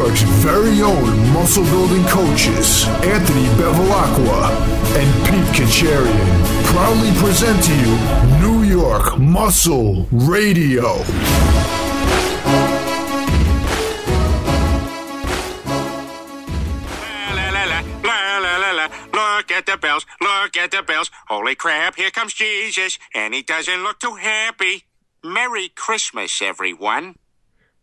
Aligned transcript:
York's 0.00 0.22
very 0.22 0.80
own 0.80 1.32
muscle 1.34 1.64
building 1.64 2.02
coaches, 2.04 2.86
Anthony 3.04 3.44
Bevilacqua 3.60 4.48
and 4.96 5.26
Pete 5.26 5.52
Kacharian, 5.54 6.64
proudly 6.64 7.10
present 7.20 7.62
to 7.64 7.74
you 7.82 7.92
New 8.40 8.62
York 8.62 9.18
Muscle 9.18 10.06
Radio. 10.10 10.96
Look 19.12 19.50
at 19.52 19.66
the 19.66 19.76
bells, 19.76 20.06
look 20.20 20.56
at 20.56 20.70
the 20.70 20.82
bells. 20.82 21.10
Holy 21.28 21.54
crap, 21.54 21.96
here 21.96 22.10
comes 22.10 22.32
Jesus, 22.32 22.98
and 23.14 23.34
he 23.34 23.42
doesn't 23.42 23.82
look 23.82 23.98
too 23.98 24.14
happy. 24.14 24.84
Merry 25.22 25.68
Christmas, 25.68 26.40
everyone. 26.40 27.16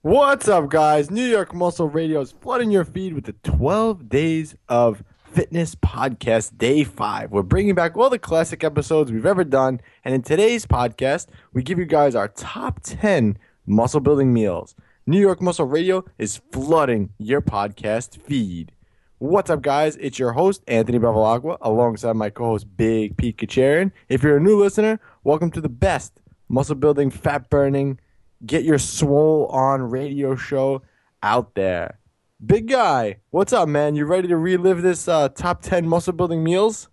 What's 0.04 0.48
up, 0.48 0.70
guys? 0.70 1.10
New 1.10 1.26
York 1.26 1.56
Muscle 1.56 1.90
Radio 1.90 2.22
is 2.22 2.32
flooding 2.32 2.70
your 2.70 2.86
feed 2.86 3.14
with 3.14 3.26
the 3.26 3.34
12 3.34 4.08
Days 4.08 4.56
of 4.70 5.04
Fitness 5.26 5.74
podcast, 5.74 6.56
day 6.60 6.84
five. 6.84 7.32
We're 7.32 7.42
bringing 7.42 7.74
back 7.74 7.98
all 7.98 8.12
the 8.12 8.20
classic 8.20 8.64
episodes 8.64 9.12
we've 9.12 9.26
ever 9.26 9.44
done. 9.44 9.82
And 10.06 10.14
in 10.14 10.22
today's 10.22 10.68
podcast, 10.68 11.28
we 11.52 11.64
give 11.64 11.80
you 11.80 11.86
guys 11.86 12.14
our 12.14 12.28
top 12.28 12.80
10 12.84 13.40
muscle 13.66 14.00
building 14.00 14.32
meals. 14.32 14.76
New 15.08 15.20
York 15.20 15.42
Muscle 15.42 15.66
Radio 15.66 16.06
is 16.20 16.42
flooding 16.52 17.10
your 17.18 17.42
podcast 17.42 18.22
feed. 18.22 18.74
What's 19.18 19.50
up, 19.50 19.64
guys? 19.64 19.96
It's 19.96 20.20
your 20.20 20.34
host, 20.34 20.62
Anthony 20.68 21.00
Bevilacqua, 21.00 21.58
alongside 21.60 22.16
my 22.16 22.30
co 22.30 22.46
host, 22.46 22.68
Big 22.78 23.18
Pete 23.18 23.38
Kacharian. 23.38 23.92
If 24.10 24.22
you're 24.22 24.38
a 24.38 24.42
new 24.42 24.60
listener, 24.62 25.00
welcome 25.24 25.50
to 25.52 25.60
the 25.60 25.70
best 25.70 26.22
muscle 26.50 26.76
building, 26.76 27.10
fat 27.10 27.50
burning, 27.50 28.00
get 28.46 28.64
your 28.64 28.78
swole 28.78 29.48
on 29.48 29.82
radio 29.82 30.36
show 30.36 30.82
out 31.24 31.56
there. 31.56 32.00
Big 32.46 32.68
guy, 32.68 33.18
what's 33.32 33.52
up, 33.54 33.68
man? 33.68 33.96
You 33.96 34.06
ready 34.06 34.28
to 34.28 34.38
relive 34.38 34.82
this 34.84 35.08
uh, 35.08 35.30
top 35.30 35.62
10 35.64 35.88
muscle 35.88 36.14
building 36.14 36.44
meals? 36.44 36.88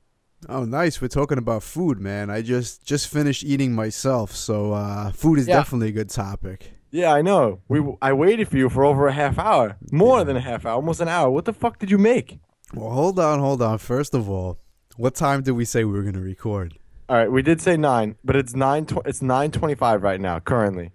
Oh, 0.49 0.65
nice. 0.65 1.01
We're 1.01 1.09
talking 1.09 1.39
about 1.39 1.63
food, 1.63 1.99
man. 2.01 2.31
I 2.31 2.43
just 2.43 2.85
just 2.87 3.09
finished 3.09 3.45
eating 3.45 3.75
myself, 3.75 4.33
so 4.35 4.73
uh, 4.73 5.11
food 5.13 5.39
is 5.39 5.49
Yeah. 5.49 5.57
definitely 5.57 5.89
a 5.89 5.93
good 5.93 6.11
topic. 6.11 6.73
Yeah, 6.91 7.13
I 7.13 7.23
know. 7.23 7.61
We 7.69 7.83
I 8.03 8.13
waited 8.13 8.49
for 8.49 8.57
you 8.57 8.69
for 8.69 8.85
over 8.85 9.07
a 9.09 9.13
half 9.13 9.39
hour, 9.39 9.77
more 9.91 10.23
than 10.23 10.37
a 10.37 10.41
half 10.41 10.65
hour, 10.67 10.75
almost 10.75 11.01
an 11.01 11.09
hour. 11.09 11.29
What 11.31 11.45
the 11.47 11.53
fuck 11.53 11.79
did 11.79 11.91
you 11.91 11.99
make? 11.99 12.39
Well, 12.75 12.91
hold 12.91 13.19
on, 13.19 13.39
hold 13.41 13.63
on. 13.63 13.79
First 13.79 14.15
of 14.15 14.29
all, 14.31 14.59
what 14.97 15.15
time 15.15 15.43
did 15.43 15.53
we 15.53 15.65
say 15.65 15.85
we 15.85 15.93
were 15.93 16.03
going 16.03 16.15
to 16.15 16.21
record? 16.21 16.79
All 17.09 17.17
right, 17.17 17.31
we 17.31 17.43
did 17.43 17.61
say 17.61 17.77
nine, 17.77 18.17
but 18.23 18.37
it's 18.37 18.55
nine. 18.55 18.85
Tw- 18.87 19.05
it's 19.07 19.23
nine 19.23 19.51
twenty-five 19.51 20.03
right 20.03 20.21
now, 20.21 20.41
currently. 20.41 20.93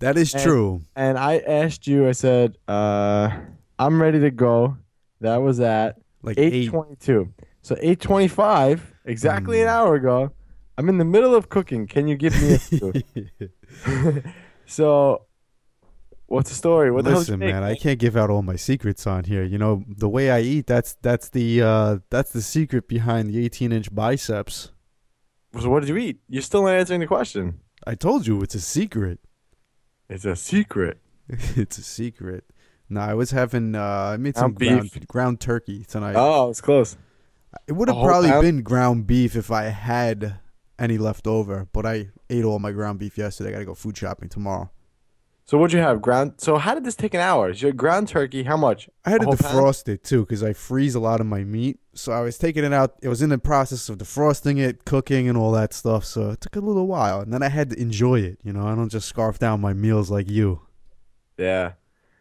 That 0.00 0.16
is 0.18 0.34
And- 0.34 0.42
true. 0.42 0.82
And 0.96 1.16
I 1.18 1.38
asked 1.38 1.86
you. 1.86 2.08
I 2.08 2.12
said, 2.12 2.56
uh, 2.68 3.30
"I'm 3.78 4.00
ready 4.02 4.20
to 4.20 4.30
go." 4.30 4.76
That 5.20 5.36
was 5.38 5.60
at 5.60 5.96
Like 6.22 6.38
822. 6.38 7.20
eight. 7.38 7.46
So 7.62 7.76
eight 7.80 8.00
twenty-five, 8.00 8.94
exactly 9.04 9.60
an 9.60 9.66
Hmm. 9.68 9.74
hour 9.74 9.94
ago. 9.94 10.32
I'm 10.78 10.88
in 10.88 10.96
the 10.98 11.04
middle 11.04 11.34
of 11.34 11.48
cooking. 11.50 11.86
Can 11.86 12.08
you 12.08 12.16
give 12.16 12.32
me 12.40 12.54
a 12.54 12.58
clue? 12.78 14.22
so, 14.66 15.26
what's 16.26 16.48
the 16.48 16.56
story? 16.56 16.90
What 16.90 17.04
the 17.04 17.10
hell 17.10 17.20
did 17.20 17.28
you 17.28 17.36
Listen, 17.36 17.40
man, 17.40 17.62
I 17.62 17.74
can't 17.74 17.98
give 17.98 18.16
out 18.16 18.30
all 18.30 18.42
my 18.42 18.56
secrets 18.56 19.06
on 19.06 19.24
here. 19.24 19.44
You 19.44 19.58
know, 19.58 19.84
the 19.86 20.08
way 20.08 20.30
I 20.30 20.40
eat, 20.40 20.66
that's 20.66 20.94
that's 21.02 21.28
the 21.28 21.62
uh, 21.62 21.98
that's 22.08 22.32
the 22.32 22.40
secret 22.42 22.88
behind 22.88 23.28
the 23.28 23.46
18-inch 23.48 23.94
biceps. 23.94 24.72
So 25.60 25.68
what 25.68 25.80
did 25.80 25.88
you 25.90 25.96
eat? 25.98 26.20
You're 26.28 26.42
still 26.42 26.62
not 26.62 26.72
answering 26.74 27.00
the 27.00 27.06
question. 27.06 27.60
I 27.86 27.94
told 27.94 28.26
you 28.26 28.40
it's 28.40 28.54
a 28.54 28.60
secret. 28.60 29.18
It's 30.10 30.24
a 30.24 30.34
secret. 30.34 30.98
it's 31.28 31.78
a 31.78 31.82
secret. 31.82 32.44
No, 32.88 33.00
I 33.00 33.14
was 33.14 33.30
having 33.30 33.76
uh, 33.76 33.82
I 34.14 34.16
made 34.16 34.36
some 34.36 34.54
Ground 34.54 34.90
ground, 34.90 35.06
ground 35.06 35.40
turkey 35.40 35.84
tonight. 35.84 36.16
Oh, 36.16 36.50
it's 36.50 36.60
close. 36.60 36.96
It 37.68 37.72
would 37.72 37.88
have 37.88 37.96
probably 37.96 38.30
pound? 38.30 38.42
been 38.42 38.62
ground 38.62 39.06
beef 39.06 39.36
if 39.36 39.50
I 39.52 39.64
had 39.64 40.40
any 40.78 40.98
left 40.98 41.28
over, 41.28 41.68
but 41.72 41.86
I 41.86 42.08
ate 42.28 42.44
all 42.44 42.58
my 42.58 42.72
ground 42.72 42.98
beef 42.98 43.16
yesterday. 43.16 43.50
I 43.50 43.52
gotta 43.52 43.64
go 43.64 43.74
food 43.74 43.96
shopping 43.96 44.28
tomorrow. 44.28 44.70
So 45.50 45.58
what'd 45.58 45.72
you 45.72 45.80
have? 45.80 46.00
Ground. 46.00 46.34
So 46.36 46.58
how 46.58 46.74
did 46.74 46.84
this 46.84 46.94
take 46.94 47.12
an 47.12 47.18
hour? 47.18 47.50
Your 47.50 47.72
ground 47.72 48.06
turkey. 48.06 48.44
How 48.44 48.56
much? 48.56 48.88
I 49.04 49.10
had 49.10 49.22
to 49.22 49.26
pound? 49.26 49.40
defrost 49.40 49.88
it 49.88 50.04
too 50.04 50.20
because 50.20 50.44
I 50.44 50.52
freeze 50.52 50.94
a 50.94 51.00
lot 51.00 51.20
of 51.20 51.26
my 51.26 51.42
meat. 51.42 51.80
So 51.92 52.12
I 52.12 52.20
was 52.20 52.38
taking 52.38 52.62
it 52.62 52.72
out. 52.72 52.94
It 53.02 53.08
was 53.08 53.20
in 53.20 53.30
the 53.30 53.38
process 53.38 53.88
of 53.88 53.98
defrosting 53.98 54.60
it, 54.60 54.84
cooking, 54.84 55.28
and 55.28 55.36
all 55.36 55.50
that 55.50 55.74
stuff. 55.74 56.04
So 56.04 56.30
it 56.30 56.40
took 56.40 56.54
a 56.54 56.60
little 56.60 56.86
while, 56.86 57.20
and 57.20 57.34
then 57.34 57.42
I 57.42 57.48
had 57.48 57.70
to 57.70 57.80
enjoy 57.80 58.20
it. 58.20 58.38
You 58.44 58.52
know, 58.52 58.64
I 58.64 58.76
don't 58.76 58.90
just 58.90 59.08
scarf 59.08 59.40
down 59.40 59.60
my 59.60 59.72
meals 59.72 60.08
like 60.08 60.30
you. 60.30 60.60
Yeah. 61.36 61.72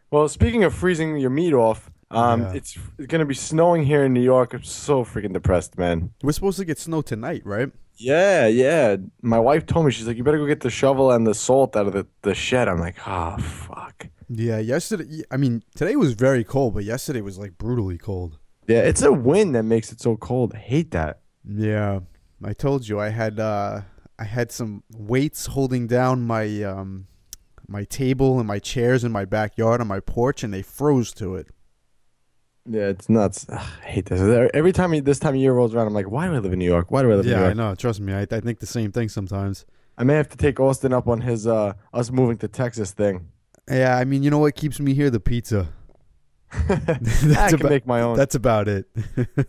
Well, 0.09 0.27
speaking 0.27 0.63
of 0.63 0.73
freezing 0.73 1.15
your 1.17 1.29
meat 1.29 1.53
off, 1.53 1.91
um, 2.09 2.41
Yeah. 2.41 2.53
it's 2.53 2.79
gonna 3.07 3.25
be 3.25 3.35
snowing 3.35 3.83
here 3.83 4.05
in 4.05 4.11
New 4.11 4.23
York. 4.23 4.55
I'm 4.55 4.63
so 4.63 5.03
freaking 5.05 5.33
depressed, 5.33 5.77
man. 5.77 6.09
We're 6.23 6.31
supposed 6.31 6.57
to 6.57 6.65
get 6.65 6.79
snow 6.79 7.03
tonight, 7.03 7.43
right? 7.45 7.69
Yeah, 7.99 8.47
yeah. 8.47 8.95
My 9.21 9.39
wife 9.39 9.65
told 9.65 9.85
me 9.85 9.91
she's 9.91 10.07
like, 10.07 10.17
you 10.17 10.23
better 10.23 10.37
go 10.37 10.45
get 10.45 10.61
the 10.61 10.69
shovel 10.69 11.11
and 11.11 11.27
the 11.27 11.33
salt 11.35 11.75
out 11.75 11.87
of 11.87 11.93
the, 11.93 12.07
the 12.21 12.33
shed. 12.33 12.67
I'm 12.67 12.79
like, 12.79 12.95
oh 13.05 13.37
fuck. 13.37 14.07
Yeah. 14.29 14.59
Yesterday, 14.59 15.23
I 15.29 15.37
mean, 15.37 15.63
today 15.75 15.95
was 15.95 16.13
very 16.13 16.43
cold, 16.43 16.73
but 16.73 16.85
yesterday 16.85 17.21
was 17.21 17.37
like 17.37 17.57
brutally 17.57 17.97
cold. 17.97 18.39
Yeah, 18.67 18.81
it's 18.81 19.01
a 19.01 19.11
wind 19.11 19.55
that 19.55 19.63
makes 19.63 19.91
it 19.91 19.99
so 19.99 20.15
cold. 20.15 20.53
I 20.53 20.59
hate 20.59 20.91
that. 20.91 21.21
Yeah, 21.43 22.01
I 22.43 22.53
told 22.53 22.87
you 22.87 22.99
I 22.99 23.09
had 23.09 23.39
uh 23.39 23.81
I 24.19 24.23
had 24.23 24.51
some 24.51 24.83
weights 24.95 25.47
holding 25.47 25.87
down 25.87 26.21
my 26.21 26.61
um 26.63 27.07
my 27.67 27.83
table 27.83 28.37
and 28.37 28.47
my 28.47 28.59
chairs 28.59 29.03
in 29.03 29.11
my 29.11 29.25
backyard 29.25 29.81
on 29.81 29.87
my 29.87 29.99
porch 29.99 30.43
and 30.43 30.53
they 30.53 30.61
froze 30.61 31.13
to 31.13 31.35
it. 31.35 31.47
Yeah, 32.71 32.89
it's 32.89 33.09
nuts. 33.09 33.47
Ugh, 33.49 33.57
I 33.57 33.85
hate 33.87 34.05
this. 34.05 34.49
Every 34.53 34.71
time 34.71 34.91
this 35.03 35.17
time 35.17 35.33
of 35.33 35.39
year 35.41 35.53
rolls 35.53 35.73
around, 35.73 35.87
I'm 35.87 35.93
like, 35.93 36.09
why 36.09 36.27
do 36.27 36.35
I 36.35 36.37
live 36.39 36.53
in 36.53 36.59
New 36.59 36.65
York? 36.65 36.91
Why 36.91 37.01
do 37.01 37.11
I 37.11 37.15
live 37.15 37.25
in 37.25 37.31
New 37.31 37.37
Yeah, 37.37 37.41
I 37.41 37.45
York? 37.45 37.57
know. 37.57 37.73
Trust 37.75 37.99
me, 37.99 38.13
I, 38.13 38.21
I 38.21 38.39
think 38.39 38.59
the 38.59 38.67
same 38.67 38.91
thing 38.91 39.09
sometimes. 39.09 39.65
I 39.97 40.03
may 40.03 40.13
have 40.13 40.29
to 40.29 40.37
take 40.37 40.59
Austin 40.59 40.93
up 40.93 41.07
on 41.07 41.21
his 41.21 41.47
uh 41.47 41.73
us 41.93 42.11
moving 42.11 42.37
to 42.37 42.47
Texas 42.47 42.91
thing. 42.91 43.27
Yeah, 43.69 43.97
I 43.97 44.05
mean, 44.05 44.21
you 44.23 44.29
know 44.29 44.37
what 44.39 44.55
keeps 44.55 44.79
me 44.79 44.93
here? 44.93 45.09
The 45.09 45.19
pizza. 45.19 45.69
I 46.51 46.65
can 46.65 47.55
about- 47.55 47.69
make 47.69 47.85
my 47.87 48.01
own. 48.01 48.17
That's 48.17 48.35
about 48.35 48.67
it. 48.67 48.85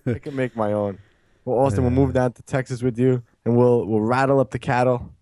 I 0.07 0.15
can 0.19 0.35
make 0.37 0.57
my 0.57 0.73
own. 0.73 0.99
Well, 1.45 1.59
Austin, 1.59 1.83
we'll 1.83 1.91
move 1.91 2.13
down 2.13 2.33
to 2.33 2.43
Texas 2.43 2.83
with 2.83 2.99
you, 2.99 3.23
and 3.45 3.57
we'll 3.57 3.87
we'll 3.87 4.01
rattle 4.03 4.41
up 4.41 4.51
the 4.51 4.59
cattle. 4.59 5.13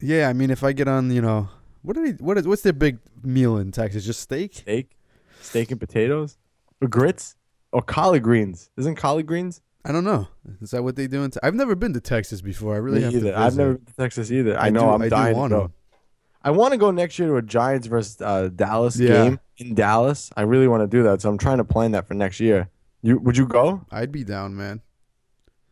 yeah, 0.00 0.28
I 0.28 0.32
mean, 0.32 0.50
if 0.50 0.62
I 0.62 0.72
get 0.72 0.88
on, 0.88 1.10
you 1.10 1.22
know, 1.22 1.48
what 1.82 1.96
are 1.96 2.04
they, 2.06 2.22
what 2.24 2.36
is 2.38 2.46
what's 2.46 2.62
their 2.62 2.72
big 2.74 2.98
meal 3.22 3.56
in 3.56 3.70
Texas? 3.72 4.04
Just 4.04 4.20
steak? 4.20 4.54
Steak, 4.54 4.90
steak 5.40 5.70
and 5.70 5.80
potatoes, 5.80 6.36
or 6.80 6.88
grits, 6.88 7.36
or 7.72 7.82
collard 7.82 8.22
greens. 8.22 8.70
Isn't 8.76 8.96
collard 8.96 9.26
greens? 9.26 9.60
I 9.84 9.92
don't 9.92 10.04
know. 10.04 10.28
Is 10.62 10.70
that 10.70 10.82
what 10.82 10.96
they 10.96 11.06
do 11.06 11.22
in? 11.24 11.30
Te- 11.30 11.40
I've 11.42 11.54
never 11.54 11.74
been 11.74 11.92
to 11.92 12.00
Texas 12.00 12.40
before. 12.40 12.74
I 12.74 12.78
really 12.78 12.98
Me 12.98 13.04
have 13.04 13.14
either. 13.14 13.32
to. 13.32 13.38
I've 13.38 13.56
never 13.56 13.74
been 13.74 13.84
to 13.86 13.94
Texas 13.94 14.32
either. 14.32 14.58
I, 14.58 14.66
I 14.66 14.70
know. 14.70 14.80
do- 14.80 14.88
I'm 14.88 15.02
I 15.02 15.08
dying 15.08 15.34
to 15.34 15.38
wanna. 15.40 15.54
go. 15.56 15.70
I 16.42 16.50
want 16.50 16.72
to 16.72 16.78
go 16.78 16.90
next 16.90 17.18
year 17.18 17.28
to 17.28 17.36
a 17.36 17.42
Giants 17.42 17.86
versus 17.86 18.20
uh, 18.20 18.48
Dallas 18.54 18.98
Yeah. 18.98 19.08
game 19.24 19.40
in 19.58 19.74
Dallas. 19.74 20.30
I 20.36 20.42
really 20.42 20.68
want 20.68 20.82
to 20.82 20.86
do 20.86 21.02
that, 21.04 21.20
so 21.22 21.28
I'm 21.30 21.38
trying 21.38 21.58
to 21.58 21.64
plan 21.64 21.92
that 21.92 22.06
for 22.08 22.14
next 22.14 22.40
year. 22.40 22.68
You 23.02 23.18
would 23.18 23.36
you 23.36 23.46
go? 23.46 23.84
I'd 23.90 24.12
be 24.12 24.24
down, 24.24 24.56
man. 24.56 24.80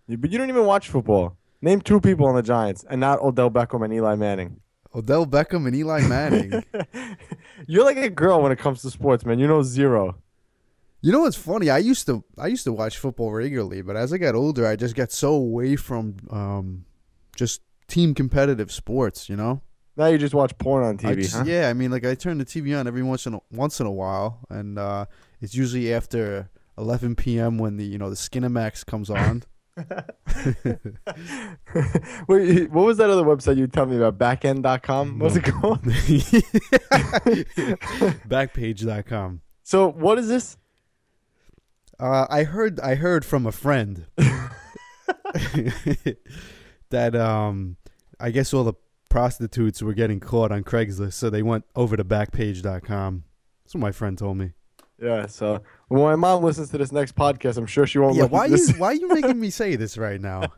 You- 0.08 0.19
But 0.19 0.30
you 0.30 0.38
don't 0.38 0.48
even 0.50 0.66
watch 0.66 0.88
football. 0.88 1.36
Name 1.62 1.80
two 1.80 2.00
people 2.00 2.26
on 2.26 2.34
the 2.34 2.42
Giants, 2.42 2.84
and 2.90 3.00
not 3.00 3.20
Odell 3.20 3.50
Beckham 3.50 3.84
and 3.84 3.92
Eli 3.94 4.16
Manning. 4.16 4.60
Odell 4.94 5.24
Beckham 5.26 5.66
and 5.66 5.74
Eli 5.76 6.02
Manning. 6.06 6.62
You're 7.66 7.84
like 7.84 7.96
a 7.96 8.10
girl 8.10 8.42
when 8.42 8.52
it 8.52 8.58
comes 8.58 8.82
to 8.82 8.90
sports, 8.90 9.24
man. 9.24 9.38
You 9.38 9.46
know 9.46 9.62
zero. 9.62 10.16
You 11.04 11.10
know 11.10 11.20
what's 11.20 11.36
funny? 11.36 11.68
I 11.68 11.78
used 11.78 12.06
to 12.06 12.22
I 12.38 12.46
used 12.46 12.62
to 12.64 12.72
watch 12.72 12.96
football 12.98 13.32
regularly, 13.32 13.82
but 13.82 13.96
as 13.96 14.12
I 14.12 14.18
got 14.18 14.36
older, 14.36 14.64
I 14.66 14.76
just 14.76 14.94
got 14.94 15.10
so 15.10 15.32
away 15.34 15.74
from 15.74 16.16
um, 16.30 16.84
just 17.34 17.60
team 17.88 18.14
competitive 18.14 18.70
sports. 18.70 19.28
You 19.28 19.34
know, 19.36 19.62
Now 19.96 20.06
you 20.06 20.16
just 20.18 20.32
watch 20.34 20.56
porn 20.58 20.84
on 20.84 20.94
I 21.04 21.14
TV, 21.14 21.22
just- 21.22 21.34
huh? 21.36 21.42
yeah. 21.44 21.68
I 21.68 21.72
mean, 21.72 21.90
like 21.90 22.06
I 22.06 22.14
turn 22.14 22.38
the 22.38 22.44
TV 22.44 22.78
on 22.78 22.86
every 22.86 23.02
once 23.02 23.26
in 23.26 23.34
a, 23.34 23.40
once 23.50 23.80
in 23.80 23.86
a 23.86 23.90
while, 23.90 24.40
and 24.48 24.78
uh, 24.78 25.06
it's 25.40 25.56
usually 25.56 25.93
after 25.93 26.49
11 26.78 27.16
p.m. 27.16 27.58
when 27.58 27.78
the 27.78 27.84
you 27.84 27.98
know 27.98 28.08
the 28.08 28.14
Skinamax 28.16 28.87
comes 28.87 29.10
on. 29.10 29.43
Wait, 32.28 32.70
what 32.70 32.84
was 32.87 32.98
that 32.98 33.10
other 33.10 33.25
website 33.25 33.56
you 33.56 33.66
told 33.66 33.88
me 33.90 33.96
about? 33.96 34.19
Backend.com? 34.19 35.19
What's 35.19 35.34
it 35.34 35.43
called? 35.44 35.82
Backpage.com. 38.28 39.40
So 39.64 39.88
what 39.90 40.19
is 40.19 40.28
this? 40.28 40.56
Uh, 42.02 42.26
I 42.28 42.43
heard 42.43 42.81
I 42.81 42.96
heard 42.96 43.25
from 43.25 43.46
a 43.46 43.52
friend 43.52 44.06
that 46.90 47.14
um 47.14 47.76
I 48.19 48.31
guess 48.32 48.52
all 48.52 48.64
the 48.64 48.75
prostitutes 49.08 49.81
were 49.82 49.94
getting 49.94 50.19
caught 50.19 50.50
on 50.50 50.64
Craigslist, 50.64 51.12
so 51.12 51.31
they 51.31 51.43
went 51.44 51.64
over 51.76 51.96
to 51.96 52.04
Backpage.com. 52.04 53.22
That's 53.62 53.75
what 53.75 53.81
my 53.81 53.93
friend 53.93 54.19
told 54.19 54.37
me. 54.37 54.50
Yeah, 55.00 55.26
so 55.26 55.62
when 55.87 56.02
my 56.02 56.16
mom 56.16 56.43
listens 56.43 56.70
to 56.70 56.78
this 56.78 56.90
next 56.90 57.14
podcast, 57.14 57.56
I'm 57.56 57.66
sure 57.66 57.87
she 57.87 57.99
won't 58.00 58.16
Yeah, 58.16 58.25
why 58.25 58.46
you 58.46 58.58
why 58.78 58.93
you 58.93 59.06
making 59.06 59.38
me 59.38 59.50
say 59.60 59.76
this 59.76 59.96
right 59.96 60.20
now? 60.20 60.52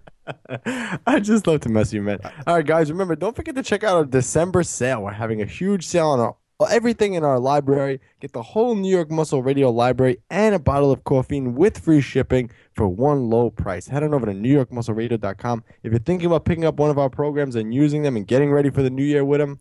I 1.07 1.21
just 1.21 1.47
love 1.47 1.61
to 1.61 1.69
mess 1.69 1.93
you, 1.93 2.01
man. 2.01 2.21
All 2.47 2.55
right, 2.57 2.65
guys, 2.65 2.91
remember, 2.91 3.17
don't 3.17 3.37
forget 3.37 3.55
to 3.57 3.63
check 3.63 3.85
out 3.85 3.97
our 3.97 4.05
December 4.07 4.63
sale. 4.63 5.03
We're 5.03 5.13
having 5.13 5.43
a 5.43 5.47
huge 5.47 5.87
sale 5.87 6.09
on 6.09 6.21
our, 6.21 6.37
everything 6.63 7.15
in 7.15 7.25
our 7.25 7.39
library. 7.39 8.01
Get 8.21 8.33
the 8.33 8.43
whole 8.43 8.75
New 8.75 8.91
York 8.91 9.11
Muscle 9.11 9.43
Radio 9.43 9.71
library 9.71 10.19
and 10.31 10.55
a 10.55 10.59
bottle 10.59 10.93
of 10.93 11.05
caffeine 11.05 11.55
with 11.55 11.79
free 11.79 12.01
shipping 12.01 12.51
for 12.75 12.89
one 12.89 13.29
low 13.29 13.51
price. 13.51 13.89
Head 13.89 14.03
on 14.03 14.15
over 14.15 14.27
to 14.27 14.33
newyorkmuscleradio.com. 14.33 15.65
If 15.83 15.93
you're 15.93 15.99
thinking 15.99 16.27
about 16.27 16.45
picking 16.45 16.65
up 16.65 16.77
one 16.77 16.91
of 16.91 16.99
our 16.99 17.11
programs 17.11 17.57
and 17.57 17.75
using 17.75 18.03
them 18.03 18.17
and 18.17 18.27
getting 18.27 18.53
ready 18.53 18.71
for 18.71 18.83
the 18.83 18.91
new 18.91 19.05
year 19.05 19.25
with 19.25 19.41
them, 19.41 19.61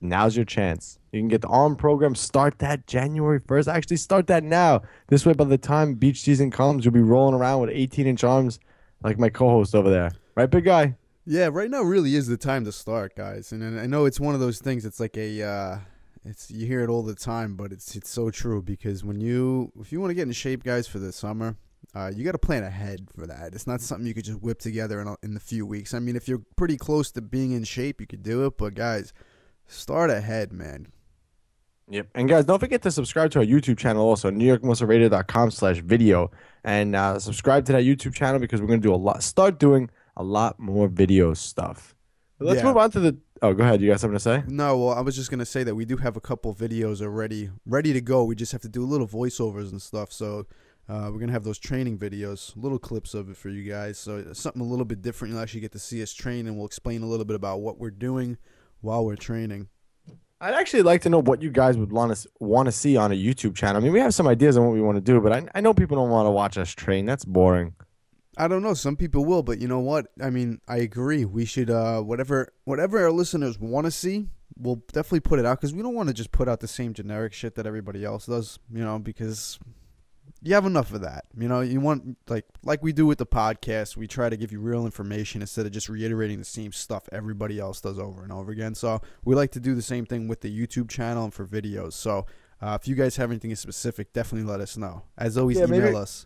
now's 0.00 0.36
your 0.36 0.44
chance. 0.44 0.98
You 1.12 1.20
can 1.20 1.28
get 1.28 1.42
the 1.42 1.48
ARM 1.48 1.76
program. 1.76 2.14
Start 2.14 2.58
that 2.58 2.86
January 2.86 3.40
1st. 3.40 3.72
Actually, 3.72 3.98
start 3.98 4.26
that 4.28 4.42
now. 4.42 4.82
This 5.08 5.24
way, 5.24 5.32
by 5.32 5.44
the 5.44 5.58
time 5.58 5.94
beach 5.94 6.22
season 6.22 6.50
comes, 6.50 6.84
you'll 6.84 6.94
be 6.94 7.00
rolling 7.00 7.34
around 7.34 7.60
with 7.60 7.70
18 7.70 8.06
inch 8.06 8.24
arms 8.24 8.58
like 9.02 9.18
my 9.18 9.28
co 9.28 9.48
host 9.48 9.74
over 9.74 9.90
there. 9.90 10.12
Right, 10.34 10.50
big 10.50 10.64
guy? 10.64 10.96
Yeah, 11.26 11.48
right 11.52 11.70
now 11.70 11.82
really 11.82 12.16
is 12.16 12.26
the 12.26 12.36
time 12.36 12.64
to 12.64 12.72
start, 12.72 13.16
guys. 13.16 13.52
And, 13.52 13.78
I 13.78 13.86
know 13.86 14.04
it's 14.04 14.20
one 14.20 14.34
of 14.34 14.40
those 14.40 14.58
things. 14.58 14.84
It's 14.84 15.00
like 15.00 15.16
a, 15.16 15.42
uh, 15.42 15.78
it's 16.24 16.50
you 16.50 16.66
hear 16.66 16.82
it 16.82 16.88
all 16.88 17.02
the 17.02 17.14
time, 17.14 17.56
but 17.56 17.72
it's 17.72 17.94
it's 17.96 18.10
so 18.10 18.30
true 18.30 18.62
because 18.62 19.04
when 19.04 19.20
you 19.20 19.72
if 19.80 19.92
you 19.92 20.00
want 20.00 20.10
to 20.10 20.14
get 20.14 20.22
in 20.26 20.32
shape, 20.32 20.62
guys, 20.64 20.86
for 20.86 20.98
the 20.98 21.12
summer, 21.12 21.56
uh, 21.94 22.10
you 22.14 22.24
got 22.24 22.32
to 22.32 22.38
plan 22.38 22.64
ahead 22.64 23.08
for 23.14 23.26
that. 23.26 23.54
It's 23.54 23.66
not 23.66 23.80
something 23.80 24.06
you 24.06 24.14
could 24.14 24.24
just 24.24 24.40
whip 24.42 24.58
together 24.58 25.00
in 25.00 25.08
a, 25.08 25.16
in 25.22 25.36
a 25.36 25.40
few 25.40 25.66
weeks. 25.66 25.92
I 25.94 25.98
mean, 25.98 26.16
if 26.16 26.26
you're 26.28 26.42
pretty 26.56 26.76
close 26.76 27.10
to 27.12 27.20
being 27.22 27.52
in 27.52 27.64
shape, 27.64 28.00
you 28.00 28.06
could 28.06 28.22
do 28.22 28.46
it. 28.46 28.56
But 28.56 28.74
guys, 28.74 29.12
start 29.66 30.10
ahead, 30.10 30.52
man. 30.52 30.88
Yep. 31.90 32.08
And 32.14 32.26
guys, 32.28 32.46
don't 32.46 32.58
forget 32.58 32.80
to 32.82 32.90
subscribe 32.90 33.30
to 33.32 33.40
our 33.40 33.44
YouTube 33.44 33.76
channel 33.76 34.06
also, 34.08 34.30
NewYorkMuscleRadio.com 34.30 35.50
slash 35.50 35.80
video. 35.80 36.30
And 36.64 36.96
uh, 36.96 37.18
subscribe 37.18 37.66
to 37.66 37.72
that 37.72 37.82
YouTube 37.84 38.14
channel 38.14 38.40
because 38.40 38.62
we're 38.62 38.66
going 38.68 38.80
to 38.80 38.88
do 38.88 38.94
a 38.94 38.96
lot, 38.96 39.22
start 39.22 39.58
doing 39.58 39.90
a 40.16 40.22
lot 40.24 40.58
more 40.58 40.88
video 40.88 41.34
stuff. 41.34 41.94
But 42.38 42.48
let's 42.48 42.60
Yeah. 42.62 42.68
move 42.68 42.76
on 42.78 42.90
to 42.92 43.00
the. 43.00 43.16
Oh, 43.42 43.52
go 43.52 43.64
ahead. 43.64 43.80
You 43.80 43.88
got 43.90 44.00
something 44.00 44.16
to 44.16 44.20
say? 44.20 44.42
No, 44.46 44.78
well, 44.78 44.90
I 44.90 45.00
was 45.00 45.16
just 45.16 45.30
gonna 45.30 45.44
say 45.44 45.64
that 45.64 45.74
we 45.74 45.84
do 45.84 45.96
have 45.96 46.16
a 46.16 46.20
couple 46.20 46.54
videos 46.54 47.02
already 47.02 47.50
ready 47.66 47.92
to 47.92 48.00
go. 48.00 48.24
We 48.24 48.34
just 48.36 48.52
have 48.52 48.62
to 48.62 48.68
do 48.68 48.84
a 48.84 48.86
little 48.86 49.08
voiceovers 49.08 49.70
and 49.70 49.82
stuff. 49.82 50.12
So 50.12 50.46
uh, 50.88 51.10
we're 51.12 51.18
gonna 51.18 51.32
have 51.32 51.44
those 51.44 51.58
training 51.58 51.98
videos, 51.98 52.52
little 52.56 52.78
clips 52.78 53.12
of 53.12 53.28
it 53.28 53.36
for 53.36 53.48
you 53.48 53.68
guys. 53.70 53.98
So 53.98 54.32
something 54.32 54.62
a 54.62 54.64
little 54.64 54.84
bit 54.84 55.02
different. 55.02 55.32
You'll 55.32 55.42
actually 55.42 55.60
get 55.60 55.72
to 55.72 55.78
see 55.78 56.02
us 56.02 56.12
train, 56.12 56.46
and 56.46 56.56
we'll 56.56 56.66
explain 56.66 57.02
a 57.02 57.06
little 57.06 57.24
bit 57.24 57.36
about 57.36 57.60
what 57.60 57.78
we're 57.78 57.90
doing 57.90 58.38
while 58.80 59.04
we're 59.04 59.16
training. 59.16 59.68
I'd 60.40 60.54
actually 60.54 60.82
like 60.82 61.00
to 61.02 61.08
know 61.08 61.22
what 61.22 61.42
you 61.42 61.50
guys 61.50 61.78
would 61.78 61.90
want 61.90 62.14
to 62.14 62.28
want 62.38 62.66
to 62.66 62.72
see 62.72 62.96
on 62.96 63.10
a 63.12 63.14
YouTube 63.14 63.56
channel. 63.56 63.80
I 63.80 63.80
mean, 63.80 63.92
we 63.92 64.00
have 64.00 64.14
some 64.14 64.28
ideas 64.28 64.56
on 64.56 64.64
what 64.64 64.74
we 64.74 64.80
want 64.80 64.96
to 64.96 65.00
do, 65.00 65.20
but 65.20 65.32
I, 65.32 65.46
I 65.54 65.60
know 65.60 65.74
people 65.74 65.96
don't 65.96 66.10
want 66.10 66.26
to 66.26 66.30
watch 66.30 66.58
us 66.58 66.70
train. 66.70 67.04
That's 67.06 67.24
boring. 67.24 67.74
I 68.36 68.48
don't 68.48 68.62
know. 68.62 68.74
Some 68.74 68.96
people 68.96 69.24
will, 69.24 69.42
but 69.42 69.60
you 69.60 69.68
know 69.68 69.80
what? 69.80 70.06
I 70.20 70.30
mean, 70.30 70.60
I 70.68 70.78
agree. 70.78 71.24
We 71.24 71.44
should 71.44 71.70
uh, 71.70 72.00
whatever 72.02 72.52
whatever 72.64 73.02
our 73.02 73.12
listeners 73.12 73.58
want 73.58 73.86
to 73.86 73.90
see, 73.90 74.26
we'll 74.56 74.82
definitely 74.92 75.20
put 75.20 75.38
it 75.38 75.46
out 75.46 75.60
because 75.60 75.74
we 75.74 75.82
don't 75.82 75.94
want 75.94 76.08
to 76.08 76.14
just 76.14 76.32
put 76.32 76.48
out 76.48 76.60
the 76.60 76.68
same 76.68 76.94
generic 76.94 77.32
shit 77.32 77.54
that 77.56 77.66
everybody 77.66 78.04
else 78.04 78.26
does. 78.26 78.58
You 78.72 78.82
know, 78.84 78.98
because 78.98 79.58
you 80.42 80.52
have 80.54 80.66
enough 80.66 80.92
of 80.92 81.00
that. 81.02 81.24
You 81.38 81.48
know, 81.48 81.60
you 81.60 81.80
want 81.80 82.16
like 82.28 82.44
like 82.62 82.82
we 82.82 82.92
do 82.92 83.06
with 83.06 83.18
the 83.18 83.26
podcast. 83.26 83.96
We 83.96 84.06
try 84.06 84.28
to 84.28 84.36
give 84.36 84.50
you 84.52 84.60
real 84.60 84.84
information 84.84 85.40
instead 85.40 85.66
of 85.66 85.72
just 85.72 85.88
reiterating 85.88 86.38
the 86.38 86.44
same 86.44 86.72
stuff 86.72 87.08
everybody 87.12 87.58
else 87.60 87.80
does 87.80 87.98
over 87.98 88.22
and 88.24 88.32
over 88.32 88.50
again. 88.52 88.74
So 88.74 89.00
we 89.24 89.34
like 89.34 89.52
to 89.52 89.60
do 89.60 89.74
the 89.74 89.82
same 89.82 90.06
thing 90.06 90.28
with 90.28 90.40
the 90.40 90.50
YouTube 90.66 90.88
channel 90.88 91.24
and 91.24 91.34
for 91.34 91.46
videos. 91.46 91.92
So. 91.94 92.26
Uh, 92.62 92.78
if 92.80 92.88
you 92.88 92.94
guys 92.94 93.16
have 93.16 93.30
anything 93.30 93.54
specific, 93.56 94.10
definitely 94.14 94.48
let 94.50 94.58
us 94.58 94.78
know. 94.78 95.02
As 95.18 95.36
always, 95.36 95.58
Yeah, 95.58 95.64
email 95.64 95.80
maybe- 95.82 95.96
us. 95.96 96.24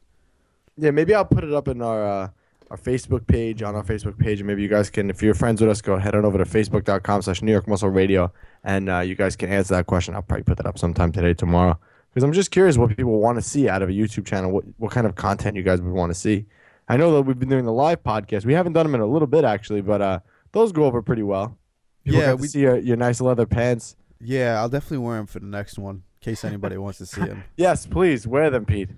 Yeah, 0.78 0.90
maybe 0.92 1.14
I'll 1.14 1.24
put 1.24 1.44
it 1.44 1.52
up 1.52 1.68
in 1.68 1.82
our 1.82 2.04
uh, 2.06 2.28
our 2.70 2.76
Facebook 2.76 3.26
page 3.26 3.62
on 3.62 3.74
our 3.74 3.82
Facebook 3.82 4.18
page, 4.18 4.40
and 4.40 4.46
maybe 4.46 4.62
you 4.62 4.68
guys 4.68 4.90
can, 4.90 5.10
if 5.10 5.22
you're 5.22 5.34
friends 5.34 5.60
with 5.60 5.70
us, 5.70 5.80
go 5.80 5.96
head 5.98 6.14
on 6.14 6.24
over 6.24 6.38
to 6.38 6.44
facebook.com/slash 6.44 7.42
New 7.42 7.52
York 7.52 7.66
Muscle 7.66 7.88
Radio, 7.88 8.32
and 8.64 8.88
uh, 8.88 8.98
you 9.00 9.14
guys 9.14 9.36
can 9.36 9.50
answer 9.50 9.74
that 9.74 9.86
question. 9.86 10.14
I'll 10.14 10.22
probably 10.22 10.44
put 10.44 10.56
that 10.58 10.66
up 10.66 10.78
sometime 10.78 11.10
today, 11.12 11.34
tomorrow, 11.34 11.78
because 12.10 12.22
I'm 12.24 12.32
just 12.32 12.50
curious 12.50 12.76
what 12.78 12.94
people 12.96 13.18
want 13.20 13.36
to 13.38 13.42
see 13.42 13.68
out 13.68 13.82
of 13.82 13.88
a 13.88 13.92
YouTube 13.92 14.26
channel. 14.26 14.50
What 14.52 14.64
what 14.78 14.90
kind 14.92 15.06
of 15.06 15.14
content 15.14 15.56
you 15.56 15.62
guys 15.62 15.80
would 15.80 15.92
want 15.92 16.10
to 16.10 16.18
see? 16.18 16.46
I 16.88 16.96
know 16.96 17.12
that 17.14 17.22
we've 17.22 17.38
been 17.38 17.48
doing 17.50 17.64
the 17.66 17.72
live 17.72 18.02
podcast. 18.02 18.44
We 18.46 18.54
haven't 18.54 18.72
done 18.72 18.86
them 18.86 18.94
in 18.94 19.00
a 19.00 19.06
little 19.06 19.26
bit 19.28 19.44
actually, 19.44 19.80
but 19.82 20.00
uh, 20.00 20.20
those 20.52 20.72
go 20.72 20.84
over 20.84 21.02
pretty 21.02 21.22
well. 21.22 21.58
People 22.04 22.20
Yeah, 22.20 22.32
we- 22.34 22.48
see 22.48 22.60
your, 22.60 22.78
your 22.78 22.96
nice 22.96 23.20
leather 23.20 23.44
pants. 23.46 23.94
Yeah, 24.20 24.58
I'll 24.58 24.68
definitely 24.70 24.98
wear 24.98 25.16
them 25.16 25.26
for 25.26 25.38
the 25.38 25.46
next 25.46 25.78
one 25.78 25.96
in 25.96 26.02
case 26.22 26.44
anybody 26.44 26.76
wants 26.78 26.98
to 26.98 27.06
see 27.06 27.20
them. 27.20 27.44
Yes, 27.56 27.86
please 27.86 28.26
wear 28.26 28.48
them, 28.50 28.64
Pete. 28.64 28.88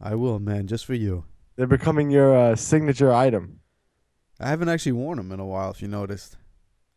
I 0.00 0.14
will, 0.14 0.38
man, 0.38 0.66
just 0.66 0.84
for 0.84 0.94
you. 0.94 1.24
They're 1.56 1.66
becoming 1.66 2.10
your 2.10 2.36
uh, 2.36 2.56
signature 2.56 3.12
item. 3.12 3.60
I 4.38 4.48
haven't 4.48 4.68
actually 4.68 4.92
worn 4.92 5.16
them 5.16 5.32
in 5.32 5.40
a 5.40 5.46
while, 5.46 5.70
if 5.70 5.80
you 5.80 5.88
noticed. 5.88 6.36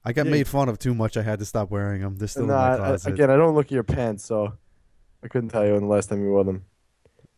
I 0.04 0.12
got 0.13 0.25
Yeah. 0.25 0.31
made 0.34 0.48
fun 0.48 0.68
of 0.69 0.78
too 0.80 0.94
much. 0.94 1.16
I 1.18 1.22
had 1.22 1.40
to 1.40 1.46
stop 1.46 1.72
wearing 1.72 2.01
them. 2.01 2.18
They're 2.18 2.28
still 2.28 2.46
No, 2.46 2.54
in 2.54 2.60
my 2.60 2.68
I- 2.69 2.74
I- 2.74 2.78
closet. 2.78 3.13
again, 3.13 3.30
I 3.31 3.38
don't 3.38 3.56
look 3.56 3.68
at 3.68 3.72
your 3.72 3.84
pants, 3.84 4.25
so 4.25 4.54
I 5.24 5.28
couldn't 5.30 5.50
tell 5.50 5.66
you 5.66 5.74
when 5.74 5.81
the 5.84 5.88
last 5.88 6.10
time 6.10 6.22
you 6.22 6.30
wore 6.31 6.44
them. 6.44 6.66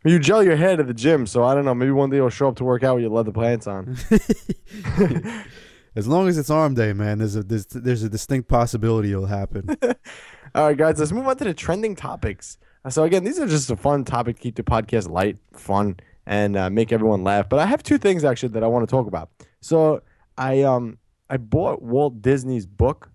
You 0.03 0.17
gel 0.17 0.41
your 0.41 0.55
hair 0.55 0.75
to 0.77 0.83
the 0.83 0.95
gym, 0.95 1.27
so 1.27 1.43
I 1.43 1.53
don't 1.53 1.63
know. 1.65 1.75
Maybe 1.75 1.91
one 1.91 2.09
day 2.09 2.17
you'll 2.17 2.29
show 2.31 2.47
up 2.47 2.55
to 2.55 2.63
work 2.63 2.83
out 2.83 2.95
with 2.95 3.03
your 3.03 3.11
leather 3.11 3.31
pants 3.31 3.67
on. 3.67 3.95
as 5.95 6.07
long 6.07 6.27
as 6.27 6.37
it's 6.37 6.49
arm 6.49 6.73
day, 6.73 6.93
man, 6.93 7.19
there's 7.19 7.35
a 7.35 7.43
there's, 7.43 7.65
there's 7.67 8.03
a 8.03 8.09
distinct 8.09 8.47
possibility 8.49 9.11
it'll 9.11 9.27
happen. 9.27 9.69
All 10.55 10.65
right, 10.67 10.77
guys, 10.77 10.99
let's 10.99 11.11
move 11.11 11.27
on 11.27 11.37
to 11.37 11.43
the 11.43 11.53
trending 11.53 11.95
topics. 11.95 12.57
So 12.89 13.03
again, 13.03 13.23
these 13.23 13.39
are 13.39 13.47
just 13.47 13.69
a 13.69 13.75
fun 13.75 14.03
topic 14.05 14.37
to 14.37 14.41
keep 14.41 14.55
the 14.55 14.63
podcast 14.63 15.09
light, 15.09 15.37
fun, 15.53 15.97
and 16.25 16.57
uh, 16.57 16.69
make 16.69 16.91
everyone 16.91 17.23
laugh. 17.23 17.47
But 17.47 17.59
I 17.59 17.65
have 17.67 17.83
two 17.83 17.97
things 17.97 18.23
actually 18.23 18.49
that 18.49 18.63
I 18.63 18.67
want 18.67 18.87
to 18.87 18.91
talk 18.91 19.07
about. 19.07 19.29
So 19.59 20.01
I 20.37 20.63
um 20.63 20.97
I 21.29 21.37
bought 21.37 21.81
Walt 21.81 22.21
Disney's 22.21 22.65
book, 22.65 23.09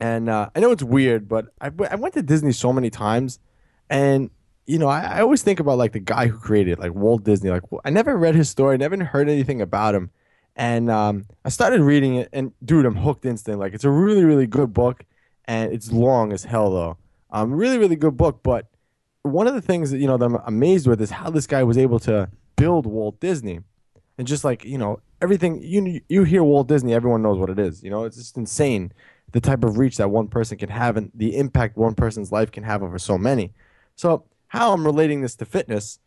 and 0.00 0.28
uh, 0.28 0.50
I 0.54 0.60
know 0.60 0.70
it's 0.70 0.82
weird, 0.82 1.28
but 1.28 1.46
I, 1.60 1.70
I 1.90 1.96
went 1.96 2.14
to 2.14 2.22
Disney 2.22 2.52
so 2.52 2.72
many 2.72 2.90
times, 2.90 3.40
and 3.88 4.30
you 4.66 4.78
know 4.78 4.88
I, 4.88 5.00
I 5.00 5.20
always 5.20 5.42
think 5.42 5.58
about 5.58 5.78
like 5.78 5.92
the 5.92 6.00
guy 6.00 6.28
who 6.28 6.38
created 6.38 6.72
it, 6.72 6.78
like 6.78 6.94
Walt 6.94 7.24
Disney. 7.24 7.50
Like 7.50 7.64
I 7.84 7.90
never 7.90 8.16
read 8.16 8.36
his 8.36 8.48
story, 8.48 8.78
never 8.78 9.02
heard 9.04 9.28
anything 9.28 9.60
about 9.60 9.96
him, 9.96 10.10
and 10.54 10.90
um, 10.90 11.26
I 11.44 11.48
started 11.48 11.80
reading 11.80 12.14
it, 12.16 12.28
and 12.32 12.52
dude, 12.64 12.86
I'm 12.86 12.96
hooked 12.96 13.24
instantly. 13.24 13.64
Like 13.64 13.74
it's 13.74 13.84
a 13.84 13.90
really 13.90 14.24
really 14.24 14.46
good 14.46 14.72
book, 14.72 15.04
and 15.46 15.72
it's 15.72 15.90
long 15.90 16.32
as 16.32 16.44
hell 16.44 16.70
though. 16.70 16.96
Um, 17.32 17.52
really 17.52 17.78
really 17.78 17.96
good 17.96 18.16
book, 18.16 18.40
but 18.42 18.66
one 19.22 19.46
of 19.46 19.54
the 19.54 19.62
things 19.62 19.90
that 19.90 19.98
you 19.98 20.06
know 20.06 20.16
that 20.16 20.24
I'm 20.24 20.36
amazed 20.46 20.86
with 20.86 21.00
is 21.00 21.10
how 21.10 21.30
this 21.30 21.46
guy 21.46 21.62
was 21.62 21.78
able 21.78 21.98
to 22.00 22.28
build 22.56 22.86
Walt 22.86 23.20
Disney, 23.20 23.60
and 24.18 24.26
just 24.26 24.44
like 24.44 24.64
you 24.64 24.78
know 24.78 25.00
everything 25.22 25.60
you 25.62 26.00
you 26.08 26.24
hear 26.24 26.42
Walt 26.42 26.68
Disney, 26.68 26.94
everyone 26.94 27.22
knows 27.22 27.38
what 27.38 27.50
it 27.50 27.58
is. 27.58 27.82
You 27.82 27.90
know, 27.90 28.04
it's 28.04 28.16
just 28.16 28.36
insane 28.36 28.92
the 29.32 29.40
type 29.40 29.62
of 29.64 29.78
reach 29.78 29.96
that 29.96 30.10
one 30.10 30.28
person 30.28 30.58
can 30.58 30.70
have 30.70 30.96
and 30.96 31.10
the 31.14 31.36
impact 31.36 31.76
one 31.76 31.94
person's 31.94 32.32
life 32.32 32.50
can 32.50 32.64
have 32.64 32.82
over 32.82 32.98
so 32.98 33.16
many. 33.16 33.52
So 33.94 34.24
how 34.48 34.72
I'm 34.72 34.84
relating 34.84 35.20
this 35.20 35.36
to 35.36 35.44
fitness 35.44 35.98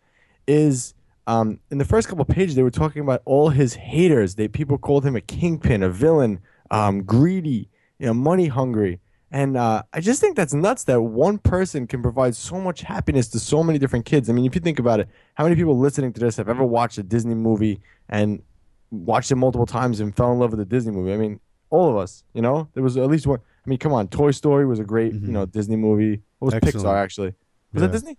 is 0.47 0.93
um, 1.27 1.59
in 1.71 1.77
the 1.77 1.85
first 1.85 2.09
couple 2.09 2.25
pages 2.25 2.55
they 2.55 2.63
were 2.63 2.71
talking 2.71 3.01
about 3.01 3.21
all 3.25 3.49
his 3.49 3.75
haters. 3.75 4.35
They 4.35 4.47
people 4.47 4.77
called 4.77 5.05
him 5.05 5.15
a 5.15 5.21
kingpin, 5.21 5.83
a 5.83 5.89
villain, 5.89 6.39
um, 6.69 7.03
greedy, 7.03 7.69
you 7.99 8.07
know, 8.07 8.13
money 8.13 8.47
hungry. 8.47 8.99
And 9.33 9.57
uh, 9.57 9.81
I 9.91 9.99
just 9.99 10.21
think 10.21 10.35
that's 10.37 10.53
nuts 10.53 10.83
that 10.83 11.01
one 11.01 11.39
person 11.39 11.87
can 11.87 12.03
provide 12.03 12.35
so 12.35 12.59
much 12.61 12.81
happiness 12.81 13.27
to 13.29 13.39
so 13.39 13.63
many 13.63 13.79
different 13.79 14.05
kids. 14.05 14.29
I 14.29 14.33
mean, 14.33 14.45
if 14.45 14.53
you 14.53 14.61
think 14.61 14.77
about 14.77 14.99
it, 14.99 15.09
how 15.33 15.43
many 15.43 15.55
people 15.55 15.75
listening 15.77 16.13
to 16.13 16.19
this 16.19 16.37
have 16.37 16.47
ever 16.47 16.63
watched 16.63 16.99
a 16.99 17.03
Disney 17.03 17.33
movie 17.33 17.81
and 18.09 18.43
watched 18.91 19.31
it 19.31 19.35
multiple 19.37 19.65
times 19.65 19.99
and 19.99 20.15
fell 20.15 20.31
in 20.31 20.37
love 20.37 20.51
with 20.51 20.59
a 20.59 20.65
Disney 20.65 20.91
movie? 20.91 21.13
I 21.13 21.17
mean, 21.17 21.39
all 21.71 21.89
of 21.89 21.97
us, 21.97 22.23
you 22.35 22.43
know? 22.43 22.67
There 22.75 22.83
was 22.83 22.95
at 22.95 23.09
least 23.09 23.25
one. 23.25 23.39
I 23.65 23.69
mean, 23.69 23.79
come 23.79 23.91
on. 23.91 24.07
Toy 24.07 24.29
Story 24.29 24.67
was 24.67 24.77
a 24.79 24.83
great, 24.83 25.13
you 25.13 25.31
know, 25.31 25.47
Disney 25.47 25.77
movie. 25.77 26.21
What 26.37 26.47
was 26.47 26.53
Excellent. 26.53 26.85
Pixar, 26.85 26.95
actually? 27.03 27.33
Was 27.73 27.81
Yeah. 27.81 27.87
that 27.87 27.91
Disney? 27.91 28.17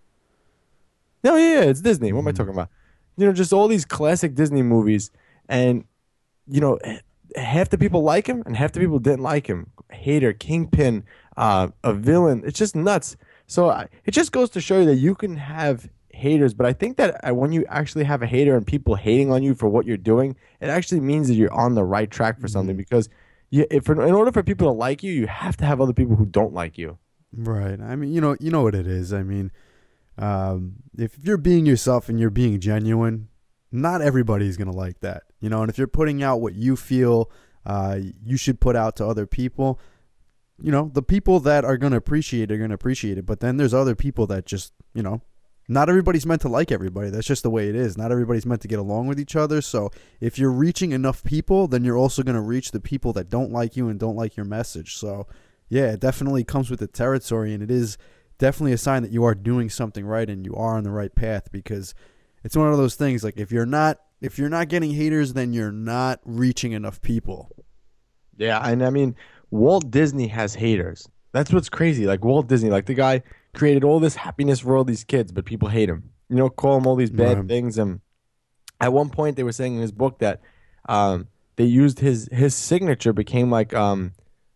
No, 1.23 1.37
yeah, 1.37 1.55
yeah, 1.55 1.61
it's 1.71 1.81
Disney. 1.81 2.13
What 2.13 2.23
am 2.23 2.27
I 2.29 2.33
Mhm. 2.33 2.37
talking 2.37 2.53
about? 2.55 2.71
You 3.17 3.27
know, 3.27 3.33
just 3.33 3.53
all 3.53 3.69
these 3.69 3.85
classic 3.85 4.35
Disney 4.35 4.63
movies. 4.63 5.13
And, 5.49 5.85
you 6.49 6.61
know, 6.61 6.79
half 7.37 7.69
the 7.71 7.79
people 7.79 8.03
like 8.03 8.27
him 8.27 8.43
and 8.47 8.57
half 8.57 8.73
the 8.73 8.81
people 8.81 8.99
didn't 8.99 9.23
like 9.23 9.47
him. 9.47 9.69
Hater, 9.95 10.33
kingpin, 10.33 11.05
uh, 11.37 11.69
a 11.83 11.95
villain. 11.95 12.43
It's 12.45 12.59
just 12.59 12.77
nuts. 12.77 13.17
So 13.47 13.71
I, 13.71 13.89
it 14.05 14.13
just 14.13 14.33
goes 14.33 14.51
to 14.51 14.61
show 14.61 14.81
you 14.81 14.87
that 14.87 14.97
you 14.97 15.15
can 15.15 15.37
have 15.37 15.89
haters, 16.11 16.55
but 16.55 16.67
I 16.67 16.73
think 16.73 16.97
that 16.97 17.29
uh, 17.29 17.35
when 17.35 17.53
you 17.53 17.65
actually 17.69 18.05
have 18.05 18.23
a 18.23 18.27
hater 18.27 18.57
and 18.57 18.67
people 18.67 18.95
hating 18.95 19.31
on 19.31 19.43
you 19.43 19.55
for 19.55 19.69
what 19.69 19.87
you're 19.87 19.97
doing, 19.97 20.37
it 20.61 20.69
actually 20.69 21.01
means 21.01 21.29
that 21.29 21.35
you're 21.35 21.53
on 21.53 21.75
the 21.75 21.85
right 21.85 22.11
track 22.11 22.41
for 22.41 22.49
something 22.49 22.77
because 22.77 23.09
you, 23.51 23.67
if 23.71 23.89
in 23.89 23.99
order 23.99 24.33
for 24.33 24.43
people 24.43 24.69
to 24.69 24.73
like 24.73 25.03
you, 25.03 25.13
you 25.13 25.27
have 25.27 25.57
to 25.59 25.65
have 25.65 25.81
other 25.81 25.93
people 25.93 26.17
who 26.17 26.27
don't 26.27 26.55
like 26.55 26.79
you. 26.79 26.99
Right. 27.37 27.81
I 27.81 27.97
mean, 27.97 28.13
you 28.13 28.21
know, 28.21 28.37
you 28.41 28.51
know 28.51 28.63
what 28.63 28.75
it 28.75 28.87
is. 28.87 29.13
I 29.13 29.23
mean, 29.23 29.51
um, 30.17 30.77
if 30.97 31.19
you're 31.23 31.37
being 31.37 31.67
yourself 31.67 32.09
and 32.09 32.19
you're 32.19 32.31
being 32.31 32.61
genuine, 32.61 33.29
not 33.73 34.01
everybody's 34.01 34.57
gonna 34.57 34.73
like 34.73 35.01
that. 35.01 35.25
You 35.41 35.51
know, 35.51 35.63
and 35.63 35.71
if 35.71 35.77
you're 35.77 35.87
putting 35.87 36.23
out 36.23 36.41
what 36.41 36.55
you 36.55 36.77
feel 36.77 37.31
uh, 37.67 37.99
you 38.25 38.37
should 38.37 38.61
put 38.61 38.77
out 38.77 38.97
to 38.97 39.07
other 39.07 39.27
people, 39.27 39.81
you 40.63 40.71
know, 40.71 40.91
the 40.93 41.03
people 41.03 41.41
that 41.41 41.65
are 41.65 41.77
gonna 41.77 41.97
appreciate 41.97 42.51
it 42.51 42.55
are 42.55 42.59
gonna 42.59 42.75
appreciate 42.75 43.19
it. 43.19 43.27
But 43.27 43.41
then 43.41 43.57
there's 43.57 43.75
other 43.75 43.95
people 43.95 44.27
that 44.29 44.47
just, 44.47 44.73
you 44.95 45.03
know, 45.03 45.21
not 45.67 45.89
everybody's 45.89 46.27
meant 46.27 46.43
to 46.43 46.49
like 46.49 46.71
everybody. 46.71 47.11
That's 47.11 47.27
just 47.27 47.43
the 47.43 47.51
way 47.51 47.69
it 47.69 47.75
is. 47.75 47.97
Not 47.97 48.13
everybody's 48.13 48.45
meant 48.45 48.61
to 48.63 48.69
get 48.69 48.79
along 48.79 49.07
with 49.07 49.19
each 49.19 49.35
other. 49.35 49.63
So 49.63 49.91
if 50.21 50.39
you're 50.39 50.53
reaching 50.53 50.93
enough 50.93 51.25
people, 51.25 51.67
then 51.67 51.85
you're 51.85 51.97
also 51.97 52.23
gonna 52.23 52.43
reach 52.43 52.71
the 52.71 52.81
people 52.81 53.13
that 53.15 53.31
don't 53.31 53.51
like 53.51 53.77
you 53.77 53.89
and 53.89 53.99
don't 53.99 54.17
like 54.17 54.37
your 54.37 54.47
message. 54.47 54.97
So 54.97 55.27
yeah, 55.69 55.93
it 55.93 56.01
definitely 56.01 56.45
comes 56.45 56.71
with 56.71 56.81
the 56.81 56.87
territory, 56.87 57.55
and 57.55 57.63
it 57.63 57.71
is 57.71 57.97
definitely 58.39 58.73
a 58.73 58.79
sign 58.79 59.03
that 59.03 59.13
you 59.13 59.25
are 59.25 59.35
doing 59.35 59.71
something 59.71 60.05
right 60.05 60.29
and 60.29 60.45
you 60.45 60.55
are 60.55 60.77
on 60.77 60.85
the 60.85 60.91
right 60.91 61.15
path 61.15 61.51
because 61.53 61.95
it's 62.43 62.57
one 62.57 62.71
of 62.71 62.77
those 62.77 62.97
things 62.97 63.23
like 63.23 63.37
if 63.37 63.53
you're 63.53 63.65
not 63.65 64.01
if 64.25 64.39
you're 64.39 64.49
not 64.59 64.69
getting 64.69 64.93
haters 64.93 65.33
then 65.35 65.53
you're 65.53 65.73
not 65.73 66.21
reaching 66.25 66.73
enough 66.73 66.99
people 67.03 67.41
Yeah, 68.37 68.61
and 68.69 68.83
I 68.85 68.91
mean, 68.91 69.15
Walt 69.51 69.91
Disney 69.91 70.29
has 70.29 70.55
haters. 70.55 71.09
That's 71.33 71.53
what's 71.53 71.69
crazy. 71.69 72.07
Like 72.07 72.25
Walt 72.25 72.49
Disney, 72.49 72.71
like 72.71 72.87
the 72.87 72.95
guy 72.95 73.23
created 73.55 73.85
all 73.85 74.01
this 74.01 74.17
happiness 74.17 74.61
for 74.61 74.77
all 74.77 74.85
these 74.85 75.05
kids, 75.05 75.33
but 75.33 75.45
people 75.45 75.69
hate 75.69 75.89
him. 75.89 76.11
You 76.29 76.37
know, 76.37 76.49
call 76.49 76.77
him 76.79 76.87
all 76.87 76.97
these 76.97 77.11
bad 77.11 77.37
Right. 77.39 77.49
things. 77.49 77.79
And 77.79 78.01
at 78.81 78.93
one 78.93 79.11
point, 79.11 79.37
they 79.37 79.43
were 79.43 79.53
saying 79.53 79.75
in 79.77 79.81
his 79.81 79.93
book 79.93 80.19
that 80.19 80.41
um, 80.89 81.29
they 81.57 81.65
used 81.65 82.01
his 82.01 82.29
his 82.33 82.55
signature 82.55 83.13
became 83.13 83.51
like 83.51 83.75
um, 83.75 84.13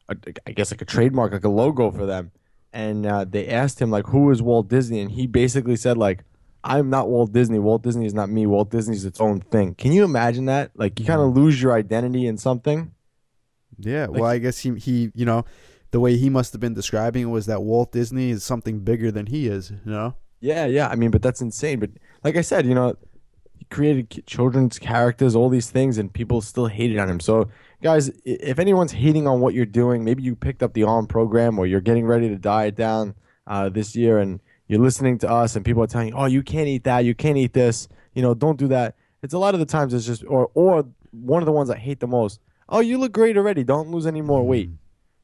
a, 0.09 0.17
I 0.47 0.53
guess 0.53 0.71
like 0.71 0.83
a 0.83 0.85
trademark, 0.85 1.33
like 1.33 1.45
a 1.45 1.49
logo 1.49 1.91
for 1.91 2.07
them. 2.07 2.33
And 2.73 3.07
uh, 3.07 3.25
they 3.25 3.49
asked 3.49 3.81
him 3.81 3.91
like, 3.91 4.07
who 4.09 4.31
is 4.31 4.43
Walt 4.43 4.69
Disney? 4.69 5.01
And 5.01 5.11
he 5.13 5.27
basically 5.27 5.77
said 5.77 5.97
like, 5.97 6.25
I'm 6.65 6.91
not 6.91 7.09
Walt 7.09 7.33
Disney. 7.33 7.59
Walt 7.59 7.83
Disney 7.83 8.07
is 8.07 8.15
not 8.15 8.29
me. 8.29 8.47
Walt 8.47 8.71
Disney 8.71 8.97
is 8.97 9.05
its 9.05 9.21
own 9.21 9.41
thing. 9.41 9.75
Can 9.75 9.93
you 9.93 10.05
imagine 10.05 10.47
that? 10.47 10.71
Like 10.75 10.99
you 10.99 11.07
kind 11.07 11.21
of 11.21 11.35
lose 11.37 11.61
your 11.63 11.73
identity 11.73 12.27
in 12.27 12.37
something. 12.39 12.93
yeah 13.79 14.07
well 14.09 14.25
i 14.25 14.39
guess 14.39 14.59
he 14.59 14.75
he 14.75 15.11
you 15.15 15.25
know 15.25 15.45
the 15.93 16.01
way 16.01 16.17
he 16.17 16.29
must 16.29 16.53
have 16.53 16.61
been 16.61 16.75
describing 16.75 17.23
it 17.23 17.27
was 17.27 17.47
that 17.47 17.63
walt 17.63 17.93
disney 17.93 18.31
is 18.31 18.43
something 18.43 18.81
bigger 18.81 19.13
than 19.13 19.27
he 19.27 19.47
is 19.47 19.71
you 19.71 19.93
know 19.93 20.15
Yeah, 20.41 20.67
yeah. 20.67 20.89
I 20.89 20.95
mean, 20.97 21.11
but 21.11 21.23
that's 21.23 21.41
insane. 21.41 21.79
But 21.81 21.91
like 22.23 22.37
I 22.37 22.43
said, 22.43 22.65
you 22.67 22.75
know, 22.75 22.95
he 23.59 23.65
created 23.77 24.25
children's 24.27 24.79
characters, 24.79 25.35
all 25.35 25.49
these 25.51 25.69
things, 25.71 25.99
and 25.99 26.13
people 26.13 26.41
still 26.43 26.69
hated 26.69 26.99
on 27.03 27.09
him. 27.11 27.19
So, 27.19 27.49
guys, 27.83 28.05
if 28.25 28.59
anyone's 28.61 28.93
hating 28.93 29.27
on 29.27 29.41
what 29.41 29.53
you're 29.55 29.67
doing, 29.83 30.05
maybe 30.05 30.23
you 30.23 30.37
picked 30.37 30.63
up 30.63 30.75
the 30.75 30.85
ARM 30.85 31.07
program 31.09 31.59
or 31.59 31.67
you're 31.67 31.81
getting 31.91 32.07
ready 32.07 32.29
to 32.29 32.37
diet 32.37 32.77
down 32.77 33.15
uh, 33.49 33.69
this 33.69 33.97
year, 33.97 34.19
and 34.23 34.39
you're 34.69 34.81
listening 34.81 35.19
to 35.19 35.31
us, 35.31 35.57
and 35.57 35.65
people 35.65 35.83
are 35.83 35.87
telling 35.87 36.09
you, 36.09 36.15
"Oh, 36.15 36.27
you 36.27 36.43
can't 36.43 36.69
eat 36.69 36.85
that. 36.85 37.01
You 37.05 37.15
can't 37.15 37.37
eat 37.37 37.53
this. 37.53 37.89
You 38.15 38.23
know, 38.23 38.35
don't 38.35 38.59
do 38.59 38.69
that." 38.69 38.95
It's 39.23 39.35
a 39.35 39.39
lot 39.39 39.55
of 39.55 39.61
the 39.61 39.67
times 39.67 39.93
it's 39.95 40.07
just, 40.07 40.25
or 40.29 40.51
or 40.55 40.85
one 41.11 41.43
of 41.43 41.47
the 41.47 41.53
ones 41.53 41.71
I 41.71 41.77
hate 41.77 42.01
the 42.01 42.07
most. 42.07 42.39
Oh, 42.69 42.81
you 42.81 42.99
look 42.99 43.13
great 43.13 43.37
already. 43.37 43.65
Don't 43.65 43.91
lose 43.91 44.07
any 44.07 44.21
more 44.23 44.47
weight. 44.47 44.71
Mm. 44.71 44.77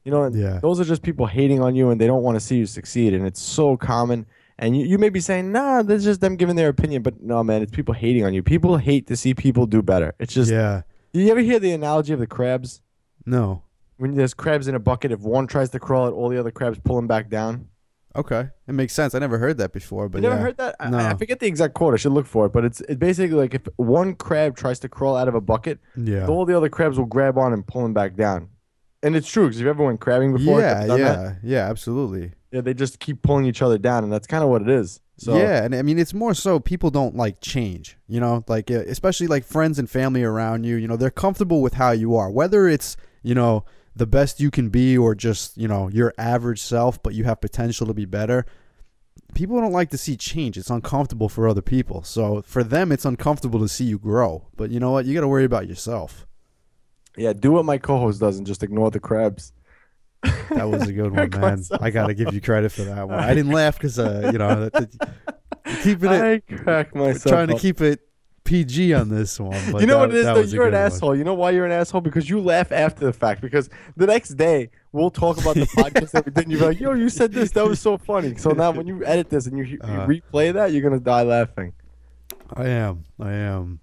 You 0.03 0.11
know, 0.11 0.27
Yeah. 0.27 0.59
those 0.59 0.79
are 0.79 0.83
just 0.83 1.01
people 1.03 1.25
hating 1.27 1.61
on 1.61 1.75
you 1.75 1.89
and 1.89 1.99
they 2.01 2.07
don't 2.07 2.23
want 2.23 2.35
to 2.35 2.39
see 2.39 2.57
you 2.57 2.65
succeed. 2.65 3.13
And 3.13 3.25
it's 3.25 3.39
so 3.41 3.77
common. 3.77 4.25
And 4.57 4.75
you, 4.77 4.85
you 4.85 4.97
may 4.97 5.09
be 5.09 5.19
saying, 5.19 5.51
nah, 5.51 5.81
that's 5.83 6.03
just 6.03 6.21
them 6.21 6.35
giving 6.37 6.55
their 6.55 6.69
opinion. 6.69 7.01
But 7.03 7.21
no, 7.21 7.43
man, 7.43 7.61
it's 7.61 7.71
people 7.71 7.93
hating 7.93 8.23
on 8.25 8.33
you. 8.33 8.41
People 8.41 8.77
hate 8.77 9.07
to 9.07 9.15
see 9.15 9.33
people 9.33 9.65
do 9.67 9.81
better. 9.81 10.13
It's 10.19 10.33
just, 10.33 10.51
yeah 10.51 10.81
do 11.13 11.21
you 11.21 11.31
ever 11.31 11.39
hear 11.39 11.59
the 11.59 11.71
analogy 11.71 12.11
of 12.11 12.19
the 12.19 12.27
crabs? 12.27 12.81
no 13.25 13.63
When 13.97 14.15
there's 14.15 14.33
crabs 14.33 14.67
in 14.67 14.75
a 14.75 14.79
bucket, 14.79 15.11
if 15.13 15.21
one 15.21 15.47
tries 15.47 15.69
to 15.69 15.79
crawl 15.79 16.07
it, 16.07 16.11
all 16.11 16.27
the 16.29 16.37
other 16.39 16.51
crabs 16.51 16.77
pull 16.79 16.99
him 16.99 17.07
back 17.07 17.29
down. 17.29 17.69
Okay 18.15 18.49
it 18.67 18.73
makes 18.73 18.93
sense 18.93 19.13
i 19.13 19.19
never 19.19 19.37
heard 19.37 19.57
that 19.57 19.73
before 19.73 20.07
but 20.07 20.19
you 20.19 20.23
never 20.23 20.35
yeah. 20.35 20.41
heard 20.41 20.57
that? 20.57 20.75
I- 20.79 20.89
No. 20.89 20.97
I, 20.97 21.13
forget 21.15 21.39
the 21.39 21.47
exact 21.47 21.73
quote. 21.73 21.93
I 21.93 21.97
should 21.97 22.11
look 22.11 22.25
for 22.25 22.45
it. 22.45 22.53
But 22.53 22.65
it's, 22.65 22.81
it's 22.81 22.97
basically 22.97 23.35
like 23.35 23.53
if 23.53 23.63
one 23.77 24.15
crab 24.15 24.55
tries 24.55 24.79
to 24.79 24.89
crawl 24.89 25.15
out 25.15 25.27
of 25.27 25.35
a 25.35 25.41
bucket, 25.41 25.79
yeah 25.95 26.27
all 26.27 26.45
the 26.45 26.55
other 26.55 26.69
crabs 26.69 26.97
will 26.97 27.05
grab 27.05 27.37
on 27.37 27.53
and 27.53 27.65
pull 27.65 27.85
him 27.85 27.93
back 27.93 28.15
down. 28.15 28.49
And 29.03 29.15
it's 29.15 29.29
true 29.29 29.45
because 29.45 29.59
if 29.59 29.63
you 29.63 29.69
ever 29.69 29.83
went 29.83 29.99
crabbing 29.99 30.33
before, 30.33 30.59
yeah 30.59 30.85
done 30.87 31.01
that? 31.01 31.19
yeah 31.19 31.35
yeah 31.43 31.69
absolutely 31.69 32.33
yeah, 32.55 32.61
they 32.61 32.73
just 32.73 32.99
keep 32.99 33.21
pulling 33.21 33.45
each 33.45 33.61
other 33.61 33.77
down, 33.77 34.05
and 34.05 34.13
that's 34.13 34.27
kind 34.27 34.41
of 34.41 34.49
what 34.49 34.61
it 34.61 34.69
is. 34.69 35.01
So 35.17 35.37
yeah, 35.37 35.65
and 35.65 35.75
I 35.75 35.81
mean 35.81 35.99
it's 35.99 36.13
more 36.13 36.33
so 36.33 36.57
people 36.57 36.89
don't 36.89 37.13
like 37.15 37.41
change, 37.41 37.97
you 38.07 38.21
know, 38.21 38.45
like 38.47 38.69
especially 38.69 39.27
like 39.27 39.43
friends 39.43 39.77
and 39.77 39.89
family 39.89 40.23
around 40.23 40.63
you, 40.63 40.77
you 40.77 40.87
know, 40.87 40.95
they're 40.95 41.11
comfortable 41.11 41.61
with 41.61 41.73
how 41.73 41.91
you 41.91 42.15
are, 42.15 42.31
whether 42.31 42.67
it's 42.69 42.95
you 43.23 43.35
know 43.35 43.65
the 43.95 44.05
best 44.05 44.39
you 44.39 44.51
can 44.51 44.69
be 44.69 44.97
or 44.97 45.15
just 45.15 45.57
you 45.57 45.67
know 45.67 45.87
your 45.89 46.13
average 46.17 46.61
self, 46.61 47.01
but 47.01 47.13
you 47.13 47.23
have 47.23 47.41
potential 47.41 47.87
to 47.87 47.93
be 47.93 48.05
better. 48.05 48.45
People 49.33 49.59
don't 49.59 49.71
like 49.71 49.89
to 49.91 49.97
see 49.97 50.15
change. 50.17 50.57
It's 50.57 50.69
uncomfortable 50.69 51.29
for 51.29 51.47
other 51.47 51.61
people. 51.61 52.03
So 52.03 52.41
for 52.45 52.63
them, 52.63 52.91
it's 52.91 53.05
uncomfortable 53.05 53.59
to 53.59 53.67
see 53.67 53.85
you 53.85 53.97
grow. 53.97 54.47
But 54.55 54.69
you 54.71 54.79
know 54.79 54.91
what? 54.91 55.05
You 55.05 55.13
got 55.13 55.21
to 55.21 55.27
worry 55.27 55.45
about 55.45 55.67
yourself. 55.67 56.25
Yeah, 57.17 57.33
do 57.33 57.51
what 57.53 57.63
my 57.65 57.77
co-host 57.77 58.19
does 58.19 58.37
and 58.37 58.45
just 58.45 58.61
ignore 58.63 58.91
the 58.91 58.99
crabs. 58.99 59.53
That 60.49 60.69
was 60.69 60.87
a 60.87 60.93
good 60.93 61.11
one, 61.15 61.29
man. 61.41 61.63
I 61.79 61.89
got 61.91 62.07
to 62.07 62.13
give 62.13 62.33
you 62.33 62.41
credit 62.41 62.71
for 62.71 62.83
that 62.83 63.07
one. 63.07 63.19
I 63.19 63.33
didn't 63.33 63.51
laugh 63.51 63.75
because 63.77 63.97
uh, 63.99 64.29
you 64.31 64.37
know, 64.37 64.69
keeping 65.81 66.11
it 66.11 66.43
I 66.49 66.55
crack 66.55 66.93
myself. 66.95 67.23
trying 67.23 67.47
to 67.49 67.55
up. 67.55 67.59
keep 67.61 67.79
it 67.81 68.01
PG 68.45 68.93
on 68.93 69.09
this 69.09 69.39
one. 69.39 69.53
You 69.79 69.85
know 69.85 69.99
that- 69.99 69.99
what 69.99 70.09
it 70.11 70.15
is 70.15 70.25
though? 70.25 70.39
You're 70.41 70.67
an 70.67 70.73
one. 70.73 70.81
asshole. 70.81 71.15
You 71.17 71.23
know 71.25 71.33
why 71.33 71.51
you're 71.51 71.65
an 71.65 71.71
asshole? 71.73 72.01
Because 72.01 72.29
you 72.29 72.39
laugh 72.39 72.71
after 72.71 73.05
the 73.05 73.11
fact. 73.13 73.41
Because 73.41 73.69
the 73.97 74.07
next 74.07 74.29
day 74.35 74.69
we'll 74.93 75.11
talk 75.11 75.37
about 75.39 75.55
the 75.55 75.65
podcast 75.65 76.11
that 76.11 76.25
we 76.25 76.31
did, 76.31 76.45
and 76.45 76.51
you're 76.53 76.61
like, 76.65 76.79
"Yo, 76.79 76.93
you 76.93 77.09
said 77.09 77.33
this. 77.33 77.51
That 77.51 77.67
was 77.67 77.79
so 77.81 77.97
funny." 77.97 78.35
So 78.37 78.51
now 78.51 78.71
when 78.71 78.87
you 78.87 79.03
edit 79.05 79.29
this 79.29 79.47
and 79.47 79.57
you, 79.57 79.65
you 79.65 79.79
Uh. 79.81 80.07
replay 80.07 80.53
that, 80.53 80.71
you're 80.71 80.81
gonna 80.81 80.99
die 81.01 81.23
laughing. 81.23 81.73
I 82.55 82.67
am. 82.67 83.03
I 83.19 83.31
am. 83.33 83.79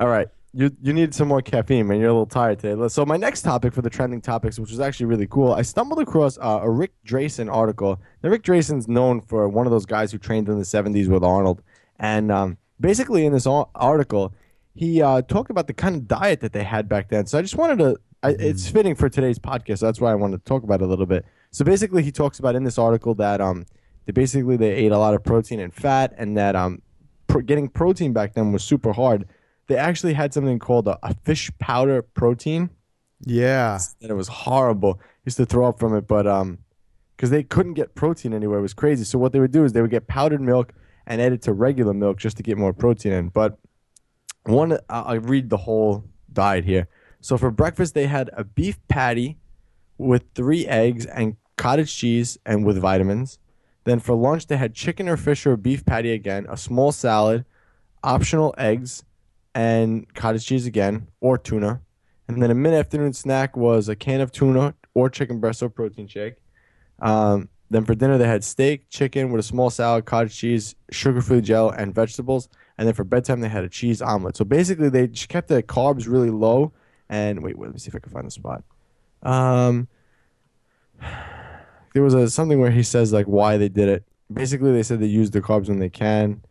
All 0.00 0.08
right. 0.08 0.28
You 0.52 0.70
you 0.80 0.94
need 0.94 1.14
some 1.14 1.28
more 1.28 1.42
caffeine, 1.42 1.86
man. 1.86 1.98
You're 2.00 2.08
a 2.08 2.12
little 2.12 2.24
tired 2.24 2.60
today. 2.60 2.88
So 2.88 3.04
my 3.04 3.18
next 3.18 3.42
topic 3.42 3.74
for 3.74 3.82
the 3.82 3.90
trending 3.90 4.22
topics, 4.22 4.58
which 4.58 4.70
was 4.70 4.80
actually 4.80 5.04
really 5.06 5.26
cool, 5.26 5.52
I 5.52 5.60
stumbled 5.60 6.00
across 6.00 6.38
uh, 6.38 6.60
a 6.62 6.70
Rick 6.70 6.92
Drasin 7.06 7.52
article. 7.52 8.00
Now 8.22 8.30
Rick 8.30 8.42
Drasin's 8.42 8.88
known 8.88 9.20
for 9.20 9.50
one 9.50 9.66
of 9.66 9.70
those 9.70 9.84
guys 9.84 10.12
who 10.12 10.18
trained 10.18 10.48
in 10.48 10.56
the 10.56 10.64
'70s 10.64 11.08
with 11.08 11.22
Arnold, 11.22 11.62
and 11.98 12.32
um, 12.32 12.56
basically 12.80 13.24
in 13.26 13.32
this 13.32 13.46
article, 13.46 14.34
he 14.74 15.00
uh, 15.02 15.22
talked 15.22 15.50
about 15.50 15.66
the 15.66 15.72
kind 15.74 15.94
of 15.96 16.06
diet 16.08 16.40
that 16.40 16.52
they 16.52 16.64
had 16.64 16.88
back 16.88 17.08
then. 17.08 17.26
So 17.26 17.38
I 17.38 17.42
just 17.42 17.56
wanted 17.56 17.78
to. 17.78 17.96
I, 18.22 18.30
it's 18.30 18.68
fitting 18.68 18.94
for 18.94 19.08
today's 19.08 19.38
podcast. 19.38 19.78
So 19.78 19.86
that's 19.86 20.00
why 20.00 20.10
I 20.10 20.14
wanted 20.14 20.38
to 20.38 20.44
talk 20.44 20.62
about 20.62 20.80
it 20.80 20.84
a 20.84 20.86
little 20.86 21.06
bit. 21.06 21.24
So 21.50 21.64
basically, 21.64 22.02
he 22.02 22.10
talks 22.12 22.38
about 22.38 22.54
in 22.56 22.64
this 22.64 22.78
article 22.78 23.14
that 23.16 23.40
um, 23.40 23.66
they 24.06 24.12
basically 24.12 24.56
they 24.56 24.72
ate 24.72 24.92
a 24.92 24.98
lot 24.98 25.14
of 25.14 25.22
protein 25.22 25.60
and 25.60 25.72
fat, 25.72 26.14
and 26.18 26.36
that 26.36 26.56
um, 26.56 26.82
pro- 27.28 27.42
getting 27.42 27.68
protein 27.68 28.12
back 28.12 28.34
then 28.34 28.52
was 28.52 28.64
super 28.64 28.92
hard. 28.92 29.26
They 29.68 29.76
actually 29.76 30.14
had 30.14 30.32
something 30.34 30.58
called 30.58 30.88
a, 30.88 30.98
a 31.02 31.14
fish 31.24 31.50
powder 31.58 32.02
protein, 32.02 32.70
Yeah. 33.24 33.78
and 34.00 34.10
it 34.10 34.14
was 34.14 34.28
horrible. 34.28 35.00
Used 35.24 35.36
to 35.38 35.46
throw 35.46 35.66
up 35.66 35.78
from 35.78 35.94
it, 35.96 36.06
but 36.06 36.26
um, 36.26 36.58
because 37.16 37.30
they 37.30 37.42
couldn't 37.42 37.74
get 37.74 37.94
protein 37.94 38.32
anywhere, 38.32 38.58
it 38.58 38.62
was 38.62 38.74
crazy. 38.74 39.04
So 39.04 39.18
what 39.18 39.32
they 39.32 39.40
would 39.40 39.50
do 39.52 39.64
is 39.64 39.72
they 39.72 39.82
would 39.82 39.90
get 39.90 40.06
powdered 40.06 40.40
milk 40.40 40.72
and 41.06 41.20
add 41.20 41.32
it 41.32 41.42
to 41.42 41.52
regular 41.52 41.94
milk 41.94 42.18
just 42.18 42.36
to 42.38 42.42
get 42.42 42.58
more 42.58 42.72
protein 42.72 43.12
in. 43.12 43.28
But 43.28 43.58
one, 44.44 44.78
I- 44.88 45.14
read 45.14 45.50
the 45.50 45.56
whole 45.56 46.04
diet 46.32 46.64
here. 46.64 46.88
So 47.20 47.36
for 47.36 47.50
breakfast, 47.50 47.94
they 47.94 48.06
had 48.06 48.30
a 48.32 48.44
beef 48.44 48.78
patty 48.88 49.38
with 49.98 50.24
three 50.34 50.66
eggs 50.66 51.06
and 51.06 51.36
cottage 51.56 51.94
cheese 51.94 52.38
and 52.44 52.64
with 52.64 52.78
vitamins. 52.78 53.38
Then 53.84 54.00
for 54.00 54.14
lunch, 54.14 54.46
they 54.46 54.56
had 54.56 54.74
chicken 54.74 55.08
or 55.08 55.16
fish 55.16 55.46
or 55.46 55.56
beef 55.56 55.84
patty 55.84 56.12
again, 56.12 56.46
a 56.48 56.56
small 56.56 56.92
salad, 56.92 57.44
optional 58.02 58.54
eggs, 58.58 59.04
and 59.54 60.12
cottage 60.14 60.44
cheese 60.44 60.66
again, 60.66 61.08
or 61.20 61.38
tuna. 61.38 61.80
And 62.28 62.42
then 62.42 62.50
a 62.50 62.54
mid 62.54 62.74
afternoon 62.74 63.12
snack 63.12 63.56
was 63.56 63.88
a 63.88 63.96
can 63.96 64.20
of 64.20 64.32
tuna 64.32 64.74
or 64.94 65.08
chicken 65.08 65.38
breast 65.40 65.62
or 65.62 65.68
protein 65.68 66.08
shake. 66.08 66.34
Um, 67.00 67.48
then 67.70 67.84
for 67.84 67.94
dinner, 67.94 68.18
they 68.18 68.28
had 68.28 68.44
steak, 68.44 68.88
chicken 68.90 69.30
with 69.30 69.40
a 69.40 69.42
small 69.42 69.70
salad, 69.70 70.04
cottage 70.04 70.36
cheese, 70.36 70.74
sugar 70.90 71.20
free 71.20 71.40
gel, 71.40 71.70
and 71.70 71.94
vegetables. 71.94 72.48
And 72.78 72.86
then 72.86 72.94
for 72.94 73.04
bedtime, 73.04 73.40
they 73.40 73.48
had 73.48 73.64
a 73.64 73.68
cheese 73.68 74.00
omelet. 74.00 74.36
So 74.36 74.44
basically, 74.44 74.88
they 74.88 75.08
just 75.08 75.28
kept 75.28 75.48
the 75.48 75.62
carbs 75.62 76.08
really 76.08 76.30
low. 76.30 76.72
And 77.08 77.42
wait, 77.42 77.58
wait 77.58 77.66
let 77.68 77.74
me 77.74 77.78
see 77.80 77.88
if 77.88 77.94
I 77.94 77.98
can 77.98 78.12
find 78.12 78.26
the 78.26 78.30
spot. 78.30 78.62
Um, 79.22 79.88
there 81.94 82.02
was 82.02 82.14
a 82.14 82.28
something 82.30 82.60
where 82.60 82.70
he 82.70 82.82
says 82.82 83.12
like 83.12 83.26
why 83.26 83.56
they 83.56 83.68
did 83.68 83.88
it. 83.88 84.04
Basically, 84.32 84.72
they 84.72 84.82
said 84.82 85.00
they 85.00 85.06
use 85.06 85.30
the 85.30 85.40
carbs 85.40 85.68
when 85.68 85.78
they 85.78 85.88
can. 85.88 86.42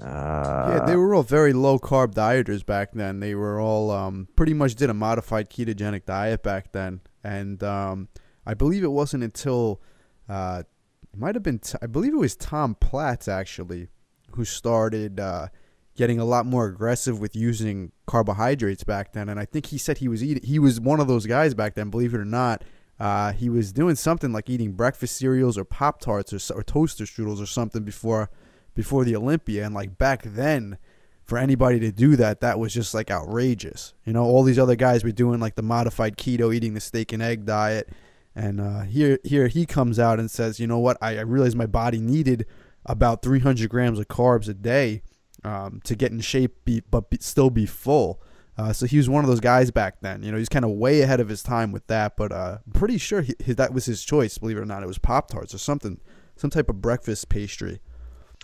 Uh, 0.00 0.76
Yeah, 0.78 0.84
they 0.86 0.96
were 0.96 1.14
all 1.14 1.22
very 1.22 1.52
low 1.52 1.78
carb 1.78 2.14
dieters 2.14 2.64
back 2.64 2.92
then. 2.92 3.20
They 3.20 3.34
were 3.34 3.60
all 3.60 3.90
um, 3.90 4.28
pretty 4.36 4.54
much 4.54 4.74
did 4.74 4.90
a 4.90 4.94
modified 4.94 5.50
ketogenic 5.50 6.04
diet 6.04 6.42
back 6.42 6.72
then, 6.72 7.00
and 7.24 7.62
um, 7.62 8.08
I 8.44 8.54
believe 8.54 8.84
it 8.84 8.92
wasn't 8.92 9.24
until 9.24 9.80
uh, 10.28 10.62
it 11.02 11.18
might 11.18 11.34
have 11.34 11.42
been 11.42 11.58
t- 11.58 11.78
I 11.80 11.86
believe 11.86 12.12
it 12.12 12.18
was 12.18 12.36
Tom 12.36 12.74
Platz 12.74 13.28
actually 13.28 13.88
who 14.32 14.44
started 14.44 15.18
uh, 15.18 15.48
getting 15.96 16.18
a 16.18 16.24
lot 16.24 16.46
more 16.46 16.66
aggressive 16.66 17.18
with 17.18 17.34
using 17.34 17.92
carbohydrates 18.06 18.84
back 18.84 19.12
then. 19.12 19.28
And 19.28 19.40
I 19.40 19.44
think 19.44 19.66
he 19.66 19.78
said 19.78 19.98
he 19.98 20.08
was 20.08 20.22
eating 20.22 20.42
he 20.44 20.58
was 20.58 20.80
one 20.80 21.00
of 21.00 21.08
those 21.08 21.26
guys 21.26 21.54
back 21.54 21.74
then. 21.74 21.90
Believe 21.90 22.14
it 22.14 22.20
or 22.20 22.24
not, 22.24 22.62
uh, 23.00 23.32
he 23.32 23.48
was 23.48 23.72
doing 23.72 23.96
something 23.96 24.32
like 24.32 24.48
eating 24.48 24.72
breakfast 24.72 25.16
cereals 25.16 25.58
or 25.58 25.64
Pop 25.64 26.00
Tarts 26.00 26.32
or, 26.32 26.54
or 26.54 26.62
toaster 26.62 27.04
strudels 27.04 27.42
or 27.42 27.46
something 27.46 27.82
before 27.82 28.30
before 28.74 29.04
the 29.04 29.16
Olympia. 29.16 29.64
And 29.64 29.74
like 29.74 29.98
back 29.98 30.22
then, 30.22 30.78
for 31.24 31.38
anybody 31.38 31.80
to 31.80 31.90
do 31.90 32.14
that, 32.16 32.40
that 32.40 32.58
was 32.58 32.72
just 32.72 32.94
like 32.94 33.10
outrageous. 33.10 33.94
You 34.04 34.12
know, 34.12 34.24
all 34.24 34.42
these 34.42 34.58
other 34.58 34.76
guys 34.76 35.02
were 35.02 35.10
doing 35.10 35.40
like 35.40 35.56
the 35.56 35.62
modified 35.62 36.16
keto, 36.16 36.54
eating 36.54 36.74
the 36.74 36.80
steak 36.80 37.12
and 37.12 37.22
egg 37.22 37.44
diet. 37.46 37.88
And 38.36 38.60
uh, 38.60 38.82
here, 38.82 39.18
here 39.24 39.48
he 39.48 39.64
comes 39.64 39.98
out 39.98 40.20
and 40.20 40.30
says, 40.30 40.60
you 40.60 40.66
know 40.66 40.78
what? 40.78 40.98
I, 41.00 41.16
I 41.16 41.22
realized 41.22 41.56
my 41.56 41.66
body 41.66 41.98
needed 41.98 42.44
about 42.84 43.22
300 43.22 43.68
grams 43.70 43.98
of 43.98 44.08
carbs 44.08 44.48
a 44.48 44.54
day 44.54 45.02
um, 45.42 45.80
to 45.84 45.96
get 45.96 46.12
in 46.12 46.20
shape, 46.20 46.64
be, 46.64 46.82
but 46.90 47.08
be, 47.08 47.16
still 47.20 47.48
be 47.48 47.64
full. 47.64 48.22
Uh, 48.58 48.72
so 48.72 48.86
he 48.86 48.98
was 48.98 49.08
one 49.08 49.24
of 49.24 49.28
those 49.28 49.40
guys 49.40 49.70
back 49.70 50.00
then. 50.00 50.22
You 50.22 50.32
know, 50.32 50.38
he's 50.38 50.50
kind 50.50 50.64
of 50.64 50.72
way 50.72 51.00
ahead 51.00 51.18
of 51.18 51.28
his 51.28 51.42
time 51.42 51.72
with 51.72 51.86
that. 51.86 52.16
But 52.16 52.30
uh, 52.30 52.58
I'm 52.64 52.72
pretty 52.72 52.98
sure 52.98 53.22
he, 53.22 53.32
that 53.54 53.72
was 53.72 53.86
his 53.86 54.04
choice. 54.04 54.36
Believe 54.38 54.58
it 54.58 54.62
or 54.62 54.66
not, 54.66 54.82
it 54.82 54.86
was 54.86 54.98
Pop 54.98 55.30
Tarts 55.30 55.54
or 55.54 55.58
something, 55.58 55.98
some 56.36 56.50
type 56.50 56.68
of 56.68 56.82
breakfast 56.82 57.28
pastry. 57.28 57.80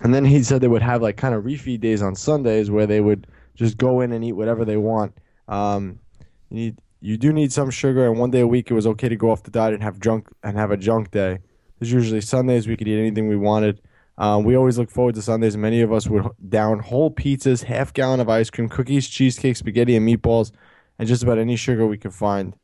And 0.02 0.14
then 0.14 0.25
he 0.25 0.42
said 0.42 0.61
they 0.61 0.68
would 0.68 0.82
have 0.82 1.02
like 1.02 1.16
kind 1.16 1.34
of 1.34 1.44
refeed 1.44 1.80
days 1.80 2.02
on 2.02 2.14
Sundays 2.14 2.70
where 2.70 2.87
they 2.87 3.00
would 3.00 3.26
just 3.54 3.76
go 3.76 4.00
in 4.00 4.12
and 4.12 4.25
eat 4.25 4.32
whatever 4.32 4.64
they 4.64 4.78
want. 4.78 5.16
Um, 5.49 6.00
you 6.50 6.56
need 6.56 6.78
you 7.02 7.18
do 7.18 7.32
need 7.32 7.52
some 7.52 7.68
sugar, 7.68 8.06
and 8.06 8.18
one 8.18 8.30
day 8.30 8.40
a 8.40 8.47
week 8.47 8.71
it 8.71 8.75
was 8.75 8.87
okay 8.87 9.09
to 9.09 9.16
go 9.16 9.30
off 9.30 9.42
the 9.42 9.50
diet 9.50 9.75
and 9.75 9.82
have 9.82 9.99
junk 9.99 10.28
and 10.44 10.56
have 10.56 10.71
a 10.71 10.76
junk 10.76 11.11
day. 11.11 11.40
There's 11.78 11.92
usually 11.92 12.21
Sundays 12.21 12.68
we 12.68 12.76
could 12.76 12.87
eat 12.87 12.99
anything 12.99 13.28
we 13.28 13.37
wanted. 13.37 13.82
Um, 14.18 14.44
we 14.44 14.54
always 14.54 14.78
look 14.78 14.88
forward 14.88 15.16
to 15.16 15.23
Sundays. 15.23 15.56
Many 15.56 15.80
of 15.80 15.92
us 15.92 16.06
would 16.06 16.28
down 16.49 16.78
whole 16.78 17.11
pizzas, 17.11 17.64
half 17.64 17.92
gallon 17.92 18.21
of 18.21 18.28
ice 18.28 18.50
cream, 18.50 18.68
cookies, 18.68 19.09
cheesecake, 19.09 19.56
spaghetti, 19.56 19.97
and 19.97 20.06
meatballs, 20.06 20.52
and 20.97 21.09
just 21.09 21.25
about 21.25 21.38
any 21.38 21.56
sugar 21.56 21.87
we 21.87 21.99
could 21.99 22.14
find. 22.14 22.54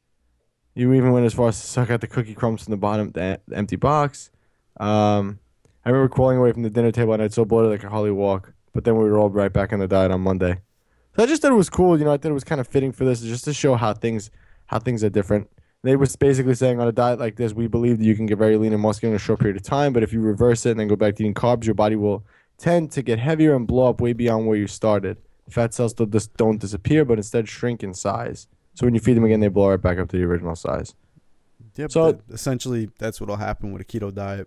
You 0.76 0.92
even 0.94 1.10
went 1.10 1.26
as 1.26 1.34
far 1.34 1.48
as 1.48 1.60
to 1.60 1.66
suck 1.66 1.90
out 1.90 2.00
the 2.00 2.06
cookie 2.06 2.34
crumbs 2.34 2.62
from 2.62 2.70
the 2.70 2.76
bottom 2.76 3.08
of 3.08 3.12
the 3.14 3.40
empty 3.52 3.74
box. 3.74 4.30
Um, 4.78 5.40
I 5.84 5.90
remember 5.90 6.14
crawling 6.14 6.38
away 6.38 6.52
from 6.52 6.62
the 6.62 6.70
dinner 6.70 6.92
table 6.92 7.12
and 7.12 7.22
I'd 7.22 7.34
so 7.34 7.44
bloated 7.44 7.72
I 7.72 7.78
could 7.78 7.90
hardly 7.90 8.12
walk. 8.12 8.52
But 8.72 8.84
then 8.84 8.94
we 8.94 9.04
were 9.04 9.18
all 9.18 9.30
right 9.30 9.52
back 9.52 9.72
on 9.72 9.80
the 9.80 9.88
diet 9.88 10.12
on 10.12 10.20
Monday. 10.20 10.60
So 11.18 11.24
I 11.24 11.26
just 11.26 11.42
thought 11.42 11.50
it 11.50 11.56
was 11.56 11.68
cool. 11.68 11.98
You 11.98 12.04
know, 12.04 12.12
I 12.12 12.16
thought 12.16 12.30
it 12.30 12.34
was 12.34 12.44
kind 12.44 12.60
of 12.60 12.68
fitting 12.68 12.92
for 12.92 13.04
this, 13.04 13.20
just 13.20 13.44
to 13.46 13.52
show 13.52 13.74
how 13.74 13.92
things 13.92 14.30
how 14.66 14.78
things 14.78 15.02
are 15.02 15.10
different. 15.10 15.50
They 15.82 15.96
was 15.96 16.14
basically 16.14 16.54
saying 16.54 16.80
on 16.80 16.86
a 16.86 16.92
diet 16.92 17.18
like 17.18 17.34
this, 17.34 17.52
we 17.52 17.66
believe 17.66 17.98
that 17.98 18.04
you 18.04 18.14
can 18.14 18.26
get 18.26 18.38
very 18.38 18.56
lean 18.56 18.72
and 18.72 18.80
muscular 18.80 19.12
in 19.12 19.16
a 19.16 19.18
short 19.18 19.40
period 19.40 19.56
of 19.56 19.62
time, 19.64 19.92
but 19.92 20.04
if 20.04 20.12
you 20.12 20.20
reverse 20.20 20.64
it 20.64 20.72
and 20.72 20.80
then 20.80 20.86
go 20.86 20.94
back 20.94 21.16
to 21.16 21.24
eating 21.24 21.34
carbs, 21.34 21.64
your 21.64 21.74
body 21.74 21.96
will 21.96 22.24
tend 22.56 22.92
to 22.92 23.02
get 23.02 23.18
heavier 23.18 23.56
and 23.56 23.66
blow 23.66 23.88
up 23.88 24.00
way 24.00 24.12
beyond 24.12 24.46
where 24.46 24.56
you 24.56 24.68
started. 24.68 25.16
Fat 25.48 25.74
cells 25.74 25.90
still 25.90 26.06
just 26.06 26.36
don't 26.36 26.60
disappear, 26.60 27.04
but 27.04 27.18
instead 27.18 27.48
shrink 27.48 27.82
in 27.82 27.94
size. 27.94 28.46
So 28.74 28.86
when 28.86 28.94
you 28.94 29.00
feed 29.00 29.16
them 29.16 29.24
again, 29.24 29.40
they 29.40 29.48
blow 29.48 29.70
right 29.70 29.80
back 29.80 29.98
up 29.98 30.08
to 30.10 30.16
the 30.16 30.22
original 30.22 30.54
size. 30.54 30.94
Yep. 31.74 31.90
So- 31.90 32.12
that- 32.12 32.20
essentially, 32.30 32.90
that's 32.98 33.20
what'll 33.20 33.36
happen 33.36 33.72
with 33.72 33.82
a 33.82 33.84
keto 33.84 34.14
diet. 34.14 34.46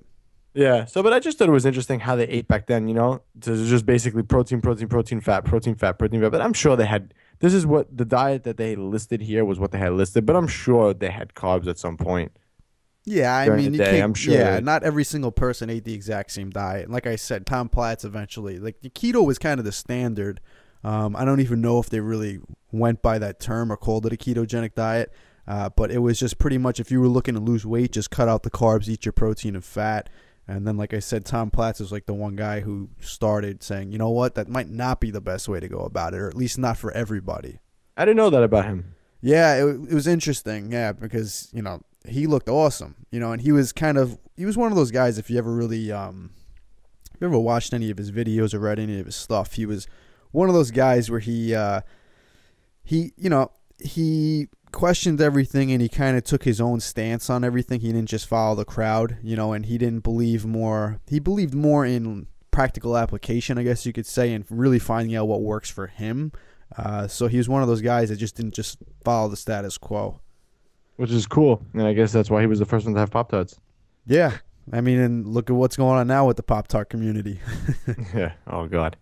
Yeah. 0.54 0.86
So, 0.86 1.02
but 1.02 1.14
I 1.14 1.20
just 1.20 1.38
thought 1.38 1.48
it 1.48 1.54
was 1.54 1.66
interesting 1.66 2.02
how 2.02 2.16
they 2.16 2.28
ate 2.28 2.48
back 2.48 2.68
then. 2.68 2.88
You 2.88 2.94
know, 2.94 3.22
was 3.46 3.70
just 3.70 3.86
basically 3.86 4.24
protein, 4.24 4.62
protein, 4.62 4.88
protein, 4.88 5.22
fat, 5.22 5.46
protein, 5.46 5.76
fat, 5.76 5.94
protein, 5.98 6.22
fat. 6.22 6.32
But 6.32 6.42
I'm 6.42 6.54
sure 6.54 6.76
they 6.76 6.86
had. 6.86 7.14
This 7.40 7.54
is 7.54 7.66
what 7.66 7.96
the 7.96 8.06
diet 8.06 8.44
that 8.44 8.58
they 8.58 8.76
listed 8.76 9.22
here 9.22 9.44
was 9.44 9.60
what 9.60 9.72
they 9.72 9.80
had 9.80 9.94
listed. 9.94 10.26
But 10.26 10.36
I'm 10.36 10.48
sure 10.48 10.94
they 10.94 11.10
had 11.10 11.34
carbs 11.34 11.68
at 11.68 11.80
some 11.80 11.98
point. 11.98 12.32
Yeah, 13.04 13.36
I 13.36 13.50
mean, 13.50 13.74
you 13.74 13.80
can't, 13.80 14.04
I'm 14.04 14.14
sure 14.14 14.36
Yeah, 14.36 14.60
not 14.60 14.84
every 14.84 15.04
single 15.04 15.32
person 15.32 15.70
ate 15.70 15.86
the 15.86 15.94
exact 15.94 16.32
same 16.32 16.52
diet. 16.52 16.84
And 16.84 16.94
like 16.94 17.08
I 17.08 17.16
said, 17.16 17.48
Tom 17.48 17.68
Platz 17.68 18.06
eventually, 18.06 18.60
like 18.60 18.82
the 18.82 18.92
keto 18.92 19.26
was 19.26 19.40
kind 19.40 19.60
of 19.60 19.66
the 19.66 19.72
standard. 19.72 20.40
Um, 20.84 21.16
I 21.16 21.26
don't 21.26 21.40
even 21.40 21.62
know 21.62 21.80
if 21.80 21.90
they 21.90 22.00
really 22.00 22.40
went 22.72 23.02
by 23.02 23.18
that 23.20 23.40
term 23.40 23.72
or 23.72 23.78
called 23.78 24.06
it 24.06 24.14
a 24.14 24.18
ketogenic 24.18 24.76
diet. 24.76 25.12
Uh, 25.48 25.70
but 25.70 25.92
it 25.92 26.00
was 26.00 26.20
just 26.20 26.38
pretty 26.38 26.60
much 26.60 26.80
if 26.80 26.92
you 26.92 27.02
were 27.02 27.08
looking 27.08 27.34
to 27.34 27.40
lose 27.40 27.66
weight, 27.66 27.92
just 27.92 28.12
cut 28.12 28.30
out 28.30 28.44
the 28.44 28.52
carbs, 28.52 28.88
eat 28.88 29.06
your 29.06 29.14
protein 29.14 29.56
and 29.56 29.66
fat. 29.66 30.08
And 30.52 30.68
then, 30.68 30.76
like 30.76 30.94
I 30.94 31.00
said, 31.00 31.24
Tom 31.26 31.50
Platz 31.50 31.80
is 31.80 31.94
like 31.94 32.08
the 32.08 32.14
one 32.14 32.36
guy 32.36 32.60
who 32.60 32.90
started 33.00 33.64
saying, 33.64 33.94
you 33.94 33.98
know 33.98 34.10
what, 34.10 34.36
that 34.36 34.50
might 34.50 34.70
not 34.70 35.00
be 35.00 35.10
the 35.10 35.22
best 35.22 35.48
way 35.48 35.62
to 35.62 35.68
go 35.70 35.80
about 35.80 36.14
it, 36.14 36.18
or 36.18 36.28
at 36.28 36.36
least 36.36 36.58
not 36.58 36.78
for 36.78 36.92
everybody. 36.92 37.60
I 37.96 38.04
didn't 38.04 38.18
know 38.18 38.30
that 38.30 38.44
about 38.44 38.66
him. 38.66 38.96
Yeah, 39.22 39.56
it, 39.56 39.66
it 39.90 39.94
was 39.94 40.08
interesting. 40.08 40.70
Yeah, 40.70 40.92
because 40.92 41.50
you 41.54 41.62
know 41.62 41.82
he 42.06 42.28
looked 42.28 42.50
awesome. 42.50 42.96
You 43.12 43.20
know, 43.22 43.32
and 43.32 43.42
he 43.42 43.54
was 43.54 43.72
kind 43.72 43.98
of 43.98 44.18
he 44.36 44.46
was 44.46 44.58
one 44.58 44.72
of 44.74 44.78
those 44.78 44.92
guys. 44.92 45.18
If 45.18 45.30
you 45.30 45.38
ever 45.38 45.54
really 45.54 45.90
um, 45.90 46.32
if 47.14 47.22
you 47.22 47.28
ever 47.28 47.40
watched 47.40 47.74
any 47.74 47.90
of 47.90 47.98
his 47.98 48.12
videos 48.12 48.54
or 48.54 48.60
read 48.60 48.78
any 48.78 49.00
of 49.00 49.06
his 49.06 49.16
stuff, 49.16 49.54
he 49.54 49.66
was 49.66 49.88
one 50.32 50.50
of 50.50 50.56
those 50.56 50.72
guys 50.72 51.10
where 51.10 51.22
he 51.22 51.56
uh, 51.56 51.80
he 52.84 53.14
you 53.16 53.30
know 53.30 53.52
he 53.80 54.50
questioned 54.72 55.22
everything 55.22 55.72
and 55.72 55.82
he 55.82 55.90
kind 55.90 56.18
of 56.18 56.24
took 56.24 56.44
his 56.44 56.60
own 56.60 56.80
stance 56.80 57.30
on 57.30 57.44
everything. 57.44 57.82
He 57.82 57.92
didn't 57.92 58.10
just 58.10 58.28
follow 58.28 58.56
the 58.56 58.66
crowd, 58.66 59.18
you 59.22 59.36
know, 59.36 59.54
and 59.54 59.66
he 59.66 59.78
didn't 59.78 60.04
believe 60.04 60.46
more. 60.46 61.00
He 61.08 61.20
believed 61.20 61.54
more 61.54 61.86
in 61.86 62.28
practical 62.52 62.98
application, 62.98 63.58
I 63.58 63.64
guess 63.64 63.86
you 63.86 63.94
could 63.94 64.06
say, 64.06 64.34
and 64.34 64.46
really 64.50 64.80
finding 64.80 65.16
out 65.16 65.28
what 65.28 65.42
works 65.42 65.70
for 65.70 65.88
him. 65.88 66.32
Uh, 66.78 67.08
so 67.08 67.28
he 67.28 67.38
was 67.38 67.50
one 67.50 67.62
of 67.62 67.68
those 67.68 67.82
guys 67.82 68.10
that 68.10 68.18
just 68.18 68.36
didn't 68.36 68.54
just 68.54 68.78
follow 69.04 69.30
the 69.30 69.38
status 69.38 69.78
quo. 69.78 70.20
Which 70.98 71.12
is 71.12 71.26
cool. 71.26 71.66
And 71.74 71.84
I 71.84 71.94
guess 71.94 72.12
that's 72.12 72.30
why 72.30 72.42
he 72.42 72.48
was 72.48 72.60
the 72.60 72.66
first 72.66 72.86
one 72.86 72.94
to 72.94 73.00
have 73.00 73.12
Pop 73.12 73.30
Tarts. 73.30 73.60
Yeah, 74.06 74.38
I 74.72 74.82
mean, 74.82 75.00
and 75.00 75.28
look 75.28 75.50
at 75.50 75.56
what's 75.56 75.78
going 75.78 75.98
on 75.98 76.08
now 76.08 76.26
with 76.26 76.38
the 76.38 76.44
Pop 76.44 76.68
Tart 76.68 76.90
community. 76.90 77.40
yeah. 78.16 78.34
Oh, 78.48 78.68
God. 78.68 78.98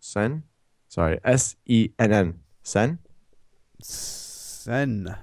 Sen? 0.00 0.44
Sorry, 0.92 1.18
S 1.24 1.56
E 1.64 1.88
N 1.98 2.12
N. 2.12 2.40
Sen? 2.62 2.98
Sen. 3.80 5.16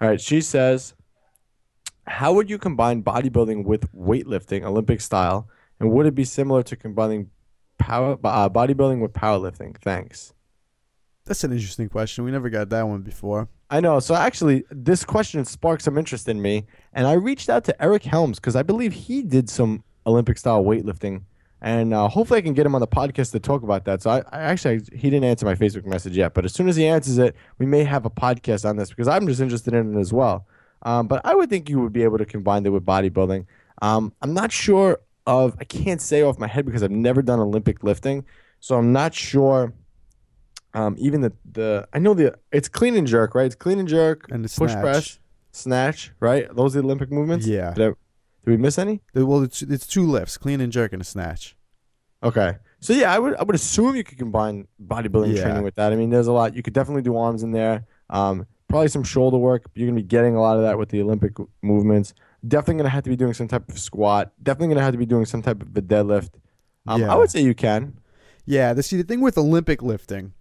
All 0.00 0.08
right, 0.08 0.18
she 0.18 0.40
says, 0.40 0.94
How 2.06 2.32
would 2.32 2.48
you 2.48 2.56
combine 2.56 3.02
bodybuilding 3.02 3.66
with 3.66 3.92
weightlifting, 3.92 4.64
Olympic 4.64 5.02
style? 5.02 5.46
And 5.78 5.92
would 5.92 6.06
it 6.06 6.14
be 6.14 6.24
similar 6.24 6.62
to 6.62 6.74
combining 6.74 7.28
power 7.76 8.16
uh, 8.24 8.48
bodybuilding 8.48 9.02
with 9.02 9.12
powerlifting? 9.12 9.76
Thanks. 9.76 10.32
That's 11.26 11.44
an 11.44 11.52
interesting 11.52 11.90
question. 11.90 12.24
We 12.24 12.30
never 12.30 12.48
got 12.48 12.70
that 12.70 12.88
one 12.88 13.02
before. 13.02 13.50
I 13.68 13.80
know. 13.80 14.00
So 14.00 14.14
actually, 14.14 14.64
this 14.70 15.04
question 15.04 15.44
sparked 15.44 15.82
some 15.82 15.98
interest 15.98 16.30
in 16.30 16.40
me, 16.40 16.64
and 16.94 17.06
I 17.06 17.12
reached 17.12 17.50
out 17.50 17.64
to 17.64 17.82
Eric 17.82 18.04
Helms 18.04 18.40
because 18.40 18.56
I 18.56 18.62
believe 18.62 18.94
he 18.94 19.20
did 19.20 19.50
some 19.50 19.84
Olympic 20.06 20.38
style 20.38 20.64
weightlifting, 20.64 21.24
and 21.62 21.94
uh, 21.94 22.08
hopefully 22.08 22.38
I 22.38 22.42
can 22.42 22.52
get 22.52 22.66
him 22.66 22.74
on 22.74 22.80
the 22.82 22.86
podcast 22.86 23.30
to 23.32 23.40
talk 23.40 23.62
about 23.62 23.84
that. 23.86 24.02
So 24.02 24.10
I, 24.10 24.18
I 24.30 24.40
actually 24.42 24.82
he 24.92 25.08
didn't 25.08 25.24
answer 25.24 25.46
my 25.46 25.54
Facebook 25.54 25.86
message 25.86 26.14
yet, 26.16 26.34
but 26.34 26.44
as 26.44 26.52
soon 26.52 26.68
as 26.68 26.76
he 26.76 26.86
answers 26.86 27.16
it, 27.16 27.34
we 27.58 27.64
may 27.64 27.84
have 27.84 28.04
a 28.04 28.10
podcast 28.10 28.68
on 28.68 28.76
this 28.76 28.90
because 28.90 29.08
I'm 29.08 29.26
just 29.26 29.40
interested 29.40 29.72
in 29.72 29.96
it 29.96 30.00
as 30.00 30.12
well. 30.12 30.46
Um, 30.82 31.06
but 31.06 31.20
I 31.24 31.34
would 31.34 31.48
think 31.48 31.70
you 31.70 31.80
would 31.80 31.92
be 31.92 32.02
able 32.02 32.18
to 32.18 32.26
combine 32.26 32.66
it 32.66 32.70
with 32.70 32.84
bodybuilding. 32.84 33.46
Um, 33.80 34.12
I'm 34.20 34.34
not 34.34 34.50
sure 34.52 35.00
of. 35.26 35.56
I 35.60 35.64
can't 35.64 36.00
say 36.00 36.22
off 36.22 36.38
my 36.38 36.48
head 36.48 36.66
because 36.66 36.82
I've 36.82 36.90
never 36.90 37.22
done 37.22 37.38
Olympic 37.38 37.82
lifting, 37.84 38.24
so 38.60 38.76
I'm 38.76 38.92
not 38.92 39.14
sure. 39.14 39.72
Um, 40.74 40.96
even 40.98 41.20
the 41.20 41.32
the 41.52 41.86
I 41.92 41.98
know 41.98 42.14
the 42.14 42.36
it's 42.50 42.68
clean 42.68 42.96
and 42.96 43.06
jerk, 43.06 43.34
right? 43.34 43.46
It's 43.46 43.54
clean 43.54 43.78
and 43.78 43.86
jerk 43.88 44.26
And 44.30 44.44
the 44.44 44.48
push 44.48 44.72
snatch. 44.72 44.82
press, 44.82 45.18
snatch, 45.52 46.12
right? 46.18 46.48
Those 46.56 46.74
are 46.74 46.80
the 46.80 46.86
Olympic 46.86 47.10
movements. 47.12 47.46
Yeah. 47.46 47.72
Did, 47.74 47.90
I- 47.90 47.94
did 48.44 48.50
we 48.50 48.56
miss 48.56 48.78
any? 48.78 49.00
Well, 49.14 49.42
it's 49.42 49.62
it's 49.62 49.86
two 49.86 50.04
lifts: 50.06 50.36
clean 50.36 50.60
and 50.60 50.72
jerk 50.72 50.92
and 50.92 51.02
a 51.02 51.04
snatch. 51.04 51.56
Okay. 52.22 52.56
So 52.80 52.92
yeah, 52.92 53.14
I 53.14 53.18
would 53.18 53.36
I 53.36 53.42
would 53.44 53.54
assume 53.54 53.94
you 53.96 54.04
could 54.04 54.18
combine 54.18 54.66
bodybuilding 54.84 55.34
Yeah. 55.36 55.42
training 55.42 55.62
with 55.62 55.74
that. 55.76 55.92
I 55.92 55.96
mean, 55.96 56.10
there's 56.10 56.26
a 56.26 56.32
lot. 56.32 56.54
You 56.56 56.62
could 56.62 56.72
definitely 56.72 57.02
do 57.02 57.16
arms 57.16 57.42
in 57.42 57.52
there. 57.52 57.86
Um, 58.10 58.46
probably 58.68 58.88
some 58.88 59.04
shoulder 59.04 59.38
work. 59.38 59.64
You're 59.74 59.88
gonna 59.88 60.00
be 60.00 60.06
getting 60.06 60.34
a 60.34 60.40
lot 60.40 60.56
of 60.56 60.62
that 60.62 60.78
with 60.78 60.88
the 60.88 61.00
Olympic 61.02 61.32
movements. 61.62 62.14
Definitely 62.46 62.78
gonna 62.78 62.88
have 62.90 63.04
to 63.04 63.10
be 63.10 63.16
doing 63.16 63.34
some 63.34 63.48
type 63.48 63.68
of 63.68 63.78
squat. 63.78 64.32
Definitely 64.42 64.74
gonna 64.74 64.84
have 64.84 64.94
to 64.94 64.98
be 64.98 65.06
doing 65.06 65.26
some 65.26 65.42
type 65.42 65.62
of 65.62 65.76
a 65.76 65.82
deadlift. 65.82 66.30
Um, 66.86 67.00
Yeah. 67.00 67.12
I 67.12 67.16
would 67.16 67.30
say 67.30 67.40
you 67.42 67.54
can. 67.54 67.98
Yeah, 68.44 68.72
the 68.72 68.82
see 68.82 68.96
the 68.96 69.04
thing 69.04 69.20
with 69.20 69.38
Olympic 69.38 69.82
lifting, 69.82 70.32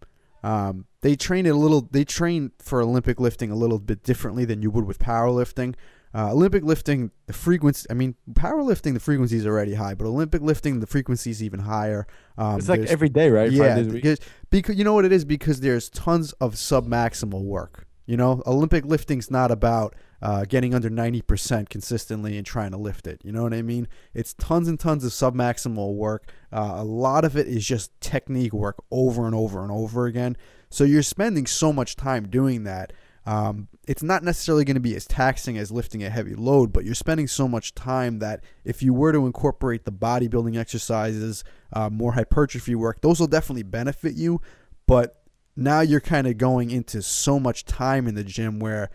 um, 0.43 0.85
they 1.01 1.15
train 1.15 1.45
it 1.45 1.49
a 1.49 1.55
little. 1.55 1.81
They 1.91 2.03
train 2.03 2.51
for 2.57 2.81
Olympic 2.81 3.19
lifting 3.19 3.51
a 3.51 3.55
little 3.55 3.77
bit 3.77 4.01
differently 4.03 4.43
than 4.45 4.63
you 4.63 4.71
would 4.71 4.85
with 4.85 4.97
powerlifting. 4.97 5.75
Uh, 6.13 6.31
Olympic 6.31 6.63
lifting, 6.63 7.11
the 7.27 7.33
frequency. 7.33 7.87
I 7.89 7.93
mean, 7.93 8.15
powerlifting, 8.33 8.93
the 8.93 8.99
frequency 8.99 9.37
is 9.37 9.45
already 9.47 9.75
high, 9.75 9.93
but 9.93 10.05
Olympic 10.05 10.41
lifting, 10.41 10.79
the 10.79 10.87
frequency 10.87 11.31
is 11.31 11.41
even 11.41 11.61
higher. 11.61 12.05
Um, 12.37 12.57
It's 12.57 12.67
like 12.67 12.81
every 12.81 13.09
day, 13.09 13.29
right? 13.29 13.51
Yeah, 13.51 13.75
days 13.75 13.87
a 13.87 13.89
week. 13.91 14.03
because, 14.03 14.19
because 14.49 14.75
you 14.75 14.83
know 14.83 14.93
what 14.93 15.05
it 15.05 15.11
is 15.13 15.23
because 15.23 15.61
there's 15.61 15.89
tons 15.89 16.33
of 16.33 16.55
submaximal 16.55 17.43
work. 17.43 17.87
You 18.05 18.17
know, 18.17 18.41
Olympic 18.45 18.83
lifting's 18.85 19.31
not 19.31 19.51
about 19.51 19.95
uh, 20.21 20.43
getting 20.45 20.75
under 20.75 20.89
ninety 20.89 21.21
percent 21.21 21.69
consistently 21.69 22.35
and 22.35 22.45
trying 22.45 22.71
to 22.71 22.77
lift 22.77 23.07
it. 23.07 23.21
You 23.23 23.31
know 23.31 23.43
what 23.43 23.53
I 23.53 23.61
mean? 23.61 23.87
It's 24.13 24.33
tons 24.33 24.67
and 24.67 24.77
tons 24.77 25.05
of 25.05 25.11
submaximal 25.11 25.95
work. 25.95 26.29
Uh, 26.51 26.73
a 26.75 26.83
lot 26.83 27.23
of 27.23 27.37
it 27.37 27.47
is 27.47 27.65
just 27.65 27.89
technique 28.01 28.51
work 28.51 28.83
over 28.91 29.25
and 29.25 29.33
over 29.35 29.61
and 29.63 29.71
over 29.71 30.07
again. 30.07 30.35
So 30.69 30.83
you're 30.83 31.03
spending 31.03 31.45
so 31.45 31.71
much 31.71 31.95
time 31.95 32.27
doing 32.27 32.65
that. 32.65 32.91
Um, 33.25 33.67
it's 33.87 34.01
not 34.01 34.23
necessarily 34.23 34.65
going 34.65 34.75
to 34.75 34.81
be 34.81 34.95
as 34.95 35.05
taxing 35.05 35.57
as 35.57 35.71
lifting 35.71 36.03
a 36.03 36.09
heavy 36.09 36.33
load, 36.33 36.73
but 36.73 36.85
you're 36.85 36.95
spending 36.95 37.27
so 37.27 37.47
much 37.47 37.75
time 37.75 38.19
that 38.19 38.43
if 38.63 38.81
you 38.81 38.93
were 38.93 39.11
to 39.11 39.25
incorporate 39.27 39.85
the 39.85 39.91
bodybuilding 39.91 40.57
exercises, 40.57 41.43
uh, 41.73 41.89
more 41.89 42.13
hypertrophy 42.13 42.73
work, 42.73 43.01
those 43.01 43.19
will 43.19 43.27
definitely 43.27 43.63
benefit 43.63 44.15
you. 44.15 44.41
But 44.87 45.21
now 45.55 45.81
you're 45.81 46.01
kind 46.01 46.27
of 46.27 46.37
going 46.37 46.71
into 46.71 47.01
so 47.01 47.39
much 47.39 47.65
time 47.65 48.07
in 48.07 48.15
the 48.15 48.23
gym 48.23 48.59
where 48.59 48.89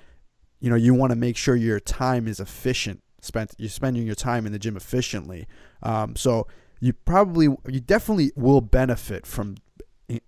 you 0.60 0.70
know 0.70 0.76
you 0.76 0.94
want 0.94 1.10
to 1.10 1.16
make 1.16 1.36
sure 1.36 1.54
your 1.54 1.80
time 1.80 2.26
is 2.26 2.40
efficient 2.40 3.02
spent 3.20 3.52
you're 3.58 3.68
spending 3.68 4.06
your 4.06 4.14
time 4.14 4.46
in 4.46 4.52
the 4.52 4.58
gym 4.58 4.76
efficiently 4.76 5.46
um, 5.82 6.16
so 6.16 6.46
you 6.80 6.92
probably 6.92 7.46
you 7.68 7.80
definitely 7.80 8.32
will 8.36 8.60
benefit 8.60 9.26
from 9.26 9.56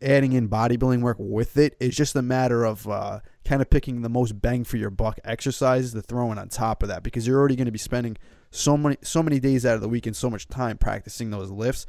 adding 0.02 0.32
in 0.32 0.48
bodybuilding 0.48 1.00
work 1.00 1.16
with 1.18 1.56
it 1.56 1.76
it's 1.80 1.96
just 1.96 2.16
a 2.16 2.22
matter 2.22 2.64
of 2.64 2.86
uh, 2.88 3.20
kind 3.48 3.62
of 3.62 3.70
picking 3.70 4.02
the 4.02 4.08
most 4.08 4.40
bang 4.42 4.62
for 4.62 4.76
your 4.76 4.90
buck 4.90 5.18
exercises 5.24 5.92
to 5.94 6.02
throw 6.02 6.30
in 6.30 6.38
on 6.38 6.48
top 6.48 6.82
of 6.82 6.88
that 6.88 7.02
because 7.02 7.26
you're 7.26 7.38
already 7.38 7.56
going 7.56 7.66
to 7.66 7.72
be 7.72 7.78
spending 7.78 8.16
so 8.50 8.76
many 8.76 8.96
so 9.02 9.22
many 9.22 9.40
days 9.40 9.64
out 9.64 9.74
of 9.74 9.80
the 9.80 9.88
week 9.88 10.06
and 10.06 10.14
so 10.14 10.28
much 10.28 10.48
time 10.48 10.76
practicing 10.76 11.30
those 11.30 11.50
lifts 11.50 11.86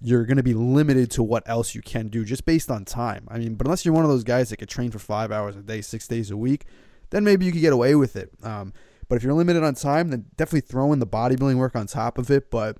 you're 0.00 0.24
going 0.24 0.36
to 0.36 0.42
be 0.42 0.54
limited 0.54 1.10
to 1.12 1.22
what 1.22 1.42
else 1.46 1.74
you 1.74 1.82
can 1.82 2.08
do 2.08 2.24
just 2.24 2.44
based 2.44 2.70
on 2.70 2.84
time. 2.84 3.26
I 3.28 3.38
mean, 3.38 3.54
but 3.54 3.66
unless 3.66 3.84
you're 3.84 3.94
one 3.94 4.04
of 4.04 4.10
those 4.10 4.24
guys 4.24 4.50
that 4.50 4.56
could 4.56 4.68
train 4.68 4.90
for 4.90 4.98
five 4.98 5.30
hours 5.30 5.54
a 5.54 5.62
day, 5.62 5.80
six 5.80 6.08
days 6.08 6.30
a 6.30 6.36
week, 6.36 6.64
then 7.10 7.24
maybe 7.24 7.44
you 7.44 7.52
could 7.52 7.60
get 7.60 7.72
away 7.72 7.94
with 7.94 8.16
it. 8.16 8.30
Um, 8.42 8.72
but 9.08 9.16
if 9.16 9.22
you're 9.22 9.34
limited 9.34 9.62
on 9.62 9.74
time, 9.74 10.08
then 10.08 10.26
definitely 10.36 10.62
throw 10.62 10.92
in 10.92 10.98
the 10.98 11.06
bodybuilding 11.06 11.56
work 11.56 11.76
on 11.76 11.86
top 11.86 12.18
of 12.18 12.30
it. 12.30 12.50
But 12.50 12.78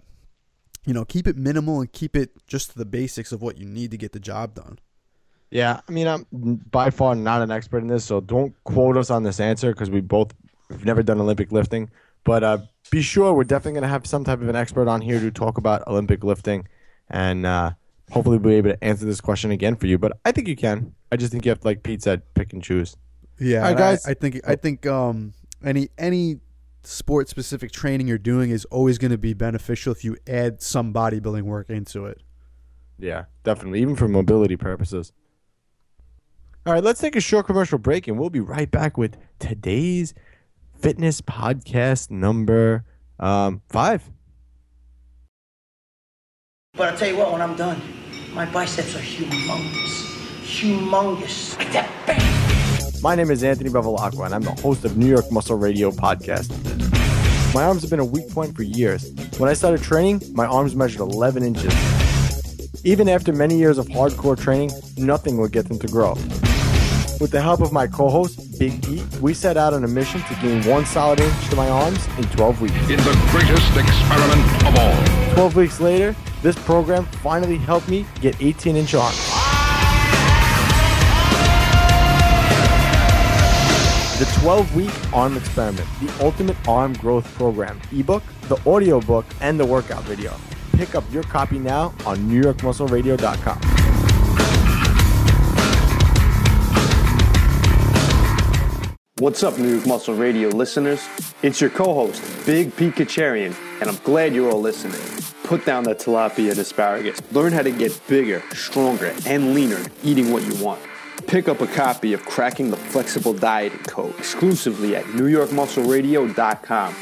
you 0.85 0.95
know, 0.95 1.05
keep 1.05 1.29
it 1.29 1.37
minimal 1.37 1.81
and 1.81 1.93
keep 1.93 2.17
it 2.17 2.45
just 2.49 2.73
to 2.73 2.79
the 2.79 2.85
basics 2.85 3.31
of 3.31 3.41
what 3.41 3.57
you 3.57 3.67
need 3.67 3.93
to 3.93 3.97
get 3.97 4.13
the 4.13 4.21
job 4.21 4.55
done. 4.55 4.79
Yeah, 5.53 5.81
I 5.87 5.93
mean, 5.93 6.07
I'm 6.07 6.27
by 6.71 6.91
far 6.91 7.15
not 7.15 7.43
an 7.43 7.51
expert 7.51 7.79
in 7.79 7.87
this, 7.87 8.05
so 8.05 8.21
don't 8.21 8.55
quote 8.65 8.97
us 8.97 9.11
on 9.11 9.23
this 9.23 9.39
answer 9.39 9.73
because 9.73 9.91
we 9.91 10.01
both 10.01 10.33
we've 10.71 10.85
never 10.85 11.03
done 11.03 11.21
Olympic 11.21 11.53
lifting. 11.53 11.91
But 12.25 12.43
uh, 12.43 12.59
be 12.91 13.03
sure 13.03 13.35
we're 13.35 13.45
definitely 13.45 13.73
going 13.73 13.83
to 13.83 13.89
have 13.89 14.07
some 14.07 14.25
type 14.25 14.41
of 14.41 14.49
an 14.49 14.57
expert 14.57 14.89
on 14.89 15.01
here 15.01 15.21
to 15.21 15.31
talk 15.31 15.59
about 15.59 15.87
Olympic 15.87 16.25
lifting 16.25 16.67
and 17.13 17.47
uh, 17.47 17.73
hopefully 18.11 18.39
we'll 18.39 18.51
be 18.51 18.57
able 18.57 18.71
to 18.71 18.85
answer 18.85 19.05
this 19.05 19.21
question 19.21 19.51
again 19.51 19.77
for 19.77 19.87
you. 19.87 19.99
But 19.99 20.19
I 20.25 20.33
think 20.33 20.49
you 20.49 20.57
can. 20.57 20.95
I 21.13 21.17
just 21.17 21.31
think 21.31 21.45
you 21.45 21.51
have 21.51 21.61
to, 21.61 21.67
like 21.67 21.83
Pete 21.83 22.03
said, 22.03 22.23
pick 22.35 22.53
and 22.53 22.63
choose. 22.63 22.97
Yeah, 23.39 23.63
right, 23.63 23.77
guys. 23.77 24.07
I, 24.07 24.13
I 24.13 24.15
think 24.15 24.41
I 24.47 24.57
think 24.57 24.87
um, 24.87 25.35
any 25.65 25.89
any 25.99 26.41
sport 26.83 27.29
specific 27.29 27.71
training 27.71 28.09
you're 28.09 28.19
doing 28.19 28.51
is 28.51 28.65
always 28.67 28.99
going 28.99 29.13
to 29.13 29.19
be 29.19 29.35
beneficial 29.35 29.93
if 29.93 30.05
you 30.05 30.17
add 30.27 30.63
some 30.63 30.93
bodybuilding 30.93 31.43
work 31.43 31.71
into 31.71 32.07
it. 32.07 32.21
Yeah, 32.99 33.25
definitely, 33.45 33.81
even 33.83 33.97
for 33.97 34.09
mobility 34.09 34.57
purposes. 34.57 35.13
All 36.65 36.73
right, 36.73 36.85
let's 36.85 37.01
take 37.01 37.17
a 37.17 37.21
short 37.21 37.47
commercial 37.47 37.77
break, 37.77 38.07
and 38.07 38.17
we'll 38.17 38.31
be 38.31 38.39
right 38.39 38.71
back 38.71 38.97
with 38.97 39.17
today's 39.41 40.15
fitness 40.79 41.21
podcast 41.21 42.09
number 42.09 42.85
um, 43.19 43.63
five. 43.69 44.09
But 46.75 46.91
I'll 46.91 46.97
tell 46.97 47.09
you 47.09 47.17
what, 47.17 47.33
when 47.33 47.43
I'm 47.43 47.57
done, 47.57 47.83
my 48.33 48.47
biceps 48.47 48.95
are 48.95 49.01
humongous. 49.01 50.07
Humongous. 50.45 51.59
Like 51.59 51.73
that 51.73 51.91
bang. 52.07 53.03
My 53.03 53.17
name 53.17 53.33
is 53.33 53.43
Anthony 53.43 53.69
Bevilacqua, 53.69 54.27
and 54.27 54.35
I'm 54.37 54.43
the 54.43 54.53
host 54.53 54.85
of 54.85 54.97
New 54.97 55.09
York 55.09 55.33
Muscle 55.33 55.59
Radio 55.59 55.91
podcast. 55.91 56.49
My 57.53 57.65
arms 57.65 57.83
have 57.83 57.91
been 57.91 57.99
a 57.99 58.05
weak 58.05 58.31
point 58.31 58.55
for 58.55 58.63
years. 58.63 59.13
When 59.39 59.51
I 59.51 59.55
started 59.55 59.83
training, 59.83 60.23
my 60.33 60.47
arms 60.47 60.77
measured 60.77 61.01
11 61.01 61.43
inches. 61.43 61.75
Even 62.85 63.09
after 63.09 63.33
many 63.33 63.59
years 63.59 63.79
of 63.79 63.89
hardcore 63.89 64.41
training, 64.41 64.71
nothing 64.97 65.39
would 65.39 65.51
get 65.51 65.67
them 65.67 65.81
to 65.81 65.89
grow. 65.89 66.17
With 67.23 67.31
the 67.31 67.41
help 67.41 67.61
of 67.61 67.71
my 67.71 67.87
co-host, 67.87 68.59
Big 68.59 68.85
E, 68.89 69.01
we 69.21 69.33
set 69.33 69.57
out 69.57 69.73
on 69.73 69.85
a 69.85 69.87
mission 69.87 70.21
to 70.23 70.35
gain 70.43 70.61
one 70.65 70.85
solid 70.85 71.21
inch 71.21 71.49
to 71.51 71.55
my 71.55 71.69
arms 71.69 72.05
in 72.19 72.25
12 72.25 72.61
weeks. 72.61 72.75
in 72.91 72.97
the 72.97 73.17
greatest 73.31 73.77
experiment 73.77 74.67
of 74.67 74.77
all. 74.77 75.35
12 75.35 75.55
weeks 75.55 75.79
later, 75.79 76.17
this 76.43 76.57
program 76.65 77.05
finally 77.23 77.59
helped 77.59 77.89
me 77.89 78.05
get 78.21 78.35
18 78.43 78.75
inch 78.75 78.95
arms. 78.95 79.17
The 84.19 84.41
12 84.41 84.75
week 84.75 85.15
arm 85.15 85.37
experiment, 85.37 85.87
the 86.01 86.25
ultimate 86.25 86.57
arm 86.67 86.93
growth 86.95 87.33
program, 87.37 87.81
ebook, 87.93 88.25
the 88.49 88.61
audio 88.69 89.01
book, 89.01 89.27
and 89.41 89.61
the 89.61 89.65
workout 89.65 90.03
video. 90.03 90.35
Pick 90.73 90.97
up 90.97 91.05
your 91.13 91.23
copy 91.23 91.61
now 91.61 91.95
on 92.05 92.19
NewYorkMuscleRadio.com. 92.29 93.92
What's 99.23 99.45
up, 99.45 99.57
New 99.57 99.75
York 99.75 99.87
Muscle 99.87 100.17
Radio 100.17 100.49
listeners? 100.49 101.09
It's 101.43 101.61
your 101.61 101.71
co-host, 101.71 102.21
Big 102.45 102.75
Pete 102.75 102.97
Kacharian, 102.97 103.55
and 103.81 103.89
I'm 103.89 103.95
glad 103.99 104.35
you're 104.35 104.51
all 104.51 104.61
listening. 104.61 105.01
Put 105.45 105.65
down 105.65 105.85
that 105.85 106.01
tilapia 106.01 106.51
and 106.51 106.59
asparagus. 106.59 107.23
Learn 107.31 107.53
how 107.53 107.63
to 107.63 107.71
get 107.71 107.97
bigger, 108.09 108.43
stronger, 108.53 109.15
and 109.25 109.55
leaner 109.55 109.81
eating 110.03 110.33
what 110.33 110.43
you 110.43 110.57
want. 110.57 110.83
Pick 111.29 111.47
up 111.47 111.61
a 111.61 111.69
copy 111.69 112.15
of 112.15 112.25
Cracking 112.25 112.69
the 112.73 112.77
Flexible 112.77 113.33
Diet 113.33 113.73
Code 113.87 114.19
exclusively 114.19 114.97
at 114.97 115.05
NewYorkMuscleRadio.com. 115.05 116.95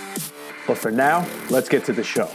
But 0.66 0.76
for 0.76 0.90
now, 0.90 1.26
let's 1.48 1.70
get 1.70 1.86
to 1.86 1.94
the 1.94 2.04
show. 2.04 2.28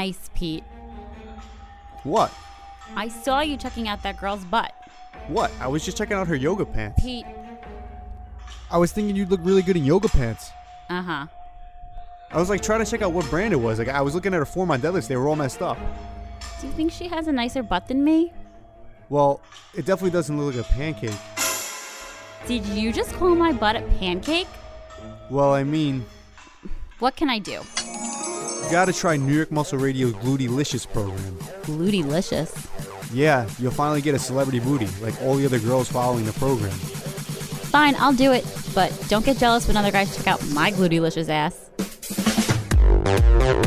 Nice, 0.00 0.30
Pete. 0.32 0.64
What? 2.04 2.32
I 2.96 3.08
saw 3.08 3.40
you 3.40 3.58
checking 3.58 3.86
out 3.86 4.02
that 4.02 4.18
girl's 4.18 4.42
butt. 4.46 4.72
What? 5.28 5.52
I 5.60 5.68
was 5.68 5.84
just 5.84 5.98
checking 5.98 6.16
out 6.16 6.26
her 6.26 6.34
yoga 6.34 6.64
pants. 6.64 7.02
Pete. 7.02 7.26
I 8.70 8.78
was 8.78 8.92
thinking 8.92 9.14
you'd 9.14 9.30
look 9.30 9.40
really 9.42 9.60
good 9.60 9.76
in 9.76 9.84
yoga 9.84 10.08
pants. 10.08 10.52
Uh 10.88 11.02
huh. 11.02 11.26
I 12.30 12.38
was 12.38 12.48
like 12.48 12.62
trying 12.62 12.82
to 12.82 12.90
check 12.90 13.02
out 13.02 13.12
what 13.12 13.28
brand 13.28 13.52
it 13.52 13.58
was. 13.58 13.78
Like 13.78 13.88
I 13.88 14.00
was 14.00 14.14
looking 14.14 14.32
at 14.32 14.38
her 14.38 14.46
form 14.46 14.70
on 14.70 14.80
deadlifts; 14.80 15.06
they 15.06 15.16
were 15.16 15.28
all 15.28 15.36
messed 15.36 15.60
up. 15.60 15.76
Do 16.62 16.66
you 16.66 16.72
think 16.72 16.92
she 16.92 17.06
has 17.08 17.26
a 17.26 17.32
nicer 17.32 17.62
butt 17.62 17.86
than 17.86 18.02
me? 18.02 18.32
Well, 19.10 19.42
it 19.74 19.84
definitely 19.84 20.12
doesn't 20.12 20.34
look 20.34 20.54
like 20.56 20.64
a 20.64 20.68
pancake. 20.72 21.20
Did 22.46 22.64
you 22.64 22.90
just 22.90 23.12
call 23.12 23.34
my 23.34 23.52
butt 23.52 23.76
a 23.76 23.82
pancake? 23.98 24.48
Well, 25.28 25.52
I 25.52 25.62
mean, 25.62 26.06
What 27.00 27.16
can 27.16 27.28
I 27.28 27.38
do? 27.38 27.60
You 28.70 28.76
gotta 28.76 28.92
try 28.92 29.16
New 29.16 29.34
York 29.34 29.50
Muscle 29.50 29.80
Radio's 29.80 30.12
Glutylicious 30.12 30.86
program. 30.92 31.34
Glutylicious. 31.62 32.68
Yeah, 33.12 33.48
you'll 33.58 33.72
finally 33.72 34.00
get 34.00 34.14
a 34.14 34.18
celebrity 34.18 34.60
booty, 34.60 34.86
like 35.02 35.20
all 35.22 35.34
the 35.34 35.44
other 35.44 35.58
girls 35.58 35.90
following 35.90 36.24
the 36.24 36.32
program. 36.34 36.70
Fine, 36.70 37.96
I'll 37.98 38.12
do 38.12 38.30
it. 38.30 38.44
But 38.72 38.96
don't 39.08 39.24
get 39.24 39.38
jealous 39.38 39.66
when 39.66 39.76
other 39.76 39.90
guys 39.90 40.16
check 40.16 40.28
out 40.28 40.40
my 40.50 40.70
glutylicious 40.70 41.28
ass. 41.28 41.68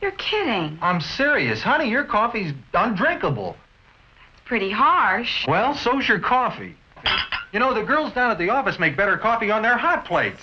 You're 0.00 0.12
kidding. 0.12 0.78
I'm 0.80 1.00
serious. 1.00 1.62
Honey, 1.62 1.90
your 1.90 2.04
coffee's 2.04 2.52
undrinkable. 2.72 3.56
That's 4.32 4.46
pretty 4.46 4.70
harsh. 4.70 5.46
Well, 5.46 5.74
so's 5.74 6.08
your 6.08 6.20
coffee. 6.20 6.74
You 7.52 7.58
know, 7.60 7.74
the 7.74 7.82
girls 7.82 8.12
down 8.12 8.30
at 8.30 8.38
the 8.38 8.50
office 8.50 8.78
make 8.78 8.96
better 8.96 9.18
coffee 9.18 9.50
on 9.50 9.62
their 9.62 9.76
hot 9.76 10.04
plates. 10.04 10.42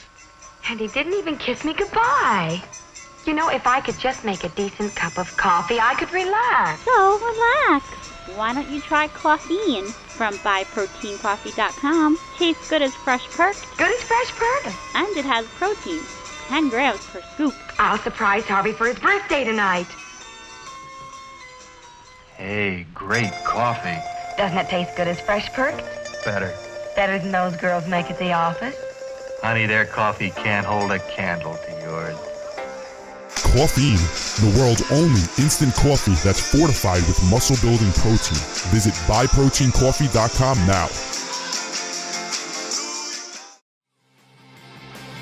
And 0.68 0.80
he 0.80 0.88
didn't 0.88 1.14
even 1.14 1.38
kiss 1.38 1.64
me 1.64 1.74
goodbye. 1.74 2.64
You 3.26 3.34
know, 3.34 3.50
if 3.50 3.66
I 3.66 3.82
could 3.82 3.98
just 3.98 4.24
make 4.24 4.44
a 4.44 4.50
decent 4.50 4.96
cup 4.96 5.18
of 5.18 5.36
coffee, 5.38 5.80
I 5.80 5.96
could 5.96 6.12
relax. 6.12 6.84
So 6.84 7.18
relax. 7.18 7.86
Why 8.36 8.54
don't 8.54 8.70
you 8.70 8.82
try 8.82 9.08
Coffeine 9.08 9.94
from 10.16 10.34
BuyProteinCoffee.com? 10.40 12.18
Tastes 12.38 12.70
good 12.70 12.82
as 12.82 12.94
fresh 12.96 13.26
perk, 13.32 13.56
Good 13.78 13.94
as 13.94 14.02
fresh 14.04 14.32
perk. 14.32 14.74
and 14.96 15.18
it 15.18 15.26
has 15.26 15.46
protein, 15.58 16.02
10 16.48 16.70
grams 16.70 17.06
per 17.08 17.22
scoop. 17.34 17.54
I'll 17.78 17.98
surprise 17.98 18.46
Harvey 18.46 18.72
for 18.72 18.88
his 18.88 18.98
birthday 19.00 19.44
tonight. 19.44 19.88
Hey, 22.38 22.86
great 22.94 23.32
coffee. 23.46 23.98
Doesn't 24.38 24.58
it 24.58 24.70
taste 24.70 24.96
good 24.98 25.08
as 25.08 25.20
fresh 25.22 25.52
perk? 25.54 25.76
Better. 26.26 26.54
Better 26.96 27.20
than 27.20 27.32
those 27.32 27.56
girls 27.58 27.88
make 27.88 28.10
at 28.12 28.20
the 28.20 28.34
office. 28.34 28.76
Honey, 29.42 29.66
their 29.66 29.86
coffee 29.86 30.32
can't 30.32 30.66
hold 30.66 30.92
a 30.92 31.00
candle 31.12 31.56
to 31.56 31.72
yours. 31.82 32.18
Caffeine, 33.56 33.96
the 34.44 34.60
world's 34.60 34.84
only 34.92 35.22
instant 35.40 35.74
coffee 35.76 36.16
that's 36.28 36.42
fortified 36.42 37.08
with 37.08 37.24
muscle 37.32 37.56
building 37.66 37.90
protein. 37.94 38.38
Visit 38.70 38.94
buyproteincoffee.com 39.08 40.58
now. 40.68 40.88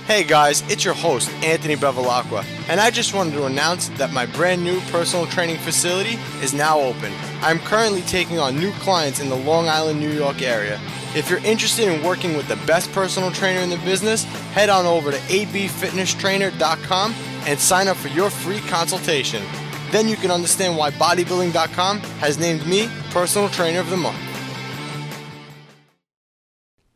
Hey 0.07 0.23
guys, 0.23 0.63
it's 0.69 0.83
your 0.83 0.95
host, 0.95 1.29
Anthony 1.43 1.75
Bevilacqua, 1.75 2.43
and 2.69 2.81
I 2.81 2.89
just 2.89 3.13
wanted 3.13 3.33
to 3.33 3.45
announce 3.45 3.89
that 3.89 4.11
my 4.11 4.25
brand 4.25 4.63
new 4.63 4.81
personal 4.91 5.27
training 5.27 5.57
facility 5.57 6.17
is 6.41 6.55
now 6.55 6.79
open. 6.79 7.13
I'm 7.41 7.59
currently 7.59 8.01
taking 8.01 8.39
on 8.39 8.57
new 8.57 8.71
clients 8.73 9.19
in 9.19 9.29
the 9.29 9.35
Long 9.35 9.67
Island, 9.67 9.99
New 9.99 10.11
York 10.11 10.41
area. 10.41 10.81
If 11.15 11.29
you're 11.29 11.45
interested 11.45 11.87
in 11.87 12.03
working 12.03 12.35
with 12.35 12.47
the 12.47 12.55
best 12.65 12.91
personal 12.93 13.29
trainer 13.29 13.59
in 13.59 13.69
the 13.69 13.77
business, 13.77 14.23
head 14.55 14.69
on 14.69 14.87
over 14.87 15.11
to 15.11 15.17
abfitnesstrainer.com 15.17 17.15
and 17.45 17.59
sign 17.59 17.87
up 17.87 17.97
for 17.97 18.09
your 18.09 18.29
free 18.29 18.59
consultation. 18.61 19.43
Then 19.91 20.07
you 20.07 20.15
can 20.15 20.31
understand 20.31 20.77
why 20.77 20.91
bodybuilding.com 20.91 21.99
has 22.19 22.39
named 22.39 22.65
me 22.65 22.89
personal 23.11 23.49
trainer 23.49 23.79
of 23.79 23.89
the 23.89 23.97
month. 23.97 24.17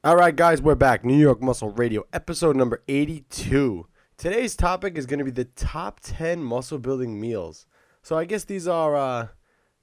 All 0.04 0.16
right, 0.16 0.36
guys, 0.36 0.62
we're 0.62 0.76
back. 0.76 1.04
New 1.04 1.18
York 1.18 1.42
Muscle 1.42 1.72
Radio, 1.72 2.06
episode 2.14 2.56
number 2.56 2.82
82. 2.88 3.88
Today's 4.18 4.56
topic 4.56 4.98
is 4.98 5.06
going 5.06 5.20
to 5.20 5.26
be 5.26 5.32
the 5.32 5.46
top 5.46 6.00
10 6.00 6.44
muscle 6.44 6.80
building 6.80 7.20
meals. 7.20 7.66
So 8.02 8.18
I 8.18 8.26
guess 8.26 8.46
these 8.46 8.68
are 8.68 8.96
uh, 8.96 9.28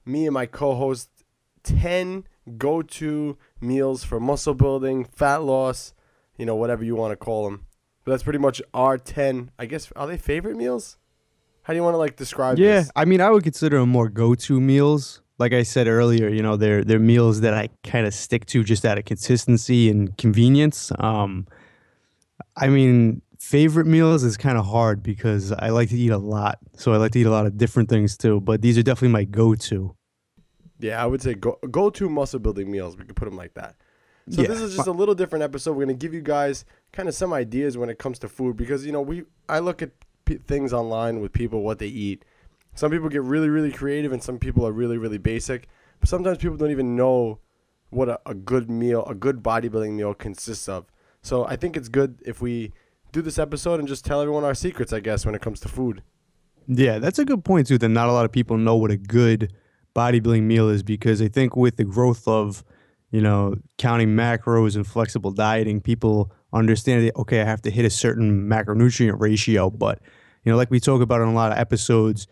me 0.05 0.25
and 0.25 0.33
my 0.33 0.45
co-host 0.45 1.09
10 1.63 2.25
go-to 2.57 3.37
meals 3.61 4.03
for 4.03 4.19
muscle 4.19 4.53
building, 4.53 5.05
fat 5.05 5.43
loss, 5.43 5.93
you 6.37 6.45
know, 6.45 6.55
whatever 6.55 6.83
you 6.83 6.95
want 6.95 7.11
to 7.11 7.17
call 7.17 7.45
them. 7.45 7.67
But 8.05 8.11
that's 8.11 8.23
pretty 8.23 8.39
much 8.39 8.61
our 8.73 8.97
10, 8.97 9.51
I 9.57 9.65
guess, 9.65 9.91
are 9.95 10.05
they 10.07 10.17
favorite 10.17 10.55
meals? 10.55 10.97
How 11.63 11.73
do 11.73 11.77
you 11.77 11.83
want 11.83 11.95
to 11.95 11.97
like 11.97 12.15
describe 12.15 12.59
Yeah, 12.59 12.81
this? 12.81 12.91
I 12.95 13.05
mean, 13.05 13.19
I 13.19 13.31
would 13.31 13.43
consider 13.43 13.79
them 13.79 13.89
more 13.89 14.07
go-to 14.07 14.61
meals. 14.61 15.21
Like 15.39 15.51
I 15.51 15.63
said 15.63 15.87
earlier, 15.87 16.29
you 16.29 16.41
know, 16.43 16.55
they're 16.55 16.83
they're 16.83 16.99
meals 16.99 17.41
that 17.41 17.53
I 17.53 17.69
kind 17.83 18.05
of 18.07 18.13
stick 18.13 18.45
to 18.47 18.63
just 18.63 18.85
out 18.85 18.97
of 18.97 19.05
consistency 19.05 19.89
and 19.89 20.15
convenience. 20.17 20.91
Um, 20.99 21.47
I 22.55 22.67
mean, 22.67 23.21
favorite 23.39 23.87
meals 23.87 24.23
is 24.23 24.37
kind 24.37 24.57
of 24.57 24.65
hard 24.65 25.01
because 25.03 25.51
I 25.51 25.69
like 25.69 25.89
to 25.89 25.97
eat 25.97 26.11
a 26.11 26.17
lot, 26.17 26.59
so 26.77 26.93
I 26.93 26.97
like 26.97 27.11
to 27.13 27.19
eat 27.19 27.25
a 27.25 27.31
lot 27.31 27.47
of 27.47 27.57
different 27.57 27.89
things 27.89 28.15
too. 28.15 28.39
But 28.39 28.61
these 28.61 28.77
are 28.77 28.83
definitely 28.83 29.09
my 29.09 29.23
go-to. 29.25 29.95
Yeah, 30.79 31.01
I 31.03 31.05
would 31.07 31.21
say 31.21 31.33
go 31.33 31.57
go 31.71 31.89
to 31.89 32.07
muscle 32.07 32.39
building 32.39 32.69
meals. 32.71 32.95
We 32.95 33.05
could 33.05 33.15
put 33.15 33.25
them 33.25 33.35
like 33.35 33.55
that. 33.55 33.75
So 34.29 34.41
Yeah. 34.41 34.47
this 34.47 34.59
is 34.61 34.75
just 34.75 34.87
a 34.87 34.91
little 34.91 35.13
different 35.15 35.43
episode. 35.43 35.73
We're 35.77 35.85
gonna 35.85 35.93
give 35.93 36.13
you 36.13 36.21
guys 36.21 36.65
kind 36.91 37.07
of 37.07 37.13
some 37.15 37.31
ideas 37.33 37.77
when 37.77 37.89
it 37.89 37.99
comes 37.99 38.17
to 38.19 38.27
food 38.27 38.57
because 38.57 38.85
you 38.85 38.91
know 38.91 39.01
we 39.01 39.23
I 39.47 39.59
look 39.59 39.81
at 39.81 39.91
p- 40.25 40.35
things 40.37 40.73
online 40.73 41.21
with 41.21 41.31
people 41.31 41.61
what 41.61 41.77
they 41.79 41.87
eat. 41.87 42.25
Some 42.73 42.91
people 42.91 43.07
get 43.09 43.21
really 43.21 43.49
really 43.49 43.71
creative 43.71 44.11
and 44.11 44.23
some 44.23 44.39
people 44.39 44.65
are 44.65 44.71
really 44.71 44.97
really 44.97 45.19
basic. 45.19 45.67
But 45.99 46.09
sometimes 46.09 46.39
people 46.39 46.57
don't 46.57 46.71
even 46.71 46.95
know 46.95 47.39
what 47.91 48.09
a, 48.09 48.19
a 48.25 48.33
good 48.33 48.69
meal, 48.69 49.05
a 49.05 49.13
good 49.15 49.43
bodybuilding 49.43 49.91
meal 49.93 50.13
consists 50.13 50.67
of. 50.67 50.85
So 51.21 51.45
I 51.45 51.55
think 51.55 51.77
it's 51.77 51.87
good 51.87 52.17
if 52.25 52.41
we 52.41 52.73
do 53.11 53.21
this 53.21 53.37
episode 53.39 53.79
and 53.79 53.87
just 53.87 54.03
tell 54.03 54.21
everyone 54.21 54.43
our 54.43 54.55
secrets. 54.55 54.91
I 54.91 54.99
guess 55.01 55.25
when 55.25 55.35
it 55.35 55.41
comes 55.41 55.59
to 55.61 55.69
food. 55.69 56.01
Yeah, 56.67 56.97
that's 56.97 57.19
a 57.19 57.25
good 57.25 57.45
point 57.45 57.67
too. 57.67 57.77
That 57.77 57.89
not 57.89 58.09
a 58.09 58.11
lot 58.11 58.25
of 58.25 58.31
people 58.31 58.57
know 58.57 58.75
what 58.75 58.89
a 58.89 58.97
good 58.97 59.53
bodybuilding 59.95 60.41
meal 60.43 60.67
is 60.67 60.81
because 60.81 61.21
I 61.21 61.27
think 61.27 61.55
with 61.55 61.77
the 61.77 61.83
growth 61.85 62.27
of, 62.27 62.63
you 63.15 63.21
know, 63.21 63.55
counting 63.77 64.09
macros 64.09 64.75
and 64.75 64.85
flexible 64.85 65.31
dieting, 65.31 65.79
people 65.79 66.33
understand 66.51 67.07
that 67.07 67.15
okay, 67.15 67.39
I 67.39 67.45
have 67.45 67.61
to 67.61 67.71
hit 67.71 67.85
a 67.85 67.89
certain 67.89 68.49
macronutrient 68.49 69.17
ratio. 69.21 69.69
But 69.69 70.01
you 70.43 70.51
know, 70.51 70.57
like 70.57 70.69
we 70.69 70.81
talk 70.81 71.01
about 71.01 71.21
in 71.21 71.29
a 71.29 71.33
lot 71.33 71.53
of 71.53 71.57
episodes, 71.57 72.27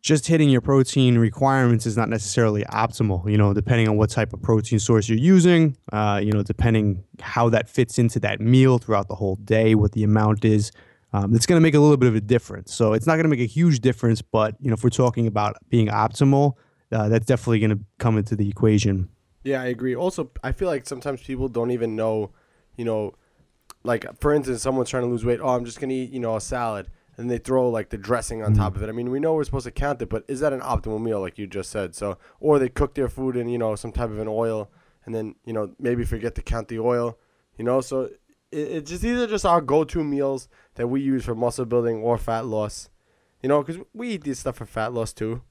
just 0.00 0.26
hitting 0.26 0.48
your 0.48 0.62
protein 0.62 1.18
requirements 1.18 1.84
is 1.84 1.94
not 1.94 2.08
necessarily 2.08 2.64
optimal. 2.64 3.30
You 3.30 3.36
know, 3.36 3.52
depending 3.52 3.86
on 3.86 3.98
what 3.98 4.08
type 4.08 4.32
of 4.32 4.40
protein 4.40 4.78
source 4.78 5.10
you're 5.10 5.18
using, 5.18 5.76
uh, 5.92 6.22
you 6.24 6.32
know, 6.32 6.42
depending 6.42 7.04
how 7.20 7.50
that 7.50 7.68
fits 7.68 7.98
into 7.98 8.18
that 8.20 8.40
meal 8.40 8.78
throughout 8.78 9.08
the 9.08 9.14
whole 9.14 9.36
day, 9.36 9.74
what 9.74 9.92
the 9.92 10.04
amount 10.04 10.42
is. 10.46 10.72
Um, 11.12 11.34
it's 11.34 11.44
going 11.44 11.58
to 11.58 11.62
make 11.62 11.74
a 11.74 11.80
little 11.80 11.98
bit 11.98 12.08
of 12.08 12.14
a 12.14 12.20
difference. 12.22 12.72
So 12.72 12.94
it's 12.94 13.06
not 13.06 13.16
going 13.16 13.24
to 13.24 13.30
make 13.30 13.40
a 13.40 13.46
huge 13.46 13.80
difference, 13.80 14.22
but 14.22 14.54
you 14.58 14.68
know, 14.68 14.74
if 14.74 14.82
we're 14.82 14.88
talking 14.88 15.26
about 15.26 15.56
being 15.68 15.88
optimal, 15.88 16.54
uh, 16.92 17.10
that's 17.10 17.26
definitely 17.26 17.60
going 17.60 17.76
to 17.76 17.84
come 17.98 18.16
into 18.16 18.34
the 18.34 18.48
equation. 18.48 19.10
Yeah, 19.42 19.62
I 19.62 19.66
agree. 19.66 19.94
Also, 19.94 20.30
I 20.42 20.52
feel 20.52 20.68
like 20.68 20.86
sometimes 20.86 21.22
people 21.22 21.48
don't 21.48 21.70
even 21.70 21.96
know, 21.96 22.32
you 22.76 22.84
know, 22.84 23.14
like 23.84 24.06
for 24.20 24.32
instance, 24.34 24.62
someone's 24.62 24.90
trying 24.90 25.04
to 25.04 25.08
lose 25.08 25.24
weight. 25.24 25.40
Oh, 25.42 25.48
I'm 25.48 25.64
just 25.64 25.80
gonna 25.80 25.94
eat, 25.94 26.10
you 26.10 26.20
know, 26.20 26.36
a 26.36 26.40
salad, 26.40 26.90
and 27.16 27.30
they 27.30 27.38
throw 27.38 27.68
like 27.70 27.90
the 27.90 27.98
dressing 27.98 28.42
on 28.42 28.54
top 28.54 28.74
mm-hmm. 28.74 28.82
of 28.84 28.88
it. 28.88 28.92
I 28.92 28.92
mean, 28.92 29.10
we 29.10 29.20
know 29.20 29.34
we're 29.34 29.44
supposed 29.44 29.64
to 29.64 29.70
count 29.70 30.02
it, 30.02 30.08
but 30.08 30.24
is 30.28 30.40
that 30.40 30.52
an 30.52 30.60
optimal 30.60 31.00
meal, 31.00 31.20
like 31.20 31.38
you 31.38 31.46
just 31.46 31.70
said? 31.70 31.94
So, 31.94 32.18
or 32.40 32.58
they 32.58 32.68
cook 32.68 32.94
their 32.94 33.08
food 33.08 33.36
in, 33.36 33.48
you 33.48 33.58
know, 33.58 33.74
some 33.76 33.92
type 33.92 34.10
of 34.10 34.18
an 34.18 34.28
oil, 34.28 34.70
and 35.04 35.14
then 35.14 35.36
you 35.44 35.52
know 35.52 35.74
maybe 35.78 36.04
forget 36.04 36.34
to 36.34 36.42
count 36.42 36.68
the 36.68 36.80
oil, 36.80 37.18
you 37.56 37.64
know. 37.64 37.80
So 37.80 38.10
it, 38.50 38.58
it 38.58 38.86
just 38.86 39.02
these 39.02 39.18
are 39.18 39.26
just 39.26 39.46
our 39.46 39.60
go-to 39.60 40.02
meals 40.02 40.48
that 40.74 40.88
we 40.88 41.00
use 41.00 41.24
for 41.24 41.34
muscle 41.34 41.64
building 41.64 41.98
or 41.98 42.18
fat 42.18 42.46
loss, 42.46 42.90
you 43.42 43.48
know, 43.48 43.62
because 43.62 43.82
we 43.92 44.10
eat 44.10 44.24
this 44.24 44.40
stuff 44.40 44.56
for 44.56 44.66
fat 44.66 44.92
loss 44.92 45.12
too. 45.12 45.42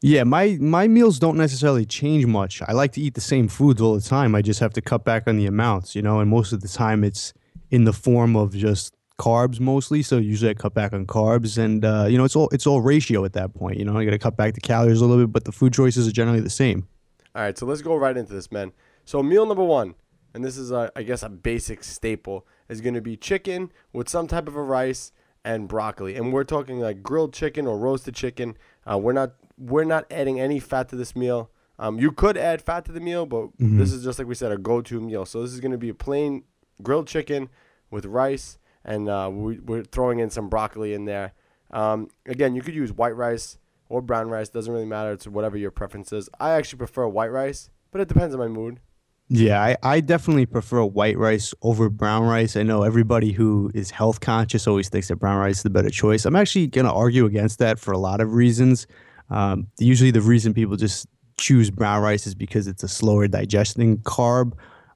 Yeah, 0.00 0.22
my 0.22 0.58
my 0.60 0.86
meals 0.86 1.18
don't 1.18 1.36
necessarily 1.36 1.84
change 1.84 2.24
much. 2.24 2.62
I 2.62 2.72
like 2.72 2.92
to 2.92 3.00
eat 3.00 3.14
the 3.14 3.20
same 3.20 3.48
foods 3.48 3.80
all 3.80 3.94
the 3.94 4.00
time. 4.00 4.34
I 4.34 4.42
just 4.42 4.60
have 4.60 4.72
to 4.74 4.80
cut 4.80 5.04
back 5.04 5.26
on 5.26 5.36
the 5.36 5.46
amounts, 5.46 5.96
you 5.96 6.02
know, 6.02 6.20
and 6.20 6.30
most 6.30 6.52
of 6.52 6.60
the 6.60 6.68
time 6.68 7.02
it's 7.02 7.32
in 7.70 7.84
the 7.84 7.92
form 7.92 8.36
of 8.36 8.54
just 8.54 8.94
carbs 9.18 9.58
mostly. 9.58 10.02
So 10.02 10.18
usually 10.18 10.50
I 10.50 10.54
cut 10.54 10.72
back 10.72 10.92
on 10.92 11.04
carbs 11.04 11.58
and 11.58 11.84
uh, 11.84 12.06
you 12.08 12.16
know, 12.16 12.24
it's 12.24 12.36
all 12.36 12.48
it's 12.50 12.66
all 12.66 12.80
ratio 12.80 13.24
at 13.24 13.32
that 13.32 13.54
point, 13.54 13.78
you 13.78 13.84
know. 13.84 13.98
I 13.98 14.04
got 14.04 14.12
to 14.12 14.18
cut 14.18 14.36
back 14.36 14.54
the 14.54 14.60
calories 14.60 15.00
a 15.00 15.04
little 15.04 15.26
bit, 15.26 15.32
but 15.32 15.44
the 15.44 15.52
food 15.52 15.72
choices 15.72 16.06
are 16.06 16.12
generally 16.12 16.40
the 16.40 16.50
same. 16.50 16.86
All 17.34 17.42
right, 17.42 17.58
so 17.58 17.66
let's 17.66 17.82
go 17.82 17.96
right 17.96 18.16
into 18.16 18.32
this, 18.32 18.52
man. 18.52 18.72
So 19.04 19.22
meal 19.22 19.46
number 19.46 19.64
one, 19.64 19.96
and 20.32 20.44
this 20.44 20.56
is 20.56 20.70
a, 20.70 20.92
I 20.94 21.02
guess 21.02 21.24
a 21.24 21.28
basic 21.28 21.82
staple, 21.82 22.46
is 22.68 22.80
going 22.80 22.94
to 22.94 23.00
be 23.00 23.16
chicken 23.16 23.72
with 23.92 24.08
some 24.08 24.28
type 24.28 24.46
of 24.46 24.54
a 24.54 24.62
rice 24.62 25.10
and 25.44 25.66
broccoli, 25.66 26.14
and 26.14 26.32
we're 26.32 26.44
talking 26.44 26.78
like 26.78 27.02
grilled 27.02 27.32
chicken 27.32 27.66
or 27.66 27.78
roasted 27.78 28.14
chicken. 28.14 28.56
Uh, 28.90 28.98
we're 28.98 29.12
not 29.12 29.32
we're 29.58 29.84
not 29.84 30.06
adding 30.10 30.38
any 30.40 30.60
fat 30.60 30.88
to 30.90 30.96
this 30.96 31.14
meal. 31.16 31.50
Um, 31.78 31.98
you 31.98 32.10
could 32.12 32.36
add 32.36 32.60
fat 32.62 32.84
to 32.86 32.92
the 32.92 33.00
meal, 33.00 33.26
but 33.26 33.56
Mhm. 33.58 33.78
this 33.78 33.92
is 33.92 34.02
just 34.04 34.18
like 34.18 34.26
we 34.28 34.34
said, 34.34 34.50
a 34.52 34.56
go-to 34.58 35.00
meal. 35.00 35.24
So 35.24 35.42
this 35.42 35.52
is 35.52 35.60
going 35.60 35.72
to 35.72 35.78
be 35.78 35.88
a 35.88 35.94
plain 35.94 36.42
grilled 36.82 37.06
chicken 37.06 37.48
with 37.90 38.04
rice, 38.06 38.58
and 38.84 39.08
uh, 39.08 39.30
we, 39.32 39.58
we're 39.60 39.84
throwing 39.84 40.18
in 40.18 40.30
some 40.30 40.48
broccoli 40.48 40.92
in 40.94 41.04
there. 41.04 41.32
Um, 41.70 42.08
again, 42.26 42.54
you 42.54 42.62
could 42.62 42.74
use 42.74 42.92
white 42.92 43.16
rice 43.16 43.58
or 43.88 44.00
brown 44.02 44.28
rice. 44.28 44.48
Doesn't 44.48 44.72
really 44.72 44.86
matter. 44.86 45.12
It's 45.12 45.26
whatever 45.26 45.56
your 45.56 45.70
preference 45.70 46.12
is. 46.12 46.28
I 46.40 46.50
actually 46.52 46.78
prefer 46.78 47.06
white 47.06 47.30
rice, 47.32 47.70
but 47.90 48.00
it 48.00 48.08
depends 48.08 48.34
on 48.34 48.40
my 48.40 48.48
mood. 48.48 48.80
Yeah, 49.30 49.62
I, 49.62 49.76
I 49.82 50.00
definitely 50.00 50.46
prefer 50.46 50.82
white 50.84 51.18
rice 51.18 51.52
over 51.60 51.90
brown 51.90 52.24
rice. 52.26 52.56
I 52.56 52.62
know 52.62 52.82
everybody 52.82 53.32
who 53.32 53.70
is 53.74 53.90
health 53.90 54.20
conscious 54.20 54.66
always 54.66 54.88
thinks 54.88 55.08
that 55.08 55.16
brown 55.16 55.36
rice 55.38 55.58
is 55.58 55.62
the 55.64 55.70
better 55.70 55.90
choice. 55.90 56.24
I'm 56.24 56.34
actually 56.34 56.66
going 56.66 56.86
to 56.86 56.92
argue 56.92 57.26
against 57.26 57.58
that 57.58 57.78
for 57.78 57.92
a 57.92 57.98
lot 57.98 58.20
of 58.22 58.32
reasons. 58.32 58.86
Um, 59.30 59.68
usually, 59.78 60.10
the 60.10 60.20
reason 60.20 60.54
people 60.54 60.76
just 60.76 61.06
choose 61.38 61.70
brown 61.70 62.02
rice 62.02 62.26
is 62.26 62.34
because 62.34 62.66
it's 62.66 62.82
a 62.82 62.88
slower 62.88 63.28
digesting 63.28 63.98
carb. 63.98 64.52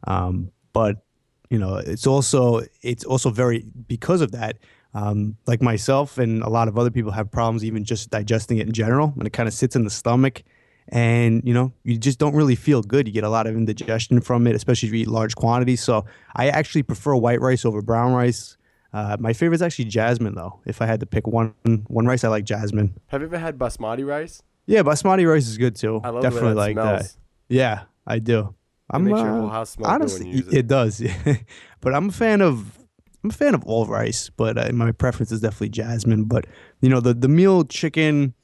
Um, 0.07 0.51
but 0.73 1.05
you 1.51 1.59
know, 1.59 1.77
it's 1.77 2.07
also 2.07 2.63
it's 2.83 3.05
also 3.05 3.31
very 3.31 3.65
because 3.87 4.21
of 4.21 4.33
that. 4.33 4.59
Um, 4.95 5.39
like 5.47 5.63
myself 5.63 6.19
and 6.19 6.43
a 6.43 6.51
lot 6.51 6.69
of 6.69 6.77
other 6.77 6.91
people 6.91 7.13
have 7.13 7.31
problems 7.31 7.65
even 7.65 7.83
just 7.83 8.11
digesting 8.11 8.59
it 8.59 8.67
in 8.67 8.75
general, 8.75 9.15
and 9.17 9.27
it 9.27 9.33
kind 9.33 9.49
of 9.49 9.55
sits 9.55 9.75
in 9.75 9.85
the 9.85 9.91
stomach 9.91 10.43
and 10.89 11.43
you 11.45 11.55
know 11.55 11.73
you 11.85 11.97
just 11.97 12.19
don't 12.19 12.35
really 12.35 12.57
feel 12.57 12.83
good 12.83 13.07
you 13.07 13.13
get 13.13 13.25
a 13.25 13.29
lot 13.29 13.47
of 13.47 13.55
indigestion 13.55 14.21
from 14.21 14.47
it 14.47 14.55
especially 14.55 14.89
if 14.89 14.95
you 14.95 15.01
eat 15.01 15.09
large 15.09 15.35
quantities 15.37 15.83
so 15.83 16.05
i 16.35 16.49
actually 16.49 16.83
prefer 16.83 17.15
white 17.15 17.41
rice 17.41 17.65
over 17.65 17.81
brown 17.81 18.13
rice 18.13 18.57
uh, 18.93 19.17
my 19.19 19.33
favorite 19.33 19.55
is 19.57 19.63
actually 19.63 19.85
jasmine 19.87 20.35
though 20.35 20.61
if 20.67 20.81
i 20.83 20.87
had 20.87 21.01
to 21.01 21.07
pick 21.07 21.27
one 21.27 21.55
one 21.87 22.07
rice 22.07 22.25
i 22.25 22.29
like 22.29 22.45
jasmine 22.45 22.95
Have 23.09 23.21
you 23.23 23.27
ever 23.27 23.39
had 23.39 23.59
basmati 23.59 24.07
rice? 24.07 24.43
yeah 24.67 24.83
basmati 24.83 25.29
rice 25.29 25.49
is 25.49 25.59
good 25.59 25.77
too 25.77 26.01
I 26.05 26.11
love 26.11 26.23
definitely 26.23 26.51
that 26.51 26.57
like 26.57 26.77
that 26.77 27.17
yeah 27.49 27.83
i 28.07 28.19
do 28.19 28.55
I'm 28.91 29.05
makes 29.05 29.21
your 29.21 29.47
uh, 29.47 29.49
house 29.49 29.71
smell 29.71 29.91
good 29.91 29.93
when 29.95 30.03
honestly 30.03 30.29
you 30.29 30.37
use 30.45 30.53
it. 30.55 30.67
does 30.67 31.03
but 31.81 31.95
i'm 31.95 32.09
a 32.09 32.13
fan 32.13 32.41
of 32.43 32.79
i'm 33.25 33.31
a 33.31 33.33
fan 33.33 33.55
of 33.55 33.65
all 33.65 33.87
rice 33.87 34.31
but 34.31 34.59
uh, 34.59 34.71
my 34.73 34.93
preference 34.93 35.33
is 35.33 35.41
definitely 35.41 35.71
jasmine 35.71 36.25
but 36.25 36.47
you 36.81 36.89
know 36.89 37.01
the 37.01 37.15
the 37.15 37.29
meal 37.29 37.65
chicken 37.65 38.35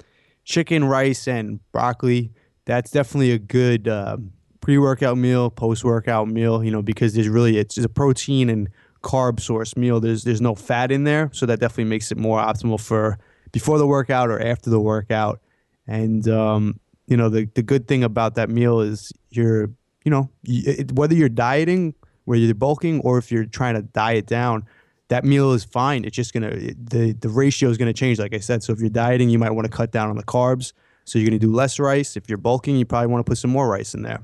chicken, 0.45 0.83
rice, 0.83 1.29
and 1.29 1.61
broccoli. 1.73 2.33
That's 2.65 2.91
definitely 2.91 3.33
a 3.33 3.39
good 3.39 3.87
um, 3.87 4.33
pre-workout 4.63 5.19
meal, 5.19 5.51
post-workout 5.51 6.27
meal. 6.29 6.65
You 6.65 6.71
know, 6.71 6.81
because 6.81 7.13
there's 7.13 7.29
really 7.29 7.59
it's, 7.59 7.77
it's 7.77 7.85
a 7.85 7.89
protein 7.91 8.49
and 8.49 8.71
carb 9.03 9.41
source 9.41 9.77
meal. 9.77 10.01
There's 10.01 10.25
there's 10.25 10.41
no 10.41 10.55
fat 10.55 10.91
in 10.91 11.05
there, 11.05 11.31
so 11.33 11.47
that 11.47 11.61
definitely 11.61 11.85
makes 11.85 12.11
it 12.13 12.19
more 12.19 12.39
optimal 12.39 12.81
for 12.81 13.19
before 13.53 13.79
the 13.79 13.87
workout 13.87 14.29
or 14.31 14.41
after 14.41 14.71
the 14.71 14.81
workout. 14.81 15.41
And 15.87 16.29
um, 16.29 16.81
you 17.07 17.17
know, 17.17 17.29
the 17.29 17.47
the 17.55 17.63
good 17.63 17.89
thing 17.89 18.05
about 18.05 18.35
that 18.35 18.51
meal 18.51 18.81
is 18.81 19.13
you're 19.31 19.71
you 20.05 20.11
know 20.11 20.31
it, 20.45 20.93
whether 20.93 21.15
you're 21.15 21.29
dieting, 21.29 21.95
whether 22.25 22.41
you're 22.41 22.55
bulking, 22.55 23.01
or 23.01 23.19
if 23.19 23.31
you're 23.33 23.47
trying 23.47 23.75
to 23.75 23.83
diet 23.83 24.27
down 24.27 24.67
that 25.09 25.25
meal 25.25 25.53
is 25.53 25.65
fine. 25.65 26.05
It's 26.05 26.15
just 26.15 26.33
gonna 26.35 26.49
it- 26.49 26.91
the 26.91 27.13
the 27.13 27.29
ratio 27.29 27.71
is 27.71 27.79
gonna 27.79 27.93
change, 27.95 28.19
like 28.19 28.35
I 28.35 28.39
said. 28.39 28.63
So 28.63 28.73
if 28.73 28.81
you're 28.81 28.91
dieting, 28.91 29.31
you 29.31 29.39
might 29.39 29.51
want 29.51 29.65
to 29.65 29.75
cut 29.75 29.91
down 29.91 30.11
on 30.11 30.17
the 30.17 30.23
carbs. 30.23 30.73
So 31.05 31.19
you're 31.19 31.27
gonna 31.27 31.39
do 31.39 31.53
less 31.53 31.79
rice. 31.79 32.17
If 32.17 32.29
you're 32.29 32.37
bulking, 32.39 32.77
you 32.77 32.85
probably 32.85 33.07
want 33.07 33.25
to 33.25 33.31
put 33.31 33.39
some 33.39 33.51
more 33.51 33.67
rice 33.69 33.95
in 33.95 34.03
there. 34.03 34.21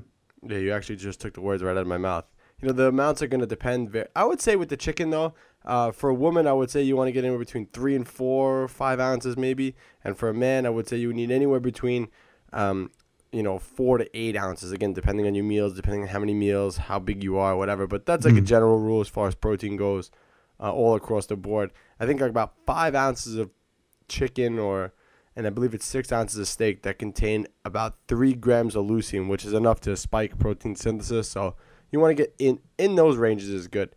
Yeah, 0.47 0.59
you 0.59 0.71
actually 0.73 0.97
just 0.97 1.19
took 1.19 1.33
the 1.33 1.41
words 1.41 1.63
right 1.63 1.71
out 1.71 1.77
of 1.77 1.87
my 1.87 1.97
mouth. 1.97 2.25
You 2.65 2.71
know, 2.71 2.77
the 2.77 2.87
amounts 2.87 3.21
are 3.21 3.27
going 3.27 3.41
to 3.41 3.45
depend. 3.45 3.95
I 4.15 4.25
would 4.25 4.41
say 4.41 4.55
with 4.55 4.69
the 4.69 4.77
chicken, 4.77 5.11
though, 5.11 5.35
uh, 5.65 5.91
for 5.91 6.09
a 6.09 6.15
woman, 6.15 6.47
I 6.47 6.53
would 6.53 6.71
say 6.71 6.81
you 6.81 6.95
want 6.95 7.09
to 7.09 7.11
get 7.11 7.23
anywhere 7.23 7.37
between 7.37 7.67
three 7.67 7.95
and 7.95 8.07
four, 8.07 8.67
five 8.67 8.99
ounces 8.99 9.37
maybe. 9.37 9.75
And 10.03 10.17
for 10.17 10.29
a 10.29 10.33
man, 10.33 10.65
I 10.65 10.71
would 10.71 10.87
say 10.87 10.97
you 10.97 11.09
would 11.09 11.15
need 11.15 11.29
anywhere 11.29 11.59
between, 11.59 12.07
um, 12.53 12.89
you 13.31 13.43
know, 13.43 13.59
four 13.59 13.99
to 13.99 14.17
eight 14.17 14.35
ounces. 14.35 14.71
Again, 14.71 14.93
depending 14.93 15.27
on 15.27 15.35
your 15.35 15.43
meals, 15.43 15.75
depending 15.75 16.01
on 16.01 16.07
how 16.07 16.17
many 16.17 16.33
meals, 16.33 16.77
how 16.77 16.97
big 16.97 17.23
you 17.23 17.37
are, 17.37 17.55
whatever. 17.55 17.85
But 17.85 18.07
that's 18.07 18.25
like 18.25 18.33
a 18.33 18.41
Mhm. 18.41 18.45
general 18.45 18.79
rule 18.79 18.99
as 18.99 19.09
far 19.09 19.27
as 19.27 19.35
protein 19.35 19.77
goes, 19.77 20.09
uh, 20.59 20.73
all 20.73 20.95
across 20.95 21.27
the 21.27 21.35
board. 21.35 21.69
I 21.99 22.07
think 22.07 22.19
like 22.19 22.31
about 22.31 22.53
five 22.65 22.95
ounces 22.95 23.35
of 23.35 23.51
chicken 24.07 24.57
or, 24.57 24.91
and 25.35 25.45
I 25.45 25.51
believe 25.51 25.75
it's 25.75 25.85
six 25.85 26.11
ounces 26.11 26.39
of 26.39 26.47
steak 26.47 26.81
that 26.81 26.97
contain 26.97 27.45
about 27.63 27.97
three 28.07 28.33
grams 28.33 28.75
of 28.75 28.87
leucine, 28.87 29.27
which 29.27 29.45
is 29.45 29.53
enough 29.53 29.81
to 29.81 29.95
spike 29.95 30.39
protein 30.39 30.75
synthesis. 30.75 31.29
So 31.29 31.55
you 31.95 32.01
want 32.01 32.15
to 32.15 32.23
get 32.23 32.35
in 32.37 32.59
in 32.77 32.95
those 32.95 33.15
ranges 33.15 33.49
is 33.49 33.67
good. 33.69 33.95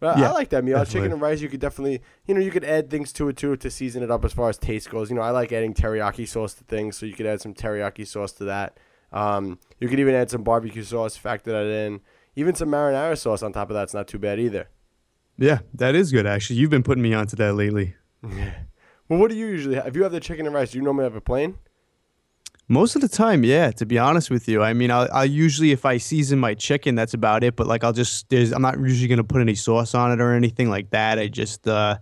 But 0.00 0.18
I 0.18 0.32
like 0.32 0.50
that 0.50 0.64
meal. 0.64 0.78
definitely. 0.78 1.00
Chicken 1.00 1.12
and 1.12 1.22
rice, 1.22 1.40
you 1.40 1.48
could 1.48 1.60
definitely, 1.60 2.02
you 2.26 2.34
know, 2.34 2.40
you 2.40 2.50
could 2.50 2.64
add 2.64 2.90
things 2.90 3.12
to 3.14 3.28
it 3.28 3.36
too 3.36 3.56
to 3.56 3.70
season 3.70 4.02
it 4.02 4.10
up 4.10 4.24
as 4.24 4.32
far 4.32 4.48
as 4.48 4.58
taste 4.58 4.90
goes. 4.90 5.08
You 5.08 5.16
know, 5.16 5.22
I 5.22 5.30
like 5.30 5.52
adding 5.52 5.74
teriyaki 5.74 6.26
sauce 6.26 6.54
to 6.54 6.64
things, 6.64 6.96
so 6.96 7.06
you 7.06 7.14
could 7.14 7.24
add 7.24 7.40
some 7.40 7.54
teriyaki 7.54 8.06
sauce 8.06 8.32
to 8.32 8.44
that. 8.44 8.78
Um, 9.12 9.60
you 9.78 9.88
could 9.88 10.00
even 10.00 10.14
add 10.14 10.28
some 10.28 10.42
barbecue 10.42 10.82
sauce, 10.82 11.16
factor 11.16 11.52
that 11.52 11.66
in. 11.66 12.00
Even 12.34 12.54
some 12.54 12.68
marinara 12.68 13.16
sauce 13.16 13.42
on 13.42 13.52
top 13.52 13.70
of 13.70 13.74
that's 13.74 13.94
not 13.94 14.08
too 14.08 14.18
bad 14.18 14.40
either. 14.40 14.68
Yeah, 15.38 15.60
that 15.74 15.94
is 15.94 16.10
good 16.12 16.26
actually. 16.26 16.56
You've 16.56 16.70
been 16.70 16.82
putting 16.82 17.02
me 17.02 17.14
onto 17.14 17.36
that 17.36 17.54
lately. 17.54 17.94
Well, 19.08 19.20
what 19.20 19.30
do 19.30 19.36
you 19.36 19.46
usually 19.46 19.74
have? 19.74 19.88
If 19.88 19.94
you 19.96 20.04
have 20.04 20.12
the 20.12 20.20
chicken 20.20 20.46
and 20.46 20.54
rice, 20.54 20.70
do 20.70 20.78
you 20.78 20.84
normally 20.84 21.04
have 21.04 21.16
a 21.16 21.20
plain? 21.20 21.58
Most 22.68 22.94
of 22.94 23.02
the 23.02 23.08
time, 23.08 23.44
yeah. 23.44 23.70
To 23.72 23.84
be 23.84 23.98
honest 23.98 24.30
with 24.30 24.48
you, 24.48 24.62
I 24.62 24.72
mean, 24.72 24.90
I'll 24.90 25.26
usually 25.26 25.72
if 25.72 25.84
I 25.84 25.98
season 25.98 26.38
my 26.38 26.54
chicken, 26.54 26.94
that's 26.94 27.12
about 27.12 27.44
it. 27.44 27.56
But 27.56 27.66
like, 27.66 27.84
I'll 27.84 27.92
just 27.92 28.28
there's 28.28 28.52
I'm 28.52 28.62
not 28.62 28.78
usually 28.78 29.08
gonna 29.08 29.24
put 29.24 29.40
any 29.40 29.54
sauce 29.54 29.94
on 29.94 30.12
it 30.12 30.20
or 30.22 30.32
anything 30.32 30.70
like 30.70 30.90
that. 30.90 31.18
I 31.18 31.28
just 31.28 31.66
uh, 31.68 31.98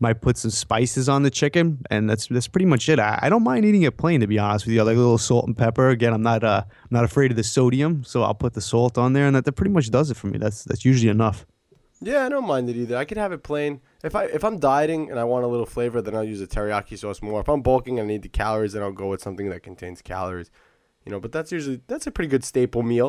might 0.00 0.20
put 0.20 0.36
some 0.36 0.50
spices 0.50 1.08
on 1.08 1.22
the 1.22 1.30
chicken, 1.30 1.78
and 1.90 2.08
that's 2.08 2.26
that's 2.28 2.48
pretty 2.48 2.66
much 2.66 2.88
it. 2.88 2.98
I, 2.98 3.18
I 3.22 3.28
don't 3.28 3.42
mind 3.42 3.64
eating 3.64 3.82
it 3.82 3.96
plain, 3.96 4.20
to 4.20 4.26
be 4.26 4.38
honest 4.38 4.66
with 4.66 4.74
you. 4.74 4.80
I 4.80 4.84
like 4.84 4.96
a 4.96 4.98
little 4.98 5.18
salt 5.18 5.46
and 5.46 5.56
pepper. 5.56 5.88
Again, 5.88 6.12
I'm 6.12 6.22
not 6.22 6.44
uh, 6.44 6.62
I'm 6.66 6.88
not 6.90 7.04
afraid 7.04 7.30
of 7.32 7.36
the 7.36 7.44
sodium, 7.44 8.04
so 8.04 8.22
I'll 8.22 8.34
put 8.34 8.52
the 8.54 8.60
salt 8.60 8.98
on 8.98 9.14
there, 9.14 9.26
and 9.26 9.34
that, 9.34 9.44
that 9.46 9.52
pretty 9.52 9.72
much 9.72 9.90
does 9.90 10.10
it 10.10 10.16
for 10.16 10.28
me. 10.28 10.38
That's 10.38 10.64
that's 10.64 10.84
usually 10.84 11.10
enough. 11.10 11.46
Yeah, 12.06 12.26
I 12.26 12.28
don't 12.28 12.46
mind 12.46 12.68
it 12.68 12.76
either. 12.76 12.96
I 12.96 13.04
could 13.04 13.16
have 13.16 13.32
it 13.32 13.42
plain. 13.42 13.80
If 14.02 14.14
I 14.14 14.24
if 14.24 14.44
I'm 14.44 14.58
dieting 14.58 15.10
and 15.10 15.18
I 15.18 15.24
want 15.24 15.44
a 15.44 15.48
little 15.48 15.66
flavor, 15.66 16.02
then 16.02 16.14
I'll 16.14 16.24
use 16.24 16.40
a 16.40 16.46
teriyaki 16.46 16.98
sauce 16.98 17.22
more. 17.22 17.40
If 17.40 17.48
I'm 17.48 17.62
bulking 17.62 17.98
and 17.98 18.06
I 18.06 18.12
need 18.12 18.22
the 18.22 18.28
calories, 18.28 18.74
then 18.74 18.82
I'll 18.82 18.92
go 18.92 19.08
with 19.08 19.22
something 19.22 19.48
that 19.48 19.62
contains 19.62 20.02
calories. 20.02 20.50
You 21.06 21.12
know, 21.12 21.20
but 21.20 21.32
that's 21.32 21.50
usually 21.50 21.80
that's 21.86 22.06
a 22.06 22.10
pretty 22.10 22.28
good 22.28 22.44
staple 22.44 22.82
meal. 22.82 23.06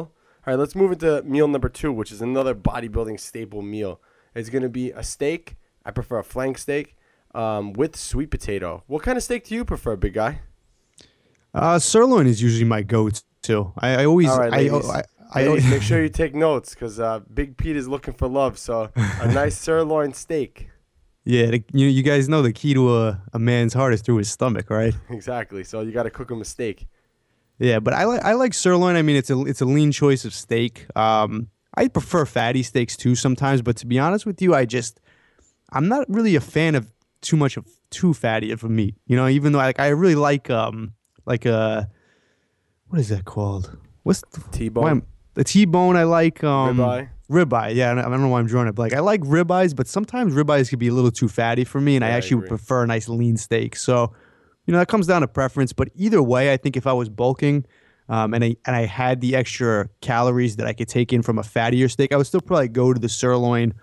All 0.48 0.54
right, 0.54 0.60
let's 0.60 0.76
move 0.76 0.92
into 0.94 1.22
meal 1.24 1.48
number 1.48 1.70
two, 1.70 1.92
which 1.92 2.12
is 2.12 2.22
another 2.22 2.56
bodybuilding 2.56 3.20
staple 3.20 3.62
meal. 3.62 4.00
It's 4.34 4.50
gonna 4.50 4.70
be 4.70 4.92
a 4.92 5.04
steak. 5.04 5.56
I 5.86 5.92
prefer 5.92 6.20
a 6.20 6.24
flank 6.24 6.58
steak 6.58 6.96
um, 7.34 7.74
with 7.74 7.96
sweet 7.96 8.32
potato. 8.32 8.84
What 8.88 9.04
kind 9.04 9.18
of 9.18 9.24
steak 9.24 9.46
do 9.46 9.56
you 9.56 9.66
prefer, 9.66 9.96
big 9.96 10.14
guy? 10.14 10.42
Uh, 11.54 11.80
sirloin 11.80 12.28
is 12.28 12.42
usually 12.42 12.66
my 12.66 12.82
go-to. 12.82 13.74
I, 13.78 14.02
I 14.02 14.06
always 14.06 14.28
right, 14.28 14.54
I. 14.54 14.58
I, 14.60 15.04
I, 15.34 15.48
Ladies, 15.48 15.70
make 15.70 15.82
sure 15.82 16.02
you 16.02 16.10
take 16.24 16.36
notes 16.36 16.74
because 16.74 17.00
uh, 17.00 17.22
Big 17.34 17.58
Pete 17.58 17.76
is 17.76 17.88
looking 17.88 18.14
for 18.14 18.28
love. 18.28 18.58
So 18.58 18.90
a 18.96 19.34
nice 19.34 19.58
sirloin 19.58 20.14
steak. 20.14 20.70
yeah, 21.26 21.48
the, 21.48 21.64
you 21.74 21.88
you 21.88 22.04
guys 22.04 22.30
know 22.30 22.42
the 22.42 22.54
key 22.54 22.74
to 22.74 22.96
a, 22.98 23.22
a 23.34 23.40
man's 23.40 23.74
heart 23.74 23.94
is 23.94 24.02
through 24.02 24.18
his 24.18 24.30
stomach, 24.30 24.70
right? 24.70 24.94
Exactly. 25.10 25.64
So 25.64 25.82
you 25.82 25.92
got 25.92 26.04
to 26.04 26.10
cook 26.10 26.30
him 26.30 26.42
a 26.42 26.46
steak. 26.46 26.88
Yeah, 27.60 27.80
but 27.80 27.94
I 27.94 28.04
like 28.04 28.24
I 28.24 28.34
like 28.34 28.54
sirloin. 28.54 28.96
I 28.96 29.02
mean, 29.02 29.16
it's 29.16 29.30
a 29.30 29.42
it's 29.46 29.62
a 29.62 29.66
lean 29.66 29.92
choice 29.92 30.26
of 30.26 30.34
steak. 30.34 30.86
Um, 30.96 31.50
I 31.76 31.88
prefer 31.88 32.26
fatty 32.26 32.64
steaks 32.64 32.96
too 32.96 33.16
sometimes, 33.16 33.62
but 33.62 33.78
to 33.78 33.86
be 33.88 33.98
honest 34.00 34.26
with 34.26 34.42
you, 34.42 34.54
I 34.54 34.66
just 34.66 35.00
I'm 35.72 35.88
not 35.88 36.06
really 36.10 36.36
a 36.36 36.42
fan 36.42 36.76
of 36.76 36.92
too 37.22 37.38
much 37.38 37.58
of 37.58 37.66
too 37.90 38.14
fatty 38.14 38.52
of 38.52 38.64
a 38.64 38.70
meat. 38.70 38.96
You 39.08 39.16
know, 39.16 39.28
even 39.28 39.52
though 39.54 39.60
I, 39.60 39.66
like 39.68 39.80
I 39.80 39.88
really 39.88 40.16
like 40.16 40.50
um 40.50 40.94
like 41.26 41.46
a 41.46 41.90
what 42.90 43.00
is 43.00 43.10
that 43.10 43.26
called? 43.26 43.78
What's 44.04 44.22
the, 44.32 44.42
T-bone? 44.52 45.02
The 45.36 45.44
T-bone 45.44 45.96
I 45.96 46.04
like 46.04 46.44
um 46.44 46.78
Ribeye? 46.78 47.10
Ribeye, 47.30 47.76
yeah. 47.76 47.92
I 47.92 47.96
don't 47.96 48.22
know 48.22 48.28
why 48.30 48.40
I'm 48.40 48.48
drawing 48.48 48.68
it, 48.68 48.76
but 48.76 48.84
like 48.84 48.94
I 48.94 49.00
like 49.00 49.22
ribeyes, 49.22 49.76
but 49.76 49.88
sometimes 49.88 50.34
ribeyes 50.34 50.70
could 50.70 50.80
be 50.80 50.88
a 50.88 50.94
little 50.94 51.12
too 51.12 51.28
fatty 51.28 51.64
for 51.64 51.82
me, 51.82 51.96
and 51.96 52.06
I 52.06 52.10
Yeah, 52.10 52.14
I 52.14 52.18
actually 52.18 52.36
would 52.38 52.50
prefer 52.50 52.84
a 52.84 52.88
nice 52.88 53.10
lean 53.10 53.38
steak. 53.38 53.76
So, 53.76 54.14
you 54.66 54.72
know, 54.72 54.78
that 54.80 54.88
comes 54.88 55.08
down 55.08 55.22
to 55.22 55.28
preference. 55.28 55.74
But 55.74 55.90
either 55.96 56.22
way, 56.22 56.54
I 56.54 56.58
think 56.58 56.78
if 56.78 56.88
I 56.88 56.94
was 56.94 57.10
bulking, 57.10 57.66
um, 58.10 58.34
and 58.34 58.44
I 58.44 58.56
and 58.66 58.76
I 58.76 58.86
had 58.86 59.22
the 59.22 59.36
extra 59.36 59.90
calories 60.02 60.56
that 60.58 60.68
I 60.68 60.74
could 60.74 60.88
take 60.88 61.12
in 61.12 61.22
from 61.22 61.40
a 61.40 61.44
fattier 61.44 61.90
steak, 61.90 62.14
I 62.14 62.18
would 62.18 62.28
still 62.28 62.42
probably 62.42 62.68
go 62.68 62.94
to 62.94 63.00
the 63.00 63.10
sirloin, 63.10 63.74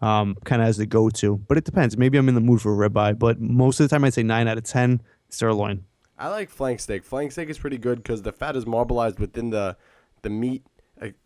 um, 0.00 0.36
kind 0.44 0.62
of 0.62 0.68
as 0.68 0.76
the 0.76 0.86
go-to. 0.86 1.36
But 1.36 1.58
it 1.58 1.64
depends. 1.64 1.98
Maybe 1.98 2.16
I'm 2.16 2.28
in 2.28 2.36
the 2.36 2.40
mood 2.40 2.62
for 2.62 2.72
a 2.72 2.88
ribeye, 2.88 3.18
but 3.18 3.40
most 3.40 3.80
of 3.80 3.88
the 3.88 3.94
time 3.94 4.04
I'd 4.04 4.14
say 4.14 4.22
nine 4.22 4.46
out 4.46 4.56
of 4.56 4.64
ten 4.64 5.02
sirloin. 5.28 5.84
I 6.16 6.28
like 6.28 6.48
flank 6.48 6.78
steak. 6.78 7.02
Flank 7.02 7.32
steak 7.32 7.50
is 7.50 7.58
pretty 7.58 7.78
good 7.78 8.02
because 8.02 8.22
the 8.22 8.32
fat 8.32 8.54
is 8.54 8.64
marbleized 8.64 9.18
within 9.18 9.50
the 9.50 9.76
the 10.22 10.30
meat 10.30 10.64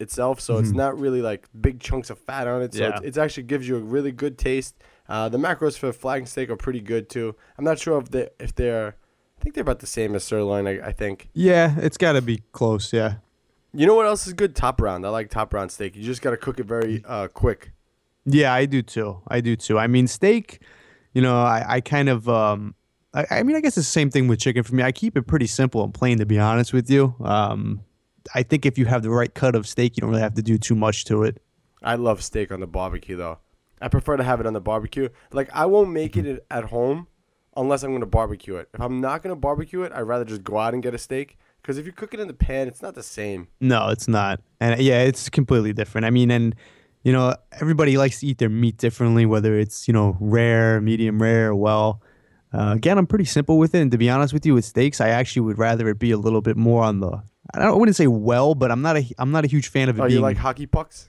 itself, 0.00 0.40
so 0.40 0.58
it's 0.58 0.70
Mhm. 0.70 0.76
not 0.76 0.98
really 0.98 1.22
like 1.22 1.46
big 1.60 1.80
chunks 1.80 2.10
of 2.10 2.18
fat 2.18 2.46
on 2.46 2.62
it. 2.62 2.74
So 2.74 2.80
Yeah. 2.84 2.98
it, 2.98 3.16
it 3.16 3.18
actually 3.18 3.44
gives 3.44 3.68
you 3.68 3.76
a 3.76 3.80
really 3.80 4.12
good 4.12 4.38
taste. 4.38 4.74
Uh, 5.08 5.28
the 5.28 5.38
macros 5.38 5.78
for 5.78 5.92
flank 5.92 6.28
steak 6.28 6.50
are 6.50 6.56
pretty 6.56 6.80
good 6.80 7.08
too. 7.08 7.34
I'm 7.56 7.64
not 7.64 7.78
sure 7.78 7.98
if 8.00 8.10
they 8.10 8.28
if 8.38 8.54
they're 8.54 8.96
I 9.38 9.40
think 9.42 9.54
they're 9.54 9.62
about 9.62 9.78
the 9.78 9.86
same 9.86 10.14
as 10.16 10.24
sirloin. 10.24 10.66
I, 10.66 10.88
I 10.88 10.92
think. 10.92 11.28
Yeah, 11.32 11.76
it's 11.78 11.96
got 11.96 12.14
to 12.14 12.22
be 12.22 12.42
close. 12.52 12.92
Yeah. 12.92 13.16
You 13.72 13.86
know 13.86 13.94
what 13.94 14.06
else 14.06 14.26
is 14.26 14.32
good? 14.32 14.56
Top 14.56 14.80
round. 14.80 15.06
I 15.06 15.10
like 15.10 15.30
top 15.30 15.54
round 15.54 15.70
steak. 15.70 15.94
You 15.94 16.02
just 16.02 16.22
got 16.22 16.30
to 16.30 16.36
cook 16.36 16.58
it 16.58 16.66
very 16.66 17.04
uh, 17.06 17.28
quick. 17.28 17.70
Yeah, 18.24 18.52
I 18.52 18.66
do 18.66 18.82
too. 18.82 19.20
I 19.28 19.40
do 19.40 19.54
too. 19.56 19.78
I 19.78 19.86
mean, 19.86 20.06
steak, 20.08 20.60
you 21.14 21.22
know, 21.22 21.40
I, 21.40 21.64
I 21.76 21.80
kind 21.80 22.08
of, 22.08 22.28
um, 22.28 22.74
I, 23.14 23.26
I 23.30 23.42
mean, 23.42 23.56
I 23.56 23.60
guess 23.60 23.76
it's 23.78 23.86
the 23.86 23.92
same 23.92 24.10
thing 24.10 24.26
with 24.26 24.40
chicken 24.40 24.64
for 24.64 24.74
me. 24.74 24.82
I 24.82 24.90
keep 24.92 25.16
it 25.16 25.22
pretty 25.22 25.46
simple 25.46 25.84
and 25.84 25.94
plain, 25.94 26.18
to 26.18 26.26
be 26.26 26.38
honest 26.38 26.72
with 26.72 26.90
you. 26.90 27.14
Um, 27.20 27.80
I 28.34 28.42
think 28.42 28.66
if 28.66 28.78
you 28.78 28.86
have 28.86 29.02
the 29.02 29.10
right 29.10 29.32
cut 29.32 29.54
of 29.54 29.66
steak, 29.66 29.96
you 29.96 30.02
don't 30.02 30.10
really 30.10 30.22
have 30.22 30.34
to 30.34 30.42
do 30.42 30.58
too 30.58 30.74
much 30.74 31.04
to 31.06 31.22
it. 31.22 31.42
I 31.82 31.94
love 31.94 32.22
steak 32.22 32.50
on 32.52 32.60
the 32.60 32.66
barbecue 32.66 33.16
though. 33.16 33.38
I 33.80 33.88
prefer 33.88 34.16
to 34.16 34.24
have 34.24 34.40
it 34.40 34.46
on 34.46 34.52
the 34.52 34.60
barbecue. 34.60 35.08
Like 35.32 35.48
I 35.54 35.66
won't 35.66 35.90
make 35.90 36.16
it 36.16 36.26
at- 36.26 36.44
at 36.50 36.64
home 36.70 37.06
unless 37.56 37.82
I'm 37.82 37.90
going 37.90 38.00
to 38.00 38.06
barbecue 38.06 38.56
it. 38.56 38.68
If 38.74 38.80
I'm 38.80 39.00
not 39.00 39.22
going 39.22 39.34
to 39.34 39.40
barbecue 39.40 39.82
it, 39.82 39.92
I'd 39.92 40.02
rather 40.02 40.24
just 40.24 40.42
go 40.44 40.58
out 40.58 40.74
and 40.74 40.82
get 40.82 40.94
a 40.94 40.98
steak 40.98 41.38
because 41.62 41.78
if 41.78 41.86
you 41.86 41.92
cook 41.92 42.14
it 42.14 42.20
in 42.20 42.28
the 42.28 42.34
pan, 42.34 42.66
it's 42.68 42.82
not 42.82 42.94
the 42.94 43.02
same. 43.02 43.48
No, 43.60 43.88
it's 43.88 44.08
not. 44.08 44.40
And 44.60 44.80
yeah, 44.80 45.02
it's 45.02 45.28
completely 45.28 45.72
different. 45.72 46.04
I 46.04 46.10
mean, 46.10 46.30
and, 46.30 46.54
you 47.04 47.12
know, 47.12 47.34
everybody 47.60 47.96
likes 47.96 48.20
to 48.20 48.26
eat 48.26 48.38
their 48.38 48.48
meat 48.48 48.76
differently, 48.76 49.26
whether 49.26 49.56
it's, 49.58 49.86
you 49.86 49.94
know, 49.94 50.16
rare, 50.20 50.80
medium 50.80 51.20
rare, 51.22 51.54
well. 51.54 52.02
Uh, 52.52 52.72
again, 52.74 52.96
I'm 52.96 53.06
pretty 53.06 53.26
simple 53.26 53.58
with 53.58 53.74
it. 53.74 53.80
And 53.80 53.90
to 53.92 53.98
be 53.98 54.08
honest 54.08 54.32
with 54.32 54.46
you, 54.46 54.54
with 54.54 54.64
steaks, 54.64 55.00
I 55.00 55.10
actually 55.10 55.42
would 55.42 55.58
rather 55.58 55.88
it 55.88 55.98
be 55.98 56.10
a 56.12 56.16
little 56.16 56.40
bit 56.40 56.56
more 56.56 56.82
on 56.82 57.00
the, 57.00 57.22
I, 57.54 57.60
don't, 57.60 57.68
I 57.68 57.74
wouldn't 57.74 57.96
say 57.96 58.06
well, 58.06 58.54
but 58.54 58.70
I'm 58.70 58.82
not 58.82 58.96
a, 58.96 59.14
I'm 59.18 59.30
not 59.30 59.44
a 59.44 59.48
huge 59.48 59.68
fan 59.68 59.88
of 59.88 59.98
it 59.98 60.02
Oh, 60.02 60.06
being 60.06 60.18
you 60.18 60.22
like 60.22 60.36
hockey 60.36 60.66
pucks? 60.66 61.08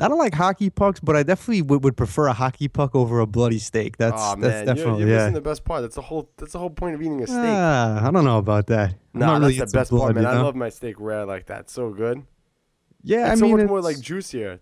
I 0.00 0.08
don't 0.08 0.18
like 0.18 0.34
hockey 0.34 0.70
pucks, 0.70 1.00
but 1.00 1.16
I 1.16 1.22
definitely 1.22 1.62
would, 1.62 1.82
would 1.84 1.96
prefer 1.96 2.28
a 2.28 2.32
hockey 2.32 2.68
puck 2.68 2.94
over 2.94 3.20
a 3.20 3.26
bloody 3.26 3.58
steak. 3.58 3.96
That's 3.96 4.14
oh 4.16 4.36
that's 4.38 4.66
man, 4.66 4.76
you're, 4.76 4.98
you're 5.00 5.08
yeah. 5.08 5.16
missing 5.16 5.34
the 5.34 5.40
best 5.40 5.64
part. 5.64 5.82
That's 5.82 5.96
the 5.96 6.02
whole. 6.02 6.30
That's 6.36 6.52
the 6.52 6.58
whole 6.58 6.70
point 6.70 6.94
of 6.94 7.02
eating 7.02 7.20
a 7.22 7.26
steak. 7.26 7.38
Ah, 7.38 8.06
I 8.06 8.10
don't 8.10 8.24
know 8.24 8.38
about 8.38 8.68
that. 8.68 8.94
No, 9.12 9.26
not 9.26 9.40
really 9.40 9.58
that's 9.58 9.72
the 9.72 9.78
best 9.78 9.90
part, 9.90 10.14
man. 10.14 10.24
you 10.24 10.30
I 10.30 10.40
love 10.40 10.54
my 10.54 10.68
steak 10.68 10.96
rare 10.98 11.24
like 11.24 11.46
that. 11.46 11.70
So 11.70 11.90
good. 11.90 12.22
Yeah, 13.02 13.32
it's 13.32 13.32
I 13.32 13.34
so 13.34 13.46
mean, 13.46 13.56
much 13.58 13.66
more 13.66 13.80
like 13.80 14.00
juicier. 14.00 14.60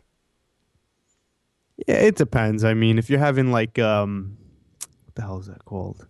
Yeah, 1.86 1.96
it 1.96 2.16
depends. 2.16 2.64
I 2.64 2.74
mean, 2.74 2.98
if 2.98 3.10
you're 3.10 3.18
having 3.18 3.52
like 3.52 3.78
um, 3.78 4.38
what 5.04 5.14
the 5.14 5.22
hell 5.22 5.38
is 5.40 5.46
that 5.46 5.64
called? 5.64 6.06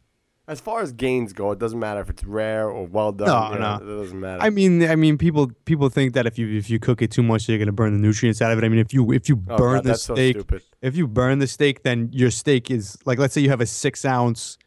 As 0.53 0.61
far 0.61 0.83
as 0.83 0.93
gains 0.93 1.33
go, 1.33 1.51
it 1.53 1.59
doesn't 1.59 1.79
matter 1.79 2.01
if 2.03 2.11
it's 2.11 2.23
rare 2.25 2.69
or 2.69 2.85
well 2.87 3.11
done. 3.11 3.27
No, 3.29 3.55
you 3.55 3.59
know, 3.59 3.79
no. 3.79 3.83
it 3.83 4.03
doesn't 4.03 4.21
matter. 4.21 4.43
I 4.43 4.51
mean, 4.51 4.85
I 4.89 4.97
mean, 4.97 5.17
people 5.17 5.51
people 5.65 5.89
think 5.89 6.13
that 6.13 6.27
if 6.27 6.39
you 6.39 6.47
if 6.57 6.69
you 6.69 6.79
cook 6.79 7.01
it 7.01 7.11
too 7.11 7.23
much, 7.23 7.49
you're 7.49 7.59
gonna 7.59 7.73
burn 7.73 7.93
the 7.95 7.99
nutrients 8.07 8.43
out 8.43 8.53
of 8.53 8.59
it. 8.59 8.65
I 8.65 8.69
mean, 8.69 8.79
if 8.79 8.93
you 8.93 9.13
if 9.13 9.29
you 9.31 9.43
Oh, 9.49 9.57
burn 9.57 9.77
God, 9.77 9.85
the 9.85 9.95
so 9.95 10.15
steak, 10.15 10.37
stupid. 10.37 10.63
if 10.83 10.95
you 10.95 11.07
burn 11.09 11.39
the 11.39 11.47
steak, 11.47 11.83
then 11.85 12.11
your 12.13 12.31
steak 12.31 12.71
is 12.71 12.99
like, 13.07 13.19
let's 13.19 13.33
say 13.33 13.41
you 13.41 13.49
have 13.49 13.63
a 13.63 13.67
six 13.67 14.05
ounce, 14.05 14.59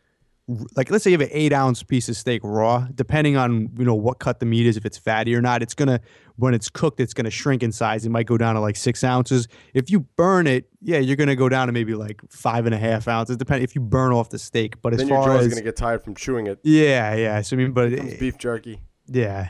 like 0.75 0.91
let's 0.91 1.03
say 1.03 1.09
you 1.11 1.17
have 1.17 1.27
an 1.27 1.33
eight 1.35 1.53
ounce 1.53 1.81
piece 1.81 2.07
of 2.07 2.15
steak 2.15 2.41
raw. 2.43 2.87
Depending 2.93 3.35
on 3.35 3.69
you 3.77 3.85
know 3.85 3.95
what 3.95 4.19
cut 4.19 4.39
the 4.39 4.45
meat 4.45 4.65
is, 4.65 4.77
if 4.77 4.85
it's 4.85 4.97
fatty 4.97 5.33
or 5.35 5.41
not, 5.41 5.61
it's 5.63 5.73
gonna 5.73 5.99
when 6.35 6.53
it's 6.53 6.69
cooked, 6.69 6.99
it's 6.99 7.13
gonna 7.13 7.31
shrink 7.31 7.63
in 7.63 7.71
size. 7.71 8.05
It 8.05 8.09
might 8.09 8.27
go 8.27 8.37
down 8.37 8.55
to 8.55 8.61
like 8.61 8.75
six 8.75 9.03
ounces. 9.03 9.47
If 9.73 9.89
you 9.89 10.01
burn 10.01 10.45
it, 10.45 10.69
yeah, 10.81 10.99
you're 10.99 11.15
gonna 11.15 11.35
go 11.35 11.49
down 11.49 11.67
to 11.67 11.73
maybe 11.73 11.95
like 11.95 12.21
five 12.29 12.65
and 12.65 12.75
a 12.75 12.77
half 12.77 13.07
ounces. 13.07 13.37
Depending 13.37 13.63
if 13.63 13.73
you 13.75 13.81
burn 13.81 14.11
off 14.11 14.29
the 14.29 14.37
steak. 14.39 14.81
But 14.81 14.93
as 14.93 14.99
then 14.99 15.07
your 15.07 15.17
far 15.23 15.35
jaw's 15.35 15.45
as 15.45 15.53
gonna 15.53 15.61
get 15.63 15.75
tired 15.75 16.03
from 16.03 16.13
chewing 16.13 16.47
it. 16.47 16.59
yeah, 16.63 17.15
yeah. 17.15 17.41
So 17.41 17.55
I 17.55 17.59
mean, 17.59 17.71
but 17.71 17.89
Becomes 17.89 18.13
beef 18.17 18.37
jerky. 18.37 18.81
yeah. 19.07 19.49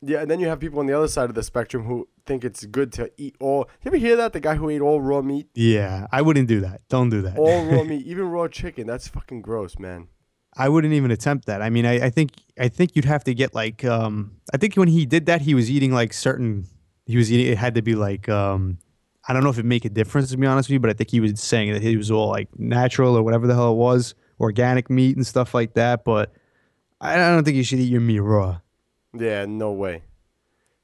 Yeah, 0.00 0.20
and 0.20 0.30
then 0.30 0.38
you 0.38 0.46
have 0.46 0.60
people 0.60 0.78
on 0.78 0.86
the 0.86 0.92
other 0.96 1.08
side 1.08 1.28
of 1.28 1.34
the 1.34 1.42
spectrum 1.42 1.84
who 1.84 2.08
think 2.24 2.44
it's 2.44 2.64
good 2.66 2.92
to 2.92 3.10
eat 3.16 3.34
all. 3.40 3.68
You 3.82 3.88
ever 3.88 3.96
hear 3.96 4.16
that? 4.16 4.32
The 4.32 4.40
guy 4.40 4.54
who 4.54 4.70
ate 4.70 4.80
all 4.80 5.00
raw 5.00 5.22
meat, 5.22 5.48
Yeah, 5.54 6.06
I 6.12 6.22
wouldn't 6.22 6.46
do 6.48 6.60
that. 6.60 6.82
Don't 6.88 7.10
do 7.10 7.22
that. 7.22 7.36
all 7.36 7.64
raw 7.64 7.82
meat, 7.90 8.06
even 8.06 8.26
raw 8.28 8.46
chicken. 8.46 8.86
That's 8.86 9.08
fucking 9.08 9.42
gross, 9.42 9.78
man. 9.78 10.08
I 10.56 10.68
wouldn't 10.68 10.94
even 10.94 11.10
attempt 11.10 11.46
that. 11.46 11.62
I 11.62 11.70
mean, 11.70 11.84
I, 11.86 12.06
I 12.06 12.10
think 12.10 12.30
I 12.58 12.68
think 12.68 12.96
you'd 12.96 13.04
have 13.04 13.22
to 13.24 13.34
get 13.34 13.54
like 13.54 13.84
um 13.84 14.36
I 14.52 14.56
think 14.56 14.74
when 14.74 14.88
he 14.88 15.04
did 15.06 15.26
that 15.26 15.42
he 15.42 15.54
was 15.54 15.70
eating 15.70 15.92
like 15.92 16.12
certain 16.12 16.66
he 17.06 17.16
was 17.16 17.30
eating 17.32 17.52
it 17.52 17.58
had 17.58 17.74
to 17.74 17.82
be 17.82 17.94
like 17.94 18.28
um 18.28 18.78
I 19.28 19.32
don't 19.32 19.44
know 19.44 19.50
if 19.50 19.58
it 19.58 19.64
make 19.64 19.84
a 19.84 19.90
difference 19.90 20.30
to 20.30 20.36
be 20.36 20.46
honest 20.46 20.68
with 20.68 20.74
you, 20.74 20.80
but 20.80 20.90
I 20.90 20.94
think 20.94 21.10
he 21.10 21.20
was 21.20 21.38
saying 21.40 21.72
that 21.74 21.82
he 21.82 21.96
was 21.96 22.10
all 22.10 22.28
like 22.28 22.48
natural 22.58 23.16
or 23.16 23.22
whatever 23.22 23.46
the 23.46 23.54
hell 23.54 23.72
it 23.72 23.76
was, 23.76 24.14
organic 24.40 24.90
meat 24.90 25.16
and 25.16 25.26
stuff 25.26 25.54
like 25.54 25.74
that. 25.74 26.04
But 26.04 26.32
I 27.00 27.14
I 27.14 27.16
don't 27.30 27.44
think 27.44 27.56
you 27.56 27.62
should 27.64 27.78
eat 27.80 27.90
your 27.90 28.00
meat 28.00 28.20
raw. 28.20 28.60
Yeah, 29.14 29.46
no 29.46 29.72
way. 29.72 30.02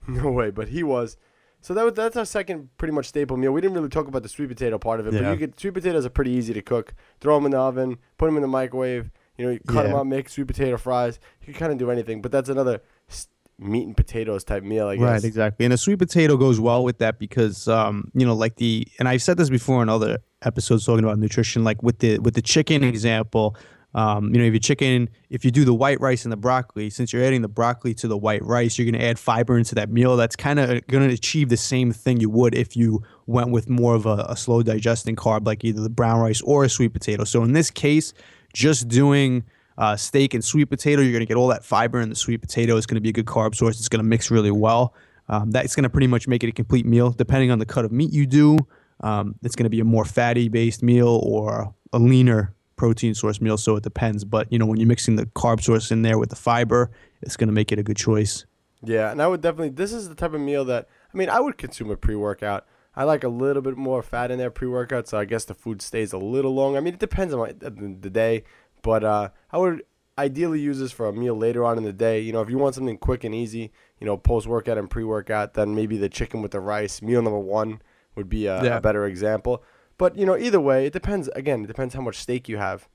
No 0.06 0.30
way, 0.30 0.50
but 0.50 0.68
he 0.68 0.82
was. 0.82 1.16
So 1.62 1.72
that 1.72 1.82
was, 1.82 1.94
that's 1.94 2.14
our 2.18 2.26
second 2.26 2.68
pretty 2.76 2.92
much 2.92 3.06
staple 3.06 3.38
meal. 3.38 3.52
We 3.52 3.62
didn't 3.62 3.74
really 3.74 3.88
talk 3.88 4.06
about 4.06 4.22
the 4.22 4.28
sweet 4.28 4.48
potato 4.50 4.76
part 4.76 5.00
of 5.00 5.06
it, 5.06 5.14
but 5.14 5.22
you 5.30 5.36
get 5.36 5.58
sweet 5.58 5.72
potatoes 5.72 6.04
are 6.04 6.10
pretty 6.10 6.30
easy 6.32 6.52
to 6.52 6.60
cook. 6.60 6.92
Throw 7.22 7.36
them 7.36 7.46
in 7.46 7.52
the 7.52 7.58
oven, 7.58 7.96
put 8.18 8.26
them 8.26 8.36
in 8.36 8.42
the 8.42 8.48
microwave. 8.48 9.10
You 9.38 9.46
know, 9.46 9.50
you 9.52 9.60
cut 9.66 9.84
them 9.84 9.92
Yeah. 9.92 10.00
up, 10.00 10.06
make 10.06 10.28
sweet 10.28 10.46
potato 10.46 10.76
fries. 10.76 11.18
You 11.40 11.46
can 11.46 11.54
kind 11.58 11.72
of 11.72 11.78
do 11.78 11.90
anything, 11.90 12.20
but 12.20 12.30
that's 12.32 12.50
another 12.50 12.82
s- 13.08 13.28
meat 13.58 13.86
and 13.86 13.96
potatoes 13.96 14.44
type 14.44 14.62
meal, 14.62 14.88
I 14.88 14.96
guess. 14.96 15.02
Right, 15.02 15.24
exactly. 15.24 15.64
And 15.64 15.72
a 15.72 15.78
sweet 15.78 15.98
potato 15.98 16.36
goes 16.36 16.60
well 16.60 16.84
with 16.84 16.98
that 16.98 17.18
because 17.18 17.66
um, 17.66 18.10
you 18.14 18.26
know, 18.26 18.34
like 18.34 18.56
the 18.56 18.86
and 18.98 19.08
I've 19.08 19.22
said 19.22 19.38
this 19.38 19.48
before 19.48 19.82
in 19.82 19.88
other 19.88 20.18
episodes 20.42 20.84
talking 20.84 21.02
about 21.04 21.18
nutrition, 21.18 21.64
like 21.64 21.82
with 21.82 22.00
the 22.00 22.18
with 22.18 22.34
the 22.34 22.42
chicken 22.42 22.84
example, 22.84 23.56
um, 23.94 24.34
you 24.34 24.40
know, 24.40 24.46
if 24.46 24.52
you 24.52 24.58
chicken, 24.58 25.08
if 25.30 25.44
you 25.44 25.50
do 25.52 25.64
the 25.64 25.74
white 25.74 26.00
rice 26.00 26.24
and 26.24 26.32
the 26.32 26.36
broccoli, 26.36 26.90
since 26.90 27.12
you're 27.12 27.22
adding 27.22 27.42
the 27.42 27.48
broccoli 27.48 27.94
to 27.94 28.08
the 28.08 28.16
white 28.16 28.42
rice, 28.42 28.76
you're 28.76 28.90
going 28.90 29.00
to 29.00 29.06
add 29.06 29.18
fiber 29.18 29.56
into 29.56 29.76
that 29.76 29.88
meal. 29.88 30.16
That's 30.16 30.34
kind 30.34 30.58
of 30.58 30.84
going 30.88 31.06
to 31.08 31.14
achieve 31.14 31.48
the 31.48 31.56
same 31.56 31.92
thing 31.92 32.20
you 32.20 32.28
would 32.30 32.54
if 32.54 32.76
you 32.76 33.02
went 33.26 33.50
with 33.50 33.70
more 33.70 33.94
of 33.94 34.06
a, 34.06 34.26
a 34.28 34.36
slow 34.36 34.62
digesting 34.62 35.14
carb, 35.14 35.46
like 35.46 35.64
either 35.64 35.80
the 35.80 35.90
brown 35.90 36.20
rice 36.20 36.40
or 36.42 36.64
a 36.64 36.68
sweet 36.68 36.92
potato. 36.92 37.22
So 37.24 37.44
in 37.44 37.52
this 37.52 37.70
case, 37.70 38.12
just 38.52 38.88
doing 38.88 39.44
uh, 39.78 39.94
steak 39.96 40.34
and 40.34 40.44
sweet 40.44 40.66
potato, 40.66 41.00
you're 41.00 41.12
going 41.12 41.20
to 41.20 41.26
get 41.26 41.36
all 41.36 41.48
that 41.48 41.64
fiber 41.64 42.00
in 42.00 42.08
the 42.08 42.16
sweet 42.16 42.40
potato. 42.40 42.76
It's 42.76 42.86
going 42.86 42.96
to 42.96 43.00
be 43.00 43.10
a 43.10 43.12
good 43.12 43.26
carb 43.26 43.54
source. 43.54 43.78
It's 43.78 43.88
going 43.88 44.02
to 44.02 44.08
mix 44.08 44.30
really 44.30 44.50
well. 44.50 44.94
Um, 45.28 45.52
that's 45.52 45.74
going 45.74 45.84
to 45.84 45.90
pretty 45.90 46.06
much 46.08 46.28
make 46.28 46.42
it 46.44 46.48
a 46.48 46.52
complete 46.52 46.84
meal. 46.84 47.10
Depending 47.10 47.50
on 47.50 47.58
the 47.58 47.66
cut 47.66 47.84
of 47.84 47.92
meat 47.92 48.12
you 48.12 48.26
do, 48.26 48.58
um, 49.00 49.36
it's 49.42 49.56
going 49.56 49.64
to 49.64 49.70
be 49.70 49.80
a 49.80 49.84
more 49.84 50.04
fatty 50.04 50.48
based 50.48 50.82
meal 50.82 51.20
or 51.24 51.74
a 51.92 51.98
leaner 51.98 52.53
protein 52.76 53.14
source 53.14 53.40
meal. 53.40 53.56
So 53.56 53.76
it 53.76 53.82
depends. 53.82 54.24
But 54.24 54.52
you 54.52 54.58
know, 54.58 54.66
when 54.66 54.78
you're 54.78 54.88
mixing 54.88 55.16
the 55.16 55.26
carb 55.26 55.62
source 55.62 55.90
in 55.90 56.02
there 56.02 56.18
with 56.18 56.30
the 56.30 56.36
fiber, 56.36 56.90
it's 57.22 57.36
going 57.36 57.48
to 57.48 57.52
make 57.54 57.72
it 57.72 57.78
a 57.78 57.82
good 57.82 57.96
choice. 57.96 58.44
Yeah, 58.82 59.10
and 59.10 59.22
I 59.22 59.26
would 59.26 59.40
definitely. 59.40 59.70
This 59.70 59.92
is 59.92 60.08
the 60.08 60.14
type 60.14 60.34
of 60.34 60.40
meal 60.40 60.64
that 60.66 60.88
I 61.12 61.16
mean, 61.16 61.28
I 61.30 61.40
would 61.40 61.56
consume 61.56 61.90
a 61.90 61.96
pre-workout. 61.96 62.66
I 62.96 63.04
like 63.04 63.24
a 63.24 63.28
little 63.28 63.62
bit 63.62 63.76
more 63.76 64.02
fat 64.02 64.30
in 64.30 64.38
there 64.38 64.50
pre-workout, 64.50 65.08
so 65.08 65.18
I 65.18 65.24
guess 65.24 65.44
the 65.44 65.54
food 65.54 65.82
stays 65.82 66.12
a 66.12 66.18
little 66.18 66.54
long. 66.54 66.76
I 66.76 66.80
mean, 66.80 66.94
it 66.94 67.00
depends 67.00 67.34
on 67.34 67.40
my, 67.40 67.52
the, 67.52 67.70
the 67.70 68.10
day, 68.10 68.44
but 68.82 69.02
uh, 69.02 69.30
I 69.50 69.58
would 69.58 69.82
ideally 70.16 70.60
use 70.60 70.78
this 70.78 70.92
for 70.92 71.08
a 71.08 71.12
meal 71.12 71.34
later 71.34 71.64
on 71.64 71.76
in 71.76 71.82
the 71.82 71.92
day. 71.92 72.20
You 72.20 72.32
know, 72.32 72.40
if 72.40 72.48
you 72.50 72.56
want 72.56 72.76
something 72.76 72.96
quick 72.98 73.24
and 73.24 73.34
easy, 73.34 73.72
you 73.98 74.06
know, 74.06 74.16
post-workout 74.16 74.78
and 74.78 74.88
pre-workout, 74.88 75.54
then 75.54 75.74
maybe 75.74 75.96
the 75.96 76.08
chicken 76.08 76.40
with 76.40 76.52
the 76.52 76.60
rice, 76.60 77.02
meal 77.02 77.20
number 77.20 77.38
one, 77.38 77.82
would 78.14 78.28
be 78.28 78.46
a, 78.46 78.62
Yeah. 78.62 78.76
a 78.76 78.80
better 78.80 79.06
example. 79.06 79.64
But 79.98 80.16
you 80.16 80.26
know, 80.26 80.36
either 80.36 80.60
way, 80.60 80.86
it 80.86 80.92
depends. 80.92 81.28
Again, 81.36 81.64
it 81.64 81.66
depends 81.66 81.94
how 81.94 82.00
much 82.00 82.16
steak 82.18 82.48
you 82.48 82.56
have. 82.58 82.88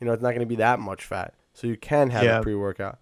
You 0.00 0.06
know, 0.06 0.12
it's 0.12 0.22
not 0.22 0.30
going 0.30 0.40
to 0.40 0.46
be 0.46 0.56
that 0.56 0.78
much 0.80 1.04
fat, 1.04 1.34
so 1.54 1.66
you 1.66 1.76
can 1.76 2.10
have 2.10 2.24
Yeah. 2.24 2.38
a 2.38 2.42
pre-workout. 2.42 2.98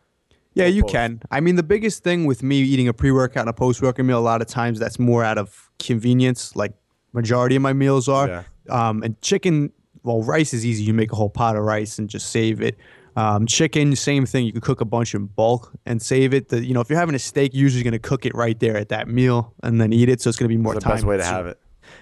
Yeah, 0.55 0.67
you 0.67 0.83
post. 0.83 0.93
can. 0.95 1.23
I 1.33 1.41
mean, 1.41 1.57
the 1.57 1.65
biggest 1.65 2.05
thing 2.05 2.27
with 2.27 2.43
me 2.45 2.61
eating 2.61 2.87
a 2.87 2.93
pre-workout 2.93 3.41
and 3.43 3.51
a 3.51 3.53
post-workout 3.53 4.07
meal, 4.07 4.19
a 4.19 4.21
lot 4.21 4.41
of 4.41 4.47
times 4.47 4.79
that's 4.79 4.99
more 5.01 5.25
out 5.25 5.37
of 5.39 5.71
convenience. 5.81 6.55
Like 6.55 6.73
majority 7.13 7.57
of 7.57 7.63
my 7.63 7.73
meals 7.73 8.09
are. 8.09 8.29
Yeah. 8.29 8.43
Um, 8.71 9.03
and 9.03 9.21
chicken, 9.21 9.73
well, 10.05 10.23
rice 10.23 10.55
is 10.55 10.65
easy. 10.65 10.85
You 10.85 10.95
make 10.95 11.11
a 11.13 11.17
whole 11.17 11.31
pot 11.31 11.57
of 11.57 11.65
rice 11.65 11.99
and 11.99 12.09
just 12.09 12.31
save 12.31 12.61
it. 12.61 12.77
Um, 13.17 13.47
chicken, 13.47 13.95
same 13.97 14.27
thing. 14.27 14.45
You 14.47 14.53
can 14.53 14.61
cook 14.61 14.81
a 14.81 14.85
bunch 14.85 15.15
in 15.15 15.27
bulk 15.27 15.73
and 15.87 16.01
save 16.03 16.33
it. 16.35 16.49
The, 16.49 16.65
you 16.65 16.75
know, 16.75 16.81
if 16.81 16.89
you're 16.91 16.99
having 16.99 17.15
a 17.15 17.19
steak, 17.21 17.53
you're 17.55 17.63
usually 17.63 17.83
going 17.85 17.93
to 17.93 17.99
cook 17.99 18.25
it 18.27 18.35
right 18.35 18.59
there 18.59 18.77
at 18.77 18.89
that 18.91 19.07
meal 19.09 19.55
and 19.63 19.81
then 19.81 19.93
eat 19.93 20.09
it. 20.09 20.21
So 20.21 20.29
it's 20.29 20.39
going 20.39 20.49
to 20.49 20.57
be 20.57 20.61
more 20.61 20.75
It's 20.75 20.83
the 20.85 20.89
time. 20.89 20.97
best 20.99 21.05
way 21.07 21.17
to 21.17 21.25
have 21.25 21.47
it. 21.47 21.59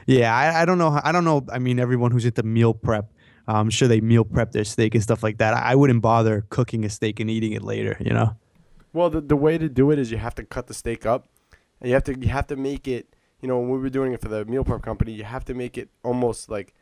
Yeah, 0.07 0.35
I, 0.35 0.63
I 0.63 0.65
don't 0.65 0.79
know. 0.79 0.91
how- 0.91 1.03
I 1.05 1.13
don't 1.13 1.25
know. 1.25 1.45
I 1.53 1.59
mean, 1.59 1.79
everyone 1.79 2.11
who's 2.11 2.25
into 2.25 2.43
meal 2.43 2.75
prep, 2.75 3.13
I'm 3.47 3.71
sure 3.71 3.89
they 3.89 4.01
meal 4.01 4.25
prep 4.25 4.53
their 4.53 4.65
steak 4.65 4.95
and 4.95 5.03
stuff 5.03 5.23
like 5.23 5.39
that. 5.39 5.55
I, 5.55 5.73
I 5.73 5.75
wouldn't 5.75 6.03
bother 6.03 6.47
cooking 6.49 6.85
a 6.85 6.89
steak 6.91 7.21
and 7.21 7.31
eating 7.31 7.53
it 7.53 7.63
later. 7.63 7.97
You 8.01 8.13
know. 8.13 8.37
Well, 8.93 9.11
the, 9.11 9.21
the 9.21 9.37
way 9.37 9.59
to 9.59 9.69
do 9.69 9.91
it 9.91 9.99
is 9.99 10.11
you 10.11 10.19
have 10.19 10.35
to 10.37 10.45
cut 10.45 10.67
the 10.67 10.75
steak 10.75 11.07
up, 11.07 11.29
and 11.81 11.89
you 11.89 11.95
have 11.95 12.05
to 12.05 12.19
you 12.19 12.29
have 12.29 12.47
to 12.49 12.57
make 12.57 12.87
it. 12.87 13.15
You 13.41 13.49
know, 13.49 13.59
when 13.59 13.71
we 13.71 13.79
were 13.79 13.91
doing 13.91 14.13
it 14.13 14.21
for 14.21 14.29
the 14.29 14.45
meal 14.45 14.65
prep 14.65 14.83
company, 14.83 15.13
you 15.13 15.25
have 15.25 15.45
to 15.47 15.55
make 15.55 15.77
it 15.77 15.89
almost 16.05 16.49
like 16.49 16.75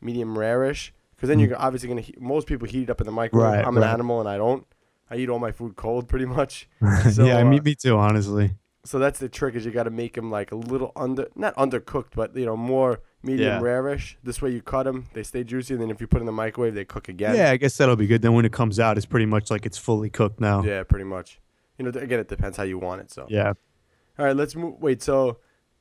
medium 0.00 0.36
rare-ish, 0.36 0.92
because 1.14 1.28
then 1.28 1.38
you're 1.38 1.56
obviously 1.60 1.88
gonna. 1.88 2.00
Heat, 2.00 2.20
most 2.20 2.46
people 2.46 2.66
heat 2.66 2.84
it 2.84 2.90
up 2.90 3.00
in 3.00 3.06
the 3.06 3.12
microwave. 3.12 3.46
Mm. 3.52 3.56
Right, 3.58 3.66
I'm 3.66 3.76
an 3.76 3.82
right. 3.82 3.92
animal, 3.92 4.18
and 4.20 4.28
I 4.28 4.36
don't. 4.36 4.66
I 5.10 5.16
eat 5.16 5.28
all 5.28 5.38
my 5.38 5.52
food 5.52 5.76
cold, 5.76 6.08
pretty 6.08 6.26
much. 6.26 6.68
So, 7.12 7.24
yeah, 7.24 7.38
uh, 7.38 7.44
me, 7.44 7.60
me 7.60 7.74
too. 7.74 7.96
Honestly. 7.96 8.50
So 8.88 8.98
that's 8.98 9.18
the 9.18 9.28
trick 9.28 9.54
is 9.54 9.66
you 9.66 9.70
got 9.70 9.82
to 9.82 9.90
make 9.90 10.14
them 10.14 10.30
like 10.30 10.50
a 10.50 10.54
little 10.56 10.92
under, 10.96 11.28
not 11.36 11.54
undercooked, 11.56 12.12
but 12.14 12.34
you 12.34 12.46
know 12.46 12.56
more 12.56 13.00
medium 13.22 13.48
Yeah. 13.50 13.60
rare-ish. 13.60 14.16
This 14.24 14.40
way 14.40 14.50
you 14.50 14.62
cut 14.62 14.84
them, 14.84 15.08
they 15.12 15.22
stay 15.22 15.44
juicy, 15.44 15.74
and 15.74 15.82
then 15.82 15.90
if 15.90 16.00
you 16.00 16.06
put 16.06 16.20
in 16.20 16.26
the 16.26 16.32
microwave, 16.32 16.74
they 16.74 16.86
cook 16.86 17.08
again. 17.10 17.36
Yeah, 17.36 17.50
I 17.50 17.58
guess 17.58 17.76
that'll 17.76 17.96
be 17.96 18.06
good. 18.06 18.22
Then 18.22 18.32
when 18.32 18.46
it 18.46 18.52
comes 18.52 18.80
out, 18.80 18.96
it's 18.96 19.04
pretty 19.04 19.26
much 19.26 19.50
like 19.50 19.66
it's 19.66 19.76
fully 19.76 20.08
cooked 20.08 20.40
now. 20.40 20.62
Yeah, 20.62 20.84
pretty 20.84 21.04
much. 21.04 21.38
You 21.76 21.84
know, 21.84 21.90
again, 22.00 22.18
it 22.18 22.28
depends 22.28 22.56
how 22.56 22.62
you 22.62 22.78
want 22.78 23.02
it. 23.02 23.10
So 23.10 23.26
Yeah. 23.28 23.52
All 24.18 24.24
right, 24.24 24.34
let's 24.34 24.56
move. 24.56 24.80
Wait, 24.80 25.02
so, 25.02 25.36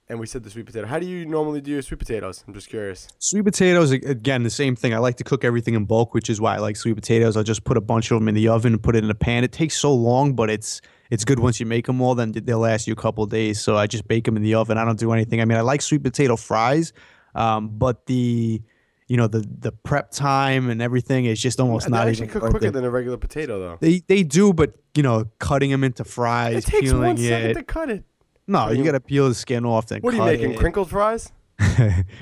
and 0.10 0.20
we 0.20 0.26
said 0.26 0.44
the 0.44 0.50
sweet 0.50 0.66
potato. 0.66 0.88
How 0.88 1.00
do 1.00 1.06
you 1.06 1.26
normally 1.26 1.60
do 1.62 1.72
your 1.72 1.82
sweet 1.82 2.00
potatoes? 2.00 2.44
I'm 2.48 2.54
just 2.54 2.70
curious. 2.70 3.08
Sweet 3.20 3.42
potatoes, 3.44 3.92
again, 3.92 4.44
the 4.44 4.50
same 4.50 4.76
thing. 4.76 4.94
I 4.94 5.00
like 5.00 5.18
to 5.18 5.24
cook 5.24 5.44
everything 5.44 5.74
in 5.74 5.86
bulk, 5.86 6.14
which 6.14 6.30
is 6.30 6.40
why 6.40 6.56
I 6.56 6.60
like 6.60 6.76
sweet 6.78 6.96
potatoes. 6.96 7.36
I'll 7.36 7.44
just 7.44 7.64
put 7.64 7.78
a 7.78 7.82
bunch 7.82 8.12
of 8.12 8.20
them 8.20 8.28
in 8.28 8.36
the 8.36 8.48
oven 8.48 8.74
and 8.74 8.82
put 8.84 8.96
it 8.96 9.04
in 9.04 9.10
a 9.10 9.16
pan. 9.16 9.44
It 9.44 9.52
takes 9.52 9.76
so 9.78 9.94
long, 9.94 10.34
but 10.34 10.50
it's 10.50 10.82
it's 11.10 11.24
good 11.26 11.40
once 11.40 11.60
you 11.60 11.66
make 11.66 11.88
them 11.88 12.02
all. 12.02 12.16
Then 12.16 12.32
they'll 12.32 12.60
last 12.60 12.88
you 12.88 12.94
a 12.94 12.96
couple 12.98 13.24
of 13.24 13.30
days. 13.30 13.62
So 13.62 13.76
I 13.78 13.88
just 13.88 14.08
bake 14.08 14.26
them 14.26 14.38
in 14.38 14.44
the 14.44 14.56
oven. 14.56 14.78
I 14.78 14.86
don't 14.86 15.00
do 15.00 15.12
anything. 15.12 15.42
I 15.42 15.46
mean, 15.46 15.58
I 15.58 15.62
like 15.62 15.82
sweet 15.82 16.04
potato 16.04 16.36
fries, 16.36 16.94
um, 17.36 17.70
but 17.78 18.06
the 18.08 18.62
you 19.08 19.16
know 19.18 19.28
the 19.28 19.46
the 19.60 19.72
prep 19.72 20.12
time 20.12 20.70
and 20.70 20.82
everything 20.82 21.26
is 21.26 21.42
just 21.42 21.60
almost 21.62 21.86
And 21.86 21.94
not 21.94 22.10
even 22.10 22.28
cook 22.28 22.44
quicker 22.50 22.68
it. 22.68 22.72
than 22.72 22.84
a 22.84 22.90
regular 22.90 23.18
potato, 23.18 23.60
though. 23.60 23.78
They 23.82 24.00
they 24.08 24.24
do, 24.24 24.54
but 24.54 24.74
you 24.96 25.04
know, 25.04 25.26
cutting 25.40 25.70
them 25.72 25.84
into 25.84 26.04
fries, 26.04 26.66
It 26.66 26.72
takes 26.72 26.88
peeling 26.92 27.04
one 27.08 27.18
second 27.18 27.52
it. 27.52 27.54
to 27.56 27.64
cut 27.64 27.90
it. 27.90 28.04
No, 28.48 28.60
I 28.60 28.72
you 28.72 28.84
got 28.84 28.94
to 28.94 29.00
peel 29.00 29.28
the 29.30 29.36
skin 29.36 29.66
off. 29.66 29.88
Then 29.88 30.02
What 30.02 30.14
are 30.14 30.18
you 30.18 30.24
making? 30.24 30.52
it. 30.54 30.58
Crinkled 30.60 30.90
fries? 30.90 31.32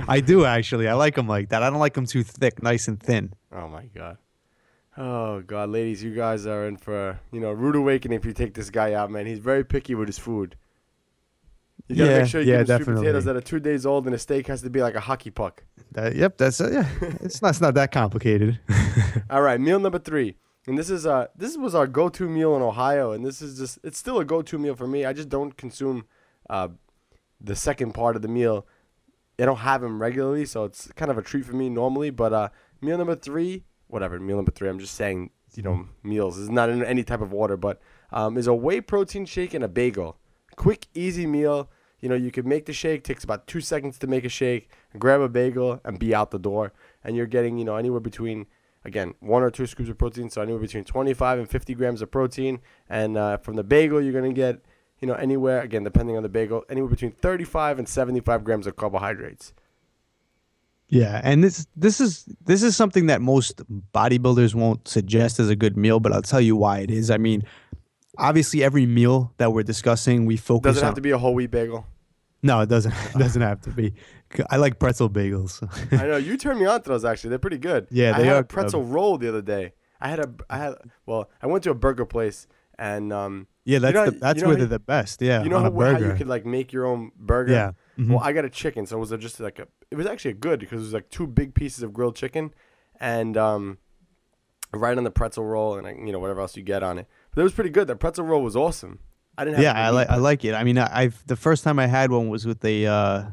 I 0.08 0.22
do 0.22 0.46
actually. 0.46 0.88
I 0.88 0.94
like 0.94 1.16
them 1.16 1.28
like 1.28 1.50
that. 1.50 1.62
I 1.62 1.70
don't 1.70 1.80
like 1.80 1.94
them 1.94 2.06
too 2.06 2.24
thick, 2.24 2.64
nice 2.64 2.88
and 2.88 3.00
thin. 3.02 3.34
Oh 3.52 3.68
my 3.68 3.86
god. 3.86 4.18
Oh 4.98 5.42
god, 5.42 5.70
ladies, 5.70 6.02
you 6.04 6.16
guys 6.16 6.46
are 6.48 6.66
in 6.68 6.78
for 6.78 7.20
you 7.32 7.42
know 7.42 7.52
rude 7.52 7.76
awakening 7.76 8.18
if 8.18 8.26
you 8.26 8.32
take 8.34 8.54
this 8.54 8.70
guy 8.70 8.94
out, 8.94 9.12
man. 9.12 9.26
He's 9.26 9.40
very 9.40 9.64
picky 9.66 9.94
with 9.94 10.08
his 10.08 10.18
food. 10.18 10.56
You 11.90 11.98
gotta 11.98 12.12
Yeah, 12.12 12.20
make 12.20 12.28
sure 12.30 12.42
you 12.42 12.52
yeah, 12.54 12.58
give 12.60 12.60
him 12.62 12.66
sweet 12.68 12.78
definitely. 12.80 13.02
potatoes 13.04 13.26
that 13.26 13.36
are 13.36 13.42
two 13.42 13.60
days 13.60 13.86
old, 13.86 14.06
and 14.06 14.16
a 14.16 14.18
steak 14.18 14.48
has 14.48 14.62
to 14.62 14.70
be 14.70 14.82
like 14.82 14.96
a 14.96 15.02
hockey 15.02 15.30
puck. 15.32 15.64
That, 15.92 16.16
yep, 16.16 16.38
that's 16.38 16.62
uh, 16.62 16.70
yeah. 16.72 16.90
It's 17.22 17.42
not. 17.42 17.50
It's 17.50 17.62
not 17.62 17.74
that 17.76 17.92
complicated. 17.92 18.60
All 19.30 19.42
right, 19.42 19.60
meal 19.60 19.80
number 19.80 20.00
three, 20.00 20.38
and 20.66 20.78
this 20.78 20.90
is 20.90 21.06
uh 21.06 21.28
this 21.36 21.58
was 21.58 21.76
our 21.76 21.88
go-to 21.88 22.30
meal 22.30 22.56
in 22.56 22.62
Ohio, 22.62 23.12
and 23.12 23.26
this 23.26 23.42
is 23.42 23.58
just 23.60 23.80
it's 23.84 23.98
still 23.98 24.20
a 24.20 24.26
go-to 24.26 24.58
meal 24.58 24.76
for 24.76 24.88
me. 24.88 25.04
I 25.06 25.12
just 25.12 25.28
don't 25.30 25.56
consume 25.58 26.06
uh 26.50 26.70
the 27.42 27.56
second 27.56 27.94
part 27.94 28.16
of 28.16 28.22
the 28.22 28.28
meal. 28.28 28.66
I 29.38 29.44
don't 29.44 29.58
have 29.58 29.82
them 29.82 30.02
regularly, 30.02 30.46
so 30.46 30.64
it's 30.64 30.90
kind 30.94 31.12
of 31.12 31.18
a 31.18 31.22
treat 31.22 31.46
for 31.46 31.54
me 31.54 31.70
normally. 31.70 32.10
But 32.10 32.34
uh 32.34 32.50
meal 32.82 32.98
number 32.98 33.16
three, 33.16 33.66
whatever 33.88 34.20
meal 34.20 34.38
number 34.38 34.52
three, 34.52 34.70
I'm 34.70 34.80
just 34.80 34.96
saying 34.96 35.32
you 35.54 35.64
know 35.64 35.88
meals 36.04 36.38
is 36.38 36.50
not 36.50 36.70
in 36.70 36.84
any 36.84 37.04
type 37.04 37.22
of 37.22 37.34
order, 37.34 37.58
but 37.58 37.82
um, 38.12 38.38
is 38.38 38.48
a 38.48 38.54
whey 38.54 38.82
protein 38.82 39.26
shake 39.26 39.54
and 39.54 39.64
a 39.64 39.68
bagel. 39.68 40.18
Quick, 40.56 40.88
easy 40.94 41.26
meal. 41.26 41.70
You 42.00 42.10
know, 42.10 42.16
you 42.16 42.32
can 42.32 42.48
make 42.48 42.66
the 42.66 42.74
shake. 42.74 43.04
Takes 43.04 43.24
about 43.24 43.48
two 43.48 43.62
seconds 43.62 43.98
to 44.00 44.08
make 44.08 44.26
a 44.26 44.30
shake. 44.30 44.70
Grab 44.98 45.22
a 45.22 45.30
bagel 45.30 45.82
and 45.84 46.00
be 46.00 46.14
out 46.14 46.32
the 46.32 46.40
door. 46.40 46.72
And 47.04 47.16
you're 47.16 47.26
getting, 47.26 47.58
you 47.58 47.66
know, 47.66 47.76
anywhere 47.76 48.00
between, 48.00 48.46
again, 48.84 49.16
one 49.20 49.44
or 49.44 49.50
two 49.50 49.66
scoops 49.66 49.90
of 49.90 49.98
protein. 49.98 50.30
So 50.30 50.42
anywhere 50.42 50.62
between 50.62 50.84
25 50.84 51.40
and 51.40 51.50
50 51.50 51.74
grams 51.74 52.02
of 52.02 52.12
protein. 52.12 52.60
And 52.90 53.18
uh, 53.18 53.38
from 53.38 53.56
the 53.56 53.64
bagel, 53.64 54.02
you're 54.02 54.14
gonna 54.14 54.34
get, 54.34 54.62
you 55.06 55.12
know, 55.12 55.18
anywhere 55.20 55.62
again, 55.62 55.84
depending 55.84 56.18
on 56.18 56.24
the 56.24 56.30
bagel, 56.30 56.64
anywhere 56.68 56.90
between 56.90 57.12
35 57.12 57.78
and 57.78 57.88
75 57.88 58.44
grams 58.44 58.66
of 58.66 58.76
carbohydrates. 58.76 59.54
yeah, 60.88 61.22
and 61.24 61.44
this 61.44 61.68
this 61.76 62.02
is 62.02 62.26
this 62.44 62.64
is 62.64 62.76
something 62.76 63.06
that 63.08 63.22
most 63.22 63.62
bodybuilders 63.94 64.56
won't 64.56 64.88
suggest 64.88 65.40
as 65.40 65.48
a 65.50 65.56
good 65.56 65.78
meal, 65.78 66.00
but 66.00 66.12
I'll 66.12 66.22
tell 66.24 66.42
you 66.42 66.56
why 66.56 66.80
it 66.80 66.90
is. 66.90 67.12
I 67.12 67.18
mean, 67.18 67.44
obviously, 68.18 68.64
every 68.64 68.88
meal 68.88 69.32
that 69.38 69.54
we're 69.54 69.64
discussing, 69.64 70.26
we 70.26 70.38
focus 70.38 70.70
Doesn't 70.70 70.84
on. 70.84 70.88
have 70.88 70.96
to 70.96 71.02
be 71.02 71.12
a 71.12 71.18
whole 71.20 71.36
wheat 71.36 71.52
bagel. 71.52 71.86
no, 72.42 72.62
it 72.62 72.70
doesn't. 72.70 72.94
It 73.16 73.20
doesn't 73.20 73.42
have 73.42 73.62
to 73.62 73.70
be. 73.70 73.94
I 74.50 74.58
like 74.58 74.80
pretzel 74.80 75.10
bagels. 75.10 75.54
I 76.02 76.08
know 76.08 76.18
you 76.18 76.36
turned 76.38 76.60
me 76.60 76.66
on 76.66 76.82
to 76.82 76.90
those. 76.90 77.06
Actually, 77.06 77.30
they're 77.32 77.40
pretty 77.48 77.60
good. 77.60 77.88
Yeah, 77.92 78.16
I 78.16 78.18
they 78.20 78.26
had 78.28 78.36
are 78.38 78.40
a 78.40 78.44
pretzel 78.44 78.84
roll 78.84 79.18
the 79.20 79.30
other 79.30 79.44
day. 79.44 79.74
I 80.02 80.10
had 80.10 80.20
a, 80.20 80.30
I 80.50 80.58
had, 80.58 80.74
well, 81.06 81.30
I 81.44 81.48
went 81.48 81.64
to 81.66 81.70
a 81.70 81.76
burger 81.76 82.06
place 82.06 82.48
and 82.80 83.14
um. 83.14 83.48
Yeah, 83.66 83.76
you 83.76 83.80
that's 83.82 83.94
know- 83.94 84.06
the, 84.06 84.12
that's 84.20 84.38
you 84.38 84.42
know 84.44 84.48
where 84.48 84.56
they're 84.58 84.64
you- 84.66 84.70
the 84.70 84.80
best. 84.80 85.22
Yeah, 85.22 85.44
You 85.44 85.50
know 85.50 85.60
how, 85.60 85.72
how 85.72 85.98
you 85.98 86.14
could 86.14 86.28
like 86.28 86.46
make 86.46 86.72
your 86.72 86.86
own 86.86 87.12
burger? 87.18 87.52
Yeah. 87.52 87.72
Mhm. 88.00 88.10
Well, 88.10 88.20
I 88.22 88.32
got 88.34 88.46
a 88.46 88.50
chicken, 88.50 88.86
so 88.86 88.98
it 88.98 89.00
was 89.00 89.10
just 89.20 89.40
like 89.40 89.60
a. 89.60 89.68
It 89.92 89.96
was 89.96 90.06
actually 90.08 90.34
good 90.34 90.60
because 90.60 90.80
it 90.82 90.86
was 90.86 90.94
like 90.94 91.10
two 91.10 91.28
big 91.28 91.54
pieces 91.54 91.82
of 91.84 91.94
grilled 91.94 92.16
chicken, 92.16 92.54
and 93.00 93.36
um, 93.38 93.78
right 94.74 94.98
on 94.98 95.04
the 95.04 95.12
pretzel 95.12 95.46
roll 95.46 95.76
and 95.76 95.84
like, 95.86 95.98
you 95.98 96.12
know 96.12 96.20
whatever 96.20 96.42
else 96.42 96.56
you 96.58 96.64
get 96.64 96.84
on 96.84 96.98
it. 97.00 97.08
But 97.34 97.42
it 97.42 97.44
was 97.44 97.54
pretty 97.54 97.70
good. 97.70 97.88
The 97.88 97.96
pretzel 97.96 98.26
roll 98.26 98.42
was 98.44 98.56
awesome. 98.56 99.00
I 99.38 99.44
didn't 99.46 99.58
have. 99.58 99.64
yeah, 99.64 99.74
I 99.88 99.90
like 99.90 100.10
I 100.10 100.16
like 100.18 100.46
it. 100.46 100.54
I 100.54 100.64
mean, 100.64 100.78
I, 100.78 100.90
I've 100.92 101.24
the 101.28 101.36
first 101.36 101.64
time 101.64 101.80
I 101.80 101.88
had 101.88 102.12
one 102.12 102.30
was 102.30 102.46
with 102.46 102.64
a 102.66 102.86
uh, 102.86 103.24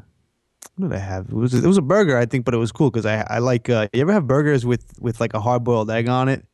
what 0.75 0.89
did 0.89 0.95
I 0.95 0.99
have? 0.99 1.27
It 1.27 1.33
was 1.33 1.53
it 1.53 1.67
was 1.67 1.77
a 1.77 1.81
burger, 1.81 2.17
I 2.17 2.25
think, 2.25 2.45
but 2.45 2.53
it 2.53 2.57
was 2.57 2.71
cool 2.71 2.89
because 2.89 3.05
I 3.05 3.25
I 3.29 3.39
like. 3.39 3.69
Uh, 3.69 3.87
you 3.93 4.01
ever 4.01 4.13
have 4.13 4.27
burgers 4.27 4.65
with 4.65 4.93
with 4.99 5.19
like 5.19 5.33
a 5.33 5.39
hard 5.41 5.63
boiled 5.63 5.91
egg 5.91 6.07
on 6.09 6.29
it? 6.29 6.45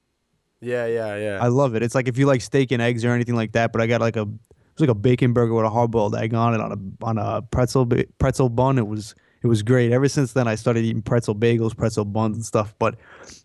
Yeah, 0.61 0.85
yeah, 0.87 1.15
yeah. 1.15 1.39
I 1.41 1.47
love 1.47 1.75
it. 1.75 1.83
It's 1.83 1.95
like 1.95 2.07
if 2.07 2.17
you 2.17 2.25
like 2.25 2.41
steak 2.41 2.71
and 2.71 2.81
eggs 2.81 3.05
or 3.05 3.11
anything 3.11 3.35
like 3.35 3.53
that, 3.53 3.71
but 3.71 3.81
I 3.81 3.87
got 3.87 4.01
like 4.01 4.17
a 4.17 4.25
was 4.79 4.87
like 4.87 4.95
a 4.95 4.99
bacon 4.99 5.33
burger 5.33 5.53
with 5.53 5.65
a 5.65 5.69
hard 5.69 5.91
boiled 5.91 6.15
egg 6.15 6.33
on 6.33 6.53
it 6.53 6.61
on 6.61 6.71
a 6.71 7.05
on 7.05 7.17
a 7.17 7.41
pretzel 7.41 7.87
pretzel 8.17 8.49
bun. 8.49 8.77
It 8.77 8.87
was 8.87 9.15
it 9.41 9.47
was 9.47 9.63
great. 9.63 9.91
Ever 9.91 10.09
since 10.09 10.33
then, 10.33 10.47
I 10.47 10.55
started 10.55 10.83
eating 10.83 11.01
pretzel 11.01 11.35
bagels, 11.35 11.75
pretzel 11.75 12.05
buns, 12.05 12.35
and 12.35 12.45
stuff. 12.45 12.73
But 12.77 12.95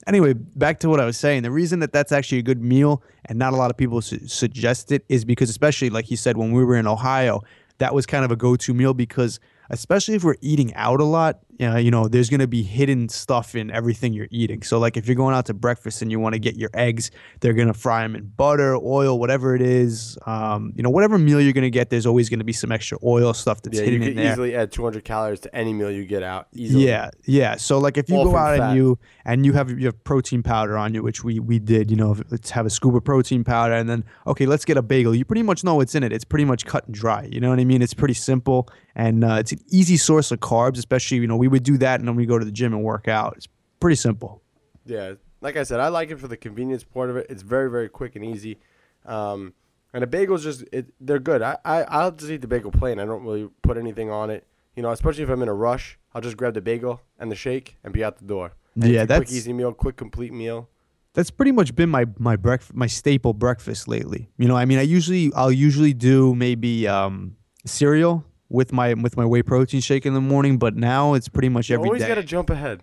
anyway, 0.06 0.32
back 0.32 0.80
to 0.80 0.88
what 0.88 1.00
I 1.00 1.04
was 1.04 1.16
saying. 1.16 1.42
The 1.42 1.50
reason 1.50 1.80
that 1.80 1.92
that's 1.92 2.12
actually 2.12 2.38
a 2.38 2.42
good 2.42 2.62
meal 2.62 3.02
and 3.26 3.38
not 3.38 3.52
a 3.52 3.56
lot 3.56 3.70
of 3.70 3.76
people 3.76 4.00
su- 4.00 4.26
suggest 4.26 4.90
it 4.90 5.04
is 5.08 5.24
because, 5.24 5.50
especially 5.50 5.90
like 5.90 6.10
you 6.10 6.16
said, 6.16 6.36
when 6.36 6.52
we 6.52 6.64
were 6.64 6.76
in 6.76 6.86
Ohio, 6.86 7.42
that 7.78 7.94
was 7.94 8.06
kind 8.06 8.24
of 8.24 8.30
a 8.30 8.36
go 8.36 8.56
to 8.56 8.74
meal 8.74 8.94
because, 8.94 9.38
especially 9.70 10.14
if 10.14 10.24
we're 10.24 10.36
eating 10.40 10.74
out 10.74 11.00
a 11.00 11.04
lot, 11.04 11.40
uh, 11.60 11.76
you 11.76 11.90
know, 11.90 12.08
there's 12.08 12.28
going 12.30 12.40
to 12.40 12.46
be 12.48 12.62
hidden 12.62 13.08
stuff 13.08 13.54
in 13.54 13.70
everything 13.70 14.12
you're 14.12 14.28
eating. 14.30 14.62
So, 14.62 14.78
like 14.78 14.96
if 14.96 15.06
you're 15.06 15.14
going 15.16 15.34
out 15.34 15.46
to 15.46 15.54
breakfast 15.54 16.02
and 16.02 16.10
you 16.10 16.18
want 16.18 16.34
to 16.34 16.38
get 16.38 16.56
your 16.56 16.70
eggs, 16.74 17.10
they're 17.40 17.52
going 17.52 17.68
to 17.68 17.74
fry 17.74 18.02
them 18.02 18.16
in 18.16 18.24
butter, 18.36 18.76
oil, 18.76 19.18
whatever 19.18 19.54
it 19.54 19.62
is. 19.62 20.18
Um, 20.26 20.72
you 20.76 20.82
know, 20.82 20.90
whatever 20.90 21.18
meal 21.18 21.40
you're 21.40 21.52
going 21.52 21.62
to 21.62 21.70
get, 21.70 21.90
there's 21.90 22.06
always 22.06 22.28
going 22.28 22.40
to 22.40 22.44
be 22.44 22.52
some 22.52 22.72
extra 22.72 22.98
oil 23.04 23.32
stuff 23.34 23.62
that's 23.62 23.78
Yeah, 23.78 23.84
you 23.84 23.90
hidden 23.92 24.00
could 24.02 24.10
in 24.10 24.16
there. 24.16 24.32
easily 24.32 24.56
add 24.56 24.72
200 24.72 25.04
calories 25.04 25.40
to 25.40 25.54
any 25.54 25.72
meal 25.72 25.90
you 25.90 26.04
get 26.04 26.22
out. 26.22 26.48
Easily. 26.52 26.86
Yeah, 26.86 27.10
yeah. 27.24 27.56
So 27.56 27.78
like 27.78 27.96
if 27.98 28.08
you 28.08 28.16
All 28.16 28.24
go 28.24 28.36
out 28.36 28.58
fat. 28.58 28.68
and 28.70 28.76
you 28.76 28.98
and 29.24 29.46
you 29.46 29.52
have 29.52 29.70
you 29.70 29.86
have 29.86 30.02
protein 30.04 30.42
powder 30.42 30.76
on 30.76 30.94
you, 30.94 31.02
which 31.02 31.22
we 31.24 31.38
we 31.38 31.58
did, 31.58 31.90
you 31.90 31.96
know, 31.96 32.16
let's 32.30 32.50
have 32.50 32.66
a 32.66 32.70
scoop 32.70 32.94
of 32.94 33.04
protein 33.04 33.44
powder 33.44 33.74
and 33.74 33.88
then 33.88 34.04
okay, 34.26 34.46
let's 34.46 34.64
get 34.64 34.76
a 34.76 34.82
bagel. 34.82 35.14
You 35.14 35.24
pretty 35.24 35.42
much 35.42 35.62
know 35.64 35.76
what's 35.76 35.94
in 35.94 36.02
it. 36.02 36.12
It's 36.12 36.24
pretty 36.24 36.44
much 36.44 36.66
cut 36.66 36.86
and 36.86 36.94
dry. 36.94 37.28
You 37.30 37.40
know 37.40 37.50
what 37.50 37.60
I 37.60 37.64
mean? 37.64 37.80
It's 37.82 37.94
pretty 37.94 38.14
simple 38.14 38.68
and 38.96 39.24
uh, 39.24 39.36
it's 39.40 39.52
an 39.52 39.58
easy 39.70 39.96
source 39.96 40.30
of 40.30 40.40
carbs. 40.40 40.78
Especially 40.78 41.18
you 41.18 41.26
know 41.26 41.36
we 41.44 41.48
would 41.48 41.62
do 41.62 41.76
that 41.78 42.00
and 42.00 42.08
then 42.08 42.16
we 42.16 42.24
go 42.26 42.38
to 42.38 42.44
the 42.44 42.50
gym 42.52 42.72
and 42.72 42.82
work 42.82 43.06
out. 43.08 43.34
It's 43.36 43.48
pretty 43.80 43.96
simple. 43.96 44.42
Yeah, 44.86 45.14
like 45.42 45.56
I 45.56 45.62
said, 45.62 45.78
I 45.80 45.88
like 45.88 46.10
it 46.10 46.18
for 46.18 46.28
the 46.28 46.36
convenience 46.36 46.84
part 46.84 47.10
of 47.10 47.16
it. 47.16 47.26
It's 47.28 47.42
very, 47.42 47.70
very 47.70 47.88
quick 47.88 48.16
and 48.16 48.24
easy. 48.24 48.58
Um, 49.04 49.52
and 49.92 50.02
the 50.02 50.06
bagels 50.06 50.42
just 50.42 50.64
it, 50.72 50.86
they're 51.00 51.18
good. 51.18 51.42
I, 51.42 51.56
I 51.64 51.82
I'll 51.84 52.10
just 52.12 52.30
eat 52.30 52.40
the 52.40 52.48
bagel 52.48 52.70
plain. 52.72 52.98
I 52.98 53.04
don't 53.04 53.22
really 53.24 53.48
put 53.62 53.76
anything 53.76 54.10
on 54.10 54.30
it. 54.30 54.46
You 54.74 54.82
know, 54.82 54.90
especially 54.90 55.22
if 55.22 55.28
I'm 55.30 55.42
in 55.42 55.48
a 55.48 55.54
rush, 55.54 55.98
I'll 56.14 56.22
just 56.22 56.36
grab 56.36 56.54
the 56.54 56.60
bagel 56.60 57.00
and 57.18 57.30
the 57.30 57.36
shake 57.36 57.76
and 57.84 57.92
be 57.92 58.02
out 58.02 58.16
the 58.18 58.24
door. 58.24 58.54
And 58.74 58.84
Yeah, 58.84 59.02
a 59.02 59.06
quick, 59.06 59.08
that's- 59.08 59.32
easy 59.32 59.52
meal, 59.52 59.72
quick, 59.72 59.96
complete 59.96 60.32
meal. 60.32 60.68
That's 61.12 61.30
pretty 61.30 61.52
much 61.52 61.76
been 61.76 61.90
my 61.90 62.06
my 62.18 62.34
breakfast 62.36 62.74
my 62.74 62.88
staple 62.88 63.34
breakfast 63.34 63.86
lately. 63.86 64.30
You 64.36 64.48
know, 64.48 64.56
I 64.56 64.64
mean, 64.64 64.78
I 64.78 64.82
usually 64.82 65.30
I'll 65.36 65.52
usually 65.52 65.94
do 65.94 66.34
maybe 66.34 66.88
um, 66.88 67.36
cereal 67.64 68.24
with 68.54 68.72
my 68.72 68.94
with 68.94 69.16
my 69.16 69.26
whey 69.26 69.42
protein 69.42 69.80
shake 69.80 70.06
in 70.06 70.14
the 70.14 70.20
morning, 70.20 70.58
but 70.58 70.76
now 70.76 71.14
it's 71.14 71.28
pretty 71.28 71.48
much 71.48 71.68
You 71.68 71.74
every 71.74 71.88
always 71.88 72.02
day. 72.02 72.08
got 72.08 72.14
to 72.14 72.22
jump 72.22 72.50
ahead. 72.50 72.82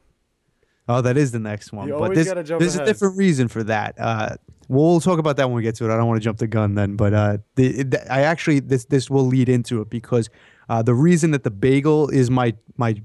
Oh, 0.88 1.02
that 1.02 1.16
is 1.16 1.32
the 1.32 1.40
next 1.40 1.72
one. 1.72 1.88
You 1.88 1.94
but 1.94 2.02
always 2.04 2.16
there's, 2.18 2.28
gotta 2.28 2.44
jump 2.44 2.60
there's 2.60 2.76
a 2.76 2.86
different 2.86 3.18
reason 3.18 3.48
for 3.48 3.64
that. 3.64 3.96
Uh, 3.98 4.36
we'll 4.68 5.00
talk 5.00 5.20
about 5.20 5.38
that 5.38 5.46
when 5.48 5.56
we 5.56 5.64
get 5.64 5.76
to 5.76 5.86
it. 5.90 5.94
I 5.94 5.96
don't 5.96 6.08
want 6.08 6.20
to 6.20 6.24
jump 6.24 6.40
the 6.40 6.48
gun 6.48 6.76
then, 6.76 6.98
but 6.98 7.14
uh, 7.14 7.38
the, 7.56 7.84
the, 7.84 8.14
I 8.14 8.22
actually 8.22 8.60
this 8.60 8.86
this 8.86 9.10
will 9.10 9.26
lead 9.26 9.48
into 9.48 9.80
it 9.82 9.90
because 9.90 10.30
uh, 10.68 10.82
the 10.82 10.94
reason 10.94 11.32
that 11.32 11.44
the 11.44 11.52
bagel 11.52 12.10
is 12.10 12.30
my 12.30 12.54
my 12.76 13.02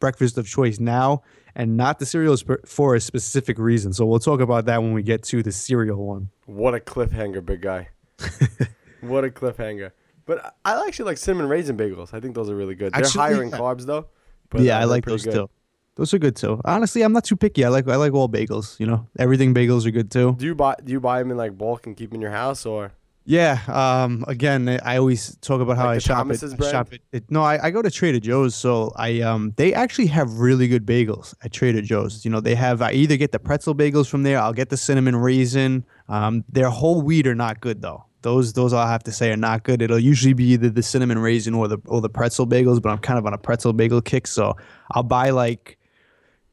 breakfast 0.00 0.36
of 0.36 0.46
choice 0.46 0.78
now 0.78 1.22
and 1.54 1.76
not 1.76 1.98
the 1.98 2.06
cereal 2.06 2.34
is 2.34 2.44
for 2.66 2.94
a 2.94 3.00
specific 3.00 3.58
reason. 3.58 3.92
So 3.92 4.04
we'll 4.04 4.18
talk 4.18 4.40
about 4.40 4.66
that 4.66 4.82
when 4.82 4.92
we 4.92 5.02
get 5.02 5.22
to 5.24 5.42
the 5.42 5.52
cereal 5.52 6.04
one. 6.04 6.28
What 6.46 6.74
a 6.74 6.80
cliffhanger, 6.80 7.44
big 7.44 7.62
guy. 7.62 7.88
what 9.00 9.24
a 9.24 9.30
cliffhanger. 9.30 9.92
But 10.30 10.54
I 10.64 10.80
actually 10.86 11.06
like 11.06 11.18
cinnamon 11.18 11.48
raisin 11.48 11.76
bagels. 11.76 12.14
I 12.14 12.20
think 12.20 12.36
those 12.36 12.48
are 12.48 12.54
really 12.54 12.76
good. 12.76 12.92
They're 12.92 13.02
Actually, 13.02 13.20
higher 13.20 13.42
in 13.42 13.48
yeah. 13.48 13.58
carbs 13.58 13.84
though. 13.84 14.06
But 14.48 14.60
yeah, 14.60 14.78
uh, 14.78 14.82
I 14.82 14.84
like 14.84 15.04
those 15.04 15.24
good. 15.24 15.32
too. 15.34 15.50
Those 15.96 16.14
are 16.14 16.20
good 16.20 16.36
too. 16.36 16.60
Honestly, 16.64 17.02
I'm 17.02 17.12
not 17.12 17.24
too 17.24 17.34
picky. 17.34 17.64
I 17.64 17.68
like 17.68 17.88
I 17.88 17.96
like 17.96 18.12
all 18.12 18.28
bagels. 18.28 18.78
You 18.78 18.86
know, 18.86 19.08
everything 19.18 19.52
bagels 19.52 19.86
are 19.86 19.90
good 19.90 20.08
too. 20.08 20.36
Do 20.38 20.46
you 20.46 20.54
buy 20.54 20.76
do 20.84 20.92
you 20.92 21.00
buy 21.00 21.18
them 21.18 21.32
in 21.32 21.36
like 21.36 21.58
bulk 21.58 21.88
and 21.88 21.96
keep 21.96 22.14
in 22.14 22.20
your 22.20 22.30
house 22.30 22.64
or? 22.64 22.92
Yeah. 23.24 23.58
Um. 23.66 24.24
Again, 24.28 24.78
I 24.84 24.98
always 24.98 25.34
talk 25.38 25.60
about 25.60 25.76
how 25.76 25.86
Like 25.86 25.96
I 25.96 25.98
shop 25.98 26.18
Thomas's 26.18 26.52
it. 26.52 26.62
I 26.62 26.70
shop 26.70 26.92
it, 26.92 27.02
it. 27.10 27.24
No, 27.28 27.42
I, 27.42 27.66
I 27.66 27.70
go 27.72 27.82
to 27.82 27.90
Trader 27.90 28.20
Joe's. 28.20 28.54
So 28.54 28.92
I 28.94 29.22
um 29.22 29.52
they 29.56 29.74
actually 29.74 30.06
have 30.06 30.38
really 30.38 30.68
good 30.68 30.86
bagels 30.86 31.34
at 31.42 31.50
Trader 31.50 31.82
Joe's. 31.82 32.24
You 32.24 32.30
know, 32.30 32.38
they 32.38 32.54
have 32.54 32.82
I 32.82 32.92
either 32.92 33.16
get 33.16 33.32
the 33.32 33.40
pretzel 33.40 33.74
bagels 33.74 34.08
from 34.08 34.22
there. 34.22 34.38
I'll 34.38 34.52
get 34.52 34.68
the 34.68 34.76
cinnamon 34.76 35.16
raisin. 35.16 35.84
Um, 36.08 36.44
their 36.48 36.70
whole 36.70 37.02
wheat 37.02 37.26
are 37.26 37.34
not 37.34 37.60
good 37.60 37.82
though. 37.82 38.04
Those 38.22 38.52
those 38.52 38.72
I'll 38.72 38.86
have 38.86 39.02
to 39.04 39.12
say 39.12 39.30
are 39.30 39.36
not 39.36 39.62
good. 39.62 39.80
It'll 39.82 39.98
usually 39.98 40.34
be 40.34 40.44
either 40.52 40.68
the 40.70 40.82
cinnamon 40.82 41.18
raisin 41.18 41.54
or 41.54 41.68
the 41.68 41.78
or 41.86 42.00
the 42.00 42.08
pretzel 42.08 42.46
bagels. 42.46 42.80
But 42.82 42.90
I'm 42.90 42.98
kind 42.98 43.18
of 43.18 43.26
on 43.26 43.32
a 43.34 43.38
pretzel 43.38 43.72
bagel 43.72 44.00
kick, 44.02 44.26
so 44.26 44.56
I'll 44.92 45.02
buy 45.02 45.30
like 45.30 45.78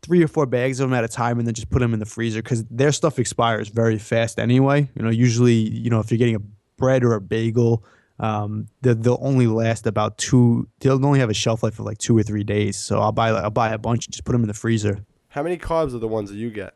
three 0.01 0.23
or 0.23 0.27
four 0.27 0.45
bags 0.45 0.79
of 0.79 0.89
them 0.89 0.97
at 0.97 1.03
a 1.03 1.07
time 1.07 1.39
and 1.39 1.47
then 1.47 1.53
just 1.53 1.69
put 1.69 1.79
them 1.79 1.93
in 1.93 1.99
the 1.99 2.05
freezer 2.05 2.41
because 2.41 2.63
their 2.65 2.91
stuff 2.91 3.17
expires 3.19 3.67
very 3.69 3.97
fast 3.97 4.39
anyway. 4.39 4.87
You 4.95 5.03
know, 5.03 5.09
usually, 5.09 5.53
you 5.55 5.89
know, 5.89 5.99
if 5.99 6.11
you're 6.11 6.19
getting 6.19 6.35
a 6.35 6.41
bread 6.77 7.03
or 7.03 7.13
a 7.15 7.19
bagel, 7.21 7.83
um, 8.19 8.67
they- 8.83 8.93
they'll 8.93 9.17
only 9.21 9.47
last 9.47 9.87
about 9.87 10.17
two. 10.19 10.67
They'll 10.79 11.03
only 11.03 11.19
have 11.19 11.31
a 11.31 11.33
shelf 11.33 11.63
life 11.63 11.79
of 11.79 11.85
like 11.85 11.97
two 11.97 12.15
or 12.17 12.21
three 12.23 12.43
days. 12.43 12.77
So 12.77 12.99
I'll 12.99 13.11
buy 13.11 13.29
I'll 13.29 13.49
buy 13.49 13.69
a 13.73 13.77
bunch 13.77 14.05
and 14.05 14.13
just 14.13 14.23
put 14.23 14.31
them 14.33 14.43
in 14.43 14.47
the 14.47 14.53
freezer. 14.53 15.03
How 15.29 15.43
many 15.43 15.57
carbs 15.57 15.93
are 15.93 15.99
the 15.99 16.07
ones 16.07 16.29
that 16.29 16.37
you 16.37 16.51
get? 16.51 16.75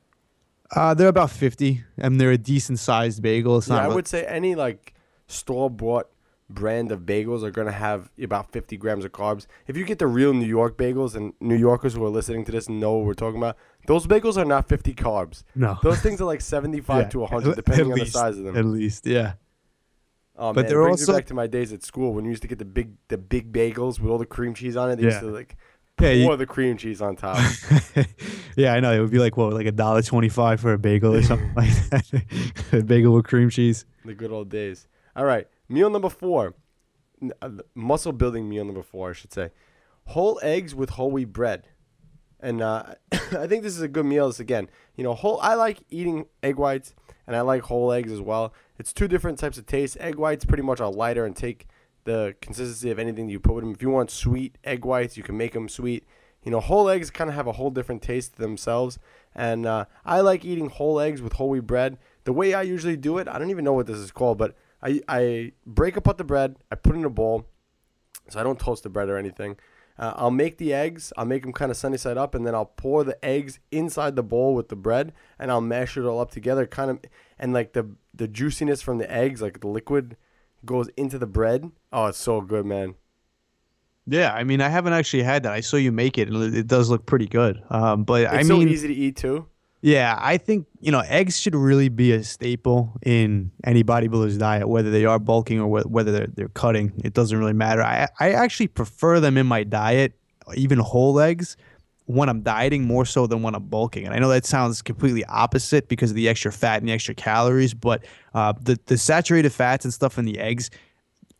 Uh, 0.75 0.93
they're 0.93 1.07
about 1.09 1.29
fifty, 1.31 1.83
and 1.97 2.19
they're 2.19 2.31
a 2.31 2.37
decent 2.37 2.79
sized 2.79 3.21
bagel. 3.21 3.57
It's 3.57 3.67
yeah, 3.67 3.75
not. 3.75 3.91
I 3.91 3.93
would 3.95 4.07
say 4.07 4.25
any 4.25 4.55
like 4.55 4.93
store 5.27 5.69
bought 5.69 6.07
brand 6.49 6.91
of 6.91 7.01
bagels 7.01 7.43
are 7.43 7.51
gonna 7.51 7.71
have 7.71 8.09
about 8.21 8.51
50 8.51 8.75
grams 8.75 9.05
of 9.05 9.13
carbs. 9.13 9.47
If 9.67 9.77
you 9.77 9.85
get 9.85 9.99
the 9.99 10.07
real 10.07 10.33
New 10.33 10.45
York 10.45 10.77
bagels, 10.77 11.15
and 11.15 11.33
New 11.39 11.55
Yorkers 11.55 11.93
who 11.93 12.03
are 12.05 12.09
listening 12.09 12.43
to 12.45 12.51
this 12.51 12.67
know 12.67 12.93
what 12.97 13.05
we're 13.05 13.13
talking 13.13 13.37
about, 13.37 13.55
those 13.87 14.05
bagels 14.05 14.35
are 14.37 14.43
not 14.43 14.67
50 14.67 14.93
carbs. 14.93 15.43
No. 15.55 15.77
those 15.81 16.01
things 16.01 16.19
are 16.19 16.25
like 16.25 16.41
75 16.41 17.03
Yeah, 17.03 17.09
to 17.09 17.19
100, 17.19 17.55
depending 17.55 17.87
at 17.87 17.93
on 17.93 17.99
the 17.99 18.05
size 18.05 18.37
of 18.37 18.43
them. 18.43 18.57
At 18.57 18.65
least, 18.65 19.07
yeah. 19.07 19.33
Oh, 20.37 20.51
But 20.53 20.63
man, 20.63 20.69
they're 20.71 20.81
it 20.81 20.85
brings 20.85 21.01
also- 21.03 21.13
me 21.13 21.17
back 21.19 21.25
to 21.27 21.33
my 21.33 21.47
days 21.47 21.71
at 21.71 21.83
school 21.83 22.13
when 22.13 22.25
we 22.25 22.31
used 22.31 22.41
to 22.41 22.47
get 22.49 22.59
the 22.59 22.65
big 22.65 22.95
the 23.07 23.17
big 23.17 23.53
bagels 23.53 23.99
with 23.99 24.11
all 24.11 24.17
the 24.17 24.25
cream 24.25 24.53
cheese 24.53 24.75
on 24.75 24.89
it. 24.91 24.97
They 24.97 25.03
used 25.03 25.21
Yeah. 25.21 25.29
to 25.29 25.33
like 25.33 25.55
Yeah, 26.01 26.11
you- 26.11 26.35
the 26.37 26.45
cream 26.45 26.77
cheese 26.77 27.01
on 27.01 27.15
top. 27.15 27.37
yeah, 28.55 28.73
I 28.73 28.79
know. 28.79 28.91
It 28.93 28.99
would 28.99 29.11
be 29.11 29.19
like 29.19 29.37
what, 29.37 29.53
like 29.53 29.65
a 29.67 29.71
dollar 29.71 30.01
twenty 30.01 30.29
five 30.29 30.59
for 30.59 30.73
a 30.73 30.77
bagel 30.77 31.15
or 31.15 31.21
something 31.23 31.53
like 31.55 31.69
that. 31.89 32.23
a 32.73 32.81
bagel 32.83 33.13
with 33.13 33.25
cream 33.25 33.49
cheese. 33.49 33.85
the 34.05 34.13
good 34.13 34.31
old 34.31 34.49
days. 34.49 34.87
All 35.15 35.25
right, 35.25 35.47
meal 35.69 35.89
number 35.89 36.09
four, 36.09 36.55
uh, 37.41 37.49
muscle 37.75 38.13
building 38.13 38.47
meal 38.49 38.65
number 38.65 38.81
four, 38.83 39.09
I 39.11 39.13
should 39.13 39.33
say. 39.33 39.51
Whole 40.05 40.39
eggs 40.41 40.73
with 40.73 40.91
whole 40.91 41.11
wheat 41.11 41.31
bread, 41.33 41.67
and 42.39 42.61
uh, 42.61 42.83
I 43.11 43.47
think 43.47 43.63
this 43.63 43.75
is 43.75 43.81
a 43.81 43.87
good 43.87 44.05
meal. 44.05 44.27
This 44.27 44.39
again, 44.39 44.69
you 44.95 45.03
know, 45.03 45.13
whole. 45.13 45.39
I 45.41 45.53
like 45.55 45.79
eating 45.89 46.25
egg 46.41 46.55
whites, 46.55 46.95
and 47.27 47.35
I 47.35 47.41
like 47.41 47.63
whole 47.63 47.91
eggs 47.91 48.11
as 48.11 48.21
well. 48.21 48.53
It's 48.79 48.93
two 48.93 49.07
different 49.07 49.37
types 49.37 49.57
of 49.57 49.65
taste. 49.65 49.97
Egg 49.99 50.15
whites 50.15 50.45
pretty 50.45 50.63
much 50.63 50.79
are 50.81 50.91
lighter 50.91 51.25
and 51.25 51.35
take 51.35 51.67
the 52.03 52.35
consistency 52.41 52.91
of 52.91 52.99
anything 52.99 53.29
you 53.29 53.39
put 53.39 53.55
with 53.55 53.63
them. 53.63 53.73
If 53.73 53.81
you 53.81 53.89
want 53.89 54.11
sweet 54.11 54.57
egg 54.63 54.85
whites, 54.85 55.17
you 55.17 55.23
can 55.23 55.37
make 55.37 55.53
them 55.53 55.69
sweet. 55.69 56.05
You 56.43 56.51
know, 56.51 56.59
whole 56.59 56.89
eggs 56.89 57.11
kind 57.11 57.29
of 57.29 57.35
have 57.35 57.47
a 57.47 57.51
whole 57.51 57.69
different 57.69 58.01
taste 58.01 58.33
to 58.33 58.41
themselves, 58.41 58.97
and 59.35 59.65
uh, 59.65 59.85
I 60.03 60.21
like 60.21 60.43
eating 60.43 60.69
whole 60.69 60.99
eggs 60.99 61.21
with 61.21 61.33
whole 61.33 61.49
wheat 61.49 61.67
bread. 61.67 61.97
The 62.23 62.33
way 62.33 62.53
I 62.53 62.63
usually 62.63 62.97
do 62.97 63.19
it, 63.19 63.27
I 63.27 63.37
don't 63.37 63.51
even 63.51 63.63
know 63.63 63.73
what 63.73 63.85
this 63.85 63.97
is 63.97 64.11
called, 64.11 64.39
but 64.39 64.55
I, 64.81 65.01
I 65.07 65.51
break 65.65 65.97
apart 65.97 66.17
the 66.17 66.23
bread, 66.23 66.55
I 66.71 66.75
put 66.75 66.95
it 66.95 66.99
in 66.99 67.05
a 67.05 67.09
bowl, 67.11 67.45
so 68.29 68.39
I 68.39 68.43
don't 68.43 68.59
toast 68.59 68.83
the 68.83 68.89
bread 68.89 69.09
or 69.09 69.17
anything. 69.17 69.57
Uh, 69.99 70.13
I'll 70.15 70.31
make 70.31 70.57
the 70.57 70.73
eggs, 70.73 71.13
I'll 71.15 71.25
make 71.25 71.43
them 71.43 71.53
kind 71.53 71.69
of 71.69 71.77
sunny 71.77 71.97
side 71.97 72.17
up, 72.17 72.33
and 72.33 72.45
then 72.47 72.55
I'll 72.55 72.65
pour 72.65 73.03
the 73.03 73.23
eggs 73.23 73.59
inside 73.71 74.15
the 74.15 74.23
bowl 74.23 74.55
with 74.55 74.69
the 74.69 74.75
bread, 74.75 75.13
and 75.37 75.51
I'll 75.51 75.61
mash 75.61 75.95
it 75.95 76.05
all 76.05 76.19
up 76.19 76.31
together, 76.31 76.65
kind 76.65 76.89
of, 76.89 76.99
and 77.37 77.53
like 77.53 77.73
the 77.73 77.91
the 78.13 78.27
juiciness 78.27 78.81
from 78.81 78.97
the 78.97 79.11
eggs, 79.11 79.41
like 79.41 79.59
the 79.59 79.67
liquid, 79.67 80.17
goes 80.65 80.87
into 80.97 81.17
the 81.19 81.27
bread. 81.27 81.71
Oh, 81.91 82.05
it's 82.07 82.17
so 82.17 82.41
good, 82.41 82.65
man. 82.65 82.95
Yeah, 84.07 84.33
I 84.33 84.43
mean, 84.43 84.61
I 84.61 84.69
haven't 84.69 84.93
actually 84.93 85.23
had 85.23 85.43
that. 85.43 85.53
I 85.53 85.61
saw 85.61 85.77
you 85.77 85.91
make 85.91 86.17
it, 86.17 86.27
and 86.27 86.55
it- 86.55 86.67
does 86.67 86.89
look 86.89 87.05
pretty 87.05 87.27
good. 87.27 87.61
Um, 87.69 88.03
but 88.03 88.23
It's 88.23 88.33
I 88.33 88.41
so 88.43 88.57
mean, 88.57 88.67
easy 88.67 88.87
to 88.87 88.93
eat 88.93 89.15
too. 89.15 89.45
yeah, 89.81 90.17
I 90.19 90.37
think 90.37 90.65
you 90.79 90.91
know 90.91 91.01
eggs 91.07 91.37
should 91.39 91.55
really 91.55 91.87
be 91.89 92.11
a 92.11 92.23
staple 92.23 92.93
in 93.03 93.51
any 93.63 93.83
bodybuilder's 93.83 94.37
diet, 94.37 94.67
whether 94.67 94.89
they 94.89 95.05
are 95.05 95.19
bulking 95.19 95.59
or 95.59 95.67
whe- 95.67 95.87
whether 95.89 96.11
they're 96.11 96.27
they're 96.35 96.49
cutting. 96.49 96.93
It 97.03 97.13
doesn't 97.13 97.37
really 97.37 97.53
matter. 97.53 97.83
I 97.83 98.07
I 98.19 98.31
actually 98.31 98.67
prefer 98.67 99.19
them 99.19 99.37
in 99.37 99.45
my 99.45 99.63
diet, 99.63 100.13
even 100.55 100.79
whole 100.79 101.19
eggs, 101.19 101.55
when 102.11 102.29
I'm 102.29 102.41
dieting 102.41 102.85
more 102.85 103.05
so 103.05 103.27
than 103.27 103.41
when 103.41 103.55
I'm 103.55 103.65
bulking. 103.65 104.05
And 104.05 104.13
I 104.13 104.19
know 104.19 104.29
that 104.29 104.45
sounds 104.45 104.81
completely 104.81 105.23
opposite 105.25 105.87
because 105.87 106.11
of 106.11 106.15
the 106.15 106.27
extra 106.27 106.51
fat 106.51 106.79
and 106.79 106.87
the 106.87 106.93
extra 106.93 107.15
calories, 107.15 107.73
but 107.73 108.05
uh, 108.33 108.53
the 108.61 108.79
the 108.85 108.97
saturated 108.97 109.51
fats 109.51 109.85
and 109.85 109.93
stuff 109.93 110.17
in 110.17 110.25
the 110.25 110.39
eggs 110.39 110.69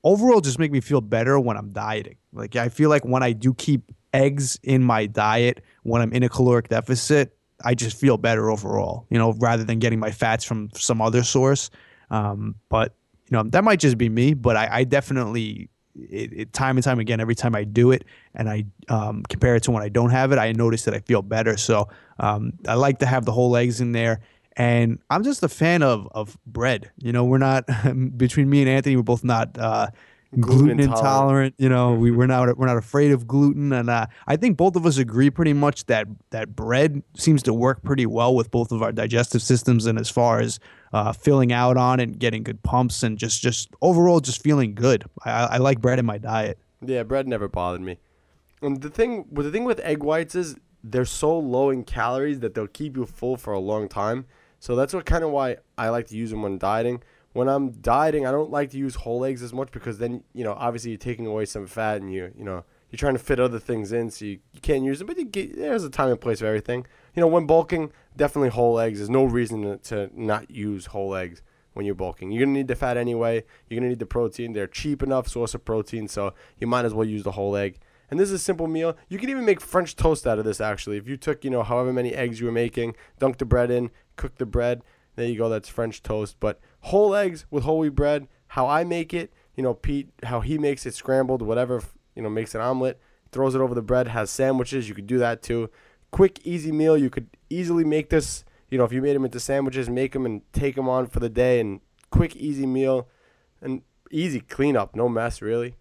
overall 0.03 0.41
just 0.41 0.59
make 0.59 0.71
me 0.71 0.81
feel 0.81 1.01
better 1.01 1.39
when 1.39 1.57
I'm 1.57 1.69
dieting. 1.69 2.15
Like 2.33 2.55
I 2.55 2.69
feel 2.69 2.89
like 2.89 3.05
when 3.05 3.23
I 3.23 3.33
do 3.33 3.53
keep 3.53 3.91
eggs 4.13 4.59
in 4.63 4.83
my 4.83 5.05
diet 5.05 5.63
when 5.83 6.01
I'm 6.01 6.11
in 6.13 6.23
a 6.23 6.29
caloric 6.29 6.69
deficit, 6.69 7.35
I 7.63 7.75
just 7.75 7.97
feel 7.97 8.17
better 8.17 8.49
overall, 8.49 9.05
you 9.09 9.17
know, 9.17 9.33
rather 9.33 9.63
than 9.63 9.79
getting 9.79 9.99
my 9.99 10.11
fats 10.11 10.43
from 10.43 10.69
some 10.73 11.01
other 11.01 11.23
source. 11.23 11.69
Um, 12.09 12.55
but 12.69 12.95
you 13.29 13.37
know, 13.37 13.43
that 13.43 13.63
might 13.63 13.79
just 13.79 13.97
be 13.97 14.09
me, 14.09 14.33
but 14.33 14.57
I, 14.57 14.67
I 14.71 14.83
definitely 14.83 15.69
it, 15.95 16.33
it, 16.33 16.53
time 16.53 16.77
and 16.77 16.83
time 16.83 16.99
again, 16.99 17.19
every 17.19 17.35
time 17.35 17.55
I 17.55 17.63
do 17.63 17.91
it 17.91 18.05
and 18.33 18.49
I 18.49 18.65
um, 18.89 19.23
compare 19.23 19.55
it 19.55 19.63
to 19.63 19.71
when 19.71 19.83
I 19.83 19.89
don't 19.89 20.11
have 20.11 20.31
it, 20.31 20.37
I 20.39 20.51
notice 20.51 20.85
that 20.85 20.93
I 20.93 20.99
feel 20.99 21.21
better. 21.21 21.57
So 21.57 21.89
um, 22.19 22.53
I 22.67 22.75
like 22.75 22.99
to 22.99 23.05
have 23.05 23.25
the 23.25 23.31
whole 23.31 23.55
eggs 23.55 23.81
in 23.81 23.91
there. 23.91 24.21
And 24.57 24.99
I'm 25.09 25.23
just 25.23 25.43
a 25.43 25.49
fan 25.49 25.81
of 25.81 26.09
of 26.11 26.37
bread. 26.45 26.91
You 26.97 27.13
know, 27.13 27.23
we're 27.23 27.37
not 27.37 27.65
between 28.17 28.49
me 28.49 28.61
and 28.61 28.69
Anthony. 28.69 28.97
We're 28.97 29.03
both 29.03 29.23
not 29.23 29.57
uh, 29.57 29.87
gluten, 30.39 30.57
Gluten 30.57 30.79
intolerant. 30.81 30.97
intolerant. 30.99 31.55
You 31.57 31.69
know, 31.69 31.93
we 31.93 32.11
we're 32.11 32.27
not 32.27 32.57
we're 32.57 32.67
not 32.67 32.77
afraid 32.77 33.11
of 33.11 33.27
gluten, 33.27 33.71
and 33.71 33.89
uh, 33.89 34.07
I 34.27 34.35
think 34.35 34.57
both 34.57 34.75
of 34.75 34.85
us 34.85 34.97
agree 34.97 35.29
pretty 35.29 35.53
much 35.53 35.85
that 35.85 36.07
that 36.31 36.55
bread 36.55 37.01
seems 37.15 37.43
to 37.43 37.53
work 37.53 37.81
pretty 37.83 38.05
well 38.05 38.35
with 38.35 38.51
both 38.51 38.73
of 38.73 38.81
our 38.81 38.91
digestive 38.91 39.41
systems, 39.41 39.85
and 39.85 39.97
as 39.97 40.09
far 40.09 40.41
as 40.41 40.59
uh, 40.93 41.13
filling 41.13 41.51
out 41.53 41.77
on 41.77 41.99
and 41.99 42.19
getting 42.19 42.43
good 42.43 42.63
pumps, 42.63 43.03
and 43.03 43.17
just 43.17 43.41
just 43.41 43.69
overall 43.81 44.19
just 44.19 44.41
feeling 44.41 44.75
good. 44.75 45.05
I, 45.25 45.31
I 45.31 45.57
like 45.57 45.81
bread 45.81 45.99
in 45.99 46.05
my 46.05 46.17
diet. 46.17 46.59
Yeah, 46.85 47.03
bread 47.03 47.27
never 47.27 47.47
bothered 47.47 47.81
me. 47.81 47.99
And 48.61 48.81
the 48.81 48.89
thing, 48.89 49.25
the 49.31 49.51
thing 49.51 49.65
with 49.65 49.79
egg 49.79 50.03
whites 50.03 50.35
is 50.35 50.55
they're 50.83 51.05
so 51.05 51.37
low 51.37 51.69
in 51.69 51.83
calories 51.83 52.39
that 52.39 52.53
they'll 52.53 52.67
keep 52.67 52.95
you 52.95 53.05
full 53.05 53.37
for 53.37 53.53
a 53.53 53.59
long 53.59 53.87
time. 53.87 54.25
So 54.59 54.75
that's 54.75 54.93
what 54.93 55.05
kind 55.05 55.23
of 55.23 55.31
why 55.31 55.57
I 55.77 55.89
like 55.89 56.07
to 56.07 56.15
use 56.15 56.29
them 56.29 56.43
when 56.43 56.57
dieting. 56.57 57.01
When 57.33 57.47
I'm 57.47 57.71
dieting, 57.71 58.25
I 58.25 58.31
don't 58.31 58.51
like 58.51 58.71
to 58.71 58.77
use 58.77 58.95
whole 58.95 59.23
eggs 59.23 59.41
as 59.41 59.53
much 59.53 59.71
because 59.71 59.97
then 59.97 60.23
you 60.33 60.43
know 60.43 60.53
obviously 60.53 60.91
you're 60.91 60.97
taking 60.97 61.25
away 61.25 61.45
some 61.45 61.65
fat 61.65 62.01
and 62.01 62.13
you 62.13 62.31
you 62.37 62.43
know 62.43 62.63
you're 62.91 62.97
trying 62.97 63.13
to 63.13 63.19
fit 63.19 63.39
other 63.39 63.57
things 63.57 63.93
in, 63.93 64.11
so 64.11 64.25
you, 64.25 64.39
you 64.51 64.59
can't 64.59 64.83
use 64.83 64.99
them. 64.99 65.07
But 65.07 65.31
get, 65.31 65.55
there's 65.55 65.85
a 65.85 65.89
time 65.89 66.09
and 66.09 66.19
place 66.19 66.39
for 66.39 66.45
everything. 66.45 66.85
You 67.15 67.21
know, 67.21 67.27
when 67.27 67.47
bulking, 67.47 67.91
definitely 68.15 68.49
whole 68.49 68.79
eggs. 68.79 68.99
There's 68.99 69.09
no 69.09 69.25
reason 69.25 69.79
to, 69.83 70.09
not 70.13 70.51
use 70.51 70.87
whole 70.87 71.15
eggs 71.15 71.41
when 71.73 71.85
you're 71.85 71.95
bulking. 71.95 72.31
You're 72.31 72.45
gonna 72.45 72.57
need 72.57 72.67
the 72.67 72.75
fat 72.75 72.97
anyway. 72.97 73.43
You're 73.69 73.79
gonna 73.79 73.89
need 73.89 73.99
the 73.99 74.05
protein. 74.05 74.53
They're 74.53 74.67
cheap 74.67 75.01
enough 75.01 75.27
source 75.27 75.53
of 75.53 75.63
protein, 75.65 76.07
so 76.07 76.33
you 76.57 76.67
might 76.67 76.85
as 76.85 76.93
well 76.93 77.07
use 77.07 77.23
the 77.23 77.31
whole 77.31 77.55
egg. 77.55 77.79
And 78.09 78.19
this 78.19 78.27
is 78.27 78.33
a 78.33 78.39
simple 78.39 78.67
meal. 78.67 78.97
You 79.07 79.17
can 79.17 79.29
even 79.29 79.45
make 79.45 79.61
French 79.61 79.95
toast 79.95 80.27
out 80.27 80.37
of 80.37 80.43
this. 80.43 80.59
Actually, 80.59 80.97
if 80.97 81.07
you 81.07 81.15
took 81.15 81.45
you 81.45 81.49
know 81.49 81.63
however 81.63 81.93
many 81.93 82.13
eggs 82.13 82.39
you 82.39 82.45
were 82.45 82.51
making, 82.51 82.95
dunk 83.19 83.37
the 83.37 83.45
bread 83.45 83.71
in, 83.71 83.89
cook 84.17 84.37
the 84.37 84.45
bread. 84.45 84.81
There 85.15 85.27
you 85.27 85.37
go. 85.37 85.49
That's 85.49 85.69
French 85.69 86.03
toast. 86.03 86.35
But 86.39 86.59
whole 86.81 87.15
eggs 87.15 87.45
with 87.49 87.63
whole 87.63 87.79
wheat 87.79 87.95
bread. 87.95 88.27
How 88.47 88.67
I 88.67 88.83
make 88.83 89.13
it, 89.13 89.31
you 89.55 89.63
know, 89.63 89.73
Pete, 89.73 90.09
how 90.23 90.41
he 90.41 90.57
makes 90.57 90.85
it 90.85 90.93
scrambled, 90.93 91.41
whatever, 91.41 91.81
you 92.15 92.21
know, 92.21 92.29
makes 92.29 92.53
an 92.53 92.59
omelet, 92.59 92.99
throws 93.31 93.55
it 93.55 93.61
over 93.61 93.73
the 93.73 93.81
bread, 93.81 94.09
has 94.09 94.29
sandwiches. 94.29 94.89
You 94.89 94.95
could 94.95 95.07
do 95.07 95.17
that 95.19 95.41
too. 95.41 95.69
Quick, 96.11 96.39
easy 96.43 96.71
meal. 96.71 96.97
You 96.97 97.09
could 97.09 97.27
easily 97.49 97.83
make 97.83 98.09
this. 98.09 98.43
You 98.69 98.77
know, 98.77 98.85
if 98.85 98.93
you 98.93 99.01
made 99.01 99.15
them 99.15 99.25
into 99.25 99.39
sandwiches, 99.39 99.89
make 99.89 100.13
them 100.13 100.25
and 100.25 100.41
take 100.53 100.75
them 100.75 100.87
on 100.87 101.07
for 101.07 101.19
the 101.19 101.29
day. 101.29 101.59
And 101.59 101.81
quick, 102.09 102.35
easy 102.35 102.65
meal, 102.65 103.07
and 103.61 103.81
easy 104.11 104.39
cleanup. 104.39 104.95
No 104.95 105.09
mess, 105.09 105.41
really. 105.41 105.75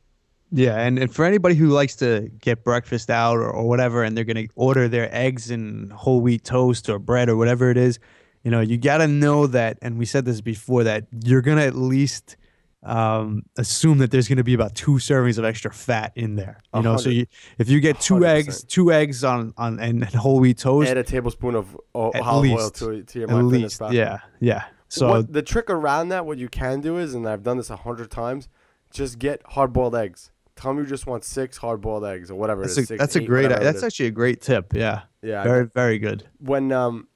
Yeah, 0.53 0.81
and, 0.81 0.99
and 0.99 1.15
for 1.15 1.25
anybody 1.25 1.55
who 1.55 1.69
likes 1.69 1.95
to 1.97 2.29
get 2.41 2.65
breakfast 2.65 3.09
out 3.09 3.37
or, 3.37 3.51
or 3.51 3.69
whatever, 3.69 4.03
and 4.03 4.17
they're 4.17 4.25
gonna 4.25 4.47
order 4.57 4.89
their 4.89 5.09
eggs 5.15 5.51
and 5.51 5.93
whole 5.93 6.21
wheat 6.21 6.43
toast 6.43 6.89
or 6.89 6.99
bread 6.99 7.29
or 7.29 7.37
whatever 7.37 7.71
it 7.71 7.77
is, 7.77 8.01
you 8.43 8.51
know, 8.51 8.61
you 8.61 8.77
gotta 8.77 9.07
know 9.07 9.47
that, 9.47 9.79
and 9.81 9.97
we 9.97 10.05
said 10.05 10.25
this 10.25 10.41
before, 10.41 10.83
that 10.85 11.07
you're 11.25 11.43
gonna 11.43 11.63
at 11.63 11.77
least 11.77 12.37
um, 12.83 13.43
assume 13.57 13.99
that 13.99 14.11
there's 14.11 14.29
gonna 14.29 14.45
be 14.45 14.55
about 14.55 14.75
two 14.75 14.93
servings 14.93 15.39
of 15.39 15.45
extra 15.45 15.73
fat 15.73 16.13
in 16.15 16.37
there. 16.37 16.61
You 16.75 16.83
know, 16.83 16.97
so 16.97 17.11
you 17.11 17.27
if 17.59 17.69
you 17.69 17.81
get 17.81 18.01
two 18.01 18.15
100%. 18.15 18.25
eggs, 18.27 18.65
two 18.65 18.93
eggs 18.93 19.23
on 19.25 19.53
on 19.57 19.79
and, 19.79 20.03
and 20.03 20.15
whole 20.15 20.41
wheat 20.41 20.59
toast, 20.59 20.91
Add 20.91 20.97
a 20.97 21.05
tablespoon 21.05 21.55
of 21.55 21.79
o- 21.95 22.13
olive 22.23 22.53
oil 22.53 22.71
to, 22.71 23.03
to 23.03 23.19
your 23.21 23.31
at 23.31 23.45
least, 23.45 23.81
yeah, 23.91 24.21
yeah. 24.41 24.65
So 24.89 25.09
what, 25.09 25.33
the 25.33 25.43
trick 25.43 25.71
around 25.71 26.09
that, 26.09 26.27
what 26.27 26.39
you 26.39 26.49
can 26.49 26.81
do 26.81 26.97
is, 26.99 27.15
and 27.15 27.29
I've 27.29 27.45
done 27.45 27.59
this 27.59 27.71
a 27.71 27.77
hundred 27.77 28.11
times, 28.11 28.49
just 28.91 29.19
get 29.19 29.41
hard 29.45 29.73
boiled 29.73 29.95
eggs. 29.95 30.33
Tell 30.57 30.75
me 30.75 30.83
you 30.83 30.89
just 30.89 31.07
want 31.07 31.25
six 31.25 31.59
hard 31.59 31.81
boiled 31.81 32.05
eggs 32.05 32.31
or 32.31 32.35
whatever 32.35 32.63
that's 32.63 32.77
it 32.77 32.83
a 32.83 32.87
six, 32.87 32.99
that's 32.99 33.17
a 33.17 33.21
great 33.21 33.49
that's 33.49 33.83
actually 33.83 34.07
a 34.07 34.11
great 34.11 34.41
tip. 34.41 34.75
Yeah, 34.75 35.03
Yeah, 35.23 35.43
very 35.45 35.67
very 35.67 35.99
good. 35.99 36.27
when 36.39 36.73
um, 36.73 37.09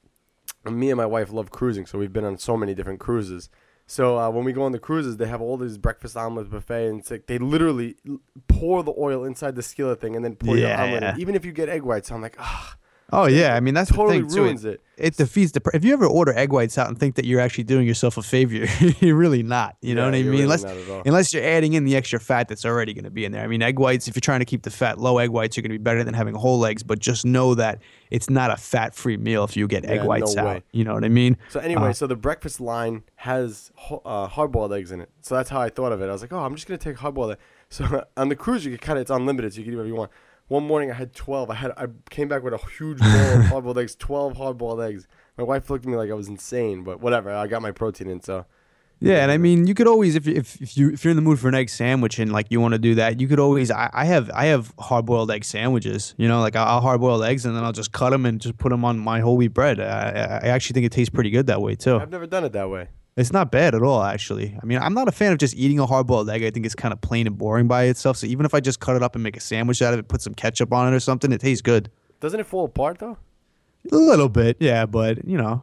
me 0.64 0.90
and 0.90 0.96
my 0.96 1.06
wife 1.06 1.32
love 1.32 1.50
cruising, 1.50 1.84
so 1.86 1.98
we've 1.98 2.12
been 2.12 2.24
on 2.24 2.38
so 2.38 2.56
many 2.56 2.74
different 2.74 3.00
cruises. 3.00 3.50
So 3.86 4.18
uh, 4.18 4.30
when 4.30 4.44
we 4.44 4.52
go 4.52 4.62
on 4.62 4.72
the 4.72 4.78
cruises, 4.78 5.18
they 5.18 5.26
have 5.26 5.40
all 5.40 5.56
these 5.56 5.76
breakfast 5.76 6.16
omelets 6.16 6.48
buffet, 6.48 6.88
and 6.88 7.00
it's 7.00 7.10
like 7.10 7.26
they 7.26 7.38
literally 7.38 7.96
pour 8.48 8.82
the 8.82 8.94
oil 8.98 9.24
inside 9.24 9.56
the 9.56 9.62
skillet 9.62 10.00
thing 10.00 10.16
and 10.16 10.24
then 10.24 10.36
pour 10.36 10.56
your 10.56 10.72
omelet. 10.72 11.02
yeah. 11.02 11.14
in. 11.14 11.20
Even 11.20 11.34
if 11.34 11.44
you 11.44 11.52
get 11.52 11.68
egg 11.68 11.82
whites, 11.82 12.10
I'm 12.10 12.22
like, 12.22 12.36
ah, 12.38 12.76
Oh 12.76 12.83
yeah, 13.12 13.54
I 13.54 13.60
mean 13.60 13.74
that's 13.74 13.90
totally 13.90 14.20
thing 14.20 14.28
too. 14.28 14.42
ruins 14.42 14.64
it. 14.64 14.80
It 14.96 15.16
defeats 15.16 15.50
the. 15.52 15.60
pur- 15.60 15.72
If 15.74 15.84
you 15.84 15.92
ever 15.92 16.06
order 16.06 16.32
egg 16.32 16.52
whites 16.52 16.78
out 16.78 16.86
and 16.88 16.98
think 16.98 17.16
that 17.16 17.24
you're 17.24 17.40
actually 17.40 17.64
doing 17.64 17.84
yourself 17.86 18.16
a 18.16 18.22
favor, 18.22 18.54
you're 19.00 19.16
really 19.16 19.42
not. 19.42 19.76
You 19.82 19.94
know 19.96 20.04
what 20.04 20.14
I 20.14 20.22
mean? 20.22 20.30
really 20.30 20.42
unless 20.44 20.62
not 20.62 20.76
at 20.76 20.88
all. 20.88 21.02
unless 21.04 21.32
you're 21.34 21.44
adding 21.44 21.72
in 21.74 21.84
the 21.84 21.96
extra 21.96 22.18
fat 22.20 22.46
that's 22.48 22.64
already 22.64 22.94
going 22.94 23.04
to 23.04 23.10
be 23.10 23.24
in 23.24 23.32
there. 23.32 23.42
I 23.42 23.48
mean, 23.48 23.60
egg 23.60 23.78
whites. 23.80 24.06
If 24.08 24.14
you're 24.16 24.20
trying 24.20 24.38
to 24.40 24.44
keep 24.44 24.62
the 24.62 24.70
fat 24.70 24.98
low, 24.98 25.18
egg 25.18 25.30
whites 25.30 25.58
are 25.58 25.62
going 25.62 25.72
to 25.72 25.78
be 25.78 25.82
better 25.82 26.04
than 26.04 26.14
having 26.14 26.34
whole 26.34 26.64
eggs. 26.64 26.82
But 26.84 27.00
just 27.00 27.24
know 27.24 27.54
that 27.56 27.80
it's 28.10 28.30
not 28.30 28.50
a 28.52 28.56
fat-free 28.56 29.16
meal 29.16 29.42
if 29.44 29.56
you 29.56 29.66
get 29.66 29.84
egg 29.84 29.96
Yeah, 29.96 30.02
no 30.02 30.08
whites 30.08 30.36
out. 30.36 30.46
way. 30.46 30.62
You 30.72 30.84
know 30.84 30.94
what 30.94 31.04
I 31.04 31.08
mean? 31.08 31.36
So 31.50 31.58
anyway, 31.60 31.88
Uh, 31.90 31.92
so 31.92 32.06
the 32.06 32.16
breakfast 32.16 32.60
line 32.60 33.02
has 33.16 33.72
uh, 34.04 34.28
hard-boiled 34.28 34.72
eggs 34.72 34.92
in 34.92 35.00
it. 35.00 35.10
So 35.22 35.34
that's 35.34 35.50
how 35.50 35.60
I 35.60 35.70
thought 35.70 35.90
of 35.92 36.00
it. 36.02 36.08
I 36.08 36.12
was 36.12 36.22
like, 36.22 36.32
oh, 36.32 36.38
I'm 36.38 36.54
just 36.54 36.66
gonna 36.68 36.78
take 36.78 36.96
hard-boiled. 36.98 37.32
Egg. 37.32 37.38
So 37.68 38.04
on 38.16 38.28
the 38.28 38.36
cruise, 38.36 38.64
you 38.64 38.70
can 38.70 38.78
kind 38.86 38.98
of 38.98 39.02
it's 39.02 39.10
unlimited, 39.10 39.52
so 39.54 39.58
you 39.58 39.64
can 39.64 39.72
do 39.72 39.78
whatever 39.78 39.88
you 39.88 39.96
want. 39.98 40.10
One 40.48 40.66
morning, 40.66 40.90
I 40.90 40.94
had 40.94 41.14
12. 41.14 41.50
I 41.50 41.54
had 41.54 41.70
I 41.76 41.86
came 42.10 42.28
back 42.28 42.42
with 42.42 42.52
a 42.52 42.58
huge 42.78 42.98
bowl 42.98 43.08
of 43.40 43.44
hard-boiled 43.52 43.78
eggs, 43.78 43.94
12 43.96 44.36
hard-boiled 44.36 44.80
eggs. 44.82 45.06
My 45.38 45.44
wife 45.44 45.70
looked 45.70 45.86
at 45.86 45.90
me 45.90 45.96
like 45.96 46.10
I 46.10 46.14
was 46.14 46.28
insane, 46.28 46.84
but 46.84 47.00
whatever. 47.00 47.30
I 47.30 47.46
got 47.46 47.62
my 47.62 47.72
protein 47.72 48.08
in, 48.10 48.20
so 48.20 48.44
Yeah, 49.00 49.22
and 49.22 49.32
I 49.32 49.38
mean, 49.38 49.66
you 49.66 49.74
could 49.74 49.86
always 49.88 50.14
if 50.16 50.26
you- 50.26 50.34
if 50.36 50.60
if 50.60 50.76
you 50.76 50.90
if 50.90 51.02
you're 51.04 51.10
in 51.10 51.16
the 51.16 51.22
mood 51.22 51.38
for 51.40 51.48
an 51.48 51.54
egg 51.54 51.70
sandwich 51.70 52.18
and 52.18 52.30
like 52.30 52.46
you 52.50 52.60
want 52.60 52.72
to 52.72 52.78
do 52.78 52.94
that, 52.96 53.20
you 53.20 53.26
could 53.26 53.40
always. 53.40 53.70
I, 53.70 53.88
I 53.92 54.04
have 54.04 54.30
I 54.34 54.44
have 54.46 54.72
hard 54.78 55.06
boiled 55.06 55.30
egg 55.30 55.44
sandwiches. 55.44 56.14
You 56.18 56.28
know, 56.28 56.40
like 56.40 56.56
I'll 56.56 56.80
hard 56.82 57.00
boil 57.00 57.22
eggs 57.24 57.46
and 57.46 57.56
then 57.56 57.64
I'll 57.64 57.72
just 57.72 57.92
cut 57.92 58.10
them 58.10 58.26
and 58.26 58.38
just 58.40 58.58
put 58.58 58.68
them 58.68 58.84
on 58.84 58.98
my 58.98 59.20
whole 59.20 59.36
wheat 59.38 59.54
bread. 59.54 59.80
I, 59.80 59.84
I 59.84 60.46
I 60.46 60.48
actually 60.48 60.74
think 60.74 60.86
it 60.86 60.92
tastes 60.92 61.10
pretty 61.10 61.30
good 61.30 61.46
that 61.46 61.60
way 61.62 61.74
too. 61.74 61.96
I've 61.96 62.10
never 62.10 62.26
done 62.26 62.44
it 62.44 62.52
that 62.52 62.68
way. 62.68 62.88
It's 63.16 63.32
not 63.32 63.52
bad 63.52 63.76
at 63.76 63.82
all, 63.82 64.02
actually. 64.02 64.58
I 64.60 64.66
mean, 64.66 64.78
I'm 64.78 64.92
not 64.92 65.06
a 65.06 65.12
fan 65.12 65.30
of 65.30 65.38
just 65.38 65.54
eating 65.54 65.78
a 65.78 65.86
hard 65.86 66.06
boiled 66.08 66.28
egg. 66.28 66.42
I 66.42 66.50
think 66.50 66.66
it's 66.66 66.74
kind 66.74 66.92
of 66.92 67.00
plain 67.00 67.28
and 67.28 67.38
boring 67.38 67.68
by 67.68 67.84
itself. 67.84 68.16
So 68.16 68.26
even 68.26 68.44
if 68.44 68.54
I 68.54 68.60
just 68.60 68.80
cut 68.80 68.96
it 68.96 69.04
up 69.04 69.14
and 69.14 69.22
make 69.22 69.36
a 69.36 69.40
sandwich 69.40 69.82
out 69.82 69.92
of 69.94 70.00
it, 70.00 70.08
put 70.08 70.20
some 70.20 70.34
ketchup 70.34 70.72
on 70.72 70.92
it 70.92 70.96
or 70.96 71.00
something, 71.00 71.30
it 71.30 71.40
tastes 71.40 71.62
good. 71.62 71.90
Doesn't 72.20 72.40
it 72.40 72.46
fall 72.46 72.64
apart 72.64 72.98
though? 72.98 73.16
A 73.92 73.96
little 73.96 74.28
bit, 74.28 74.56
yeah, 74.58 74.86
but 74.86 75.24
you 75.28 75.36
know, 75.36 75.62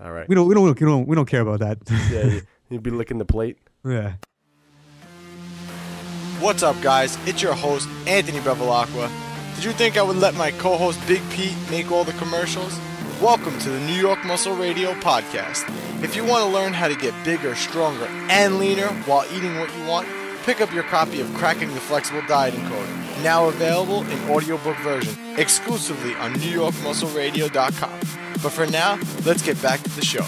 All 0.00 0.12
right. 0.12 0.28
we 0.28 0.34
don't 0.34 0.46
we 0.48 0.54
don't 0.54 0.64
we 0.78 0.86
don't 0.86 1.06
we 1.08 1.14
don't 1.16 1.26
care 1.26 1.40
about 1.40 1.60
that. 1.60 1.78
Yeah, 2.12 2.26
you, 2.26 2.42
you'd 2.68 2.82
be 2.82 2.90
licking 2.90 3.18
the 3.18 3.24
plate. 3.24 3.56
yeah. 3.84 4.14
What's 6.40 6.62
up, 6.62 6.80
guys? 6.82 7.16
It's 7.26 7.42
your 7.42 7.54
host, 7.54 7.88
Anthony 8.06 8.38
Bevilacqua. 8.40 9.10
Did 9.56 9.64
you 9.64 9.72
think 9.72 9.96
I 9.96 10.02
would 10.02 10.16
let 10.16 10.34
my 10.34 10.50
co 10.52 10.76
host 10.76 11.00
Big 11.08 11.22
Pete 11.30 11.56
make 11.70 11.90
all 11.90 12.04
the 12.04 12.12
commercials? 12.14 12.78
Welcome 13.22 13.58
to 13.60 13.70
the 13.70 13.80
New 13.80 13.94
York 13.94 14.22
Muscle 14.26 14.54
Radio 14.54 14.92
podcast. 14.94 15.64
If 16.00 16.14
you 16.14 16.24
want 16.24 16.44
to 16.44 16.50
learn 16.50 16.72
how 16.72 16.86
to 16.86 16.94
get 16.94 17.12
bigger, 17.24 17.56
stronger, 17.56 18.06
and 18.30 18.60
leaner 18.60 18.86
while 19.06 19.26
eating 19.34 19.58
what 19.58 19.76
you 19.76 19.84
want, 19.84 20.06
pick 20.44 20.60
up 20.60 20.72
your 20.72 20.84
copy 20.84 21.20
of 21.20 21.26
Cracking 21.34 21.74
the 21.74 21.80
Flexible 21.80 22.22
Dieting 22.28 22.64
Code, 22.68 22.88
now 23.24 23.48
available 23.48 24.08
in 24.08 24.30
audiobook 24.30 24.76
version, 24.76 25.12
exclusively 25.36 26.14
on 26.14 26.34
NewYorkMuscleRadio.com. 26.34 27.90
But 28.40 28.52
for 28.52 28.66
now, 28.66 29.00
let's 29.24 29.42
get 29.42 29.60
back 29.60 29.82
to 29.82 29.90
the 29.90 30.04
show. 30.04 30.24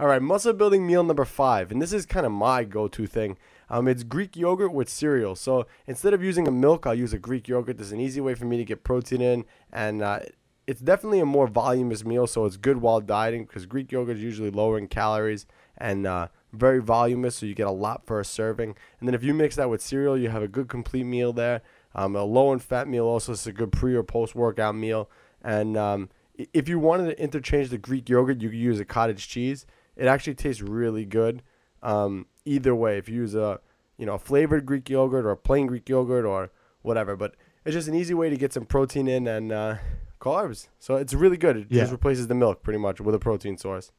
All 0.00 0.06
right, 0.06 0.22
muscle 0.22 0.54
building 0.54 0.86
meal 0.86 1.04
number 1.04 1.26
five, 1.26 1.70
and 1.70 1.82
this 1.82 1.92
is 1.92 2.06
kind 2.06 2.24
of 2.24 2.32
my 2.32 2.64
go-to 2.64 3.06
thing. 3.06 3.36
Um, 3.68 3.88
it's 3.88 4.04
Greek 4.04 4.36
yogurt 4.36 4.72
with 4.72 4.88
cereal. 4.88 5.36
So 5.36 5.66
instead 5.86 6.14
of 6.14 6.22
using 6.22 6.48
a 6.48 6.50
milk, 6.50 6.86
I'll 6.86 6.94
use 6.94 7.12
a 7.12 7.18
Greek 7.18 7.46
yogurt. 7.46 7.76
There's 7.76 7.92
an 7.92 8.00
easy 8.00 8.22
way 8.22 8.34
for 8.34 8.46
me 8.46 8.56
to 8.56 8.64
get 8.64 8.84
protein 8.84 9.20
in, 9.20 9.44
and 9.70 10.00
uh, 10.02 10.20
it's 10.66 10.80
definitely 10.80 11.20
a 11.20 11.26
more 11.26 11.46
voluminous 11.46 12.04
meal, 12.04 12.26
so 12.26 12.44
it's 12.44 12.56
good 12.56 12.78
while 12.78 13.00
dieting 13.00 13.44
because 13.44 13.66
Greek 13.66 13.92
yogurt 13.92 14.16
is 14.16 14.22
usually 14.22 14.50
lower 14.50 14.78
in 14.78 14.88
calories 14.88 15.46
and 15.76 16.06
uh, 16.06 16.28
very 16.52 16.80
voluminous, 16.80 17.36
so 17.36 17.46
you 17.46 17.54
get 17.54 17.66
a 17.66 17.72
lot 17.72 18.06
for 18.06 18.20
a 18.20 18.24
serving. 18.24 18.74
And 19.00 19.08
then 19.08 19.14
if 19.14 19.22
you 19.22 19.34
mix 19.34 19.56
that 19.56 19.68
with 19.68 19.82
cereal, 19.82 20.16
you 20.16 20.30
have 20.30 20.42
a 20.42 20.48
good 20.48 20.68
complete 20.68 21.04
meal 21.04 21.32
there. 21.32 21.62
Um, 21.94 22.16
a 22.16 22.24
low 22.24 22.52
in 22.52 22.58
fat 22.58 22.88
meal 22.88 23.04
also 23.04 23.32
is 23.32 23.46
a 23.46 23.52
good 23.52 23.72
pre 23.72 23.94
or 23.94 24.02
post 24.02 24.34
workout 24.34 24.74
meal. 24.74 25.10
And 25.42 25.76
um, 25.76 26.08
if 26.52 26.68
you 26.68 26.78
wanted 26.78 27.06
to 27.06 27.22
interchange 27.22 27.68
the 27.68 27.78
Greek 27.78 28.08
yogurt, 28.08 28.40
you 28.40 28.48
could 28.48 28.58
use 28.58 28.80
a 28.80 28.84
cottage 28.84 29.28
cheese. 29.28 29.66
It 29.96 30.06
actually 30.06 30.34
tastes 30.34 30.62
really 30.62 31.04
good. 31.04 31.42
Um, 31.82 32.26
either 32.44 32.74
way, 32.74 32.98
if 32.98 33.08
you 33.08 33.16
use 33.16 33.34
a 33.34 33.60
you 33.98 34.06
know 34.06 34.18
flavored 34.18 34.66
Greek 34.66 34.88
yogurt 34.88 35.24
or 35.24 35.30
a 35.30 35.36
plain 35.36 35.66
Greek 35.66 35.88
yogurt 35.88 36.24
or 36.24 36.50
whatever, 36.82 37.16
but 37.16 37.34
it's 37.64 37.74
just 37.74 37.88
an 37.88 37.94
easy 37.94 38.14
way 38.14 38.30
to 38.30 38.36
get 38.36 38.52
some 38.52 38.64
protein 38.64 39.06
in 39.06 39.26
and 39.26 39.52
uh, 39.52 39.76
carbs. 40.24 40.68
So 40.78 40.96
it's 40.96 41.14
really 41.14 41.36
good. 41.36 41.56
It 41.56 41.66
Yeah. 41.70 41.82
just 41.82 41.92
replaces 41.92 42.26
the 42.28 42.34
milk 42.34 42.62
pretty 42.62 42.78
much 42.86 43.00
with 43.00 43.14
a 43.14 43.18
protein 43.18 43.56
source. 43.58 43.92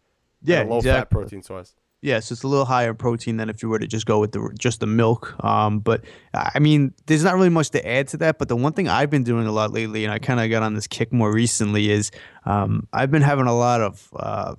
Yeah, 0.43 0.63
a 0.63 0.65
low 0.65 0.81
fat 0.81 1.09
protein 1.09 1.41
source. 1.43 1.75
Yes, 2.01 2.11
yeah, 2.11 2.19
so 2.19 2.33
it's 2.33 2.43
a 2.43 2.47
little 2.47 2.65
higher 2.65 2.89
in 2.91 2.95
protein 2.97 3.37
than 3.37 3.49
if 3.49 3.63
you 3.63 3.69
were 3.69 3.79
to 3.79 3.87
just 3.87 4.05
go 4.05 4.19
with 4.19 4.31
the 4.31 4.41
just 4.59 4.79
the 4.79 4.85
milk. 4.87 5.33
Um, 5.43 5.79
but 5.79 6.03
I 6.33 6.59
mean, 6.59 6.93
there's 7.07 7.23
not 7.23 7.33
really 7.35 7.49
much 7.49 7.69
to 7.71 7.87
add 7.87 8.07
to 8.09 8.17
that. 8.17 8.37
But 8.37 8.47
the 8.49 8.55
one 8.55 8.73
thing 8.73 8.87
I've 8.87 9.09
been 9.09 9.23
doing 9.23 9.47
a 9.47 9.51
lot 9.51 9.71
lately, 9.71 10.03
and 10.05 10.13
I 10.13 10.19
kind 10.19 10.39
of 10.39 10.49
got 10.51 10.61
on 10.61 10.73
this 10.75 10.87
kick 10.87 11.11
more 11.13 11.31
recently, 11.33 11.89
is 11.89 12.11
um, 12.45 12.87
I've 12.93 13.09
been 13.11 13.23
having 13.23 13.47
a 13.47 13.55
lot 13.57 13.81
of 13.81 14.09
uh, 14.15 14.55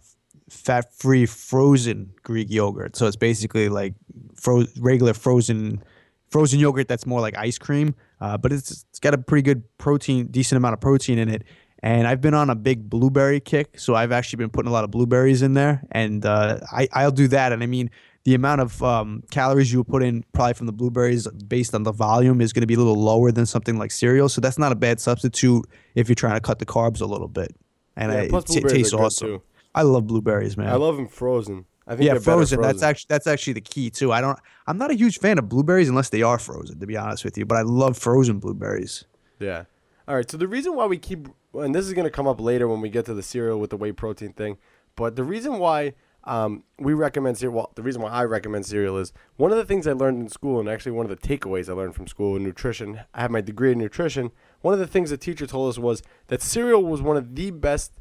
fat-free 0.50 1.26
frozen 1.26 2.10
Greek 2.22 2.50
yogurt. 2.50 2.96
So 2.96 3.06
it's 3.06 3.16
basically 3.16 3.68
like 3.68 3.94
fro- 4.34 4.66
regular 4.80 5.14
frozen 5.14 5.82
frozen 6.30 6.58
yogurt 6.58 6.88
that's 6.88 7.06
more 7.06 7.20
like 7.20 7.36
ice 7.36 7.58
cream, 7.58 7.94
uh, 8.20 8.36
but 8.36 8.52
it's 8.52 8.84
it's 8.90 9.00
got 9.00 9.14
a 9.14 9.18
pretty 9.18 9.42
good 9.42 9.62
protein, 9.78 10.26
decent 10.28 10.56
amount 10.56 10.74
of 10.74 10.80
protein 10.80 11.18
in 11.18 11.28
it. 11.28 11.44
And 11.82 12.08
I've 12.08 12.20
been 12.20 12.34
on 12.34 12.50
a 12.50 12.54
big 12.54 12.88
blueberry 12.88 13.38
kick, 13.38 13.78
so 13.78 13.94
I've 13.94 14.10
actually 14.10 14.38
been 14.38 14.50
putting 14.50 14.68
a 14.68 14.72
lot 14.72 14.84
of 14.84 14.90
blueberries 14.90 15.42
in 15.42 15.54
there, 15.54 15.82
and 15.92 16.24
uh, 16.24 16.58
I 16.72 16.88
I'll 16.92 17.10
do 17.10 17.28
that. 17.28 17.52
And 17.52 17.62
I 17.62 17.66
mean, 17.66 17.90
the 18.24 18.34
amount 18.34 18.60
of 18.60 18.82
um, 18.82 19.22
calories 19.30 19.72
you 19.72 19.84
put 19.84 20.02
in 20.02 20.24
probably 20.32 20.54
from 20.54 20.66
the 20.66 20.72
blueberries 20.72 21.28
based 21.28 21.74
on 21.74 21.84
the 21.84 21.92
volume 21.92 22.40
is 22.40 22.52
going 22.52 22.62
to 22.62 22.66
be 22.66 22.74
a 22.74 22.78
little 22.78 23.00
lower 23.00 23.30
than 23.30 23.46
something 23.46 23.78
like 23.78 23.92
cereal. 23.92 24.28
So 24.28 24.40
that's 24.40 24.58
not 24.58 24.72
a 24.72 24.74
bad 24.74 24.98
substitute 24.98 25.64
if 25.94 26.08
you're 26.08 26.16
trying 26.16 26.34
to 26.34 26.40
cut 26.40 26.58
the 26.58 26.66
carbs 26.66 27.00
a 27.00 27.06
little 27.06 27.28
bit. 27.28 27.54
And 27.94 28.10
Yeah, 28.10 28.18
I, 28.18 28.22
it, 28.22 28.46
t- 28.46 28.60
tastes 28.62 28.92
awesome. 28.92 29.42
I 29.76 29.82
love 29.82 30.08
blueberries, 30.08 30.56
man. 30.56 30.68
I 30.68 30.74
love 30.74 30.96
them 30.96 31.06
frozen. 31.06 31.66
I 31.86 31.94
think 31.94 32.06
yeah, 32.06 32.14
they're 32.14 32.20
frozen. 32.20 32.60
That's 32.60 32.82
actually 32.82 33.06
that's 33.08 33.26
actually 33.26 33.54
the 33.54 33.60
key 33.60 33.90
too. 33.90 34.12
I 34.12 34.20
don't. 34.20 34.38
I'm 34.66 34.78
not 34.78 34.90
a 34.90 34.94
huge 34.94 35.18
fan 35.18 35.38
of 35.38 35.48
blueberries 35.48 35.88
unless 35.88 36.08
they 36.08 36.22
are 36.22 36.38
frozen. 36.38 36.80
To 36.80 36.86
be 36.86 36.96
honest 36.96 37.24
with 37.24 37.38
you, 37.38 37.44
but 37.44 37.56
I 37.56 37.62
love 37.62 37.96
frozen 37.96 38.38
blueberries. 38.38 39.04
Yeah. 39.38 39.64
All 40.08 40.16
right. 40.16 40.28
So 40.28 40.36
the 40.36 40.48
reason 40.48 40.74
why 40.74 40.86
we 40.86 40.98
keep, 40.98 41.28
and 41.54 41.74
this 41.74 41.86
is 41.86 41.92
going 41.92 42.04
to 42.04 42.10
come 42.10 42.26
up 42.26 42.40
later 42.40 42.66
when 42.68 42.80
we 42.80 42.88
get 42.88 43.04
to 43.06 43.14
the 43.14 43.22
cereal 43.22 43.60
with 43.60 43.70
the 43.70 43.76
whey 43.76 43.92
protein 43.92 44.32
thing, 44.32 44.56
but 44.96 45.16
the 45.16 45.24
reason 45.24 45.58
why 45.58 45.94
um, 46.24 46.64
we 46.78 46.92
recommend 46.92 47.38
cereal, 47.38 47.54
well, 47.54 47.72
the 47.76 47.82
reason 47.82 48.02
why 48.02 48.10
I 48.10 48.24
recommend 48.24 48.66
cereal 48.66 48.98
is 48.98 49.12
one 49.36 49.52
of 49.52 49.56
the 49.56 49.64
things 49.64 49.86
I 49.86 49.92
learned 49.92 50.20
in 50.20 50.28
school, 50.28 50.58
and 50.58 50.68
actually 50.68 50.92
one 50.92 51.08
of 51.08 51.10
the 51.10 51.28
takeaways 51.28 51.68
I 51.68 51.72
learned 51.72 51.94
from 51.94 52.08
school 52.08 52.34
in 52.36 52.42
nutrition. 52.42 53.00
I 53.14 53.20
have 53.22 53.30
my 53.30 53.40
degree 53.40 53.72
in 53.72 53.78
nutrition. 53.78 54.32
One 54.60 54.74
of 54.74 54.80
the 54.80 54.88
things 54.88 55.10
the 55.10 55.16
teacher 55.16 55.46
told 55.46 55.68
us 55.70 55.78
was 55.78 56.02
that 56.26 56.42
cereal 56.42 56.84
was 56.84 57.00
one 57.00 57.16
of 57.16 57.36
the 57.36 57.52
best 57.52 58.00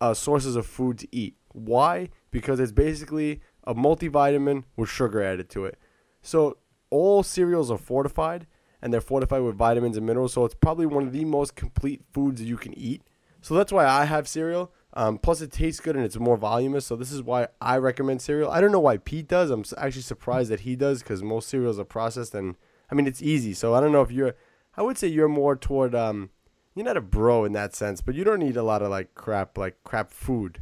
uh, 0.00 0.14
sources 0.14 0.56
of 0.56 0.66
food 0.66 0.98
to 0.98 1.08
eat. 1.14 1.36
Why? 1.52 2.08
Because 2.30 2.60
it's 2.60 2.72
basically 2.72 3.40
a 3.64 3.74
multivitamin 3.74 4.64
with 4.76 4.88
sugar 4.88 5.22
added 5.22 5.48
to 5.50 5.64
it. 5.64 5.78
So 6.22 6.58
all 6.90 7.22
cereals 7.22 7.70
are 7.70 7.78
fortified, 7.78 8.46
and 8.82 8.92
they're 8.92 9.00
fortified 9.00 9.42
with 9.42 9.56
vitamins 9.56 9.96
and 9.96 10.06
minerals. 10.06 10.32
So 10.32 10.44
it's 10.44 10.54
probably 10.54 10.86
one 10.86 11.06
of 11.06 11.12
the 11.12 11.24
most 11.24 11.54
complete 11.56 12.02
foods 12.12 12.42
you 12.42 12.56
can 12.56 12.76
eat. 12.78 13.02
So 13.42 13.54
that's 13.54 13.72
why 13.72 13.86
I 13.86 14.04
have 14.04 14.28
cereal. 14.28 14.72
Um, 14.92 15.18
plus, 15.18 15.40
it 15.40 15.52
tastes 15.52 15.80
good 15.80 15.96
and 15.96 16.04
it's 16.04 16.18
more 16.18 16.36
voluminous. 16.36 16.86
So 16.86 16.96
this 16.96 17.12
is 17.12 17.22
why 17.22 17.48
I 17.60 17.78
recommend 17.78 18.22
cereal. 18.22 18.50
I 18.50 18.60
don't 18.60 18.72
know 18.72 18.80
why 18.80 18.96
Pete 18.96 19.28
does. 19.28 19.50
I'm 19.50 19.64
actually 19.78 20.02
surprised 20.02 20.50
that 20.50 20.60
he 20.60 20.76
does 20.76 21.02
because 21.02 21.22
most 21.22 21.48
cereals 21.48 21.78
are 21.78 21.84
processed 21.84 22.34
and 22.34 22.56
I 22.90 22.94
mean 22.94 23.06
it's 23.06 23.22
easy. 23.22 23.54
So 23.54 23.74
I 23.74 23.80
don't 23.80 23.92
know 23.92 24.02
if 24.02 24.10
you're. 24.10 24.34
I 24.76 24.82
would 24.82 24.98
say 24.98 25.08
you're 25.08 25.28
more 25.28 25.56
toward. 25.56 25.94
Um, 25.94 26.30
you're 26.74 26.84
not 26.84 26.96
a 26.96 27.00
bro 27.00 27.44
in 27.44 27.52
that 27.52 27.74
sense, 27.74 28.00
but 28.00 28.14
you 28.14 28.24
don't 28.24 28.42
eat 28.42 28.56
a 28.56 28.62
lot 28.62 28.82
of 28.82 28.90
like 28.90 29.14
crap, 29.14 29.56
like 29.58 29.82
crap 29.84 30.10
food. 30.10 30.60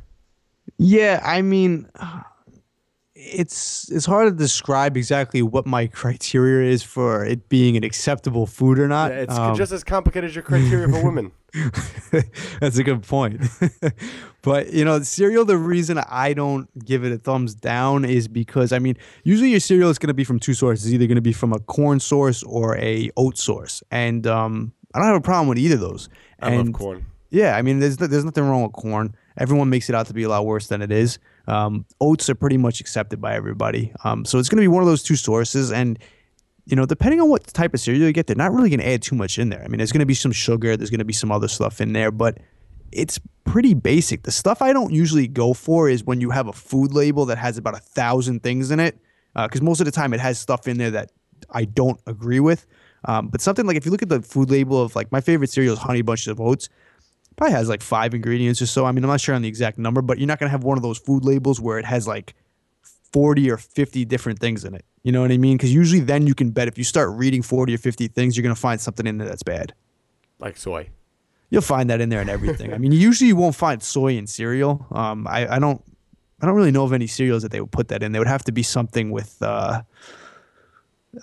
Yeah, 0.76 1.20
I 1.24 1.42
mean, 1.42 1.88
it's 3.14 3.90
it's 3.90 4.06
hard 4.06 4.32
to 4.32 4.36
describe 4.36 4.96
exactly 4.96 5.42
what 5.42 5.66
my 5.66 5.86
criteria 6.00 6.70
is 6.70 6.82
for 6.82 7.24
it 7.24 7.48
being 7.48 7.76
an 7.76 7.84
acceptable 7.84 8.46
food 8.46 8.78
or 8.78 8.88
not. 8.88 9.10
Yeah, 9.10 9.18
it's 9.18 9.34
Um, 9.34 9.56
just 9.56 9.72
as 9.72 9.82
complicated 9.84 10.30
as 10.30 10.36
your 10.36 10.44
criteria 10.44 10.88
for 10.88 11.04
women. 11.04 11.32
That's 12.60 12.76
a 12.76 12.84
good 12.84 13.02
point. 13.02 13.40
but 14.42 14.72
you 14.72 14.84
know, 14.84 15.02
cereal. 15.02 15.44
The 15.44 15.56
reason 15.56 15.98
I 15.98 16.32
don't 16.34 16.68
give 16.84 17.04
it 17.04 17.12
a 17.12 17.18
thumbs 17.18 17.54
down 17.54 18.04
is 18.04 18.28
because 18.28 18.72
I 18.72 18.78
mean, 18.78 18.96
usually 19.24 19.50
your 19.50 19.60
cereal 19.60 19.90
is 19.90 19.98
going 19.98 20.08
to 20.08 20.14
be 20.14 20.24
from 20.24 20.38
two 20.38 20.54
sources. 20.54 20.86
It's 20.86 20.94
either 20.94 21.06
going 21.06 21.16
to 21.16 21.22
be 21.22 21.32
from 21.32 21.52
a 21.52 21.58
corn 21.58 22.00
source 22.00 22.42
or 22.42 22.76
a 22.76 23.10
oat 23.16 23.38
source, 23.38 23.82
and 23.90 24.26
um, 24.26 24.72
I 24.94 24.98
don't 24.98 25.08
have 25.08 25.16
a 25.16 25.20
problem 25.20 25.48
with 25.48 25.58
either 25.58 25.74
of 25.74 25.80
those. 25.80 26.08
I 26.40 26.56
love 26.56 26.72
corn. 26.72 27.06
Yeah, 27.30 27.56
I 27.56 27.62
mean, 27.62 27.78
there's 27.78 27.96
there's 27.98 28.24
nothing 28.24 28.44
wrong 28.44 28.62
with 28.62 28.72
corn. 28.72 29.14
Everyone 29.36 29.68
makes 29.68 29.88
it 29.88 29.94
out 29.94 30.06
to 30.06 30.14
be 30.14 30.22
a 30.22 30.28
lot 30.28 30.46
worse 30.46 30.68
than 30.68 30.82
it 30.82 30.90
is. 30.90 31.18
Um, 31.46 31.84
oats 32.00 32.28
are 32.30 32.34
pretty 32.34 32.56
much 32.56 32.80
accepted 32.80 33.20
by 33.20 33.34
everybody. 33.34 33.92
Um, 34.04 34.24
so 34.24 34.38
it's 34.38 34.48
going 34.48 34.56
to 34.56 34.62
be 34.62 34.68
one 34.68 34.82
of 34.82 34.88
those 34.88 35.02
two 35.02 35.16
sources, 35.16 35.70
and 35.70 35.98
you 36.64 36.76
know, 36.76 36.86
depending 36.86 37.20
on 37.20 37.28
what 37.28 37.46
type 37.46 37.72
of 37.74 37.80
cereal 37.80 38.06
you 38.06 38.12
get, 38.12 38.26
they're 38.26 38.36
not 38.36 38.52
really 38.52 38.68
going 38.68 38.80
to 38.80 38.88
add 38.88 39.02
too 39.02 39.14
much 39.14 39.38
in 39.38 39.48
there. 39.48 39.62
I 39.62 39.68
mean, 39.68 39.78
there's 39.78 39.92
going 39.92 40.00
to 40.00 40.06
be 40.06 40.14
some 40.14 40.32
sugar, 40.32 40.76
there's 40.76 40.90
going 40.90 40.98
to 40.98 41.04
be 41.04 41.14
some 41.14 41.32
other 41.32 41.48
stuff 41.48 41.80
in 41.80 41.92
there, 41.92 42.10
but 42.10 42.38
it's 42.92 43.18
pretty 43.44 43.74
basic. 43.74 44.22
The 44.22 44.32
stuff 44.32 44.60
I 44.60 44.72
don't 44.72 44.92
usually 44.92 45.28
go 45.28 45.54
for 45.54 45.88
is 45.88 46.04
when 46.04 46.20
you 46.20 46.30
have 46.30 46.46
a 46.46 46.52
food 46.52 46.92
label 46.92 47.26
that 47.26 47.38
has 47.38 47.56
about 47.56 47.74
a 47.74 47.80
thousand 47.80 48.42
things 48.42 48.70
in 48.70 48.80
it, 48.80 48.98
because 49.34 49.62
most 49.62 49.80
of 49.80 49.86
the 49.86 49.92
time 49.92 50.12
it 50.12 50.20
has 50.20 50.38
stuff 50.38 50.68
in 50.68 50.78
there 50.78 50.90
that 50.90 51.12
I 51.50 51.64
don't 51.64 52.00
agree 52.06 52.40
with. 52.40 52.66
Um, 53.04 53.28
but 53.28 53.40
something 53.40 53.64
like 53.66 53.76
if 53.76 53.86
you 53.86 53.92
look 53.92 54.02
at 54.02 54.08
the 54.08 54.20
food 54.20 54.50
label 54.50 54.82
of 54.82 54.96
like 54.96 55.12
my 55.12 55.20
favorite 55.20 55.50
cereal 55.50 55.72
is 55.72 55.78
Honey 55.78 56.02
Bunches 56.02 56.28
of 56.28 56.40
Oats, 56.40 56.68
probably 57.38 57.54
has 57.54 57.68
like 57.68 57.82
five 57.82 58.12
ingredients 58.14 58.60
or 58.60 58.66
so. 58.66 58.84
I 58.84 58.92
mean, 58.92 59.04
I'm 59.04 59.10
not 59.10 59.20
sure 59.20 59.34
on 59.34 59.42
the 59.42 59.48
exact 59.48 59.78
number, 59.78 60.02
but 60.02 60.18
you're 60.18 60.26
not 60.26 60.38
gonna 60.40 60.50
have 60.50 60.64
one 60.64 60.76
of 60.76 60.82
those 60.82 60.98
food 60.98 61.24
labels 61.24 61.60
where 61.60 61.78
it 61.78 61.84
has 61.84 62.06
like 62.06 62.34
40 63.12 63.50
or 63.50 63.56
50 63.56 64.04
different 64.04 64.40
things 64.40 64.64
in 64.64 64.74
it. 64.74 64.84
You 65.04 65.12
know 65.12 65.22
what 65.22 65.30
I 65.30 65.38
mean? 65.38 65.56
Because 65.56 65.72
usually 65.72 66.00
then 66.00 66.26
you 66.26 66.34
can 66.34 66.50
bet 66.50 66.68
if 66.68 66.76
you 66.76 66.84
start 66.84 67.10
reading 67.12 67.42
40 67.42 67.74
or 67.74 67.78
50 67.78 68.08
things, 68.08 68.36
you're 68.36 68.42
gonna 68.42 68.56
find 68.56 68.80
something 68.80 69.06
in 69.06 69.18
there 69.18 69.28
that's 69.28 69.44
bad. 69.44 69.72
Like 70.40 70.56
soy. 70.56 70.90
You'll 71.50 71.62
find 71.62 71.88
that 71.90 72.00
in 72.00 72.08
there 72.08 72.20
and 72.20 72.28
everything. 72.28 72.74
I 72.74 72.78
mean, 72.78 72.92
usually 72.92 73.28
you 73.28 73.36
won't 73.36 73.54
find 73.54 73.82
soy 73.82 74.16
in 74.16 74.26
cereal. 74.26 74.84
Um, 74.90 75.26
I, 75.26 75.56
I 75.56 75.58
don't, 75.60 75.82
I 76.42 76.46
don't 76.46 76.56
really 76.56 76.72
know 76.72 76.84
of 76.84 76.92
any 76.92 77.06
cereals 77.06 77.42
that 77.42 77.52
they 77.52 77.60
would 77.60 77.72
put 77.72 77.88
that 77.88 78.02
in. 78.02 78.12
They 78.12 78.18
would 78.18 78.28
have 78.28 78.44
to 78.44 78.52
be 78.52 78.62
something 78.62 79.10
with 79.10 79.40
uh, 79.40 79.82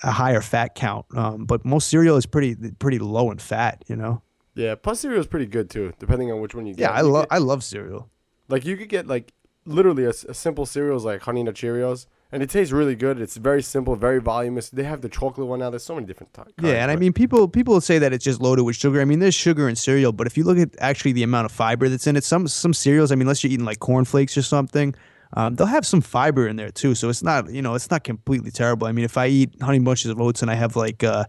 a 0.01 0.11
higher 0.11 0.41
fat 0.41 0.75
count. 0.75 1.05
Um, 1.15 1.45
but 1.45 1.63
most 1.63 1.89
cereal 1.89 2.17
is 2.17 2.25
pretty, 2.25 2.55
pretty 2.79 2.99
low 2.99 3.29
in 3.31 3.37
fat. 3.37 3.83
You 3.87 3.97
know. 3.97 4.21
Yeah, 4.55 4.75
plus 4.75 5.01
cereal 5.01 5.19
is 5.19 5.27
pretty 5.27 5.45
good 5.45 5.69
too, 5.69 5.93
depending 5.99 6.31
on 6.31 6.39
which 6.39 6.55
one 6.55 6.65
you 6.65 6.73
get. 6.73 6.83
Yeah, 6.83 6.91
I 6.91 7.01
love, 7.01 7.27
I 7.29 7.37
love 7.37 7.63
cereal. 7.63 8.09
Like 8.47 8.65
you 8.65 8.77
could 8.77 8.89
get 8.89 9.05
like 9.05 9.33
literally 9.65 10.05
a 10.05 10.13
simple 10.13 10.65
cereal 10.65 10.95
is 10.97 11.03
like 11.03 11.21
Honey 11.21 11.43
Nut 11.43 11.55
Cheerios, 11.55 12.07
and 12.31 12.41
it 12.41 12.49
tastes 12.49 12.71
really 12.71 12.95
good. 12.95 13.19
It's 13.19 13.37
very 13.37 13.61
simple, 13.61 13.95
very 13.95 14.19
voluminous. 14.19 14.69
They 14.69 14.83
have 14.83 15.01
the 15.01 15.09
chocolate 15.09 15.47
one 15.47 15.59
now. 15.59 15.69
There's 15.69 15.83
so 15.83 15.95
many 15.95 16.07
different 16.07 16.33
types. 16.33 16.53
Yeah, 16.61 16.83
and 16.83 16.91
I 16.91 16.95
mean, 16.95 17.13
people 17.13 17.47
people 17.47 17.79
say 17.81 17.99
that 17.99 18.13
it's 18.13 18.23
just 18.23 18.41
loaded 18.41 18.63
with 18.63 18.75
sugar. 18.75 19.01
I 19.01 19.05
mean, 19.05 19.19
there's 19.19 19.35
sugar 19.35 19.67
in 19.67 19.75
cereal, 19.75 20.11
but 20.11 20.27
if 20.27 20.37
you 20.37 20.43
look 20.43 20.57
at 20.57 20.69
actually 20.79 21.11
the 21.11 21.23
amount 21.23 21.45
of 21.45 21.51
fiber 21.51 21.89
that's 21.89 22.07
in 22.07 22.15
it, 22.15 22.23
some 22.23 22.47
some 22.47 22.73
cereals, 22.73 23.11
I 23.11 23.15
mean, 23.15 23.23
unless 23.23 23.43
you're 23.43 23.51
eating 23.51 23.65
like 23.65 23.79
cornflakes 23.79 24.37
or 24.37 24.41
something, 24.41 24.95
um, 25.33 25.55
they'll 25.55 25.67
have 25.67 25.85
some 25.85 26.01
fiber 26.01 26.47
in 26.47 26.55
there 26.55 26.69
too. 26.69 26.95
So 26.95 27.09
it's 27.09 27.23
not 27.23 27.51
you 27.51 27.61
know 27.61 27.75
it's 27.75 27.91
not 27.91 28.03
completely 28.03 28.51
terrible. 28.51 28.87
I 28.87 28.91
mean, 28.91 29.05
if 29.05 29.17
I 29.17 29.27
eat 29.27 29.61
honey 29.61 29.79
bunches 29.79 30.11
of 30.11 30.21
oats 30.21 30.41
and 30.41 30.49
I 30.49 30.55
have 30.55 30.75
like 30.75 31.03
uh, 31.03 31.25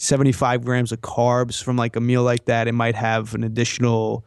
75 0.00 0.64
grams 0.64 0.92
of 0.92 1.00
carbs 1.02 1.62
from 1.62 1.76
like 1.76 1.94
a 1.94 2.00
meal 2.00 2.22
like 2.22 2.46
that, 2.46 2.66
it 2.68 2.72
might 2.72 2.94
have 2.94 3.34
an 3.34 3.44
additional 3.44 4.24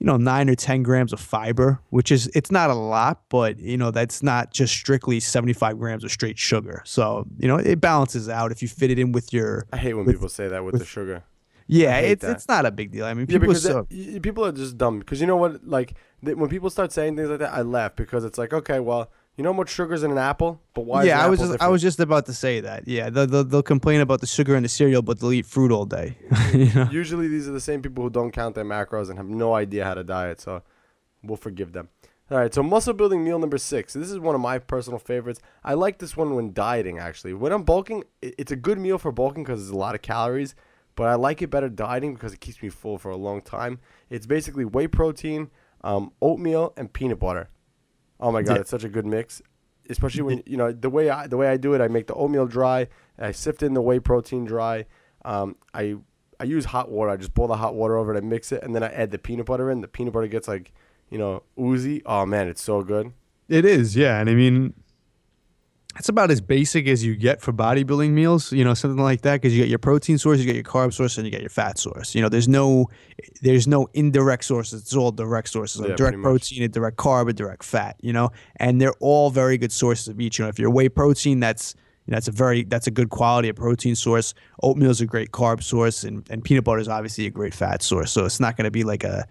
you 0.00 0.06
know 0.06 0.16
nine 0.16 0.48
or 0.48 0.54
ten 0.54 0.84
grams 0.84 1.12
of 1.12 1.18
fiber 1.18 1.80
which 1.90 2.12
is 2.12 2.28
it's 2.32 2.52
not 2.52 2.70
a 2.70 2.74
lot 2.74 3.20
but 3.28 3.58
you 3.58 3.76
know 3.76 3.90
that's 3.90 4.22
not 4.22 4.52
just 4.52 4.72
strictly 4.72 5.18
75 5.18 5.76
grams 5.76 6.04
of 6.04 6.12
straight 6.12 6.38
sugar 6.38 6.82
so 6.84 7.26
you 7.40 7.48
know 7.48 7.56
it 7.56 7.80
balances 7.80 8.28
out 8.28 8.52
if 8.52 8.62
you 8.62 8.68
fit 8.68 8.92
it 8.92 8.98
in 9.00 9.10
with 9.10 9.32
your 9.32 9.66
I 9.72 9.76
hate 9.76 9.94
when 9.94 10.04
with- 10.06 10.14
people 10.14 10.28
say 10.28 10.46
that 10.46 10.62
with, 10.64 10.78
the 10.78 10.84
sugar. 10.84 11.24
yeah 11.66 11.98
it's 11.98 12.22
that. 12.22 12.30
it's 12.30 12.46
not 12.46 12.64
a 12.64 12.70
big 12.70 12.92
deal 12.92 13.06
i 13.06 13.12
mean 13.12 13.26
Yeah, 13.28 13.38
people 13.40 13.48
because 13.48 13.62
so, 13.64 13.88
people 14.22 14.44
are 14.46 14.52
just 14.52 14.78
dumb. 14.78 15.00
Because 15.00 15.20
you 15.20 15.26
know 15.26 15.34
what? 15.34 15.66
Like 15.66 15.94
they, 16.22 16.34
when 16.34 16.48
people 16.48 16.70
start 16.70 16.92
saying 16.92 17.16
things 17.16 17.28
like 17.28 17.40
that, 17.40 17.52
I 17.52 17.62
laugh 17.62 17.96
because 17.96 18.24
it's 18.24 18.38
like, 18.38 18.52
okay, 18.52 18.78
well, 18.78 19.10
you 19.38 19.44
know 19.44 19.52
how 19.52 19.56
much 19.56 19.70
sugar's 19.70 20.02
in 20.02 20.10
an 20.10 20.18
apple, 20.18 20.60
but 20.74 20.82
why? 20.84 21.00
is 21.02 21.06
yeah 21.06 21.24
i 21.24 21.28
was 21.28 21.38
just, 21.38 21.62
i 21.62 21.68
was 21.68 21.80
just 21.80 22.00
about 22.00 22.26
to 22.26 22.34
say 22.34 22.60
that 22.60 22.86
yeah 22.86 23.08
they'll, 23.08 23.26
they'll, 23.26 23.44
they'll 23.44 23.62
complain 23.62 24.00
about 24.00 24.20
the 24.20 24.26
sugar 24.26 24.56
in 24.56 24.64
the 24.64 24.68
cereal 24.68 25.00
but 25.00 25.20
they'll 25.20 25.32
eat 25.32 25.46
fruit 25.46 25.70
all 25.72 25.86
day 25.86 26.18
you 26.52 26.72
know? 26.74 26.88
Usually, 26.90 27.28
these 27.28 27.48
are 27.48 27.52
the 27.52 27.60
same 27.60 27.82
people 27.82 28.02
who 28.02 28.10
don't 28.10 28.32
count 28.32 28.54
their 28.54 28.64
macros 28.64 29.08
and 29.08 29.18
have 29.18 29.28
no 29.28 29.54
idea 29.54 29.84
how 29.84 29.94
to 29.94 30.04
diet. 30.04 30.40
So 30.40 30.62
we'll 31.22 31.36
forgive 31.36 31.72
them. 31.72 31.88
All 32.30 32.38
right, 32.38 32.52
so 32.52 32.62
muscle 32.62 32.92
building 32.92 33.24
meal 33.24 33.38
number 33.38 33.56
six. 33.56 33.94
This 33.94 34.10
is 34.10 34.18
one 34.18 34.34
of 34.34 34.40
my 34.40 34.58
personal 34.58 34.98
favorites. 34.98 35.40
I 35.64 35.74
like 35.74 35.98
this 35.98 36.16
one 36.16 36.34
when 36.34 36.52
dieting. 36.52 36.98
Actually, 36.98 37.32
when 37.34 37.52
I'm 37.52 37.62
bulking, 37.62 38.04
it's 38.20 38.52
a 38.52 38.56
good 38.56 38.78
meal 38.78 38.98
for 38.98 39.12
bulking 39.12 39.44
because 39.44 39.62
it's 39.62 39.72
a 39.72 39.76
lot 39.76 39.94
of 39.94 40.02
calories. 40.02 40.54
But 40.94 41.08
I 41.08 41.14
like 41.14 41.40
it 41.42 41.48
better 41.48 41.68
dieting 41.68 42.14
because 42.14 42.32
it 42.32 42.40
keeps 42.40 42.60
me 42.62 42.68
full 42.68 42.98
for 42.98 43.10
a 43.10 43.16
long 43.16 43.40
time. 43.40 43.78
It's 44.10 44.26
basically 44.26 44.64
whey 44.64 44.88
protein, 44.88 45.50
um, 45.82 46.12
oatmeal, 46.20 46.74
and 46.76 46.92
peanut 46.92 47.20
butter. 47.20 47.48
Oh 48.20 48.32
my 48.32 48.42
god, 48.42 48.54
Yeah. 48.54 48.60
it's 48.60 48.70
such 48.70 48.84
a 48.84 48.88
good 48.88 49.06
mix. 49.06 49.40
Especially 49.90 50.22
when 50.22 50.42
you 50.44 50.56
know 50.56 50.70
the 50.72 50.90
way 50.90 51.08
I 51.08 51.26
the 51.26 51.36
way 51.38 51.48
I 51.48 51.56
do 51.56 51.72
it, 51.74 51.80
I 51.80 51.88
make 51.88 52.06
the 52.08 52.14
oatmeal 52.14 52.46
dry, 52.46 52.88
I 53.18 53.32
sift 53.32 53.62
in 53.62 53.72
the 53.74 53.80
whey 53.80 54.00
protein 54.00 54.44
dry. 54.44 54.84
Um, 55.24 55.56
I 55.72 55.96
I 56.38 56.44
use 56.44 56.66
hot 56.66 56.90
water. 56.90 57.10
I 57.10 57.16
just 57.16 57.32
boil 57.34 57.48
the 57.48 57.56
hot 57.56 57.74
water 57.74 57.96
over 57.96 58.14
it, 58.14 58.18
I 58.18 58.20
mix 58.20 58.52
it, 58.52 58.62
and 58.62 58.74
then 58.74 58.82
I 58.82 58.88
add 58.88 59.10
the 59.12 59.18
peanut 59.18 59.46
butter 59.46 59.70
in. 59.70 59.80
The 59.80 59.88
peanut 59.88 60.12
butter 60.12 60.26
gets 60.28 60.46
like 60.46 60.72
you 61.10 61.16
know 61.16 61.42
oozy. 61.58 62.02
Oh 62.04 62.26
man, 62.26 62.48
it's 62.48 62.62
so 62.62 62.82
good. 62.82 63.12
It 63.48 63.64
is, 63.64 63.96
yeah. 63.96 64.20
And 64.20 64.28
I 64.28 64.34
mean, 64.34 64.74
it's 65.98 66.08
about 66.08 66.30
as 66.30 66.40
basic 66.40 66.86
as 66.86 67.04
you 67.04 67.16
get 67.16 67.40
for 67.40 67.52
bodybuilding 67.52 68.10
meals, 68.10 68.52
you 68.52 68.64
know, 68.64 68.74
something 68.74 69.02
like 69.02 69.22
that. 69.22 69.34
Because 69.34 69.54
you 69.54 69.62
get 69.62 69.68
your 69.68 69.80
protein 69.80 70.16
source, 70.16 70.38
you 70.38 70.46
get 70.46 70.54
your 70.54 70.64
carb 70.64 70.92
source, 70.92 71.18
and 71.18 71.26
you 71.26 71.30
get 71.30 71.40
your 71.40 71.50
fat 71.50 71.76
source. 71.78 72.14
You 72.14 72.22
know, 72.22 72.28
there's 72.28 72.46
no, 72.46 72.88
there's 73.42 73.66
no 73.66 73.88
indirect 73.94 74.44
sources. 74.44 74.82
It's 74.82 74.94
all 74.94 75.10
direct 75.10 75.48
sources. 75.48 75.80
Like 75.80 75.90
Yeah, 75.90 75.96
direct 75.96 76.22
protein, 76.22 76.62
a 76.62 76.68
direct 76.68 76.96
carb, 76.96 77.28
a 77.28 77.32
direct 77.32 77.64
fat. 77.64 77.96
You 78.00 78.12
know, 78.12 78.30
and 78.56 78.80
they're 78.80 78.94
all 79.00 79.30
very 79.30 79.58
good 79.58 79.72
sources 79.72 80.06
of 80.08 80.20
each. 80.20 80.38
You 80.38 80.44
know, 80.44 80.48
if 80.50 80.58
you're 80.58 80.70
whey 80.70 80.88
protein, 80.88 81.40
that's 81.40 81.74
you 82.06 82.12
know, 82.12 82.16
that's 82.16 82.28
a 82.28 82.32
very 82.32 82.62
that's 82.62 82.86
a 82.86 82.92
good 82.92 83.10
quality 83.10 83.48
of 83.48 83.56
protein 83.56 83.96
source. 83.96 84.34
Oatmeal 84.62 84.90
is 84.90 85.00
a 85.00 85.06
great 85.06 85.32
carb 85.32 85.62
source, 85.64 86.04
and, 86.04 86.24
and 86.30 86.44
peanut 86.44 86.62
butter 86.62 86.78
is 86.78 86.88
obviously 86.88 87.26
a 87.26 87.30
great 87.30 87.54
fat 87.54 87.82
source. 87.82 88.12
So 88.12 88.24
it's 88.24 88.38
not 88.38 88.56
going 88.56 88.66
to 88.66 88.70
be 88.70 88.84
like 88.84 89.02
a 89.02 89.26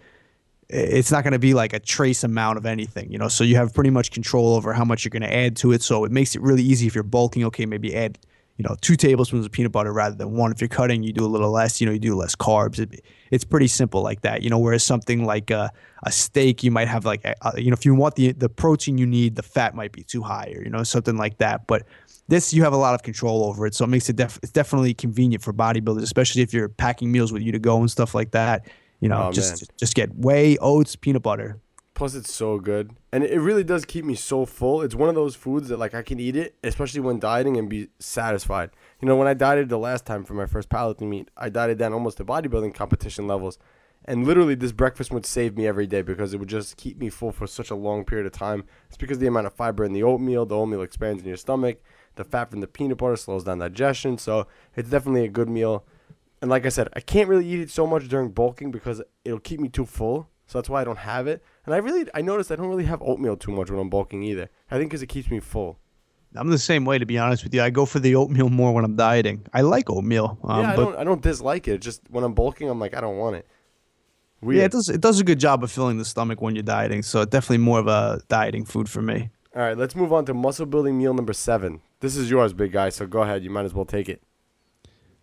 it's 0.70 1.12
not 1.12 1.24
going 1.24 1.34
to 1.34 1.40
be 1.40 1.54
like 1.54 1.74
a 1.74 1.80
trace 1.80 2.24
amount 2.24 2.58
of 2.58 2.66
anything, 2.66 3.12
you 3.12 3.18
know. 3.18 3.30
So 3.30 3.44
you 3.44 3.56
have 3.56 3.74
pretty 3.74 3.90
much 3.90 4.12
control 4.12 4.56
over 4.56 4.74
how 4.74 4.84
much 4.84 5.06
you're 5.06 5.10
going 5.10 5.22
to 5.22 5.34
add 5.34 5.56
to 5.58 5.72
it. 5.72 5.82
So 5.82 6.04
it 6.04 6.12
makes 6.12 6.36
it 6.36 6.42
really 6.42 6.64
easy 6.64 6.88
if 6.88 6.96
you're 6.96 7.04
bulking. 7.04 7.46
Okay, 7.46 7.66
maybe 7.66 7.96
add, 7.96 8.18
you 8.58 8.66
know, 8.68 8.76
two 8.82 8.98
tablespoons 8.98 9.46
of 9.46 9.52
peanut 9.52 9.72
butter 9.72 9.94
rather 9.94 10.16
than 10.16 10.32
one. 10.32 10.52
If 10.52 10.60
you're 10.60 10.68
cutting, 10.68 11.04
you 11.04 11.14
do 11.14 11.26
a 11.26 11.28
little 11.28 11.52
less. 11.52 11.80
You 11.80 11.88
know, 11.88 11.94
you 11.94 12.00
do 12.00 12.16
less 12.16 12.36
carbs. 12.36 12.80
It, 12.80 13.02
it's 13.32 13.46
pretty 13.46 13.68
simple 13.68 14.02
like 14.02 14.22
that. 14.22 14.42
You 14.44 14.50
know, 14.50 14.60
whereas 14.60 14.84
something 14.84 15.26
like 15.26 15.52
a, 15.52 15.72
a 16.04 16.12
steak, 16.12 16.64
you 16.64 16.72
might 16.72 16.90
have 16.90 17.06
like, 17.06 17.24
a, 17.24 17.36
you 17.56 17.70
know, 17.70 17.74
if 17.74 17.86
you 17.86 17.96
want 17.96 18.16
the 18.16 18.34
the 18.34 18.50
protein 18.50 18.98
you 18.98 19.06
need, 19.06 19.36
the 19.36 19.44
fat 19.44 19.74
might 19.74 19.94
be 19.94 20.04
too 20.04 20.22
high, 20.22 20.52
or 20.54 20.64
you 20.64 20.70
know, 20.70 20.84
something 20.84 21.16
like 21.16 21.38
that. 21.38 21.66
But 21.68 21.84
this 22.28 22.54
you 22.54 22.64
have 22.64 22.74
a 22.74 22.78
lot 22.78 22.94
of 22.94 23.04
control 23.04 23.46
over 23.46 23.66
it, 23.68 23.74
so 23.74 23.86
it 23.86 23.88
makes 23.88 24.10
it 24.10 24.18
def- 24.18 24.40
it's 24.44 24.52
definitely 24.52 24.94
convenient 24.94 25.42
for 25.42 25.54
bodybuilders, 25.54 26.04
especially 26.04 26.42
if 26.42 26.54
you're 26.54 26.68
packing 26.68 27.10
meals 27.10 27.32
with 27.32 27.42
you 27.42 27.54
to 27.54 27.60
go 27.60 27.80
and 27.80 27.90
stuff 27.90 28.14
like 28.14 28.32
that. 28.32 28.68
You 29.00 29.10
know, 29.10 29.28
Oh, 29.28 29.32
just 29.32 29.62
man. 29.62 29.68
just 29.78 29.96
get 29.96 30.16
whey, 30.16 30.58
oats, 30.58 30.96
peanut 30.96 31.22
butter. 31.24 31.60
Plus, 31.94 32.14
it's 32.14 32.32
so 32.32 32.60
good, 32.60 32.92
and 33.12 33.24
it 33.24 33.40
really 33.40 33.64
does 33.64 33.84
keep 33.84 34.06
me 34.06 34.14
so 34.14 34.46
full. 34.46 34.84
It's 34.84 34.94
one 34.94 35.10
of 35.10 35.16
those 35.16 35.36
foods 35.36 35.70
that 35.70 35.78
like 35.80 35.96
I 35.96 36.04
can 36.04 36.20
eat 36.20 36.36
it, 36.36 36.56
especially 36.64 37.00
when 37.02 37.18
dieting, 37.18 37.58
and 37.58 37.68
be 37.68 37.90
satisfied. 37.98 38.70
You 39.02 39.08
know, 39.08 39.16
when 39.16 39.28
I 39.28 39.34
dieted 39.34 39.70
the 39.70 39.80
last 39.80 40.06
time 40.06 40.24
for 40.24 40.36
my 40.36 40.46
first 40.46 40.70
powerlifting 40.70 41.10
meet, 41.10 41.32
I 41.36 41.50
dieted 41.50 41.80
down 41.80 41.94
almost 41.94 42.18
to 42.18 42.26
bodybuilding 42.26 42.76
competition 42.76 43.26
levels, 43.26 43.58
and 44.06 44.28
literally 44.28 44.54
this 44.54 44.72
breakfast 44.74 45.12
would 45.12 45.26
save 45.26 45.58
me 45.58 45.66
every 45.66 45.88
day 45.88 46.04
because 46.04 46.36
it 46.36 46.38
would 46.38 46.50
just 46.50 46.78
keep 46.78 47.00
me 47.00 47.10
full 47.10 47.32
for 47.32 47.48
such 47.48 47.72
a 47.72 47.76
long 47.76 48.06
period 48.06 48.28
of 48.28 48.32
time. 48.32 48.64
It's 48.90 48.98
because 48.98 49.18
the 49.18 49.26
amount 49.28 49.48
of 49.48 49.54
fiber 49.54 49.84
in 49.84 49.94
the 49.94 50.04
oatmeal, 50.04 50.46
the 50.46 50.56
oatmeal 50.56 50.84
expands 50.84 51.24
in 51.24 51.28
your 51.28 51.38
stomach, 51.38 51.82
the 52.16 52.24
fat 52.24 52.52
from 52.52 52.62
the 52.62 52.68
peanut 52.68 53.00
butter 53.00 53.16
slows 53.16 53.44
down 53.44 53.58
digestion, 53.58 54.20
so 54.20 54.46
it's 54.76 54.90
definitely 54.92 55.24
a 55.26 55.30
good 55.30 55.50
meal. 55.50 55.84
And 56.42 56.52
like 56.52 56.66
I 56.66 56.70
said, 56.70 56.90
I 56.94 57.00
can't 57.00 57.28
really 57.28 57.48
eat 57.48 57.60
it 57.60 57.70
so 57.72 57.88
much 57.88 58.08
during 58.08 58.30
bulking 58.30 58.72
because 58.72 59.02
it'll 59.26 59.40
keep 59.40 59.60
me 59.60 59.70
too 59.70 59.86
full. 59.86 60.30
So 60.46 60.58
that's 60.58 60.70
why 60.70 60.82
I 60.82 60.84
don't 60.84 61.00
have 61.00 61.28
it. 61.28 61.44
And 61.66 61.74
I 61.76 61.80
really, 61.80 62.06
I 62.14 62.22
noticed 62.22 62.52
I 62.52 62.56
don't 62.56 62.68
really 62.68 62.86
have 62.86 63.02
oatmeal 63.02 63.36
too 63.36 63.52
much 63.52 63.70
when 63.70 63.80
I'm 63.80 63.90
bulking 63.90 64.24
either. 64.24 64.50
I 64.72 64.78
think 64.78 64.90
because 64.90 65.02
it 65.02 65.08
keeps 65.08 65.30
me 65.30 65.40
full. 65.40 65.80
I'm 66.36 66.50
the 66.50 66.58
same 66.58 66.86
way, 66.86 67.00
to 67.00 67.06
be 67.06 67.18
honest 67.18 67.44
with 67.44 67.54
you. 67.54 67.62
I 67.62 67.70
go 67.70 67.86
for 67.86 68.00
the 68.00 68.16
oatmeal 68.16 68.50
more 68.50 68.74
when 68.74 68.86
I'm 68.86 68.96
dieting. 68.96 69.46
I 69.54 69.62
like 69.62 69.90
oatmeal, 69.90 70.38
um, 70.44 70.62
yeah, 70.62 70.74
I 70.74 70.76
but 70.76 70.84
don't, 70.86 70.96
I 70.98 71.04
don't 71.04 71.22
dislike 71.22 71.68
it. 71.68 71.82
Just 71.82 72.02
when 72.10 72.24
I'm 72.24 72.34
bulking, 72.34 72.70
I'm 72.70 72.80
like, 72.80 72.94
I 72.94 73.02
don't 73.02 73.18
want 73.18 73.38
it. 73.38 73.48
Weird. 74.42 74.60
yeah, 74.60 74.66
it 74.66 74.72
does 74.72 74.88
it 74.90 75.02
does 75.02 75.20
a 75.20 75.24
good 75.24 75.40
job 75.40 75.64
of 75.64 75.72
filling 75.72 75.98
the 75.98 76.06
stomach 76.06 76.42
when 76.42 76.56
you're 76.56 76.64
dieting. 76.64 77.02
So 77.02 77.26
definitely 77.26 77.58
more 77.58 77.80
of 77.80 77.88
a 77.88 78.22
dieting 78.28 78.66
food 78.66 78.88
for 78.88 79.02
me. 79.02 79.32
All 79.56 79.64
right, 79.64 79.76
let's 79.76 79.96
move 79.96 80.14
on 80.14 80.26
to 80.26 80.34
muscle 80.36 80.68
building 80.68 80.98
meal 80.98 81.16
number 81.16 81.34
seven. 81.34 81.82
This 82.02 82.16
is 82.16 82.30
yours, 82.30 82.54
big 82.54 82.72
guy. 82.72 82.90
So 82.90 83.08
go 83.08 83.24
ahead. 83.24 83.44
You 83.44 83.50
might 83.50 83.66
as 83.66 83.74
well 83.74 83.86
take 83.86 84.08
it. 84.10 84.22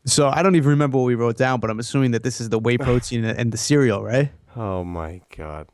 So 0.07 0.28
I 0.28 0.42
don't 0.42 0.57
even 0.57 0.70
remember 0.70 0.98
what 0.98 1.05
we 1.05 1.14
wrote 1.14 1.36
down, 1.36 1.61
but 1.61 1.70
I'm 1.70 1.78
assuming 1.78 2.11
that 2.12 2.22
this 2.22 2.40
is 2.40 2.50
the 2.50 2.59
whey 2.59 2.78
protein 2.78 3.24
and 3.24 3.52
the 3.52 3.57
cereal, 3.59 4.02
right? 4.02 4.30
Oh 4.57 4.84
my 4.84 5.20
god. 5.36 5.68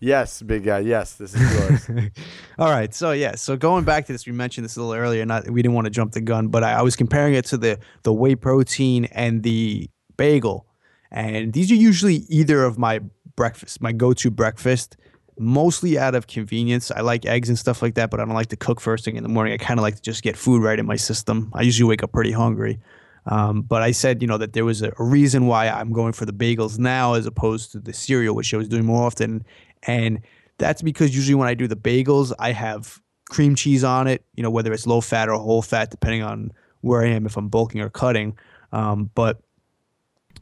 Yes, 0.00 0.42
big 0.42 0.64
guy. 0.64 0.78
Yes, 0.78 1.14
this 1.14 1.34
is 1.34 1.88
yours. 1.88 2.10
All 2.58 2.70
right. 2.70 2.94
So 2.94 3.10
yeah. 3.10 3.34
So 3.34 3.56
going 3.56 3.84
back 3.84 4.06
to 4.06 4.12
this, 4.12 4.26
we 4.26 4.32
mentioned 4.32 4.64
this 4.64 4.76
a 4.76 4.80
little 4.80 4.94
earlier. 4.94 5.26
Not 5.26 5.50
we 5.50 5.60
didn't 5.60 5.74
want 5.74 5.86
to 5.86 5.90
jump 5.90 6.12
the 6.12 6.20
gun, 6.20 6.48
but 6.48 6.62
I, 6.62 6.74
I 6.74 6.82
was 6.82 6.94
comparing 6.94 7.34
it 7.34 7.46
to 7.46 7.56
the 7.56 7.78
the 8.04 8.12
whey 8.12 8.36
protein 8.36 9.06
and 9.06 9.42
the 9.42 9.90
bagel, 10.16 10.66
and 11.10 11.52
these 11.52 11.72
are 11.72 11.76
usually 11.76 12.26
either 12.28 12.62
of 12.62 12.78
my 12.78 13.00
breakfast, 13.34 13.80
my 13.80 13.92
go-to 13.92 14.30
breakfast. 14.30 14.96
Mostly 15.40 15.96
out 15.96 16.16
of 16.16 16.26
convenience. 16.26 16.90
I 16.90 17.00
like 17.00 17.24
eggs 17.24 17.48
and 17.48 17.56
stuff 17.56 17.80
like 17.80 17.94
that, 17.94 18.10
but 18.10 18.18
I 18.18 18.24
don't 18.24 18.34
like 18.34 18.48
to 18.48 18.56
cook 18.56 18.80
first 18.80 19.04
thing 19.04 19.14
in 19.14 19.22
the 19.22 19.28
morning. 19.28 19.52
I 19.52 19.56
kind 19.56 19.78
of 19.78 19.82
like 19.82 19.94
to 19.94 20.02
just 20.02 20.24
get 20.24 20.36
food 20.36 20.64
right 20.64 20.76
in 20.76 20.84
my 20.84 20.96
system. 20.96 21.52
I 21.54 21.62
usually 21.62 21.88
wake 21.88 22.02
up 22.02 22.10
pretty 22.10 22.32
hungry. 22.32 22.80
Um, 23.26 23.62
but 23.62 23.82
I 23.82 23.90
said, 23.90 24.22
you 24.22 24.28
know, 24.28 24.38
that 24.38 24.52
there 24.52 24.64
was 24.64 24.82
a, 24.82 24.92
a 24.98 25.04
reason 25.04 25.46
why 25.46 25.68
I'm 25.68 25.92
going 25.92 26.12
for 26.12 26.24
the 26.24 26.32
bagels 26.32 26.78
now 26.78 27.14
as 27.14 27.26
opposed 27.26 27.72
to 27.72 27.78
the 27.78 27.92
cereal, 27.92 28.34
which 28.34 28.54
I 28.54 28.56
was 28.56 28.68
doing 28.68 28.84
more 28.84 29.04
often. 29.04 29.44
And 29.84 30.20
that's 30.58 30.82
because 30.82 31.14
usually 31.14 31.34
when 31.34 31.48
I 31.48 31.54
do 31.54 31.66
the 31.66 31.76
bagels, 31.76 32.32
I 32.38 32.52
have 32.52 33.00
cream 33.28 33.54
cheese 33.54 33.84
on 33.84 34.06
it, 34.06 34.24
you 34.34 34.42
know, 34.42 34.50
whether 34.50 34.72
it's 34.72 34.86
low 34.86 35.00
fat 35.00 35.28
or 35.28 35.38
whole 35.38 35.62
fat, 35.62 35.90
depending 35.90 36.22
on 36.22 36.52
where 36.80 37.02
I 37.02 37.08
am, 37.08 37.26
if 37.26 37.36
I'm 37.36 37.48
bulking 37.48 37.80
or 37.80 37.90
cutting. 37.90 38.38
Um, 38.72 39.10
but, 39.14 39.40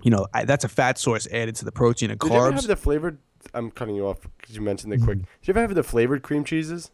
you 0.02 0.10
know, 0.10 0.26
I, 0.32 0.44
that's 0.44 0.64
a 0.64 0.68
fat 0.68 0.98
source 0.98 1.26
added 1.32 1.56
to 1.56 1.64
the 1.64 1.72
protein 1.72 2.10
and 2.10 2.20
Did 2.20 2.30
you 2.30 2.36
ever 2.36 2.50
carbs. 2.50 2.54
have 2.54 2.66
the 2.66 2.76
flavored? 2.76 3.18
I'm 3.54 3.70
cutting 3.70 3.94
you 3.94 4.06
off 4.06 4.20
because 4.38 4.54
you 4.54 4.62
mentioned 4.62 4.92
it 4.92 5.02
quick. 5.02 5.18
Did 5.18 5.26
you 5.42 5.52
ever 5.52 5.60
have 5.60 5.74
the 5.74 5.82
flavored 5.82 6.22
cream 6.22 6.44
cheeses? 6.44 6.90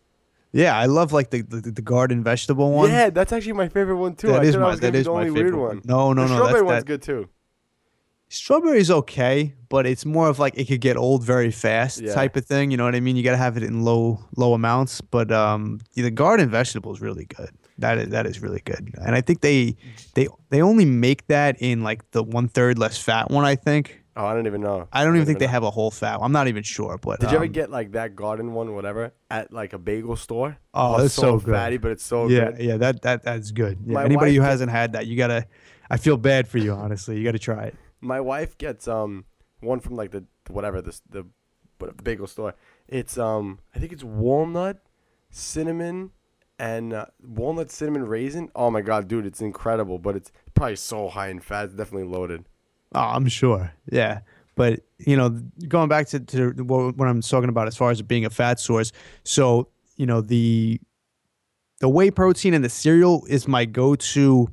Yeah, 0.53 0.77
I 0.77 0.87
love 0.87 1.13
like 1.13 1.31
the, 1.31 1.43
the, 1.43 1.61
the 1.71 1.83
garden 1.83 2.23
vegetable 2.23 2.71
one. 2.73 2.91
Yeah, 2.91 3.11
that's 3.11 3.33
actually 3.33 3.55
my 3.55 3.69
favorite 3.69 3.97
one 3.97 4.15
too. 4.15 4.29
That 4.29 4.43
I 4.43 4.45
is 4.45 4.57
my- 4.57 4.71
I 4.73 4.77
that 4.77 4.93
the 4.93 5.05
my 5.05 5.11
only 5.11 5.25
favorite 5.27 5.43
weird 5.43 5.55
one. 5.55 5.77
one. 5.77 5.83
No, 5.85 6.13
no, 6.13 6.23
the 6.25 6.29
no, 6.29 6.35
Strawberry 6.37 6.63
one's 6.63 6.81
that- 6.81 6.87
good 6.87 7.03
too. 7.03 7.29
Strawberry's 8.29 8.91
okay, 8.91 9.55
but 9.69 9.85
it's 9.87 10.07
more 10.07 10.27
of 10.29 10.39
like 10.39 10.57
it 10.59 10.67
could 10.67 10.81
get 10.81 10.97
old 10.97 11.23
very 11.23 11.51
fast 11.51 12.01
Yeah. 12.01 12.15
type 12.15 12.35
of 12.37 12.47
thing. 12.47 12.71
You 12.71 12.79
know 12.79 12.85
what 12.85 12.95
I 12.95 13.01
mean? 13.01 13.15
You 13.15 13.23
got 13.23 13.33
to 13.33 13.37
have 13.37 13.59
it 13.59 13.63
in 13.63 13.83
low 13.85 14.21
low 14.37 14.55
amounts. 14.55 15.03
But 15.03 15.31
um, 15.31 15.81
the 15.95 16.11
garden 16.11 16.49
vegetable 16.49 16.93
is 16.95 17.03
really 17.03 17.27
good. 17.27 17.51
That 17.79 17.99
is 17.99 18.09
that 18.09 18.25
is 18.27 18.41
really 18.41 18.63
good. 18.65 18.95
And 19.05 19.15
I 19.15 19.21
think 19.21 19.43
they 19.43 19.77
they 20.15 20.29
they 20.49 20.63
only 20.63 20.87
make 20.87 21.27
that 21.27 21.57
in 21.61 21.83
like 21.83 22.11
the 22.13 22.23
one 22.23 22.49
third 22.49 22.79
less 22.79 22.97
fat 22.97 23.31
one. 23.31 23.45
I 23.45 23.55
think. 23.55 24.02
Oh, 24.15 24.27
I 24.27 24.35
don't 24.35 24.47
even 24.47 24.61
know. 24.61 24.89
I 24.93 25.05
don't 25.05 25.15
even 25.17 25.27
think 25.27 25.39
they 25.39 25.47
have 25.47 25.63
a 25.63 25.71
whole 25.71 25.91
fat. 25.91 26.21
one. 26.21 26.27
I'm 26.27 26.33
not 26.33 26.47
even 26.49 26.63
sure. 26.63 26.99
But 26.99 27.21
Did 27.21 27.31
you 27.31 27.37
ever 27.37 27.47
um, 27.47 27.53
get 27.53 27.71
like 27.71 27.93
that 27.93 28.15
garden 28.15 28.53
one, 28.53 28.75
whatever, 28.75 29.13
at 29.31 29.53
like 29.53 29.73
a 29.73 29.79
bagel 29.79 30.17
store? 30.17 30.59
Oh, 30.75 31.03
it's 31.03 31.15
so, 31.15 31.39
good. 31.39 31.55
fatty, 31.55 31.79
but 31.79 31.93
it's 31.93 32.05
so 32.05 32.29
yeah, 32.29 32.51
good. 32.51 32.61
yeah. 32.61 32.77
That 32.77 33.03
that 33.03 33.23
that's 33.23 33.51
good. 33.53 33.79
Yeah. 33.87 33.95
My 33.95 34.05
Anybody 34.05 34.33
wife 34.33 34.35
who 34.37 34.41
get- 34.43 34.51
hasn't 34.51 34.71
had 34.71 34.93
that, 34.93 35.07
you 35.07 35.17
gotta. 35.17 35.47
I 35.91 35.97
feel 35.97 36.17
bad 36.19 36.47
for 36.47 36.59
you, 36.59 36.73
honestly. 36.73 37.17
You 37.19 37.25
gotta 37.25 37.39
try 37.39 37.65
it. 37.65 37.77
My 38.01 38.21
wife 38.21 38.59
gets 38.59 38.87
um 38.87 39.25
one 39.61 39.81
from 39.81 39.97
like 39.97 40.11
the 40.11 40.25
whatever 40.49 40.83
this 40.83 41.01
the 41.09 41.25
what, 41.79 42.03
bagel 42.05 42.27
store. 42.27 42.55
It's 42.89 43.17
um 43.17 43.61
I 43.75 43.79
think 43.79 43.93
it's 43.93 44.05
walnut, 44.05 44.83
cinnamon, 45.31 46.11
and 46.59 46.93
uh, 46.93 47.07
walnut 47.23 47.71
cinnamon 47.71 48.07
raisin. 48.07 48.51
Oh 48.55 48.71
my 48.71 48.83
god, 48.83 49.09
dude, 49.09 49.25
it's 49.27 49.41
incredible. 49.41 49.99
But 49.99 50.17
it's 50.17 50.31
probably 50.55 50.77
so 50.77 51.09
high 51.09 51.29
in 51.29 51.41
fat. 51.41 51.67
It's 51.67 51.75
definitely 51.75 52.09
loaded. 52.09 52.45
Oh, 52.95 53.01
I'm 53.01 53.29
sure. 53.29 53.73
Yeah. 53.91 54.21
But, 54.55 54.81
you 54.99 55.17
know, 55.17 55.31
going 55.69 55.89
back 55.89 56.09
to, 56.09 56.21
to 56.21 56.51
what, 56.65 56.97
what 56.97 57.09
I'm 57.09 57.23
talking 57.23 57.49
about 57.49 57.69
as 57.69 57.77
far 57.77 57.91
as 57.91 58.01
it 58.01 58.09
being 58.09 58.25
a 58.25 58.31
fat 58.31 58.61
source. 58.61 58.93
So, 59.25 59.69
you 59.97 60.07
know, 60.07 60.21
the 60.21 60.81
the 61.81 61.89
whey 61.89 62.11
protein 62.11 62.55
and 62.55 62.65
the 62.65 62.69
cereal 62.69 63.25
is 63.29 63.49
my 63.49 63.65
go-to 63.65 64.49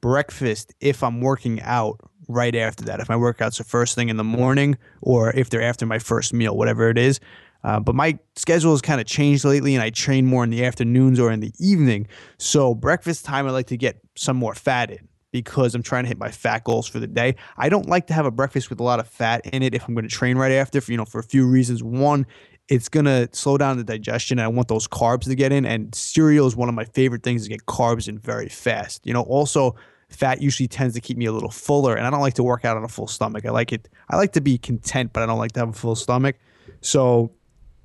breakfast 0.00 0.72
if 0.80 1.02
I'm 1.02 1.20
working 1.20 1.60
out 1.62 2.00
right 2.28 2.54
after 2.54 2.84
that. 2.84 3.00
If 3.00 3.08
my 3.08 3.16
workouts 3.16 3.58
are 3.58 3.64
first 3.64 3.96
thing 3.96 4.08
in 4.08 4.18
the 4.18 4.24
morning 4.24 4.78
or 5.02 5.32
if 5.34 5.50
they're 5.50 5.62
after 5.62 5.84
my 5.84 5.98
first 5.98 6.32
meal, 6.32 6.56
whatever 6.56 6.90
it 6.90 6.98
is. 6.98 7.18
Uh, 7.64 7.80
but 7.80 7.96
my 7.96 8.16
schedule 8.36 8.70
has 8.70 8.80
kind 8.80 9.00
of 9.00 9.06
changed 9.06 9.44
lately, 9.44 9.74
and 9.74 9.82
I 9.82 9.90
train 9.90 10.26
more 10.26 10.44
in 10.44 10.50
the 10.50 10.64
afternoons 10.64 11.18
or 11.18 11.32
in 11.32 11.40
the 11.40 11.52
evening. 11.58 12.06
So 12.38 12.72
breakfast 12.72 13.24
time, 13.24 13.48
I 13.48 13.50
like 13.50 13.66
to 13.66 13.76
get 13.76 13.98
some 14.14 14.36
more 14.36 14.54
fat 14.54 14.92
in 14.92 15.07
because 15.30 15.74
I'm 15.74 15.82
trying 15.82 16.04
to 16.04 16.08
hit 16.08 16.18
my 16.18 16.30
fat 16.30 16.64
goals 16.64 16.86
for 16.86 17.00
the 17.00 17.06
day. 17.06 17.36
I 17.56 17.68
don't 17.68 17.88
like 17.88 18.06
to 18.08 18.14
have 18.14 18.26
a 18.26 18.30
breakfast 18.30 18.70
with 18.70 18.80
a 18.80 18.82
lot 18.82 19.00
of 19.00 19.08
fat 19.08 19.46
in 19.46 19.62
it 19.62 19.74
if 19.74 19.86
I'm 19.86 19.94
going 19.94 20.08
to 20.08 20.14
train 20.14 20.38
right 20.38 20.52
after. 20.52 20.80
For, 20.80 20.90
you 20.90 20.96
know, 20.96 21.04
for 21.04 21.18
a 21.18 21.24
few 21.24 21.46
reasons. 21.46 21.82
One, 21.82 22.26
it's 22.68 22.88
gonna 22.88 23.28
slow 23.32 23.56
down 23.56 23.78
the 23.78 23.84
digestion. 23.84 24.38
I 24.38 24.48
want 24.48 24.68
those 24.68 24.86
carbs 24.86 25.24
to 25.24 25.34
get 25.34 25.52
in, 25.52 25.64
and 25.64 25.94
cereal 25.94 26.46
is 26.46 26.54
one 26.54 26.68
of 26.68 26.74
my 26.74 26.84
favorite 26.84 27.22
things 27.22 27.44
to 27.44 27.48
get 27.48 27.66
carbs 27.66 28.08
in 28.08 28.18
very 28.18 28.48
fast. 28.48 29.06
You 29.06 29.14
know, 29.14 29.22
also 29.22 29.74
fat 30.10 30.40
usually 30.40 30.68
tends 30.68 30.94
to 30.94 31.00
keep 31.00 31.16
me 31.16 31.26
a 31.26 31.32
little 31.32 31.50
fuller, 31.50 31.96
and 31.96 32.06
I 32.06 32.10
don't 32.10 32.20
like 32.20 32.34
to 32.34 32.42
work 32.42 32.64
out 32.64 32.76
on 32.76 32.84
a 32.84 32.88
full 32.88 33.06
stomach. 33.06 33.46
I 33.46 33.50
like 33.50 33.72
it. 33.72 33.88
I 34.10 34.16
like 34.16 34.32
to 34.32 34.40
be 34.40 34.58
content, 34.58 35.12
but 35.12 35.22
I 35.22 35.26
don't 35.26 35.38
like 35.38 35.52
to 35.52 35.60
have 35.60 35.70
a 35.70 35.72
full 35.72 35.96
stomach. 35.96 36.36
So, 36.80 37.32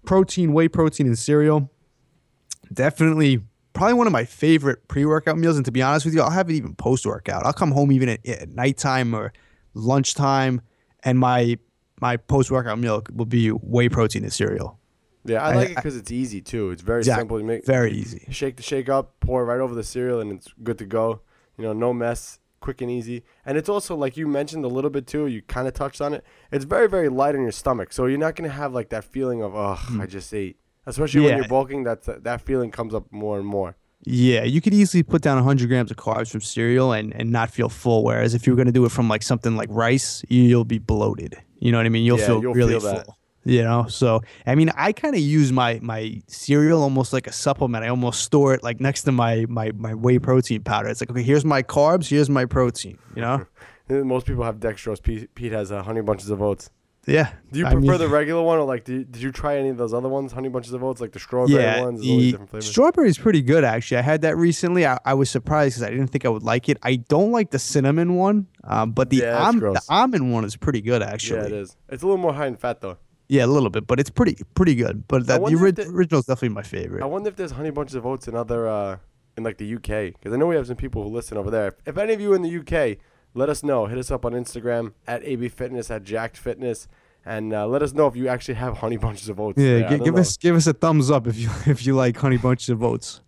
protein, 0.06 0.52
whey 0.52 0.68
protein, 0.68 1.08
and 1.08 1.18
cereal, 1.18 1.72
definitely 2.72 3.42
probably 3.74 3.96
one 3.96 4.08
of 4.08 4.14
my 4.14 4.26
favorite 4.26 4.88
pre-workout 4.88 5.38
meals. 5.38 5.58
And 5.58 5.66
to 5.66 5.72
be 5.72 5.82
honest 5.82 6.06
with 6.06 6.14
you, 6.14 6.22
I'll 6.22 6.30
have 6.30 6.50
it 6.50 6.54
even 6.54 6.76
post-workout. 6.76 7.46
I'll 7.46 7.54
come 7.54 7.72
home 7.72 7.92
even 7.92 8.10
at, 8.10 8.26
at 8.26 8.50
nighttime 8.50 9.14
or 9.14 9.34
lunchtime, 9.74 10.62
and 11.04 11.20
my 11.20 11.58
my 12.02 12.18
post-workout 12.18 12.80
meal 12.80 13.04
will 13.14 13.26
be 13.26 13.50
whey 13.50 13.90
protein 13.90 14.24
and 14.24 14.34
cereal. 14.34 14.80
Yeah, 15.26 15.42
I 15.42 15.52
I- 15.52 15.56
like 15.56 15.70
it 15.70 15.76
because 15.76 15.96
it's 15.96 16.12
easy 16.12 16.42
too. 16.42 16.72
It's 16.72 16.82
very 16.82 17.00
Exact- 17.00 17.20
simple. 17.20 17.40
You 17.40 17.46
make 17.46 17.66
very 17.66 17.92
easy. 17.92 18.26
Shake 18.30 18.58
the 18.58 18.64
shake 18.64 18.90
up, 18.90 19.20
pour 19.20 19.42
it 19.42 19.46
right 19.46 19.60
over 19.60 19.74
the 19.74 19.84
cereal, 19.84 20.20
and 20.20 20.32
it's 20.32 20.54
good 20.64 20.78
to 20.80 20.86
go. 20.86 21.22
You 21.58 21.66
know, 21.66 21.74
no 21.74 21.94
mess, 21.94 22.40
quick 22.60 22.82
and 22.82 22.90
easy. 22.90 23.24
And 23.46 23.58
it's 23.58 23.70
also 23.70 23.96
like 23.96 24.18
you 24.18 24.28
mentioned 24.28 24.66
a 24.66 24.68
little 24.68 24.90
bit 24.90 25.08
too. 25.08 25.28
You 25.28 25.42
kind 25.44 25.68
of 25.68 25.74
touched 25.74 26.02
on 26.02 26.14
it. 26.14 26.26
It's 26.52 26.66
very 26.66 26.90
very 26.90 27.10
light 27.10 27.36
on 27.36 27.42
your 27.42 27.52
stomach, 27.52 27.94
so 27.94 28.06
you're 28.06 28.18
not 28.18 28.36
gonna 28.36 28.50
have 28.50 28.74
like 28.74 28.90
that 28.90 29.04
feeling 29.04 29.42
of 29.42 29.56
oh 29.56 29.80
I 29.82 29.92
mm. 29.92 30.10
just 30.10 30.34
ate. 30.34 30.58
Especially 30.86 31.22
when 31.22 31.34
Mm. 31.34 31.38
You're 31.38 31.48
bulking, 31.48 31.84
that 31.84 32.24
that 32.24 32.42
feeling 32.42 32.72
comes 32.72 32.94
up 32.94 33.06
more 33.12 33.38
and 33.40 33.48
more. 33.48 33.76
Yeah, 34.06 34.44
you 34.44 34.60
could 34.60 34.74
easily 34.74 35.02
put 35.02 35.22
down 35.22 35.38
100 35.38 35.70
grams 35.70 35.90
of 35.90 35.96
carbs 35.96 36.30
from 36.30 36.42
cereal 36.42 36.92
and, 36.92 37.14
and 37.16 37.32
not 37.32 37.50
feel 37.50 37.70
full. 37.70 38.04
Whereas 38.04 38.34
if 38.34 38.46
you 38.46 38.52
were 38.52 38.58
going 38.58 38.66
to 38.66 38.74
do 38.74 38.84
it 38.84 38.92
from 38.92 39.08
like 39.08 39.24
something 39.24 39.56
like 39.56 39.70
rice, 39.72 40.24
you- 40.28 40.44
you'll 40.44 40.66
be 40.66 40.78
bloated. 40.80 41.38
You 41.60 41.72
know 41.72 41.78
what 41.78 41.86
I 41.86 41.90
mean? 41.90 42.04
You'll 42.04 42.20
Yeah, 42.20 42.26
feel 42.28 42.42
you'll 42.42 42.54
really 42.54 42.80
feel 42.80 42.96
full. 43.04 43.18
You 43.46 43.62
know, 43.64 43.88
so 43.90 44.22
I 44.48 44.56
mean, 44.56 44.70
I 44.76 44.94
kind 44.94 45.16
of 45.16 45.22
use 45.22 45.52
my 45.52 45.78
my 45.82 46.22
cereal 46.28 46.82
almost 46.82 47.12
like 47.12 47.28
a 47.28 47.32
supplement. 47.34 47.84
I 47.84 47.90
almost 47.90 48.22
store 48.24 48.54
it 48.54 48.64
like 48.64 48.80
next 48.80 49.02
to 49.04 49.12
my 49.12 49.46
my 49.50 49.72
my 49.76 49.94
whey 49.94 50.18
protein 50.20 50.64
powder. 50.64 50.88
It's 50.90 51.02
like, 51.02 51.10
okay, 51.12 51.24
here's 51.24 51.44
my 51.46 51.62
carbs, 51.62 52.08
here's 52.10 52.30
my 52.30 52.46
protein. 52.46 52.98
You 53.16 53.22
know? 53.22 53.46
Most 53.90 54.26
people 54.28 54.46
have 54.46 54.62
dextrose. 54.62 55.02
Pete, 55.04 55.34
Pete 55.36 55.52
has 55.52 55.74
uh, 55.74 55.84
honey 55.84 56.02
bunches 56.02 56.30
of 56.30 56.42
oats. 56.42 56.70
Yeah. 57.06 57.34
Do 57.52 57.60
you 57.60 57.66
I 57.66 57.72
prefer 57.74 57.92
mean- 57.92 57.98
the 58.00 58.08
regular 58.08 58.42
one, 58.42 58.60
or 58.60 58.64
like 58.66 58.86
did, 58.86 59.12
did 59.12 59.22
you 59.22 59.32
try 59.32 59.58
any 59.58 59.70
of 59.70 59.78
those 59.78 59.94
other 59.94 60.08
ones, 60.08 60.32
honey 60.32 60.48
bunches 60.50 60.72
of 60.74 60.84
oats, 60.84 61.02
like 61.02 61.12
the 61.12 61.20
strawberry 61.20 61.62
yeah, 61.62 61.82
ones? 61.82 62.00
There's 62.00 62.10
all 62.12 62.18
these 62.18 62.26
the 62.26 62.32
different 62.32 62.50
flavors. 62.52 62.70
strawberry 62.70 63.10
is 63.10 63.18
pretty 63.18 63.42
good 63.42 63.64
actually. 63.66 63.98
I 63.98 64.02
had 64.02 64.22
that 64.22 64.38
recently. 64.38 64.86
I, 64.88 64.98
I 65.04 65.14
was 65.14 65.30
surprised 65.30 65.76
because 65.76 65.88
I 65.88 65.92
didn't 65.92 66.08
think 66.08 66.26
I 66.26 66.30
would 66.30 66.44
like 66.44 66.70
it. 66.70 66.78
I 66.82 66.96
don't 66.96 67.32
like 67.32 67.52
the 67.52 67.60
cinnamon 67.60 68.16
one, 68.16 68.48
um, 68.64 68.92
but 68.92 69.10
the, 69.10 69.18
Yeah, 69.18 69.52
the 69.52 69.82
almond 69.90 70.32
one 70.32 70.46
is 70.46 70.56
pretty 70.56 70.82
good 70.82 71.04
actually. 71.04 71.40
yeah, 71.42 71.46
it 71.48 71.52
is. 71.52 71.76
It's 71.90 72.04
a 72.04 72.06
little 72.06 72.22
more 72.22 72.34
high 72.34 72.48
in 72.48 72.56
fat 72.56 72.80
though. 72.82 72.98
Yeah, 73.28 73.46
a 73.46 73.48
little 73.48 73.70
bit, 73.70 73.88
but 73.88 74.00
it's 74.00 74.10
pretty 74.10 74.38
pretty 74.56 74.76
good. 74.76 75.08
But 75.08 75.28
that, 75.28 75.44
the 75.44 75.56
ori- 75.56 75.74
original 75.94 76.20
is 76.20 76.26
definitely 76.26 76.50
my 76.56 76.62
favorite. 76.64 77.02
I 77.02 77.06
wonder 77.06 77.30
if 77.30 77.36
there's 77.36 77.52
honey 77.52 77.72
bunches 77.72 77.96
of 77.96 78.06
oats 78.06 78.28
in 78.28 78.36
other 78.36 78.68
uh, 78.68 78.98
in 79.38 79.44
like 79.44 79.58
the 79.58 79.76
UK 79.76 80.14
because 80.14 80.34
I 80.34 80.38
know 80.38 80.46
we 80.48 80.56
have 80.56 80.68
some 80.68 80.76
people 80.78 81.04
who 81.04 81.10
listen 81.10 81.38
over 81.38 81.50
there. 81.50 81.68
If, 81.68 81.74
if 81.86 81.98
any 81.98 82.14
of 82.14 82.22
you 82.22 82.34
in 82.34 82.42
the 82.44 82.58
UK, 82.60 82.98
let 83.34 83.50
us 83.50 83.64
know. 83.64 83.86
Hit 83.88 83.98
us 83.98 84.12
up 84.12 84.26
on 84.26 84.34
Instagram 84.34 84.94
at 85.08 85.24
AB 85.24 85.50
Fitness 85.50 85.90
at 85.92 86.04
Jacked 86.04 86.38
Fitness, 86.38 86.88
and 87.26 87.54
uh, 87.54 87.68
let 87.68 87.82
us 87.82 87.94
know 87.94 88.08
if 88.08 88.16
you 88.16 88.28
actually 88.28 88.56
have 88.56 88.78
honey 88.78 88.98
bunches 88.98 89.30
of 89.30 89.40
oats. 89.40 89.58
yeah, 89.60 89.66
there. 89.66 89.78
I 89.78 89.90
gi- 89.90 89.96
don't 89.98 90.06
give 90.06 90.16
know. 90.16 90.22
us 90.22 90.38
give 90.38 90.56
us 90.56 90.68
a 90.68 90.74
thumbs 90.74 91.10
up 91.12 91.28
if 91.28 91.38
you 91.38 91.50
if 91.66 91.86
you 91.86 91.96
like 91.96 92.18
honey 92.18 92.38
bunches 92.38 92.70
of 92.70 92.84
oats. 92.84 93.22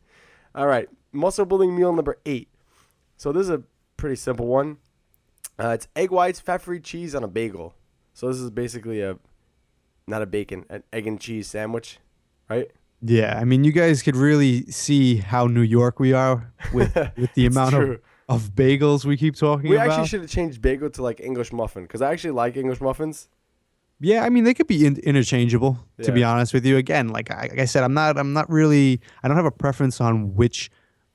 All 0.53 0.67
right, 0.67 0.87
muscle 1.11 1.45
building 1.45 1.75
meal 1.75 1.93
number 1.93 2.17
eight. 2.25 2.49
So 3.17 3.31
this 3.31 3.43
is 3.43 3.49
a 3.49 3.63
pretty 3.97 4.15
simple 4.15 4.47
one. 4.47 4.77
Uh, 5.57 5.69
it's 5.69 5.87
egg 5.95 6.11
whites, 6.11 6.39
fat-free 6.41 6.81
cheese 6.81 7.15
on 7.15 7.23
a 7.23 7.29
bagel. 7.29 7.75
So 8.13 8.27
this 8.27 8.37
is 8.39 8.49
basically 8.51 9.01
a 9.01 9.17
not 10.07 10.21
a 10.21 10.25
bacon, 10.25 10.65
an 10.69 10.83
egg 10.93 11.07
and 11.07 11.19
cheese 11.19 11.47
sandwich, 11.47 11.99
right? 12.49 12.69
Yeah, 13.01 13.37
I 13.39 13.43
mean, 13.45 13.63
you 13.63 13.71
guys 13.71 14.01
could 14.01 14.15
really 14.15 14.63
see 14.71 15.17
how 15.17 15.47
New 15.47 15.61
York 15.61 15.99
we 15.99 16.13
are 16.13 16.53
with 16.73 16.95
with 17.17 17.33
the 17.33 17.45
amount 17.45 17.73
true. 17.75 17.91
of 17.93 18.01
bagels 18.29 19.05
we 19.05 19.17
keep 19.17 19.35
talking 19.35 19.69
We 19.69 19.75
about. 19.75 19.89
actually 19.89 20.07
should 20.07 20.21
have 20.21 20.29
changed 20.29 20.61
bagel 20.61 20.89
to 20.91 21.03
like 21.03 21.19
English 21.19 21.53
muffin 21.53 21.83
because 21.83 22.01
I 22.01 22.11
actually 22.11 22.31
like 22.31 22.57
English 22.57 22.81
muffins. 22.81 23.27
Yeah, 23.99 24.23
I 24.25 24.29
mean 24.29 24.43
they 24.43 24.53
could 24.53 24.67
be 24.67 24.85
in- 24.85 24.97
interchangeable. 24.97 25.79
To 26.03 26.11
be 26.11 26.19
Yeah. 26.21 26.31
honest 26.31 26.53
with 26.53 26.65
you, 26.65 26.77
again, 26.77 27.09
like 27.09 27.31
I, 27.31 27.41
like 27.51 27.59
I 27.59 27.65
said, 27.65 27.83
I'm 27.83 27.93
not 27.93 28.17
I'm 28.17 28.33
not 28.33 28.49
really 28.49 28.99
I 29.23 29.27
don't 29.27 29.37
have 29.37 29.45
a 29.45 29.51
preference 29.51 30.01
on 30.01 30.35
which 30.35 30.69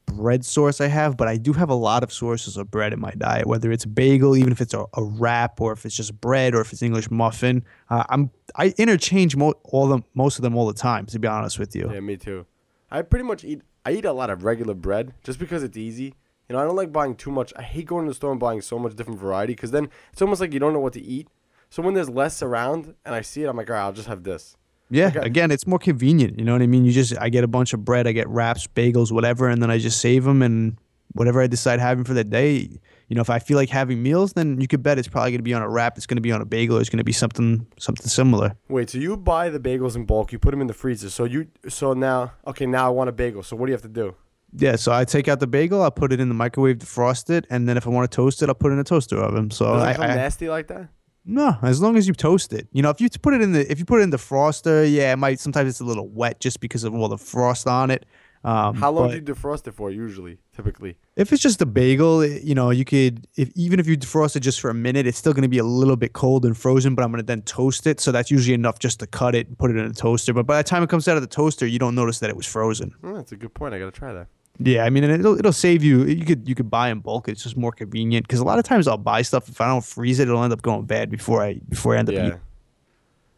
bread 0.07 0.45
source 0.45 0.81
I 0.81 0.87
have, 0.89 1.17
but 1.17 1.29
I 1.29 1.37
do 1.37 1.53
have 1.53 1.69
a 1.69 1.75
lot 1.75 2.03
of 2.03 2.13
sources 2.13 2.57
of 2.57 2.71
bread 2.71 2.93
in 2.93 3.01
my 3.01 3.11
diet. 3.13 3.47
Whether 3.47 3.71
it's 3.71 3.85
bagel, 3.85 4.37
even 4.37 4.51
if 4.51 4.61
it's 4.61 4.75
a, 4.75 4.85
a 4.95 5.03
wrap, 5.05 5.61
or 5.61 5.73
if 5.73 5.85
it's 5.85 5.95
just 5.95 6.21
bread, 6.21 6.55
or 6.55 6.61
if 6.63 6.73
it's 6.73 6.83
English 6.83 7.11
muffin. 7.11 7.65
Uh, 7.91 8.05
I'm 8.09 8.31
I 8.57 8.73
interchange 8.79 9.37
mo- 9.37 9.55
all 9.65 9.87
them 9.89 10.05
most 10.15 10.39
of 10.39 10.43
them 10.43 10.57
all 10.57 10.67
the 10.67 10.75
time. 10.75 11.07
To 11.07 11.19
be 11.19 11.29
honest 11.29 11.59
with 11.59 11.77
you. 11.77 11.91
Yeah, 11.93 12.01
me 12.01 12.17
too. 12.17 12.47
I 12.91 13.03
pretty 13.03 13.25
much 13.25 13.45
eat. 13.45 13.63
I 13.85 13.93
eat 13.93 14.05
a 14.05 14.13
lot 14.13 14.31
of 14.31 14.43
regular 14.45 14.75
bread 14.75 15.13
just 15.23 15.39
because 15.39 15.63
it's 15.63 15.77
easy. 15.77 16.15
You 16.51 16.57
know, 16.57 16.63
I 16.63 16.65
don't 16.65 16.75
like 16.75 16.93
buying 16.93 17.15
too 17.15 17.31
much. 17.31 17.53
I 17.55 17.63
hate 17.63 17.87
going 17.87 18.07
to 18.07 18.11
the 18.11 18.15
store 18.15 18.33
and 18.33 18.41
buying 18.41 18.61
so 18.61 18.77
much 18.77 18.97
different 18.97 19.21
variety 19.21 19.53
because 19.55 19.71
then 19.71 19.89
it's 20.13 20.21
almost 20.21 20.41
like 20.41 20.53
you 20.53 20.59
don't 20.59 20.73
know 20.73 20.81
what 20.81 20.95
to 20.95 21.01
eat. 21.01 21.29
So 21.69 21.81
when 21.81 21.95
there's 21.95 22.11
less 22.11 22.43
around 22.43 22.97
and 23.05 23.15
I 23.15 23.21
see 23.21 23.45
it, 23.45 23.49
I'm 23.49 23.57
like, 23.57 23.71
all 23.71 23.77
right, 23.77 23.83
I'll 23.85 23.93
just 23.93 24.09
have 24.09 24.25
this. 24.25 24.57
Yeah, 24.91 25.13
Okay. 25.15 25.21
again, 25.21 25.53
it's 25.53 25.65
more 25.65 25.79
convenient. 25.79 26.41
You 26.41 26.45
know 26.45 26.53
what 26.53 26.61
I 26.63 26.67
mean? 26.67 26.85
You 26.85 26.91
just 26.91 27.17
I 27.21 27.29
get 27.29 27.45
a 27.45 27.47
bunch 27.47 27.73
of 27.73 27.85
bread, 27.85 28.09
I 28.09 28.13
get 28.13 28.29
wraps, 28.29 28.67
bagels, 28.67 29.13
whatever, 29.13 29.49
and 29.49 29.63
then 29.63 29.71
I 29.71 29.79
just 29.79 30.01
save 30.01 30.25
them 30.25 30.43
and 30.43 30.77
whatever 31.13 31.41
I 31.41 31.47
decide 31.47 31.79
having 31.79 32.03
for 32.03 32.15
the 32.15 32.25
day. 32.25 32.69
You 33.07 33.15
know, 33.15 33.21
if 33.21 33.31
I 33.31 33.39
feel 33.39 33.57
like 33.57 33.69
having 33.69 34.03
meals, 34.03 34.33
then 34.33 34.61
you 34.61 34.67
could 34.67 34.83
bet 34.83 34.99
it's 34.99 35.07
probably 35.07 35.31
going 35.31 35.39
to 35.39 35.45
be 35.45 35.55
on 35.55 35.63
a 35.63 35.69
wrap. 35.69 35.97
It's 35.99 36.07
going 36.07 36.17
to 36.17 36.21
be 36.21 36.33
on 36.33 36.41
a 36.41 36.45
bagel. 36.45 36.79
It's 36.79 36.91
going 36.91 36.99
to 36.99 37.05
be 37.05 37.13
something 37.13 37.65
something 37.79 38.09
similar. 38.09 38.57
Wait, 38.69 38.91
so 38.91 38.99
you 38.99 39.17
buy 39.17 39.51
the 39.51 39.61
bagels 39.61 39.95
in 39.95 40.05
bulk, 40.05 40.33
you 40.33 40.41
put 40.41 40.51
them 40.51 40.61
in 40.61 40.67
the 40.67 40.75
freezer. 40.75 41.11
So 41.11 41.23
you, 41.27 41.47
so 41.69 41.93
now, 41.93 42.33
okay, 42.49 42.67
now 42.67 42.87
I 42.89 42.91
want 42.91 43.09
a 43.09 43.13
bagel. 43.13 43.45
So 43.45 43.55
what 43.55 43.67
do 43.67 43.71
you 43.71 43.75
have 43.75 43.83
to 43.83 43.89
do? 43.89 44.17
Yeah, 44.57 44.77
so 44.77 44.93
I 44.93 45.05
take 45.05 45.29
out 45.29 45.39
the 45.41 45.47
bagel, 45.47 45.83
I 45.83 45.91
put 45.91 46.13
it 46.13 46.21
in 46.21 46.29
the 46.29 46.35
microwave, 46.35 46.79
defrost 46.79 47.31
it, 47.31 47.47
and 47.51 47.69
then 47.69 47.77
if 47.77 47.87
I 47.87 47.91
want 47.91 48.11
to 48.11 48.15
toast 48.15 48.43
it, 48.43 48.49
I'll 48.49 48.55
put 48.55 48.71
it 48.71 48.75
in 48.75 48.81
a 48.81 48.85
toaster 48.85 49.17
oven. 49.19 49.51
So 49.51 49.75
Does 49.75 49.83
I, 49.83 49.91
it 49.93 49.97
come 49.97 50.05
I- 50.11 50.15
nasty 50.15 50.49
like 50.49 50.67
that? 50.69 50.89
no, 51.25 51.57
as 51.63 51.81
long 51.81 51.97
as 51.97 52.09
you 52.09 52.15
toast 52.15 52.53
it. 52.53 52.67
You 52.73 52.83
know, 52.83 52.91
if 52.91 53.01
you 53.01 53.09
put 53.11 53.35
it 53.35 53.43
in 53.43 53.53
the 53.53 53.71
if 53.71 53.79
you 53.79 53.85
put 53.85 54.01
it 54.01 54.05
in 54.05 54.11
the 54.11 54.17
froster, 54.17 54.91
yeah, 54.91 55.13
it 55.13 55.17
might 55.17 55.39
sometimes 55.39 55.69
it's 55.69 55.81
a 55.81 55.85
little 55.85 56.09
wet 56.09 56.41
just 56.41 56.61
because 56.61 56.83
of 56.83 56.95
all 56.95 57.09
the 57.09 57.19
frost 57.19 57.67
on 57.69 57.91
it. 57.91 58.07
Um, 58.43 58.77
How 58.77 58.91
long 58.91 59.11
do 59.11 59.17
you 59.17 59.21
defrost 59.23 59.67
it 59.67 59.75
for 59.75 59.91
usually, 59.91 60.39
typically? 60.57 60.97
If 61.15 61.31
it's 61.31 61.43
just 61.43 61.61
a 61.61 61.67
bagel, 61.67 62.25
you 62.25 62.55
know, 62.55 62.71
you 62.71 62.87
could 62.87 63.27
if 63.37 63.51
even 63.55 63.79
if 63.79 63.87
you 63.87 63.99
defrost 63.99 64.35
it 64.35 64.41
just 64.41 64.61
for 64.63 64.71
a 64.71 64.75
minute, 64.75 65.07
it's 65.07 65.19
still 65.19 65.35
going 65.35 65.43
to 65.43 65.49
be 65.49 65.59
a 65.59 65.65
little 65.65 65.95
bit 65.97 66.15
cold 66.15 66.47
and 66.47 66.57
frozen. 66.57 66.95
But 66.95 67.05
I'm 67.05 67.11
going 67.13 67.21
to 67.23 67.27
then 67.27 67.43
toast 67.43 67.87
it, 67.87 68.01
so 68.01 68.11
that's 68.13 68.31
usually 68.31 68.55
enough 68.55 68.79
just 68.79 68.99
to 69.01 69.07
cut 69.07 69.35
it 69.35 69.47
and 69.47 69.59
put 69.59 69.71
it 69.71 69.77
in 69.77 69.85
a 69.85 69.93
toaster. 69.93 70.33
But 70.33 70.47
by 70.47 70.57
the 70.57 70.65
time 70.65 70.83
it 70.83 70.89
comes 70.89 71.07
out 71.07 71.17
of 71.19 71.23
the 71.23 71.27
toaster, 71.29 71.67
you 71.67 71.79
don't 71.79 71.95
notice 71.95 72.19
that 72.21 72.31
it 72.31 72.37
was 72.37 72.47
frozen. 72.47 72.95
That's 73.03 73.31
a 73.33 73.37
good 73.37 73.53
point. 73.53 73.75
I 73.75 73.79
got 73.79 73.93
to 73.93 73.99
try 73.99 74.15
that. 74.15 74.29
Yeah, 74.59 74.85
I 74.85 74.91
mean, 74.91 75.05
and 75.05 75.13
it'll 75.13 75.39
it'll 75.39 75.53
save 75.53 75.83
you. 75.83 76.05
You 76.05 76.25
could 76.25 76.47
you 76.49 76.55
could 76.55 76.69
buy 76.71 76.91
in 76.91 77.01
bulk. 77.01 77.29
It's 77.29 77.43
just 77.43 77.57
more 77.57 77.73
convenient 77.73 78.27
because 78.27 78.41
a 78.41 78.45
lot 78.45 78.59
of 78.59 78.65
times 78.65 78.87
I'll 78.87 78.99
buy 78.99 79.23
stuff 79.23 79.49
if 79.49 79.61
I 79.61 79.67
don't 79.69 79.85
freeze 79.85 80.19
it, 80.21 80.29
it'll 80.29 80.43
end 80.43 80.53
up 80.53 80.61
going 80.63 80.85
bad 80.85 81.11
before 81.11 81.43
I 81.43 81.55
before 81.69 81.95
I 81.95 81.99
end 81.99 82.09
up 82.11 82.15
Yeah. 82.15 82.27
eating. 82.27 82.41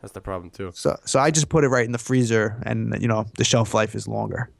That's 0.00 0.12
the 0.12 0.20
problem 0.20 0.50
too. 0.50 0.72
So 0.74 0.98
so 1.04 1.20
I 1.20 1.30
just 1.30 1.48
put 1.48 1.62
it 1.62 1.68
right 1.68 1.84
in 1.86 1.92
the 1.92 1.98
freezer, 1.98 2.60
and 2.64 3.00
you 3.00 3.06
know 3.06 3.26
the 3.38 3.44
shelf 3.44 3.72
life 3.72 3.94
is 3.94 4.08
longer. 4.08 4.50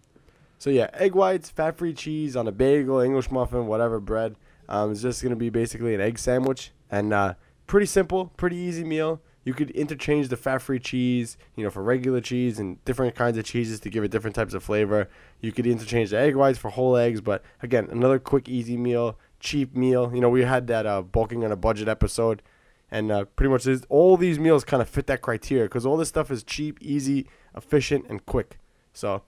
So 0.59 0.71
yeah, 0.71 0.89
egg 0.95 1.17
whites, 1.17 1.51
fat-free 1.51 1.95
cheese 1.95 2.37
on 2.37 2.47
a 2.47 2.53
bagel, 2.53 3.01
English 3.01 3.33
muffin, 3.33 3.67
whatever 3.67 3.99
bread. 3.99 4.37
Um, 4.69 4.93
it's 4.93 5.03
just 5.03 5.21
gonna 5.21 5.35
be 5.35 5.51
basically 5.51 5.97
an 5.97 6.01
egg 6.01 6.17
sandwich, 6.17 6.71
and 6.93 7.13
uh, 7.13 7.35
pretty 7.67 7.87
simple, 7.87 8.27
pretty 8.37 8.55
easy 8.57 8.85
meal. 8.85 9.21
You 9.45 9.55
could 9.55 9.71
interchange 9.71 10.29
the 10.29 10.37
fat-free 10.37 10.79
cheese, 10.79 11.37
you 11.57 11.65
know, 11.65 11.71
for 11.71 11.83
regular 11.83 12.21
cheese 12.21 12.59
and 12.59 12.83
different 12.85 13.15
kinds 13.15 13.37
of 13.37 13.45
cheeses 13.45 13.81
to 13.81 13.91
give 13.91 14.05
it 14.05 14.11
different 14.11 14.37
types 14.37 14.55
of 14.55 14.63
flavor. 14.63 15.09
You 15.41 15.53
could 15.53 15.67
interchange 15.67 16.11
the 16.11 16.19
egg 16.19 16.37
whites 16.37 16.59
for 16.59 16.71
whole 16.71 16.97
eggs, 16.97 17.21
but 17.21 17.43
again, 17.63 17.89
another 17.91 18.19
quick, 18.19 18.49
easy 18.49 18.77
meal, 18.77 19.19
cheap 19.41 19.75
meal. 19.75 20.13
You 20.15 20.21
know, 20.21 20.31
we 20.31 20.43
had 20.43 20.69
that 20.69 20.87
uh, 20.87 21.03
bulking 21.03 21.45
on 21.45 21.51
a 21.51 21.57
budget 21.57 21.89
episode, 21.89 22.43
and 22.91 23.11
uh, 23.11 23.25
pretty 23.25 23.51
much 23.51 23.65
this, 23.65 23.85
all 23.89 24.17
these 24.17 24.39
meals 24.39 24.65
kind 24.65 24.81
of 24.81 24.89
fit 24.89 25.09
that 25.09 25.23
criteria 25.23 25.65
because 25.65 25.85
all 25.85 25.97
this 25.97 26.09
stuff 26.09 26.31
is 26.31 26.45
cheap, 26.45 26.79
easy, 26.81 27.27
efficient, 27.57 28.07
and 28.09 28.25
quick. 28.27 28.59
So 28.93 29.23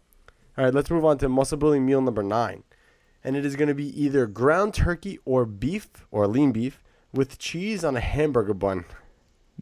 all 0.57 0.65
right, 0.65 0.75
let's 0.75 0.91
move 0.91 1.05
on 1.05 1.19
to 1.19 1.29
muscle 1.29 1.59
building 1.59 1.85
meal 1.85 2.01
number 2.01 2.23
nine. 2.23 2.63
And 3.25 3.37
it 3.37 3.45
is 3.45 3.57
going 3.57 3.69
to 3.69 3.75
be 3.75 4.01
either 4.01 4.27
ground 4.27 4.73
turkey 4.75 5.19
or 5.25 5.45
beef 5.45 5.89
or 6.13 6.29
lean 6.29 6.53
beef 6.53 6.81
with 7.13 7.39
cheese 7.39 7.83
on 7.83 7.97
a 7.97 8.01
hamburger 8.01 8.55
bun. 8.55 8.85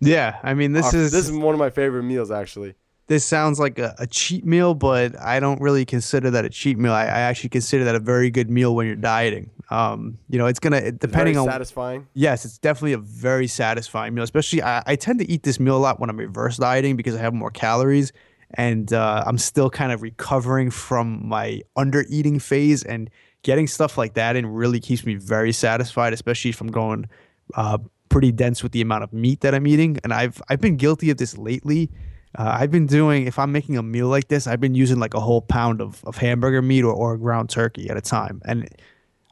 Yeah, 0.03 0.39
I 0.43 0.55
mean 0.55 0.73
this 0.73 0.93
is 0.93 1.13
this 1.13 1.29
is 1.29 1.33
one 1.37 1.55
of 1.55 1.59
my 1.59 1.71
favorite 1.71 2.03
meals 2.03 2.31
actually. 2.31 2.75
this 3.07 3.25
sounds 3.25 3.59
like 3.59 3.79
a, 3.79 3.95
a 3.99 4.07
cheat 4.07 4.45
meal, 4.45 4.75
but 4.75 5.19
I 5.21 5.39
don't 5.41 5.61
really 5.61 5.85
consider 5.85 6.31
that 6.31 6.45
a 6.45 6.51
cheat 6.51 6.79
meal. 6.79 6.93
I, 6.93 7.03
I 7.05 7.21
actually 7.29 7.51
consider 7.51 7.85
that 7.85 7.95
a 7.95 8.01
very 8.01 8.31
good 8.31 8.49
meal 8.51 8.75
when 8.75 8.87
you're 8.87 8.97
dieting. 8.97 9.51
Um, 9.71 10.19
you 10.29 10.39
know, 10.39 10.47
it's 10.47 10.59
gonna 10.61 10.77
it- 10.79 10.99
depending 10.99 11.35
very 11.35 11.47
on 11.47 11.53
satisfying. 11.53 12.07
Yes, 12.15 12.45
it's 12.45 12.59
definitely 12.59 12.93
a 12.95 12.99
very 12.99 13.47
satisfying 13.47 14.15
meal. 14.15 14.25
Especially, 14.25 14.63
I, 14.63 14.83
I 14.87 14.97
tend 14.97 15.19
to 15.21 15.31
eat 15.31 15.43
this 15.45 15.59
meal 15.61 15.77
a 15.77 15.83
lot 15.87 15.99
when 16.01 16.11
I'm 16.11 16.17
reverse 16.17 16.57
dieting 16.59 16.97
because 16.97 17.15
I 17.15 17.21
have 17.21 17.33
more 17.35 17.51
calories, 17.51 18.13
and 18.55 18.93
uh, 18.93 19.25
I'm 19.27 19.39
still 19.39 19.71
kind 19.71 19.93
of 19.93 20.03
recovering 20.03 20.71
from 20.71 21.27
my 21.27 21.63
under 21.77 22.05
eating 22.09 22.39
phase. 22.39 22.83
And 22.83 23.09
getting 23.43 23.67
stuff 23.67 23.97
like 23.99 24.15
that 24.15 24.37
in 24.37 24.47
really 24.47 24.79
keeps 24.81 25.05
me 25.05 25.15
very 25.17 25.53
satisfied, 25.53 26.13
especially 26.13 26.51
if 26.51 26.61
I'm 26.61 26.71
going 26.71 27.09
uh, 27.55 27.79
pretty 28.13 28.31
dense 28.31 28.63
with 28.63 28.73
the 28.73 28.81
amount 28.81 29.03
of 29.03 29.13
meat 29.13 29.41
that 29.41 29.55
I'm 29.55 29.67
eating. 29.67 29.99
And 30.05 30.13
I've 30.13 30.41
I've 30.49 30.61
been 30.61 30.77
guilty 30.77 31.11
of 31.11 31.17
this 31.17 31.37
lately. 31.37 31.91
Uh, 32.39 32.57
I've 32.61 32.71
been 32.71 32.87
doing 32.87 33.27
if 33.27 33.39
I'm 33.39 33.51
making 33.51 33.77
a 33.77 33.83
meal 33.83 34.09
like 34.09 34.29
this, 34.29 34.47
I've 34.47 34.61
been 34.61 34.75
using 34.75 34.99
like 34.99 35.15
a 35.15 35.21
whole 35.21 35.41
pound 35.41 35.81
of, 35.81 36.05
of 36.05 36.17
hamburger 36.17 36.63
meat 36.63 36.83
or, 36.83 36.93
or 36.93 37.17
ground 37.19 37.51
turkey 37.51 37.91
at 37.91 37.97
a 37.97 38.01
time, 38.01 38.41
and 38.45 38.69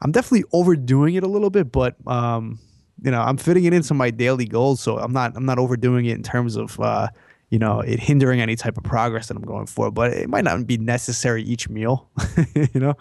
I'm 0.01 0.11
definitely 0.11 0.45
overdoing 0.51 1.15
it 1.15 1.23
a 1.23 1.27
little 1.27 1.49
bit, 1.49 1.71
but 1.71 1.95
um, 2.07 2.59
you 3.03 3.09
know, 3.09 3.21
I'm 3.21 3.37
fitting 3.37 3.65
it 3.65 3.73
into 3.73 3.93
my 3.93 4.11
daily 4.11 4.45
goals, 4.45 4.81
so 4.81 4.97
I'm 4.97 5.13
not 5.13 5.35
I'm 5.35 5.45
not 5.45 5.57
overdoing 5.57 6.05
it 6.05 6.15
in 6.15 6.23
terms 6.23 6.55
of 6.57 6.79
uh, 6.79 7.07
you 7.49 7.59
know, 7.59 7.81
it 7.81 7.99
hindering 7.99 8.41
any 8.41 8.55
type 8.55 8.77
of 8.77 8.83
progress 8.83 9.27
that 9.27 9.37
I'm 9.37 9.43
going 9.43 9.67
for. 9.67 9.91
But 9.91 10.13
it 10.13 10.29
might 10.29 10.43
not 10.43 10.65
be 10.65 10.77
necessary 10.77 11.43
each 11.43 11.69
meal, 11.69 12.09
you 12.55 12.79
know. 12.79 12.95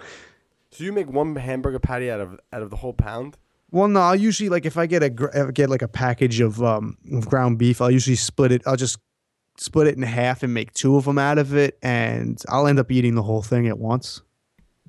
So 0.72 0.84
you 0.84 0.92
make 0.92 1.10
one 1.10 1.34
hamburger 1.36 1.78
patty 1.78 2.10
out 2.10 2.20
of 2.20 2.38
out 2.52 2.62
of 2.62 2.70
the 2.70 2.76
whole 2.76 2.92
pound? 2.92 3.36
Well, 3.72 3.88
no, 3.88 4.00
I'll 4.00 4.16
usually 4.16 4.48
like 4.48 4.66
if 4.66 4.76
I 4.76 4.86
get 4.86 5.02
a 5.02 5.40
uh, 5.40 5.50
get 5.50 5.70
like 5.70 5.82
a 5.82 5.88
package 5.88 6.40
of 6.40 6.62
um 6.62 6.96
of 7.12 7.28
ground 7.28 7.58
beef, 7.58 7.80
I'll 7.80 7.90
usually 7.90 8.16
split 8.16 8.52
it. 8.52 8.62
I'll 8.66 8.76
just 8.76 8.98
split 9.58 9.86
it 9.86 9.96
in 9.96 10.02
half 10.02 10.42
and 10.42 10.52
make 10.54 10.72
two 10.72 10.96
of 10.96 11.04
them 11.04 11.18
out 11.18 11.38
of 11.38 11.54
it, 11.54 11.78
and 11.82 12.42
I'll 12.48 12.66
end 12.66 12.78
up 12.78 12.90
eating 12.90 13.14
the 13.14 13.22
whole 13.22 13.42
thing 13.42 13.68
at 13.68 13.78
once. 13.78 14.22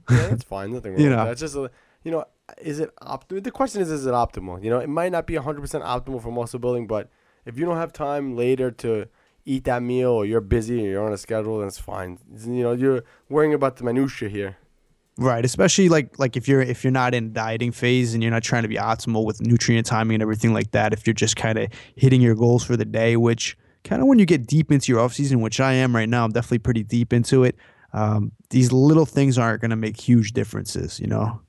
Yeah, 0.10 0.28
that's 0.30 0.44
fine. 0.44 0.72
Nothing 0.74 0.94
wrong 0.94 1.02
You 1.02 1.10
with 1.10 1.18
know. 1.18 1.26
that. 1.26 1.32
It's 1.34 1.42
just 1.42 1.56
a, 1.56 1.70
you 2.04 2.12
know, 2.12 2.26
is 2.60 2.80
it 2.80 2.96
optimal? 3.02 3.44
The 3.44 3.52
question 3.52 3.82
is, 3.82 3.92
is 3.92 4.06
it 4.06 4.14
optimal? 4.14 4.64
You 4.64 4.70
know, 4.70 4.80
it 4.80 4.90
might 4.90 5.12
not 5.12 5.28
be 5.28 5.36
100% 5.36 5.62
optimal 5.84 6.22
for 6.22 6.32
muscle 6.32 6.60
building, 6.60 6.88
but 6.88 7.10
if 7.46 7.58
you 7.58 7.66
don't 7.66 7.78
have 7.78 7.94
time 7.94 8.36
later 8.36 8.72
to 8.72 9.08
eat 9.46 9.64
that 9.66 9.82
meal 9.84 10.10
or 10.12 10.26
you're 10.26 10.42
busy 10.42 10.86
or 10.86 10.90
you're 10.90 11.06
on 11.06 11.14
a 11.14 11.18
schedule, 11.18 11.60
then 11.60 11.68
it's 11.68 11.78
fine. 11.80 12.18
You 12.46 12.64
know, 12.64 12.72
you're 12.74 13.04
worrying 13.30 13.54
about 13.54 13.78
the 13.78 13.84
minutia 13.84 14.30
here. 14.30 14.58
Right, 15.18 15.44
especially 15.44 15.90
like 15.90 16.18
like 16.18 16.38
if 16.38 16.48
you're 16.48 16.62
if 16.62 16.84
you're 16.84 16.92
not 16.92 17.14
in 17.14 17.34
dieting 17.34 17.72
phase 17.72 18.14
and 18.14 18.24
you're 18.24 18.32
not 18.32 18.44
trying 18.44 18.64
to 18.64 18.70
be 18.70 18.78
optimal 18.78 19.26
with 19.26 19.42
nutrient 19.42 19.86
timing 19.86 20.16
and 20.16 20.22
everything 20.22 20.54
like 20.54 20.72
that. 20.72 20.94
If 20.94 21.06
you're 21.06 21.14
just 21.14 21.36
kind 21.36 21.60
of 21.60 21.70
hitting 21.96 22.22
your 22.22 22.34
goals 22.34 22.64
for 22.64 22.78
the 22.78 22.86
day, 22.86 23.18
which 23.18 23.58
kind 23.84 24.02
of 24.02 24.08
when 24.08 24.20
you 24.20 24.26
get 24.26 24.48
deep 24.48 24.72
into 24.72 24.92
your 24.92 25.02
off 25.02 25.14
season, 25.14 25.42
which 25.42 25.60
I 25.60 25.74
am 25.74 25.96
right 25.96 26.08
now, 26.08 26.24
I'm 26.24 26.32
definitely 26.32 26.60
pretty 26.60 26.84
deep 26.84 27.12
into 27.12 27.44
it. 27.44 27.56
Um, 27.94 28.32
these 28.52 28.72
little 28.72 29.06
things 29.06 29.38
aren't 29.38 29.60
going 29.60 29.72
to 29.72 29.76
make 29.76 30.00
huge 30.00 30.32
differences, 30.32 31.00
you 31.00 31.08
know. 31.08 31.42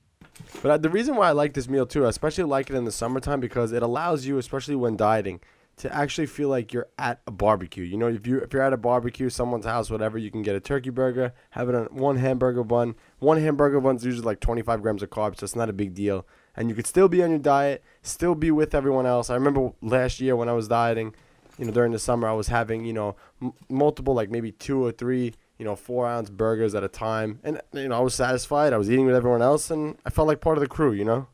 But 0.61 0.71
uh, 0.71 0.77
the 0.77 0.89
reason 0.89 1.15
why 1.15 1.29
I 1.29 1.31
like 1.31 1.53
this 1.53 1.69
meal 1.69 1.85
too, 1.85 2.05
I 2.05 2.09
especially 2.09 2.43
like 2.43 2.69
it 2.69 2.75
in 2.75 2.85
the 2.85 2.91
summertime 2.91 3.39
because 3.39 3.71
it 3.71 3.81
allows 3.81 4.25
you, 4.25 4.37
especially 4.37 4.75
when 4.75 4.97
dieting, 4.97 5.39
to 5.77 5.93
actually 5.93 6.27
feel 6.27 6.49
like 6.49 6.71
you're 6.71 6.87
at 6.99 7.21
a 7.25 7.31
barbecue. 7.31 7.83
You 7.83 7.97
know, 7.97 8.07
if 8.07 8.27
you 8.27 8.39
if 8.39 8.53
you're 8.53 8.61
at 8.61 8.73
a 8.73 8.77
barbecue, 8.77 9.29
someone's 9.29 9.65
house, 9.65 9.89
whatever, 9.89 10.17
you 10.17 10.29
can 10.29 10.41
get 10.41 10.55
a 10.55 10.59
turkey 10.59 10.91
burger, 10.91 11.33
have 11.51 11.69
it 11.69 11.75
on 11.75 11.85
one 11.85 12.17
hamburger 12.17 12.63
bun. 12.63 12.95
One 13.19 13.41
hamburger 13.41 13.81
bun's 13.81 14.05
usually 14.05 14.25
like 14.25 14.39
25 14.39 14.81
grams 14.81 15.01
of 15.01 15.09
carbs, 15.09 15.39
so 15.39 15.45
it's 15.45 15.55
not 15.55 15.69
a 15.69 15.73
big 15.73 15.93
deal. 15.93 16.27
And 16.55 16.69
you 16.69 16.75
could 16.75 16.85
still 16.85 17.07
be 17.07 17.23
on 17.23 17.31
your 17.31 17.39
diet, 17.39 17.83
still 18.03 18.35
be 18.35 18.51
with 18.51 18.75
everyone 18.75 19.05
else. 19.05 19.29
I 19.29 19.35
remember 19.35 19.71
last 19.81 20.19
year 20.19 20.35
when 20.35 20.49
I 20.49 20.53
was 20.53 20.67
dieting, 20.67 21.15
you 21.57 21.65
know, 21.65 21.71
during 21.71 21.91
the 21.91 21.99
summer, 21.99 22.27
I 22.27 22.33
was 22.33 22.47
having 22.47 22.85
you 22.85 22.93
know 22.93 23.15
m- 23.41 23.53
multiple 23.69 24.13
like 24.13 24.29
maybe 24.29 24.51
two 24.51 24.83
or 24.85 24.91
three 24.91 25.33
you 25.57 25.65
know 25.65 25.75
four 25.75 26.07
ounce 26.07 26.29
burgers 26.29 26.75
at 26.75 26.83
a 26.83 26.87
time, 26.87 27.39
and 27.43 27.61
you 27.73 27.87
know 27.87 27.97
I 27.97 28.01
was 28.01 28.13
satisfied. 28.13 28.73
I 28.73 28.77
was 28.77 28.91
eating 28.91 29.05
with 29.05 29.15
everyone 29.15 29.41
else, 29.41 29.71
and 29.71 29.97
I 30.05 30.11
felt 30.11 30.27
like 30.27 30.39
part 30.39 30.57
of 30.57 30.61
the 30.61 30.67
crew. 30.67 30.91
You 30.91 31.05
know. 31.05 31.27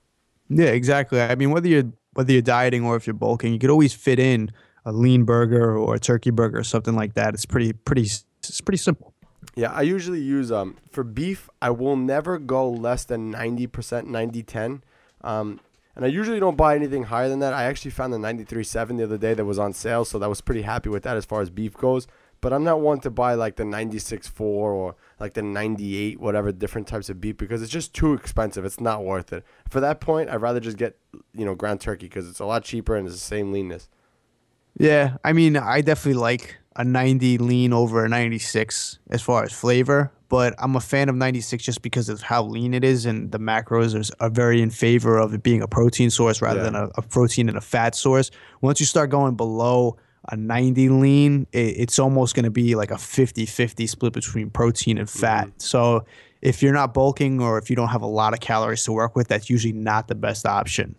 Yeah, 0.50 0.70
exactly. 0.70 1.22
I 1.22 1.36
mean, 1.36 1.52
whether 1.52 1.68
you're 1.68 1.92
whether 2.20 2.34
you're 2.34 2.42
dieting 2.42 2.84
or 2.84 2.98
if 2.98 3.08
you're 3.08 3.14
bulking, 3.14 3.54
you 3.54 3.60
could 3.60 3.70
always 3.70 3.94
fit 3.94 4.20
in 4.20 4.52
a 4.84 4.92
lean 4.92 5.24
burger 5.24 5.78
or 5.78 5.96
a 5.96 6.00
turkey 6.00 6.32
burger 6.32 6.60
or 6.60 6.66
something 6.66 6.94
like 6.94 7.14
that. 7.14 7.34
It's 7.34 7.46
pretty 7.46 7.72
pretty 7.72 8.10
it's 8.40 8.60
pretty 8.60 8.78
simple. 8.78 9.14
Yeah, 9.56 9.72
I 9.72 9.84
usually 9.84 10.20
use 10.20 10.52
um 10.52 10.76
for 10.92 11.06
beef. 11.06 11.50
I 11.62 11.70
will 11.70 11.96
never 11.96 12.38
go 12.38 12.70
less 12.70 13.06
than 13.06 13.32
ninety 13.32 13.68
percent, 13.68 14.10
90-10. 14.10 14.82
Um, 15.22 15.62
and 15.96 16.04
I 16.04 16.10
usually 16.10 16.42
don't 16.42 16.58
buy 16.58 16.76
anything 16.76 17.04
higher 17.04 17.30
than 17.30 17.40
that. 17.40 17.54
I 17.54 17.64
actually 17.64 17.92
found 17.92 18.12
the 18.12 18.18
93.7 18.18 18.98
the 18.98 19.04
other 19.06 19.18
day 19.18 19.34
that 19.34 19.46
was 19.46 19.58
on 19.58 19.72
sale, 19.72 20.04
so 20.04 20.20
that 20.20 20.28
was 20.28 20.42
pretty 20.42 20.64
happy 20.64 20.90
with 20.90 21.04
that 21.04 21.16
as 21.16 21.24
far 21.24 21.42
as 21.42 21.50
beef 21.50 21.74
goes. 21.74 22.06
But 22.42 22.54
I'm 22.54 22.64
not 22.64 22.80
one 22.80 23.00
to 23.02 23.10
buy 23.10 23.34
like 23.34 23.58
the 23.58 23.64
96.4 23.64 24.40
or 24.42 24.96
like 25.20 25.34
the 25.34 25.42
98, 25.42 26.20
whatever 26.20 26.52
different 26.54 26.88
types 26.88 27.10
of 27.10 27.20
beef 27.20 27.36
because 27.38 27.62
it's 27.62 27.72
just 27.72 27.94
too 27.94 28.14
expensive. 28.14 28.64
It's 28.64 28.80
not 28.80 29.04
worth 29.04 29.34
it. 29.34 29.44
For 29.70 29.80
that 29.82 30.00
point, 30.00 30.30
I'd 30.30 30.42
rather 30.42 30.60
just 30.62 30.78
get 30.78 30.98
you 31.34 31.46
know 31.46 31.56
ground 31.56 31.82
turkey 31.82 32.06
because 32.06 32.30
it's 32.30 32.40
a 32.40 32.46
lot 32.46 32.64
cheaper 32.64 32.96
and 32.96 33.06
it's 33.08 33.16
the 33.18 33.20
same 33.22 33.52
leanness. 33.52 33.90
Yeah, 34.78 35.18
I 35.24 35.34
mean, 35.34 35.58
I 35.58 35.82
definitely 35.82 36.22
like 36.22 36.58
a 36.76 36.84
90 36.86 37.40
lean 37.40 37.74
over 37.74 38.06
a 38.06 38.10
96 38.10 39.00
as 39.10 39.22
far 39.22 39.44
as 39.44 39.52
flavor, 39.52 40.14
but 40.30 40.56
I'm 40.60 40.78
a 40.78 40.80
fan 40.80 41.10
of 41.10 41.16
96 41.16 41.62
just 41.62 41.82
because 41.82 42.08
of 42.08 42.22
how 42.22 42.44
lean 42.44 42.74
it 42.74 42.86
is 42.86 43.06
and 43.06 43.32
the 43.34 43.40
macros 43.40 43.94
are, 44.20 44.26
are 44.26 44.30
very 44.30 44.62
in 44.62 44.70
favor 44.70 45.18
of 45.18 45.34
it 45.34 45.44
being 45.44 45.62
a 45.62 45.68
protein 45.68 46.10
source 46.10 46.42
rather 46.42 46.60
Yeah. 46.60 46.64
than 46.66 46.76
a, 46.76 46.90
a 46.96 47.02
protein 47.02 47.50
and 47.50 47.58
a 47.58 47.62
fat 47.62 47.96
source. 47.96 48.32
Once 48.62 48.80
you 48.80 48.86
start 48.86 49.10
going 49.10 49.36
below 49.36 49.98
a 50.28 50.36
90 50.36 50.90
lean, 50.90 51.48
it, 51.52 51.76
it's 51.78 52.00
almost 52.00 52.36
going 52.36 52.44
to 52.44 52.52
be 52.52 52.76
like 52.76 52.92
a 52.92 52.98
50 52.98 53.46
50 53.46 53.88
split 53.88 54.14
between 54.14 54.50
protein 54.50 54.98
and 54.98 55.10
fat. 55.10 55.48
Mm-hmm. 55.48 55.60
So 55.60 56.06
if 56.42 56.62
you're 56.62 56.74
not 56.74 56.94
bulking 56.94 57.42
or 57.42 57.58
if 57.58 57.70
you 57.70 57.76
don't 57.76 57.90
have 57.90 58.02
a 58.02 58.08
lot 58.08 58.34
of 58.34 58.40
calories 58.40 58.84
to 58.86 58.92
work 58.92 59.16
with, 59.16 59.28
that's 59.28 59.50
usually 59.50 59.74
not 59.74 60.08
the 60.08 60.16
best 60.16 60.46
option. 60.46 60.96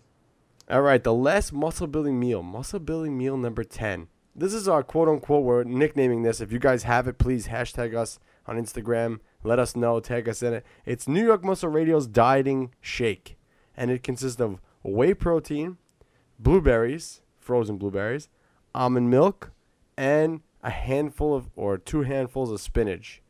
All 0.71 0.83
right, 0.83 1.03
the 1.03 1.15
last 1.15 1.53
muscle 1.53 1.87
building 1.87 2.21
meal, 2.21 2.43
muscle 2.43 2.79
building 2.79 3.19
meal 3.19 3.37
number 3.37 3.65
10. 3.65 4.09
This 4.37 4.55
is 4.55 4.69
our 4.69 4.83
quote 4.83 5.09
unquote, 5.09 5.45
we're 5.45 5.65
nicknaming 5.65 6.23
this. 6.23 6.41
If 6.41 6.53
you 6.53 6.59
guys 6.59 6.85
have 6.85 7.09
it, 7.09 7.19
please 7.19 7.49
hashtag 7.49 7.95
us 7.95 8.19
on 8.47 8.57
Instagram. 8.57 9.21
Let 9.43 9.59
us 9.59 9.75
know, 9.75 10.01
tag 10.01 10.29
us 10.29 10.43
in 10.43 10.55
it. 10.55 10.67
It's 10.85 11.09
New 11.09 11.25
York 11.25 11.43
Muscle 11.43 11.69
Radio's 11.69 12.07
dieting 12.07 12.73
shake. 12.81 13.37
And 13.77 13.91
it 13.91 14.03
consists 14.03 14.41
of 14.41 14.61
whey 14.83 15.15
protein, 15.15 15.79
blueberries, 16.39 17.23
frozen 17.39 17.77
blueberries, 17.77 18.29
almond 18.75 19.11
milk, 19.11 19.53
and 19.97 20.41
a 20.63 20.71
handful 20.71 21.35
of, 21.35 21.49
or 21.57 21.79
two 21.79 22.03
handfuls 22.03 22.51
of 22.51 22.61
spinach. 22.61 23.23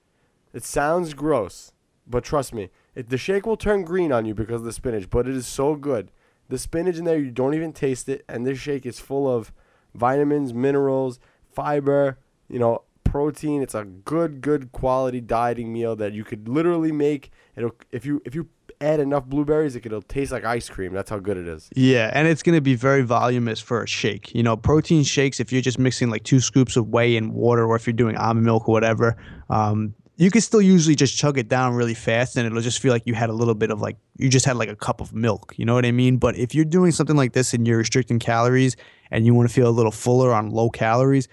It 0.52 0.64
sounds 0.64 1.14
gross, 1.14 1.72
but 2.06 2.24
trust 2.24 2.52
me, 2.52 2.70
it, 2.94 3.08
the 3.08 3.18
shake 3.18 3.46
will 3.46 3.56
turn 3.56 3.84
green 3.84 4.12
on 4.12 4.26
you 4.26 4.34
because 4.34 4.62
of 4.62 4.64
the 4.64 4.72
spinach, 4.72 5.08
but 5.08 5.28
it 5.28 5.34
is 5.34 5.46
so 5.46 5.74
good. 5.76 6.10
The 6.48 6.58
spinach 6.58 6.96
in 6.96 7.04
there, 7.04 7.18
you 7.18 7.30
don't 7.30 7.54
even 7.54 7.72
taste 7.72 8.08
it, 8.08 8.24
and 8.28 8.44
this 8.44 8.58
shake 8.58 8.84
is 8.84 8.98
full 8.98 9.32
of 9.32 9.52
vitamins, 9.94 10.52
minerals, 10.52 11.20
fiber, 11.52 12.18
you 12.48 12.58
know, 12.58 12.82
protein. 13.04 13.62
It's 13.62 13.74
a 13.74 13.84
good, 13.84 14.40
good 14.40 14.72
quality 14.72 15.20
dieting 15.20 15.72
meal 15.72 15.94
that 15.96 16.12
you 16.12 16.24
could 16.24 16.48
literally 16.48 16.92
make. 16.92 17.30
It'll 17.56 17.74
if 17.92 18.04
you 18.04 18.22
if 18.24 18.34
you 18.34 18.48
add 18.80 19.00
enough 19.00 19.26
blueberries, 19.26 19.76
it 19.76 19.80
could 19.80 20.08
taste 20.08 20.32
like 20.32 20.44
ice 20.44 20.68
cream. 20.68 20.92
That's 20.92 21.10
how 21.10 21.18
good 21.18 21.36
it 21.36 21.46
is. 21.46 21.68
Yeah, 21.74 22.10
and 22.14 22.26
it's 22.26 22.42
going 22.42 22.56
to 22.56 22.62
be 22.62 22.74
very 22.74 23.02
voluminous 23.02 23.60
for 23.60 23.82
a 23.82 23.86
shake. 23.86 24.34
You 24.34 24.42
know, 24.42 24.56
protein 24.56 25.04
shakes, 25.04 25.40
if 25.40 25.52
you're 25.52 25.62
just 25.62 25.78
mixing 25.78 26.10
like 26.10 26.24
two 26.24 26.40
scoops 26.40 26.76
of 26.76 26.88
whey 26.88 27.16
and 27.16 27.32
water, 27.32 27.64
or 27.64 27.76
if 27.76 27.86
you're 27.86 27.92
doing 27.92 28.16
almond 28.16 28.46
milk 28.46 28.68
or 28.68 28.72
whatever, 28.72 29.16
um, 29.50 29.94
you 30.16 30.30
can 30.30 30.40
still 30.40 30.60
usually 30.60 30.94
just 30.94 31.16
chug 31.16 31.38
it 31.38 31.48
down 31.48 31.74
really 31.74 31.94
fast 31.94 32.36
and 32.36 32.46
it'll 32.46 32.60
just 32.60 32.80
feel 32.80 32.92
like 32.92 33.06
you 33.06 33.14
had 33.14 33.30
a 33.30 33.32
little 33.32 33.54
bit 33.54 33.70
of 33.70 33.80
like, 33.80 33.96
you 34.18 34.28
just 34.28 34.44
had 34.44 34.56
like 34.56 34.68
a 34.68 34.76
cup 34.76 35.00
of 35.00 35.14
milk. 35.14 35.54
You 35.56 35.64
know 35.64 35.74
what 35.74 35.86
I 35.86 35.92
mean? 35.92 36.18
But 36.18 36.36
if 36.36 36.54
you're 36.54 36.66
doing 36.66 36.92
something 36.92 37.16
like 37.16 37.32
this 37.32 37.54
and 37.54 37.66
you're 37.66 37.78
restricting 37.78 38.18
calories 38.18 38.76
and 39.10 39.24
you 39.24 39.34
want 39.34 39.48
to 39.48 39.54
feel 39.54 39.68
a 39.68 39.70
little 39.70 39.92
fuller 39.92 40.34
on 40.34 40.50
low 40.50 40.68
calories, 40.68 41.26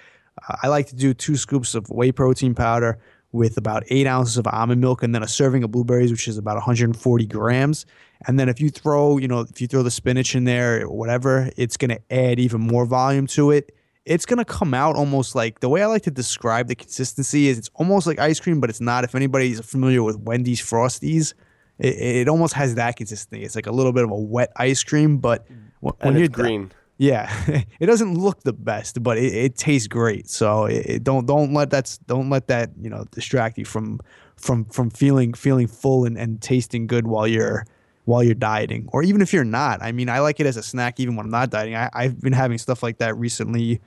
I 0.64 0.68
like 0.68 0.88
to 0.88 0.96
do 0.96 1.14
two 1.14 1.36
scoops 1.36 1.76
of 1.76 1.90
whey 1.90 2.12
protein 2.12 2.56
powder 2.56 3.00
with 3.32 3.58
about 3.58 3.84
eight 3.90 4.08
ounces 4.08 4.38
of 4.38 4.48
almond 4.48 4.82
milk 4.82 5.04
and 5.04 5.14
then 5.14 5.22
a 5.22 5.28
serving 5.28 5.64
of 5.64 5.72
blueberries, 5.72 6.12
which 6.12 6.28
is 6.28 6.38
about 6.38 6.56
140 6.56 7.26
grams. 7.28 7.86
And 8.26 8.40
then 8.40 8.50
if 8.50 8.60
you 8.60 8.70
throw, 8.70 9.18
you 9.18 9.28
know, 9.28 9.42
if 9.42 9.62
you 9.62 9.68
throw 9.68 9.84
the 9.84 9.92
spinach 9.92 10.36
in 10.36 10.46
there 10.46 10.84
or 10.86 10.90
whatever, 10.90 11.52
it's 11.58 11.78
going 11.78 11.90
to 11.90 12.02
add 12.12 12.40
even 12.40 12.62
more 12.62 12.86
volume 12.86 13.28
to 13.28 13.52
it. 13.52 13.74
It's 14.06 14.26
going 14.26 14.38
to 14.38 14.46
come 14.46 14.74
out 14.74 14.96
almost 14.96 15.36
like 15.36 15.60
the 15.60 15.68
way 15.68 15.84
I 15.84 15.88
like 15.88 16.04
to 16.04 16.12
describe 16.12 16.68
the 16.68 16.76
consistency 16.76 17.50
is 17.50 17.58
it's 17.58 17.70
almost 17.76 18.08
like 18.08 18.20
ice 18.20 18.40
cream, 18.40 18.62
but 18.62 18.70
it's 18.70 18.80
not. 18.80 19.04
If 19.04 19.16
anybody's 19.16 19.60
familiar 19.60 20.02
with 20.02 20.18
Wendy's 20.18 20.62
Frosties, 20.62 21.34
it, 21.78 21.94
it 22.00 22.30
almost 22.30 22.54
has 22.54 22.76
that 22.76 22.96
consistency. 22.96 23.44
It's 23.44 23.56
like 23.56 23.68
a 23.68 23.72
little 23.72 23.92
bit 23.92 24.06
of 24.06 24.12
a 24.12 24.18
wet 24.18 24.52
ice 24.56 24.82
cream, 24.84 25.18
but 25.18 25.46
mm. 25.48 25.58
when, 25.82 25.94
when 26.00 26.14
it's 26.16 26.20
you're 26.20 26.30
green. 26.30 26.72
Yeah, 26.98 27.32
it 27.80 27.86
doesn't 27.86 28.16
look 28.18 28.42
the 28.44 28.54
best, 28.54 29.02
but 29.04 29.18
it, 29.18 29.34
it 29.34 29.56
tastes 29.56 29.88
great. 29.88 30.30
So 30.30 30.66
it, 30.66 30.86
it- 30.86 31.04
don't 31.04 31.26
don't 31.26 31.54
let 31.54 31.70
that 31.72 31.98
don't 32.08 32.30
let 32.30 32.48
that 32.48 32.72
you 32.82 32.90
know 32.90 33.06
distract 33.12 33.58
you 33.58 33.66
from 33.66 34.00
from 34.36 34.66
from 34.66 34.90
feeling 34.90 35.34
feeling 35.34 35.68
full 35.68 36.06
and, 36.06 36.18
and 36.18 36.42
tasting 36.42 36.88
good 36.88 37.08
while 37.08 37.28
you're 37.28 37.66
while 38.06 38.24
you're 38.24 38.36
dieting, 38.36 38.88
or 38.94 39.04
even 39.04 39.22
if 39.22 39.34
you're 39.34 39.44
not. 39.44 39.82
I 39.82 39.92
mean, 39.92 40.08
I 40.10 40.20
like 40.20 40.40
it 40.40 40.46
as 40.46 40.56
a 40.58 40.64
snack 40.64 41.00
even 41.00 41.16
when 41.16 41.26
I'm 41.26 41.32
not 41.32 41.50
dieting. 41.50 41.76
I, 41.76 41.90
I've 41.94 42.22
been 42.22 42.34
having 42.34 42.58
stuff 42.58 42.82
like 42.82 43.00
that 43.00 43.18
recently, 43.18 43.82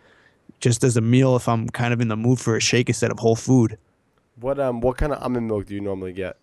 just 0.61 0.85
as 0.85 0.97
a 0.97 1.01
meal 1.01 1.37
if 1.37 1.49
I'm 1.49 1.69
kind 1.71 1.93
of 1.95 2.01
in 2.01 2.09
the 2.09 2.17
mood 2.17 2.39
for 2.39 2.55
a 2.57 2.61
shake 2.61 2.89
instead 2.89 3.11
of 3.11 3.19
whole 3.19 3.37
food. 3.37 3.79
What 4.39 4.59
um 4.61 4.81
what 4.81 4.97
kind 4.99 5.13
of 5.13 5.23
almond 5.23 5.47
milk 5.49 5.67
do 5.67 5.75
you 5.75 5.81
normally 5.81 6.13
get? 6.13 6.37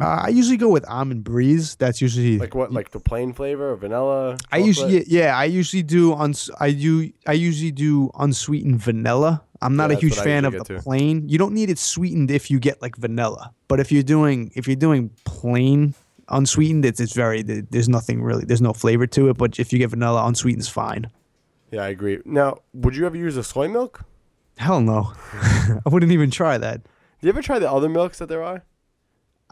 Uh, 0.00 0.22
I 0.24 0.28
usually 0.28 0.56
go 0.56 0.68
with 0.68 0.84
almond 0.88 1.24
breeze. 1.24 1.74
That's 1.76 2.00
usually 2.00 2.38
Like 2.38 2.54
what? 2.54 2.72
Like 2.72 2.90
the 2.92 3.00
plain 3.00 3.32
flavor 3.32 3.72
or 3.72 3.76
vanilla? 3.76 4.36
I 4.52 4.58
usually 4.58 5.04
yeah, 5.06 5.36
I 5.36 5.44
usually 5.44 5.82
do 5.82 6.14
uns 6.14 6.50
I 6.60 6.70
do 6.72 7.10
I 7.26 7.32
usually 7.32 7.72
do 7.72 8.10
unsweetened 8.18 8.80
vanilla. 8.80 9.42
I'm 9.60 9.74
not 9.74 9.90
Yeah, 9.90 9.96
a 9.96 10.00
huge 10.00 10.14
fan 10.16 10.44
of 10.44 10.52
the 10.52 10.62
too. 10.64 10.78
plain. 10.78 11.28
You 11.28 11.36
don't 11.38 11.52
need 11.52 11.68
it 11.70 11.78
sweetened 11.78 12.30
if 12.30 12.48
you 12.50 12.60
get 12.60 12.80
like 12.80 12.96
vanilla. 12.96 13.52
But 13.66 13.80
if 13.80 13.90
you're 13.90 14.04
doing 14.04 14.52
if 14.54 14.66
you're 14.68 14.76
doing 14.76 15.10
plain 15.24 15.94
unsweetened, 16.28 16.84
it's 16.84 17.00
it's 17.00 17.14
very 17.14 17.42
there's 17.42 17.88
nothing 17.88 18.22
really 18.22 18.44
there's 18.44 18.62
no 18.62 18.72
flavor 18.72 19.06
to 19.08 19.30
it. 19.30 19.36
But 19.36 19.58
if 19.58 19.72
you 19.72 19.78
get 19.80 19.90
vanilla, 19.90 20.24
unsweetened 20.26 20.62
is 20.62 20.68
fine. 20.68 21.10
Yeah, 21.72 21.82
I 21.82 21.88
agree. 21.88 22.18
Now, 22.24 22.58
would 22.72 22.94
you 22.96 23.04
ever 23.04 23.16
use 23.16 23.36
a 23.36 23.42
soy 23.44 23.68
milk? 23.68 24.04
Hell 24.58 24.80
no, 24.80 25.12
I 25.32 25.80
wouldn't 25.86 26.12
even 26.12 26.30
try 26.30 26.56
that. 26.58 26.82
Do 26.84 27.26
you 27.26 27.30
ever 27.30 27.42
try 27.42 27.58
the 27.58 27.70
other 27.70 27.88
milks 27.88 28.18
that 28.18 28.28
there 28.28 28.42
are? 28.42 28.62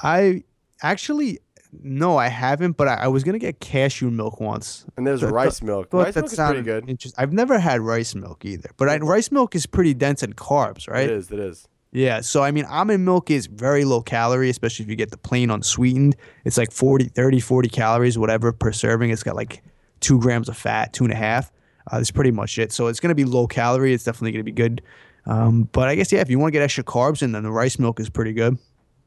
I 0.03 0.45
actually 0.83 1.41
no, 1.83 2.17
I 2.17 2.29
haven't. 2.29 2.77
But 2.77 2.89
I, 2.89 2.95
I 2.95 3.09
was 3.09 3.25
gonna 3.25 3.39
get 3.39 3.61
cashew 3.61 4.11
milk 4.11 4.41
once. 4.41 4.87
And 4.97 5.07
there's 5.07 5.21
Th- 5.21 5.33
rice 5.33 5.63
milk. 5.63 5.93
Rice 5.93 6.15
that 6.15 6.23
milk 6.23 6.33
is 6.33 6.39
pretty 6.39 6.63
good. 6.63 6.89
Interesting. 6.89 7.23
I've 7.23 7.33
never 7.33 7.59
had 7.59 7.81
rice 7.81 8.15
milk 8.15 8.45
either, 8.45 8.71
but 8.77 8.89
I, 8.89 8.99
rice 8.99 9.31
milk 9.31 9.55
is 9.55 9.67
pretty 9.67 9.95
dense 9.95 10.23
in 10.23 10.33
carbs, 10.35 10.89
right? 10.89 11.05
It 11.05 11.11
is. 11.11 11.31
It 11.31 11.39
is. 11.39 11.69
Yeah, 11.93 12.21
so 12.21 12.43
I 12.43 12.51
mean, 12.51 12.67
almond 12.67 13.05
milk 13.05 13.31
is 13.31 13.47
very 13.47 13.85
low 13.85 14.03
calorie, 14.03 14.51
especially 14.51 14.85
if 14.85 14.91
you 14.91 14.97
get 14.97 15.11
the 15.11 15.17
plain 15.17 15.51
unsweetened. 15.51 16.17
It's 16.45 16.59
like 16.59 16.71
40, 16.71 17.07
30, 17.07 17.41
40 17.41 17.69
calories, 17.71 18.19
whatever, 18.19 18.53
per 18.53 18.73
serving. 18.73 19.11
It's 19.11 19.23
got 19.23 19.35
like 19.35 19.63
two 20.01 20.21
grams 20.21 20.49
of 20.49 20.57
fat, 20.57 20.93
two 20.93 21.05
and 21.05 21.13
a 21.13 21.17
half. 21.17 21.51
Uh, 21.91 21.99
that's 21.99 22.11
pretty 22.11 22.33
much 22.33 22.59
it. 22.59 22.73
So 22.73 22.89
it's 22.89 23.01
going 23.01 23.11
to 23.11 23.15
be 23.15 23.25
low 23.25 23.47
calorie. 23.47 23.95
It's 23.95 24.05
definitely 24.05 24.33
going 24.33 24.45
to 24.45 24.45
be 24.45 24.53
good. 24.53 24.83
Um, 25.25 25.69
but 25.73 25.89
I 25.89 25.95
guess, 25.95 26.13
yeah, 26.13 26.21
if 26.21 26.29
you 26.29 26.39
want 26.39 26.53
to 26.53 26.53
get 26.53 26.63
extra 26.63 26.85
carbs 26.85 27.23
in, 27.23 27.33
then 27.33 27.45
the 27.45 27.51
rice 27.51 27.79
milk 27.79 27.99
is 27.99 28.11
pretty 28.11 28.33
good. 28.33 28.59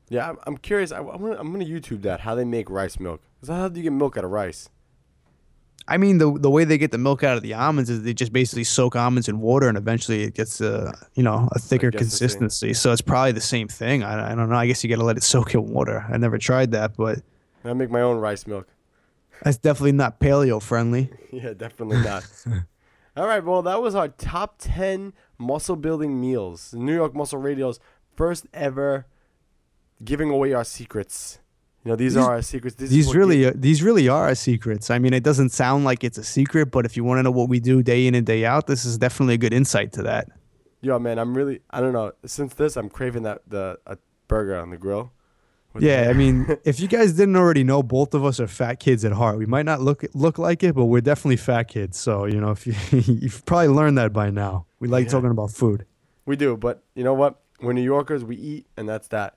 Yeah, 0.09 0.29
I'm, 0.29 0.37
I'm 0.45 0.57
curious. 0.57 0.91
I, 0.91 0.97
I'm 0.97 1.05
gonna 1.05 1.37
I'm 1.39 1.51
gonna 1.51 1.65
YouTube 1.65 2.01
that 2.03 2.21
how 2.21 2.35
they 2.35 2.45
make 2.45 2.69
rice 2.69 2.99
milk. 2.99 3.21
how 3.47 3.67
do 3.67 3.79
you 3.79 3.83
get 3.83 3.93
milk 3.93 4.17
out 4.17 4.23
of 4.23 4.31
rice? 4.31 4.69
I 5.87 5.97
mean, 5.97 6.19
the 6.19 6.31
the 6.37 6.49
way 6.49 6.65
they 6.65 6.77
get 6.77 6.91
the 6.91 6.97
milk 6.97 7.23
out 7.23 7.37
of 7.37 7.43
the 7.43 7.53
almonds 7.53 7.89
is 7.89 8.03
they 8.03 8.13
just 8.13 8.31
basically 8.31 8.63
soak 8.63 8.95
almonds 8.95 9.27
in 9.27 9.39
water, 9.39 9.67
and 9.67 9.77
eventually 9.77 10.23
it 10.23 10.35
gets 10.35 10.61
a 10.61 10.93
you 11.15 11.23
know 11.23 11.49
a 11.51 11.59
thicker 11.59 11.89
guess 11.89 11.99
the 12.01 12.05
same. 12.05 12.09
consistency. 12.09 12.73
So 12.73 12.91
it's 12.91 13.01
probably 13.01 13.31
the 13.31 13.41
same 13.41 13.67
thing. 13.67 14.03
I, 14.03 14.31
I 14.31 14.35
don't 14.35 14.49
know. 14.49 14.55
I 14.55 14.67
guess 14.67 14.83
you 14.83 14.89
got 14.89 14.97
to 14.97 15.03
let 15.03 15.17
it 15.17 15.23
soak 15.23 15.53
in 15.53 15.67
water. 15.67 16.05
I 16.11 16.17
never 16.17 16.37
tried 16.37 16.71
that, 16.71 16.95
but 16.95 17.19
I 17.63 17.73
make 17.73 17.89
my 17.89 18.01
own 18.01 18.17
rice 18.17 18.45
milk. 18.45 18.67
that's 19.43 19.57
definitely 19.57 19.93
not 19.93 20.19
paleo 20.19 20.61
friendly. 20.61 21.09
yeah, 21.31 21.53
definitely 21.53 22.01
not. 22.01 22.25
All 23.17 23.27
right, 23.27 23.43
well, 23.43 23.61
that 23.63 23.81
was 23.81 23.95
our 23.95 24.07
top 24.07 24.55
10 24.59 25.13
muscle 25.37 25.75
building 25.75 26.21
meals. 26.21 26.73
New 26.73 26.93
York 26.93 27.13
Muscle 27.13 27.39
Radio's 27.39 27.79
first 28.15 28.45
ever 28.53 29.07
giving 30.03 30.29
away 30.29 30.53
our 30.53 30.63
secrets. 30.63 31.39
You 31.85 31.91
know, 31.91 31.95
these, 31.95 32.13
These- 32.15 32.23
are 32.23 32.31
our 32.31 32.41
secrets. 32.41 32.75
This 32.75 32.89
these 32.89 33.15
really 33.15 33.45
uh, 33.45 33.53
these 33.55 33.81
really 33.81 34.09
are 34.09 34.25
our 34.27 34.35
secrets. 34.35 34.89
I 34.89 34.99
mean, 34.99 35.13
it 35.13 35.23
doesn't 35.23 35.49
sound 35.49 35.85
like 35.85 36.03
it's 36.03 36.17
a 36.17 36.23
secret, 36.23 36.67
but 36.71 36.85
if 36.85 36.97
you 36.97 37.03
want 37.05 37.19
to 37.19 37.23
know 37.23 37.31
what 37.31 37.47
we 37.47 37.59
do 37.61 37.81
day 37.81 38.05
in 38.05 38.15
and 38.15 38.25
day 38.25 38.43
out, 38.45 38.67
this 38.67 38.83
is 38.83 38.97
definitely 38.97 39.35
a 39.35 39.37
good 39.37 39.53
insight 39.53 39.93
to 39.93 40.03
that. 40.03 40.27
Yo, 40.81 40.99
man, 40.99 41.17
I'm 41.17 41.35
really. 41.35 41.61
I 41.71 41.79
don't 41.79 41.93
know. 41.93 42.11
Since 42.25 42.55
this, 42.55 42.75
I'm 42.75 42.89
craving 42.89 43.23
that 43.23 43.41
the 43.47 43.79
a 43.87 43.97
burger 44.27 44.57
on 44.57 44.71
the 44.71 44.77
grill. 44.77 45.11
Yeah, 45.79 46.07
I 46.09 46.13
mean, 46.13 46.57
if 46.65 46.79
you 46.81 46.87
guys 46.89 47.13
didn't 47.13 47.35
already 47.37 47.63
know, 47.63 47.81
both 47.81 48.13
of 48.13 48.25
us 48.25 48.39
are 48.41 48.47
fat 48.47 48.79
kids 48.79 49.05
at 49.05 49.13
heart. 49.13 49.37
We 49.37 49.45
might 49.45 49.65
not 49.65 49.79
look 49.81 50.03
look 50.13 50.37
like 50.37 50.63
it, 50.63 50.75
but 50.75 50.85
we're 50.85 50.99
definitely 51.01 51.37
fat 51.37 51.63
kids. 51.69 51.97
So 51.97 52.25
you 52.25 52.41
know, 52.41 52.51
if 52.51 52.67
you 52.67 52.73
you've 52.91 53.45
probably 53.45 53.69
learned 53.69 53.97
that 53.97 54.11
by 54.11 54.29
now. 54.31 54.65
We 54.79 54.87
like 54.89 55.05
Yeah. 55.05 55.11
talking 55.11 55.31
about 55.31 55.51
food. 55.51 55.85
We 56.25 56.35
do, 56.35 56.57
but 56.57 56.83
you 56.95 57.03
know 57.05 57.13
what? 57.13 57.39
We're 57.61 57.73
New 57.73 57.83
Yorkers. 57.83 58.23
We 58.25 58.35
eat, 58.35 58.67
and 58.77 58.87
that's 58.87 59.07
that. 59.09 59.35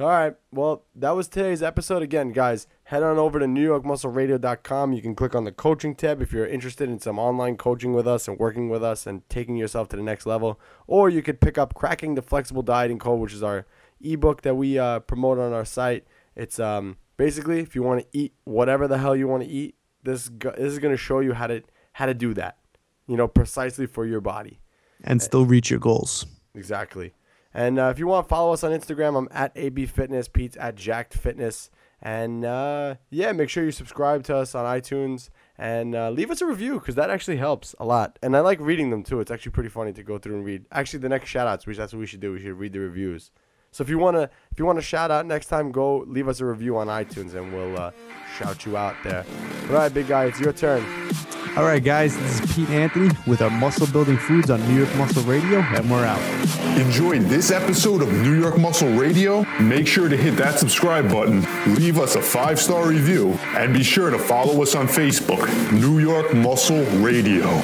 All 0.00 0.08
right. 0.08 0.34
Well, 0.50 0.82
that 0.96 1.12
was 1.12 1.28
today's 1.28 1.62
episode. 1.62 2.02
Again, 2.02 2.32
guys, 2.32 2.66
head 2.84 3.04
on 3.04 3.16
over 3.16 3.38
to 3.38 3.46
NewYorkMuscleRadio.com. 3.46 4.92
You 4.92 5.00
can 5.00 5.14
click 5.14 5.36
on 5.36 5.44
the 5.44 5.52
coaching 5.52 5.94
tab 5.94 6.20
if 6.20 6.32
you're 6.32 6.46
interested 6.46 6.88
in 6.88 6.98
some 6.98 7.16
online 7.16 7.56
coaching 7.56 7.92
with 7.94 8.08
us 8.08 8.26
and 8.26 8.36
working 8.36 8.68
with 8.68 8.82
us 8.82 9.06
and 9.06 9.28
taking 9.28 9.56
yourself 9.56 9.88
to 9.90 9.96
the 9.96 10.02
next 10.02 10.26
level. 10.26 10.58
Or 10.88 11.08
you 11.08 11.22
could 11.22 11.40
pick 11.40 11.58
up 11.58 11.74
Cracking 11.74 12.16
the 12.16 12.22
Flexible 12.22 12.62
Dieting 12.62 12.98
Code, 12.98 13.20
which 13.20 13.32
is 13.32 13.44
our 13.44 13.66
ebook 14.00 14.42
that 14.42 14.56
we 14.56 14.80
uh, 14.80 14.98
promote 14.98 15.38
on 15.38 15.52
our 15.52 15.64
site. 15.64 16.04
It's 16.34 16.58
um, 16.58 16.96
basically 17.16 17.60
if 17.60 17.76
you 17.76 17.84
want 17.84 18.00
to 18.00 18.18
eat 18.18 18.34
whatever 18.42 18.88
the 18.88 18.98
hell 18.98 19.14
you 19.14 19.28
want 19.28 19.44
to 19.44 19.48
eat, 19.48 19.76
this 20.02 20.28
gu- 20.28 20.52
this 20.56 20.72
is 20.72 20.80
going 20.80 20.92
to 20.92 20.98
show 20.98 21.20
you 21.20 21.34
how 21.34 21.46
to 21.46 21.62
how 21.92 22.06
to 22.06 22.14
do 22.14 22.34
that. 22.34 22.58
You 23.06 23.16
know, 23.16 23.28
precisely 23.28 23.86
for 23.86 24.04
your 24.06 24.20
body. 24.20 24.58
And 25.04 25.22
still 25.22 25.46
reach 25.46 25.70
your 25.70 25.78
goals. 25.78 26.26
Exactly. 26.54 27.12
And 27.54 27.78
uh, 27.78 27.84
if 27.84 27.98
you 28.00 28.06
want 28.08 28.26
to 28.26 28.28
follow 28.28 28.52
us 28.52 28.64
on 28.64 28.72
Instagram, 28.72 29.16
I'm 29.16 29.28
at 29.30 29.52
AB 29.54 29.86
Fitness, 29.86 30.26
Pete's 30.28 30.56
at 30.56 30.74
Jacked 30.74 31.14
Fitness. 31.14 31.70
And 32.02 32.44
uh, 32.44 32.96
yeah, 33.10 33.32
make 33.32 33.48
sure 33.48 33.64
you 33.64 33.70
subscribe 33.70 34.24
to 34.24 34.36
us 34.36 34.54
on 34.54 34.66
iTunes 34.66 35.30
and 35.56 35.94
uh, 35.94 36.10
leave 36.10 36.30
us 36.30 36.42
a 36.42 36.46
review 36.46 36.74
because 36.74 36.96
that 36.96 37.08
actually 37.08 37.38
helps 37.38 37.74
a 37.78 37.84
lot. 37.86 38.18
And 38.22 38.36
I 38.36 38.40
like 38.40 38.60
reading 38.60 38.90
them 38.90 39.02
too. 39.02 39.20
It's 39.20 39.30
actually 39.30 39.52
pretty 39.52 39.70
funny 39.70 39.92
to 39.94 40.02
go 40.02 40.18
through 40.18 40.36
and 40.36 40.44
read. 40.44 40.66
Actually, 40.70 40.98
the 40.98 41.08
next 41.08 41.30
shout 41.30 41.46
outs, 41.46 41.66
which 41.66 41.78
that's 41.78 41.94
what 41.94 42.00
we 42.00 42.06
should 42.06 42.20
do. 42.20 42.32
We 42.32 42.40
should 42.40 42.58
read 42.58 42.74
the 42.74 42.80
reviews. 42.80 43.30
So 43.74 43.82
if 43.82 43.88
you 43.88 43.98
wanna 43.98 44.30
if 44.52 44.58
you 44.60 44.64
wanna 44.66 44.80
shout 44.80 45.10
out 45.10 45.26
next 45.26 45.46
time, 45.46 45.72
go 45.72 46.04
leave 46.06 46.28
us 46.28 46.38
a 46.38 46.44
review 46.44 46.76
on 46.76 46.86
iTunes 46.86 47.34
and 47.34 47.52
we'll 47.52 47.76
uh, 47.76 47.90
shout 48.38 48.64
you 48.64 48.76
out 48.76 48.94
there. 49.02 49.26
All 49.68 49.74
right, 49.74 49.92
big 49.92 50.06
guy, 50.06 50.26
it's 50.26 50.38
your 50.38 50.52
turn. 50.52 50.84
All 51.56 51.64
right, 51.64 51.82
guys, 51.82 52.16
this 52.16 52.40
is 52.40 52.54
Pete 52.54 52.70
Anthony 52.70 53.10
with 53.26 53.42
our 53.42 53.50
Muscle 53.50 53.88
Building 53.88 54.16
Foods 54.16 54.48
on 54.48 54.60
New 54.68 54.76
York 54.76 54.94
Muscle 54.94 55.24
Radio, 55.24 55.58
and 55.58 55.90
we're 55.90 56.04
out. 56.04 56.20
Enjoyed 56.78 57.22
this 57.22 57.50
episode 57.50 58.00
of 58.00 58.12
New 58.12 58.40
York 58.40 58.58
Muscle 58.58 58.90
Radio? 58.90 59.44
Make 59.60 59.88
sure 59.88 60.08
to 60.08 60.16
hit 60.16 60.36
that 60.36 60.60
subscribe 60.60 61.10
button, 61.10 61.44
leave 61.74 61.98
us 61.98 62.14
a 62.14 62.22
five 62.22 62.60
star 62.60 62.86
review, 62.86 63.32
and 63.56 63.74
be 63.74 63.82
sure 63.82 64.10
to 64.10 64.18
follow 64.20 64.62
us 64.62 64.76
on 64.76 64.86
Facebook, 64.86 65.48
New 65.72 65.98
York 65.98 66.32
Muscle 66.32 66.84
Radio. 67.00 67.60